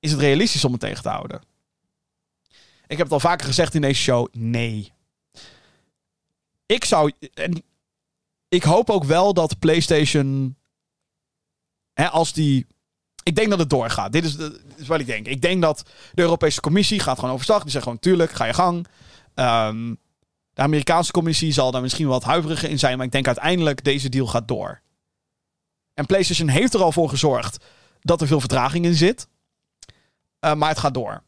Is 0.00 0.10
het 0.10 0.20
realistisch 0.20 0.64
om 0.64 0.72
het 0.72 0.80
tegen 0.80 1.02
te 1.02 1.08
houden? 1.08 1.42
Ik 2.86 2.96
heb 2.96 3.06
het 3.06 3.12
al 3.12 3.20
vaker 3.20 3.46
gezegd 3.46 3.74
in 3.74 3.80
deze 3.80 4.00
show. 4.00 4.26
Nee. 4.32 4.92
Ik 6.66 6.84
zou. 6.84 7.12
En 7.34 7.62
ik 8.54 8.62
hoop 8.62 8.90
ook 8.90 9.04
wel 9.04 9.34
dat 9.34 9.58
PlayStation. 9.58 10.56
Hè, 11.92 12.08
als 12.08 12.32
die 12.32 12.66
ik 13.24 13.34
denk 13.34 13.50
dat 13.50 13.58
het 13.58 13.70
doorgaat. 13.70 14.12
Dit 14.12 14.24
is, 14.24 14.36
wat 14.86 15.00
ik 15.00 15.06
denk. 15.06 15.26
Ik 15.26 15.42
denk 15.42 15.62
dat 15.62 15.82
de 16.12 16.22
Europese 16.22 16.60
Commissie 16.60 17.00
gaat 17.00 17.18
gewoon 17.18 17.30
overstag. 17.30 17.62
Die 17.62 17.70
zegt 17.70 17.84
gewoon, 17.84 17.98
tuurlijk, 17.98 18.32
ga 18.32 18.44
je 18.44 18.52
gang. 18.52 18.86
Ehm, 19.34 19.94
de 20.52 20.62
Amerikaanse 20.62 21.12
Commissie 21.12 21.52
zal 21.52 21.70
daar 21.70 21.82
misschien 21.82 22.06
wat 22.06 22.22
huiveriger 22.22 22.70
in 22.70 22.78
zijn. 22.78 22.96
Maar 22.96 23.06
ik 23.06 23.12
denk 23.12 23.26
uiteindelijk, 23.26 23.84
deze 23.84 24.08
deal 24.08 24.26
gaat 24.26 24.48
door. 24.48 24.80
En 25.94 26.06
PlayStation 26.06 26.48
heeft 26.48 26.74
er 26.74 26.82
al 26.82 26.92
voor 26.92 27.08
gezorgd 27.08 27.64
dat 28.00 28.20
er 28.20 28.26
veel 28.26 28.40
vertraging 28.40 28.84
in 28.84 28.94
zit. 28.94 29.28
Uh, 30.40 30.54
maar 30.54 30.68
het 30.68 30.78
gaat 30.78 30.94
door. 30.94 31.22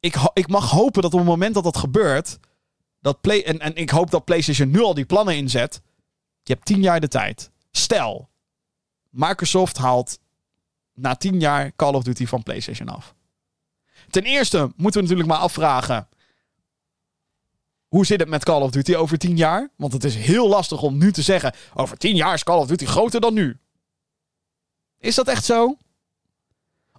Ik, 0.00 0.16
ik 0.32 0.48
mag 0.48 0.70
hopen 0.70 1.02
dat 1.02 1.12
op 1.12 1.18
het 1.18 1.28
moment 1.28 1.54
dat 1.54 1.64
dat 1.64 1.76
gebeurt. 1.76 2.38
Dat 3.06 3.20
Play 3.20 3.42
en, 3.42 3.58
en 3.58 3.74
ik 3.76 3.90
hoop 3.90 4.10
dat 4.10 4.24
PlayStation 4.24 4.70
nu 4.70 4.80
al 4.80 4.94
die 4.94 5.04
plannen 5.04 5.36
inzet. 5.36 5.80
Je 6.42 6.52
hebt 6.52 6.64
tien 6.64 6.82
jaar 6.82 7.00
de 7.00 7.08
tijd. 7.08 7.50
Stel, 7.70 8.28
Microsoft 9.10 9.76
haalt 9.76 10.18
na 10.94 11.14
tien 11.14 11.40
jaar 11.40 11.72
Call 11.76 11.94
of 11.94 12.02
Duty 12.02 12.26
van 12.26 12.42
PlayStation 12.42 12.88
af. 12.88 13.14
Ten 14.10 14.22
eerste 14.22 14.58
moeten 14.58 15.00
we 15.00 15.08
natuurlijk 15.08 15.28
maar 15.28 15.38
afvragen. 15.38 16.08
Hoe 17.88 18.06
zit 18.06 18.20
het 18.20 18.28
met 18.28 18.44
Call 18.44 18.62
of 18.62 18.70
Duty 18.70 18.94
over 18.94 19.18
tien 19.18 19.36
jaar? 19.36 19.70
Want 19.76 19.92
het 19.92 20.04
is 20.04 20.14
heel 20.14 20.48
lastig 20.48 20.82
om 20.82 20.98
nu 20.98 21.12
te 21.12 21.22
zeggen. 21.22 21.54
Over 21.74 21.96
tien 21.96 22.16
jaar 22.16 22.34
is 22.34 22.44
Call 22.44 22.58
of 22.58 22.66
Duty 22.66 22.84
groter 22.84 23.20
dan 23.20 23.34
nu. 23.34 23.58
Is 24.98 25.14
dat 25.14 25.28
echt 25.28 25.44
zo? 25.44 25.76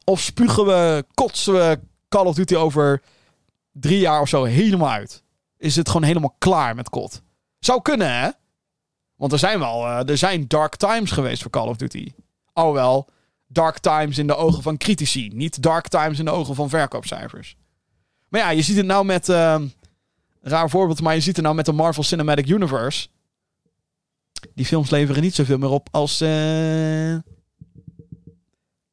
Of 0.04 0.22
spugen 0.22 0.66
we, 0.66 1.06
kotsen 1.14 1.54
we 1.54 1.80
Call 2.10 2.26
of 2.26 2.36
Duty 2.36 2.56
over 2.56 3.02
drie 3.72 4.00
jaar 4.00 4.22
of 4.22 4.30
zo 4.30 4.44
helemaal 4.44 4.90
uit? 4.90 5.26
Is 5.58 5.76
het 5.76 5.88
gewoon 5.88 6.04
helemaal 6.04 6.36
klaar 6.38 6.76
met 6.76 6.90
kot? 6.90 7.22
Zou 7.60 7.82
kunnen, 7.82 8.20
hè? 8.20 8.30
Want 9.16 9.32
er 9.32 9.40
zijn 9.40 9.60
wel, 9.60 9.86
uh, 9.86 10.10
er 10.10 10.18
zijn 10.18 10.48
dark 10.48 10.76
times 10.76 11.12
geweest 11.12 11.42
voor 11.42 11.52
Call 11.52 11.68
of 11.68 11.78
Duty. 11.78 12.14
Alhoewel, 12.54 13.10
dark 13.48 13.78
times 13.78 14.18
in 14.18 14.28
de 14.28 14.36
ogen 14.36 14.64
van 14.64 14.78
critici. 14.78 15.30
Niet 15.34 15.62
dark 15.62 15.88
times 15.88 16.20
in 16.20 16.26
de 16.26 16.32
ogen 16.32 16.56
van 16.56 16.70
verkoopcijfers. 16.70 17.56
Maar 18.28 18.42
ja, 18.42 18.50
je 18.50 18.62
ziet 18.62 18.78
het 18.78 18.86
nou 18.86 19.06
met... 19.06 19.30
Uh, 19.30 19.62
raar 20.42 20.70
voorbeeld, 20.70 21.02
maar 21.02 21.14
je 21.14 21.22
ziet 21.22 21.36
het 21.36 21.46
nou 21.46 21.56
met 21.56 21.66
de 21.66 21.72
Marvel 21.72 22.04
Cinematic 22.04 22.48
Universe. 22.48 23.08
Die 24.54 24.66
films 24.66 24.90
leveren 24.90 25.22
niet 25.22 25.36
zoveel 25.36 25.58
meer 25.58 25.70
op 25.70 25.88
als... 25.92 26.22
Uh, 26.22 27.18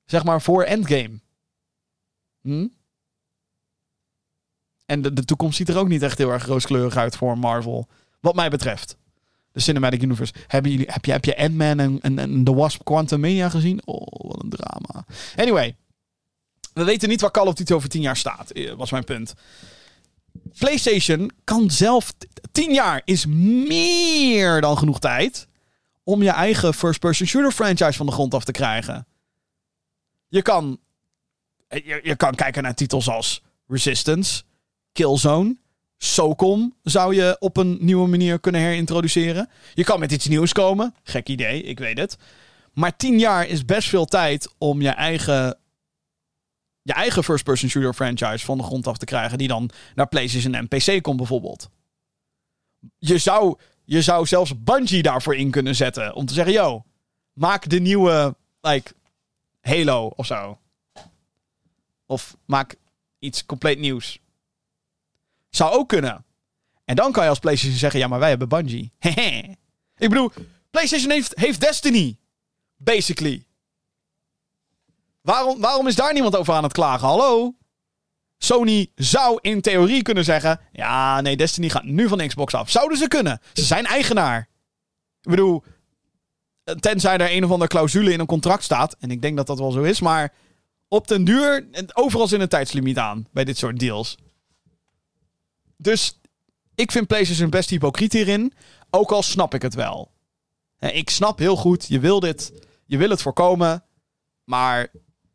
zeg 0.05 0.24
maar 0.24 0.43
voor 0.43 0.62
Endgame. 0.62 1.20
Hm? 2.41 2.66
En 4.86 5.02
de, 5.02 5.12
de 5.12 5.24
toekomst 5.24 5.56
ziet 5.56 5.69
er 5.69 5.78
ook 5.78 5.89
niet 5.89 6.02
echt 6.02 6.19
heel 6.19 6.31
erg 6.31 6.47
rooskleurig 6.47 6.97
uit 6.97 7.16
voor 7.16 7.39
Marvel. 7.39 7.89
Wat 8.20 8.35
mij 8.35 8.51
betreft 8.51 8.97
de 9.52 9.61
Cinematic 9.61 10.02
Universe. 10.02 10.32
Hebben 10.47 10.70
jullie, 10.70 10.86
heb 10.90 11.05
je, 11.05 11.12
heb 11.12 11.24
je 11.24 11.36
Ant-Man 11.36 11.78
en, 11.78 11.98
en, 12.01 12.19
en 12.19 12.44
The 12.44 12.55
Wasp 12.55 12.85
Quantumania 12.85 13.48
gezien? 13.48 13.81
Oh, 13.85 14.28
wat 14.28 14.43
een 14.43 14.51
drama. 14.51 15.05
Anyway. 15.36 15.77
We 16.73 16.85
weten 16.85 17.09
niet 17.09 17.20
waar 17.20 17.31
Call 17.31 17.47
of 17.47 17.55
Duty 17.55 17.73
over 17.73 17.89
tien 17.89 18.02
jaar 18.02 18.16
staat, 18.16 18.51
eh, 18.51 18.73
was 18.73 18.90
mijn 18.90 19.05
punt. 19.05 19.35
PlayStation 20.59 21.31
kan 21.44 21.70
zelf... 21.70 22.12
Tien 22.52 22.73
jaar 22.73 23.02
is 23.05 23.27
meer 23.66 24.61
dan 24.61 24.78
genoeg 24.78 24.98
tijd... 24.98 25.48
om 26.02 26.23
je 26.23 26.31
eigen 26.31 26.74
first-person 26.74 27.27
shooter 27.27 27.52
franchise 27.52 27.93
van 27.93 28.06
de 28.06 28.12
grond 28.12 28.35
af 28.35 28.44
te 28.44 28.52
krijgen. 28.52 29.06
Je 30.28 30.43
kan... 30.43 30.78
Je, 31.69 32.01
je 32.02 32.16
kan 32.16 32.35
kijken 32.35 32.62
naar 32.62 32.74
titels 32.74 33.09
als 33.09 33.43
Resistance, 33.66 34.43
Killzone... 34.94 35.56
SOCOM 36.04 36.74
zou 36.82 37.14
je 37.14 37.36
op 37.38 37.56
een 37.56 37.76
nieuwe 37.80 38.08
manier 38.08 38.40
kunnen 38.40 38.60
herintroduceren. 38.60 39.48
Je 39.74 39.84
kan 39.84 40.00
met 40.00 40.12
iets 40.12 40.28
nieuws 40.28 40.52
komen. 40.52 40.94
Gek 41.02 41.28
idee, 41.28 41.62
ik 41.62 41.78
weet 41.78 41.98
het. 41.98 42.16
Maar 42.72 42.96
tien 42.96 43.18
jaar 43.18 43.46
is 43.46 43.64
best 43.64 43.88
veel 43.88 44.04
tijd 44.04 44.54
om 44.58 44.80
je 44.80 44.88
eigen, 44.88 45.58
je 46.82 46.92
eigen 46.92 47.24
first-person 47.24 47.68
shooter 47.68 47.94
franchise 47.94 48.44
van 48.44 48.58
de 48.58 48.62
grond 48.64 48.86
af 48.86 48.96
te 48.96 49.04
krijgen. 49.04 49.38
Die 49.38 49.48
dan 49.48 49.70
naar 49.94 50.08
PlayStation 50.08 50.54
en 50.54 50.68
PC 50.68 51.02
komt 51.02 51.16
bijvoorbeeld. 51.16 51.70
Je 52.98 53.18
zou, 53.18 53.58
je 53.84 54.02
zou 54.02 54.26
zelfs 54.26 54.62
Bungie 54.62 55.02
daarvoor 55.02 55.36
in 55.36 55.50
kunnen 55.50 55.74
zetten. 55.74 56.14
Om 56.14 56.26
te 56.26 56.34
zeggen, 56.34 56.52
yo, 56.52 56.84
maak 57.32 57.68
de 57.68 57.80
nieuwe 57.80 58.36
like, 58.60 58.92
Halo 59.60 60.12
of 60.16 60.26
zo. 60.26 60.58
Of 62.06 62.36
maak 62.44 62.76
iets 63.18 63.46
compleet 63.46 63.78
nieuws. 63.78 64.22
Zou 65.55 65.72
ook 65.72 65.89
kunnen. 65.89 66.24
En 66.85 66.97
dan 66.97 67.12
kan 67.12 67.22
je 67.22 67.28
als 67.28 67.39
PlayStation 67.39 67.78
zeggen: 67.78 68.01
ja, 68.01 68.09
maar 68.09 68.18
wij 68.18 68.28
hebben 68.28 68.48
Bungie. 68.48 68.93
ik 70.05 70.09
bedoel, 70.09 70.32
PlayStation 70.70 71.10
heeft, 71.10 71.39
heeft 71.39 71.60
Destiny. 71.60 72.18
Basically. 72.76 73.47
Waarom, 75.20 75.60
waarom 75.60 75.86
is 75.86 75.94
daar 75.94 76.12
niemand 76.12 76.36
over 76.36 76.55
aan 76.55 76.62
het 76.62 76.72
klagen? 76.72 77.09
Hallo? 77.09 77.55
Sony 78.39 78.90
zou 78.94 79.39
in 79.40 79.60
theorie 79.60 80.02
kunnen 80.02 80.24
zeggen: 80.24 80.60
ja, 80.72 81.20
nee, 81.20 81.36
Destiny 81.36 81.68
gaat 81.68 81.85
nu 81.85 82.09
van 82.09 82.26
Xbox 82.26 82.55
af. 82.55 82.70
Zouden 82.70 82.98
ze 82.98 83.09
kunnen? 83.09 83.40
Ze 83.52 83.64
zijn 83.64 83.86
eigenaar. 83.86 84.48
Ik 85.20 85.31
bedoel, 85.31 85.64
tenzij 86.81 87.18
er 87.18 87.36
een 87.36 87.44
of 87.44 87.51
andere 87.51 87.70
clausule 87.70 88.12
in 88.12 88.20
een 88.20 88.26
contract 88.26 88.62
staat. 88.62 88.97
En 88.98 89.10
ik 89.10 89.22
denk 89.22 89.36
dat 89.36 89.47
dat 89.47 89.59
wel 89.59 89.70
zo 89.70 89.82
is, 89.82 90.01
maar 90.01 90.32
op 90.89 91.09
den 91.09 91.24
duur, 91.24 91.68
overal 91.93 92.28
zit 92.28 92.40
een 92.40 92.48
tijdslimiet 92.48 92.98
aan 92.98 93.26
bij 93.32 93.44
dit 93.44 93.59
soort 93.59 93.78
deals. 93.78 94.16
Dus 95.76 96.20
ik 96.74 96.92
vind 96.92 97.06
PlayStation 97.06 97.51
best 97.51 97.70
hypocriet 97.70 98.12
hierin. 98.12 98.52
Ook 98.90 99.12
al 99.12 99.22
snap 99.22 99.55
ik 99.55 99.62
het 99.62 99.74
wel. 99.74 100.12
Ik 100.78 101.10
snap 101.10 101.38
heel 101.38 101.56
goed, 101.56 101.86
je 101.88 102.01
wil 102.01 102.20
dit, 102.20 102.52
je 102.86 102.96
wil 102.96 103.10
het 103.10 103.22
voorkomen. 103.22 103.84
Maar 104.44 104.88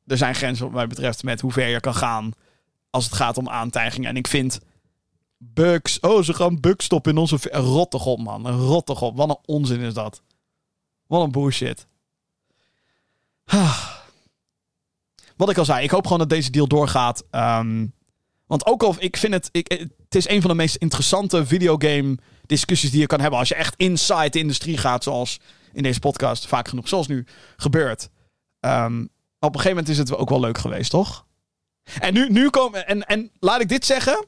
er 0.06 0.18
zijn 0.18 0.36
grenzen 0.36 0.66
wat 0.66 0.74
mij 0.74 0.88
betreft 0.88 1.24
met 1.24 1.42
hoe 1.42 1.52
ver 1.52 1.68
je 1.68 1.80
kan 1.80 1.96
gaan 1.96 2.32
als 2.90 3.06
het 3.06 3.14
gaat 3.14 3.38
om 3.38 3.50
aantijgingen. 3.50 4.10
En 4.10 4.16
ik 4.16 4.28
vind 4.28 4.60
bugs, 5.38 6.00
oh 6.00 6.24
ze 6.24 6.34
gaan 6.34 6.60
bugs 6.60 6.86
stoppen 6.86 7.12
in 7.12 7.18
onze... 7.18 7.38
Rottig 7.52 8.06
op 8.06 8.20
man, 8.20 8.50
rottig 8.50 9.02
op. 9.02 9.18
Wat 9.18 9.30
een 9.30 9.38
onzin 9.46 9.80
is 9.80 9.94
dat. 9.94 10.22
Wat 11.08 11.24
een 11.24 11.32
bullshit. 11.32 11.88
Wat 15.38 15.50
ik 15.50 15.58
al 15.58 15.66
zei, 15.66 15.84
ik 15.84 15.92
hoop 15.92 16.04
gewoon 16.04 16.20
dat 16.20 16.30
deze 16.30 16.52
deal 16.52 16.68
doorgaat. 16.68 17.24
Um, 17.32 17.94
want 18.50 18.66
ook 18.66 18.84
al 18.84 18.96
ik 19.00 19.18
vind 19.18 19.34
het, 19.34 19.50
ik, 19.52 19.68
het 20.04 20.16
is 20.16 20.30
een 20.30 20.42
van 20.42 20.50
de 20.50 20.56
meest 20.56 20.76
interessante 20.76 21.46
videogame 21.46 22.18
discussies 22.46 22.92
die 22.92 23.00
je 23.00 23.08
kan 23.08 23.20
hebben 23.20 23.40
als 23.40 23.50
je 23.50 23.56
echt 23.56 23.74
inside 23.78 24.30
de 24.30 24.40
industrie 24.40 24.78
gaat, 24.78 25.04
zoals 25.04 25.40
in 25.74 25.84
deze 25.84 26.00
podcast 26.00 26.48
vaak 26.48 26.68
genoeg, 26.68 26.88
zoals 26.88 27.08
nu 27.08 27.26
gebeurt. 27.58 28.10
Um, 28.60 29.10
op 29.40 29.54
een 29.54 29.62
gegeven 29.62 29.70
moment 29.70 29.90
is 29.90 29.98
het 29.98 30.16
ook 30.16 30.30
wel 30.30 30.40
leuk 30.40 30.58
geweest, 30.58 30.90
toch? 30.90 31.26
En 32.00 32.14
nu, 32.14 32.30
nu 32.30 32.50
komen, 32.50 32.88
en, 32.88 33.06
en 33.06 33.32
laat 33.40 33.62
ik 33.62 33.70
dit 33.70 33.86
zeggen. 33.86 34.26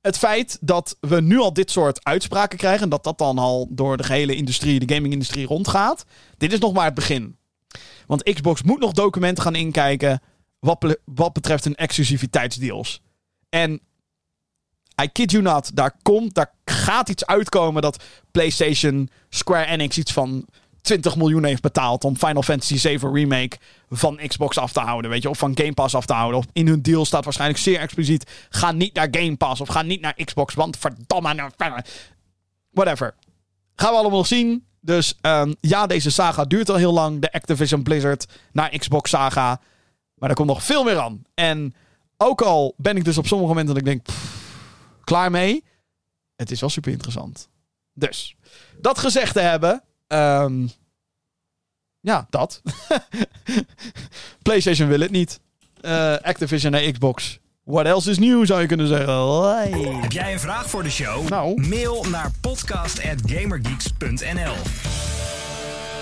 Het 0.00 0.18
feit 0.18 0.58
dat 0.60 0.96
we 1.00 1.20
nu 1.20 1.38
al 1.38 1.52
dit 1.52 1.70
soort 1.70 2.04
uitspraken 2.04 2.58
krijgen, 2.58 2.88
dat 2.88 3.04
dat 3.04 3.18
dan 3.18 3.38
al 3.38 3.68
door 3.70 3.96
de 3.96 4.02
gehele 4.02 4.34
industrie, 4.34 4.86
de 4.86 4.94
gaming-industrie 4.94 5.46
rondgaat. 5.46 6.04
Dit 6.36 6.52
is 6.52 6.58
nog 6.58 6.72
maar 6.72 6.84
het 6.84 6.94
begin. 6.94 7.36
Want 8.06 8.22
Xbox 8.22 8.62
moet 8.62 8.80
nog 8.80 8.92
documenten 8.92 9.42
gaan 9.42 9.54
inkijken 9.54 10.20
wat, 10.58 10.98
wat 11.04 11.32
betreft 11.32 11.64
hun 11.64 11.74
exclusiviteitsdeals. 11.74 13.00
En 13.54 13.80
I 15.02 15.08
kid 15.12 15.30
you 15.30 15.42
not, 15.42 15.76
daar 15.76 15.94
komt, 16.02 16.34
daar 16.34 16.52
gaat 16.64 17.08
iets 17.08 17.26
uitkomen 17.26 17.82
dat 17.82 18.04
PlayStation 18.30 19.10
Square 19.28 19.66
Enix 19.66 19.98
iets 19.98 20.12
van 20.12 20.46
20 20.80 21.16
miljoen 21.16 21.44
heeft 21.44 21.62
betaald 21.62 22.04
om 22.04 22.16
Final 22.16 22.42
Fantasy 22.42 22.76
7 22.76 23.14
Remake 23.14 23.56
van 23.90 24.20
Xbox 24.26 24.58
af 24.58 24.72
te 24.72 24.80
houden, 24.80 25.10
weet 25.10 25.22
je, 25.22 25.30
of 25.30 25.38
van 25.38 25.56
Game 25.56 25.72
Pass 25.72 25.94
af 25.94 26.06
te 26.06 26.12
houden. 26.12 26.38
Of 26.38 26.46
in 26.52 26.66
hun 26.66 26.82
deal 26.82 27.04
staat 27.04 27.24
waarschijnlijk 27.24 27.60
zeer 27.60 27.78
expliciet: 27.78 28.30
ga 28.48 28.72
niet 28.72 28.94
naar 28.94 29.08
Game 29.10 29.36
Pass 29.36 29.60
of 29.60 29.68
ga 29.68 29.82
niet 29.82 30.00
naar 30.00 30.24
Xbox, 30.24 30.54
want 30.54 30.76
verdomme, 30.76 31.50
whatever. 32.70 33.14
Gaan 33.74 33.92
we 33.92 33.98
allemaal 33.98 34.24
zien. 34.24 34.66
Dus 34.80 35.14
um, 35.20 35.54
ja, 35.60 35.86
deze 35.86 36.10
saga 36.10 36.44
duurt 36.44 36.70
al 36.70 36.76
heel 36.76 36.92
lang. 36.92 37.20
De 37.20 37.32
Activision 37.32 37.82
Blizzard 37.82 38.26
naar 38.52 38.78
Xbox 38.78 39.10
saga. 39.10 39.60
Maar 40.14 40.28
er 40.28 40.36
komt 40.36 40.48
nog 40.48 40.62
veel 40.62 40.84
meer 40.84 40.98
aan. 40.98 41.22
En 41.34 41.74
ook 42.24 42.42
al 42.42 42.74
ben 42.76 42.96
ik 42.96 43.04
dus 43.04 43.18
op 43.18 43.26
sommige 43.26 43.48
momenten 43.48 43.74
dat 43.74 43.86
ik 43.86 43.90
denk, 43.90 44.06
klaar 45.04 45.30
mee. 45.30 45.64
Het 46.36 46.50
is 46.50 46.60
wel 46.60 46.70
super 46.70 46.92
interessant. 46.92 47.48
Dus, 47.92 48.36
dat 48.80 48.98
gezegd 48.98 49.34
te 49.34 49.40
hebben. 49.40 49.82
Um, 50.08 50.70
ja, 52.00 52.26
dat. 52.30 52.62
PlayStation 54.42 54.88
wil 54.88 55.00
het 55.00 55.10
niet. 55.10 55.40
Uh, 55.80 56.16
Activision 56.16 56.74
en 56.74 56.92
Xbox. 56.92 57.40
What 57.64 57.86
else 57.86 58.10
is 58.10 58.18
new, 58.18 58.46
zou 58.46 58.60
je 58.60 58.66
kunnen 58.66 58.86
zeggen. 58.86 60.00
Heb 60.00 60.12
jij 60.12 60.32
een 60.32 60.40
vraag 60.40 60.70
voor 60.70 60.82
de 60.82 60.90
show? 60.90 61.28
Nou. 61.28 61.68
Mail 61.68 62.04
naar 62.04 62.30
podcast.gamergeeks.nl 62.40 65.11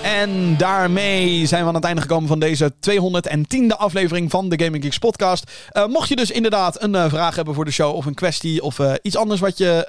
en 0.02 0.56
daarmee 0.56 1.46
zijn 1.46 1.62
we 1.62 1.68
aan 1.68 1.74
het 1.74 1.84
einde 1.84 2.00
gekomen 2.00 2.28
van 2.28 2.38
deze 2.38 2.72
210e 2.90 3.76
aflevering 3.76 4.30
van 4.30 4.48
de 4.48 4.64
Gaming 4.64 4.84
Geeks 4.84 4.98
podcast. 4.98 5.50
Uh, 5.72 5.86
mocht 5.86 6.08
je 6.08 6.16
dus 6.16 6.30
inderdaad 6.30 6.82
een 6.82 6.94
uh, 6.94 7.08
vraag 7.08 7.36
hebben 7.36 7.54
voor 7.54 7.64
de 7.64 7.70
show 7.70 7.94
of 7.94 8.06
een 8.06 8.14
kwestie 8.14 8.62
of 8.62 8.78
uh, 8.78 8.94
iets 9.02 9.16
anders 9.16 9.40
wat 9.40 9.58
je... 9.58 9.86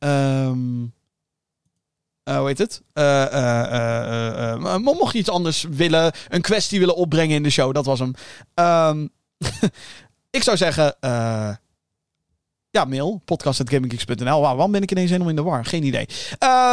Um, 0.00 0.94
hoe 2.24 2.46
heet 2.46 2.58
het? 2.58 2.82
mocht 4.82 5.12
je 5.12 5.18
iets 5.18 5.30
anders 5.30 5.66
willen, 5.70 6.12
een 6.28 6.40
kwestie 6.40 6.78
willen 6.78 6.96
opbrengen 6.96 7.36
in 7.36 7.42
de 7.42 7.50
show, 7.50 7.74
dat 7.74 7.86
was 7.86 7.98
hem. 7.98 8.12
Ehm, 8.54 9.06
ik 10.30 10.42
zou 10.42 10.56
zeggen, 10.56 10.96
ja, 12.76 12.84
mail. 12.84 13.20
Podcast.gaminggeeks.nl. 13.24 14.40
Waarom 14.40 14.72
ben 14.72 14.82
ik 14.82 14.90
ineens 14.90 15.10
helemaal 15.10 15.30
in 15.30 15.36
de 15.36 15.42
war? 15.42 15.64
Geen 15.64 15.82
idee. 15.82 16.06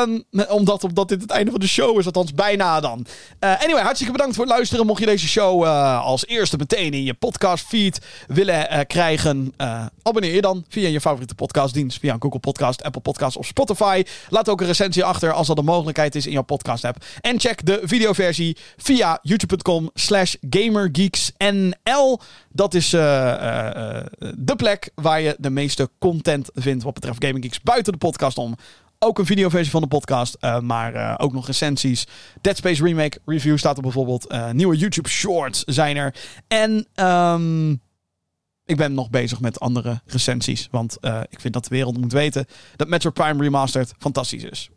Um, 0.02 0.24
omdat, 0.50 0.84
omdat 0.84 1.08
dit 1.08 1.22
het 1.22 1.32
einde 1.32 1.52
van 1.52 1.60
de 1.60 1.68
show 1.68 2.00
is. 2.00 2.06
Althans, 2.06 2.34
bijna 2.34 2.80
dan. 2.80 3.06
Uh, 3.40 3.62
anyway, 3.62 3.82
hartstikke 3.84 4.12
bedankt 4.12 4.36
voor 4.36 4.46
het 4.46 4.54
luisteren. 4.54 4.86
Mocht 4.86 5.00
je 5.00 5.06
deze 5.06 5.28
show 5.28 5.64
uh, 5.64 6.04
als 6.06 6.28
eerste 6.28 6.58
meteen 6.58 6.94
in 6.94 7.04
je 7.04 7.14
podcast 7.14 7.66
feed 7.66 8.02
willen 8.28 8.74
uh, 8.74 8.80
krijgen... 8.88 9.54
abonneer 10.02 10.34
je 10.34 10.42
dan 10.42 10.66
via 10.70 10.88
je 10.88 11.02
favoriete 11.02 11.36
podcastdienst. 11.36 12.00
Via 12.00 12.16
Google 12.20 12.40
Podcast, 12.40 12.84
Apple 12.84 13.02
Podcast 13.02 13.38
of 13.38 13.46
Spotify. 13.46 14.04
Laat 14.30 14.50
ook 14.50 14.62
een 14.62 14.68
recensie 14.68 15.04
achter 15.04 15.34
als 15.34 15.48
dat 15.48 15.58
een 15.58 15.66
mogelijkheid 15.66 16.16
is 16.16 16.26
in 16.26 16.32
jouw 16.32 16.42
podcast 16.42 16.86
app. 16.86 17.04
En 17.22 17.40
check 17.40 17.66
de 17.66 17.82
videoversie 17.84 18.58
via 18.78 19.20
youtube.com 19.22 19.90
slash 19.94 20.36
gamergeeksnl. 20.50 22.20
Dat 22.56 22.74
is 22.74 22.90
de 22.90 24.54
plek 24.58 24.92
waar 24.96 25.22
je 25.22 25.36
de 25.40 25.50
meeste 25.50 25.90
content 26.00 26.50
vindt 26.54 26.84
wat 26.84 26.94
betreft 26.94 27.26
Gaming 27.26 27.44
Geeks 27.44 27.62
buiten 27.62 27.92
de 27.92 28.00
podcast 28.00 28.38
om. 28.38 28.56
Ook 29.00 29.20
een 29.20 29.26
videoversie 29.26 29.72
van 29.72 29.82
de 29.82 29.88
podcast, 29.88 30.38
maar 30.62 31.20
ook 31.20 31.34
nog 31.34 31.48
recensies. 31.48 32.08
Dead 32.42 32.58
Space 32.58 32.84
Remake 32.84 33.20
review 33.26 33.58
staat 33.58 33.76
er 33.76 33.82
bijvoorbeeld. 33.82 34.36
Nieuwe 34.52 34.78
YouTube 34.78 35.10
Shorts 35.10 35.64
zijn 35.64 35.98
er. 35.98 36.16
En 36.48 36.88
um, 37.06 37.82
ik 38.66 38.78
ben 38.78 38.94
nog 38.94 39.10
bezig 39.10 39.40
met 39.40 39.60
andere 39.60 40.02
recensies. 40.06 40.68
Want 40.72 40.98
ik 41.30 41.40
vind 41.40 41.54
dat 41.54 41.64
de 41.64 41.76
wereld 41.76 41.98
moet 41.98 42.12
weten 42.12 42.46
dat 42.76 42.88
Metro 42.88 43.10
Prime 43.10 43.44
Remastered 43.44 43.94
fantastisch 43.98 44.44
is. 44.44 44.70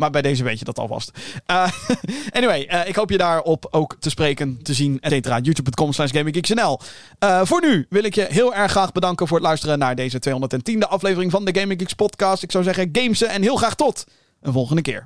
Maar 0.00 0.10
bij 0.10 0.22
deze 0.22 0.44
weet 0.44 0.58
je 0.58 0.64
dat 0.64 0.78
alvast. 0.78 1.10
Uh, 1.50 1.68
anyway, 2.38 2.68
uh, 2.70 2.88
ik 2.88 2.94
hoop 2.94 3.10
je 3.10 3.16
daarop 3.16 3.68
ook 3.70 3.96
te 3.98 4.10
spreken, 4.10 4.62
te 4.62 4.74
zien, 4.74 5.00
et 5.00 5.10
cetera. 5.10 5.38
YouTube.com 5.38 5.92
slash 5.92 6.10
GamingGeeksNL. 6.10 6.80
Uh, 7.24 7.40
voor 7.44 7.60
nu 7.60 7.86
wil 7.88 8.04
ik 8.04 8.14
je 8.14 8.26
heel 8.28 8.54
erg 8.54 8.70
graag 8.70 8.92
bedanken 8.92 9.26
voor 9.26 9.36
het 9.36 9.46
luisteren 9.46 9.78
naar 9.78 9.94
deze 9.94 10.20
210e 10.28 10.88
aflevering 10.88 11.30
van 11.30 11.44
de 11.44 11.60
Gaming 11.60 11.80
Geeks 11.80 11.94
podcast. 11.94 12.42
Ik 12.42 12.50
zou 12.50 12.64
zeggen, 12.64 12.88
gamesen 12.92 13.28
en 13.28 13.42
heel 13.42 13.56
graag 13.56 13.74
tot 13.74 14.04
een 14.40 14.52
volgende 14.52 14.82
keer. 14.82 15.04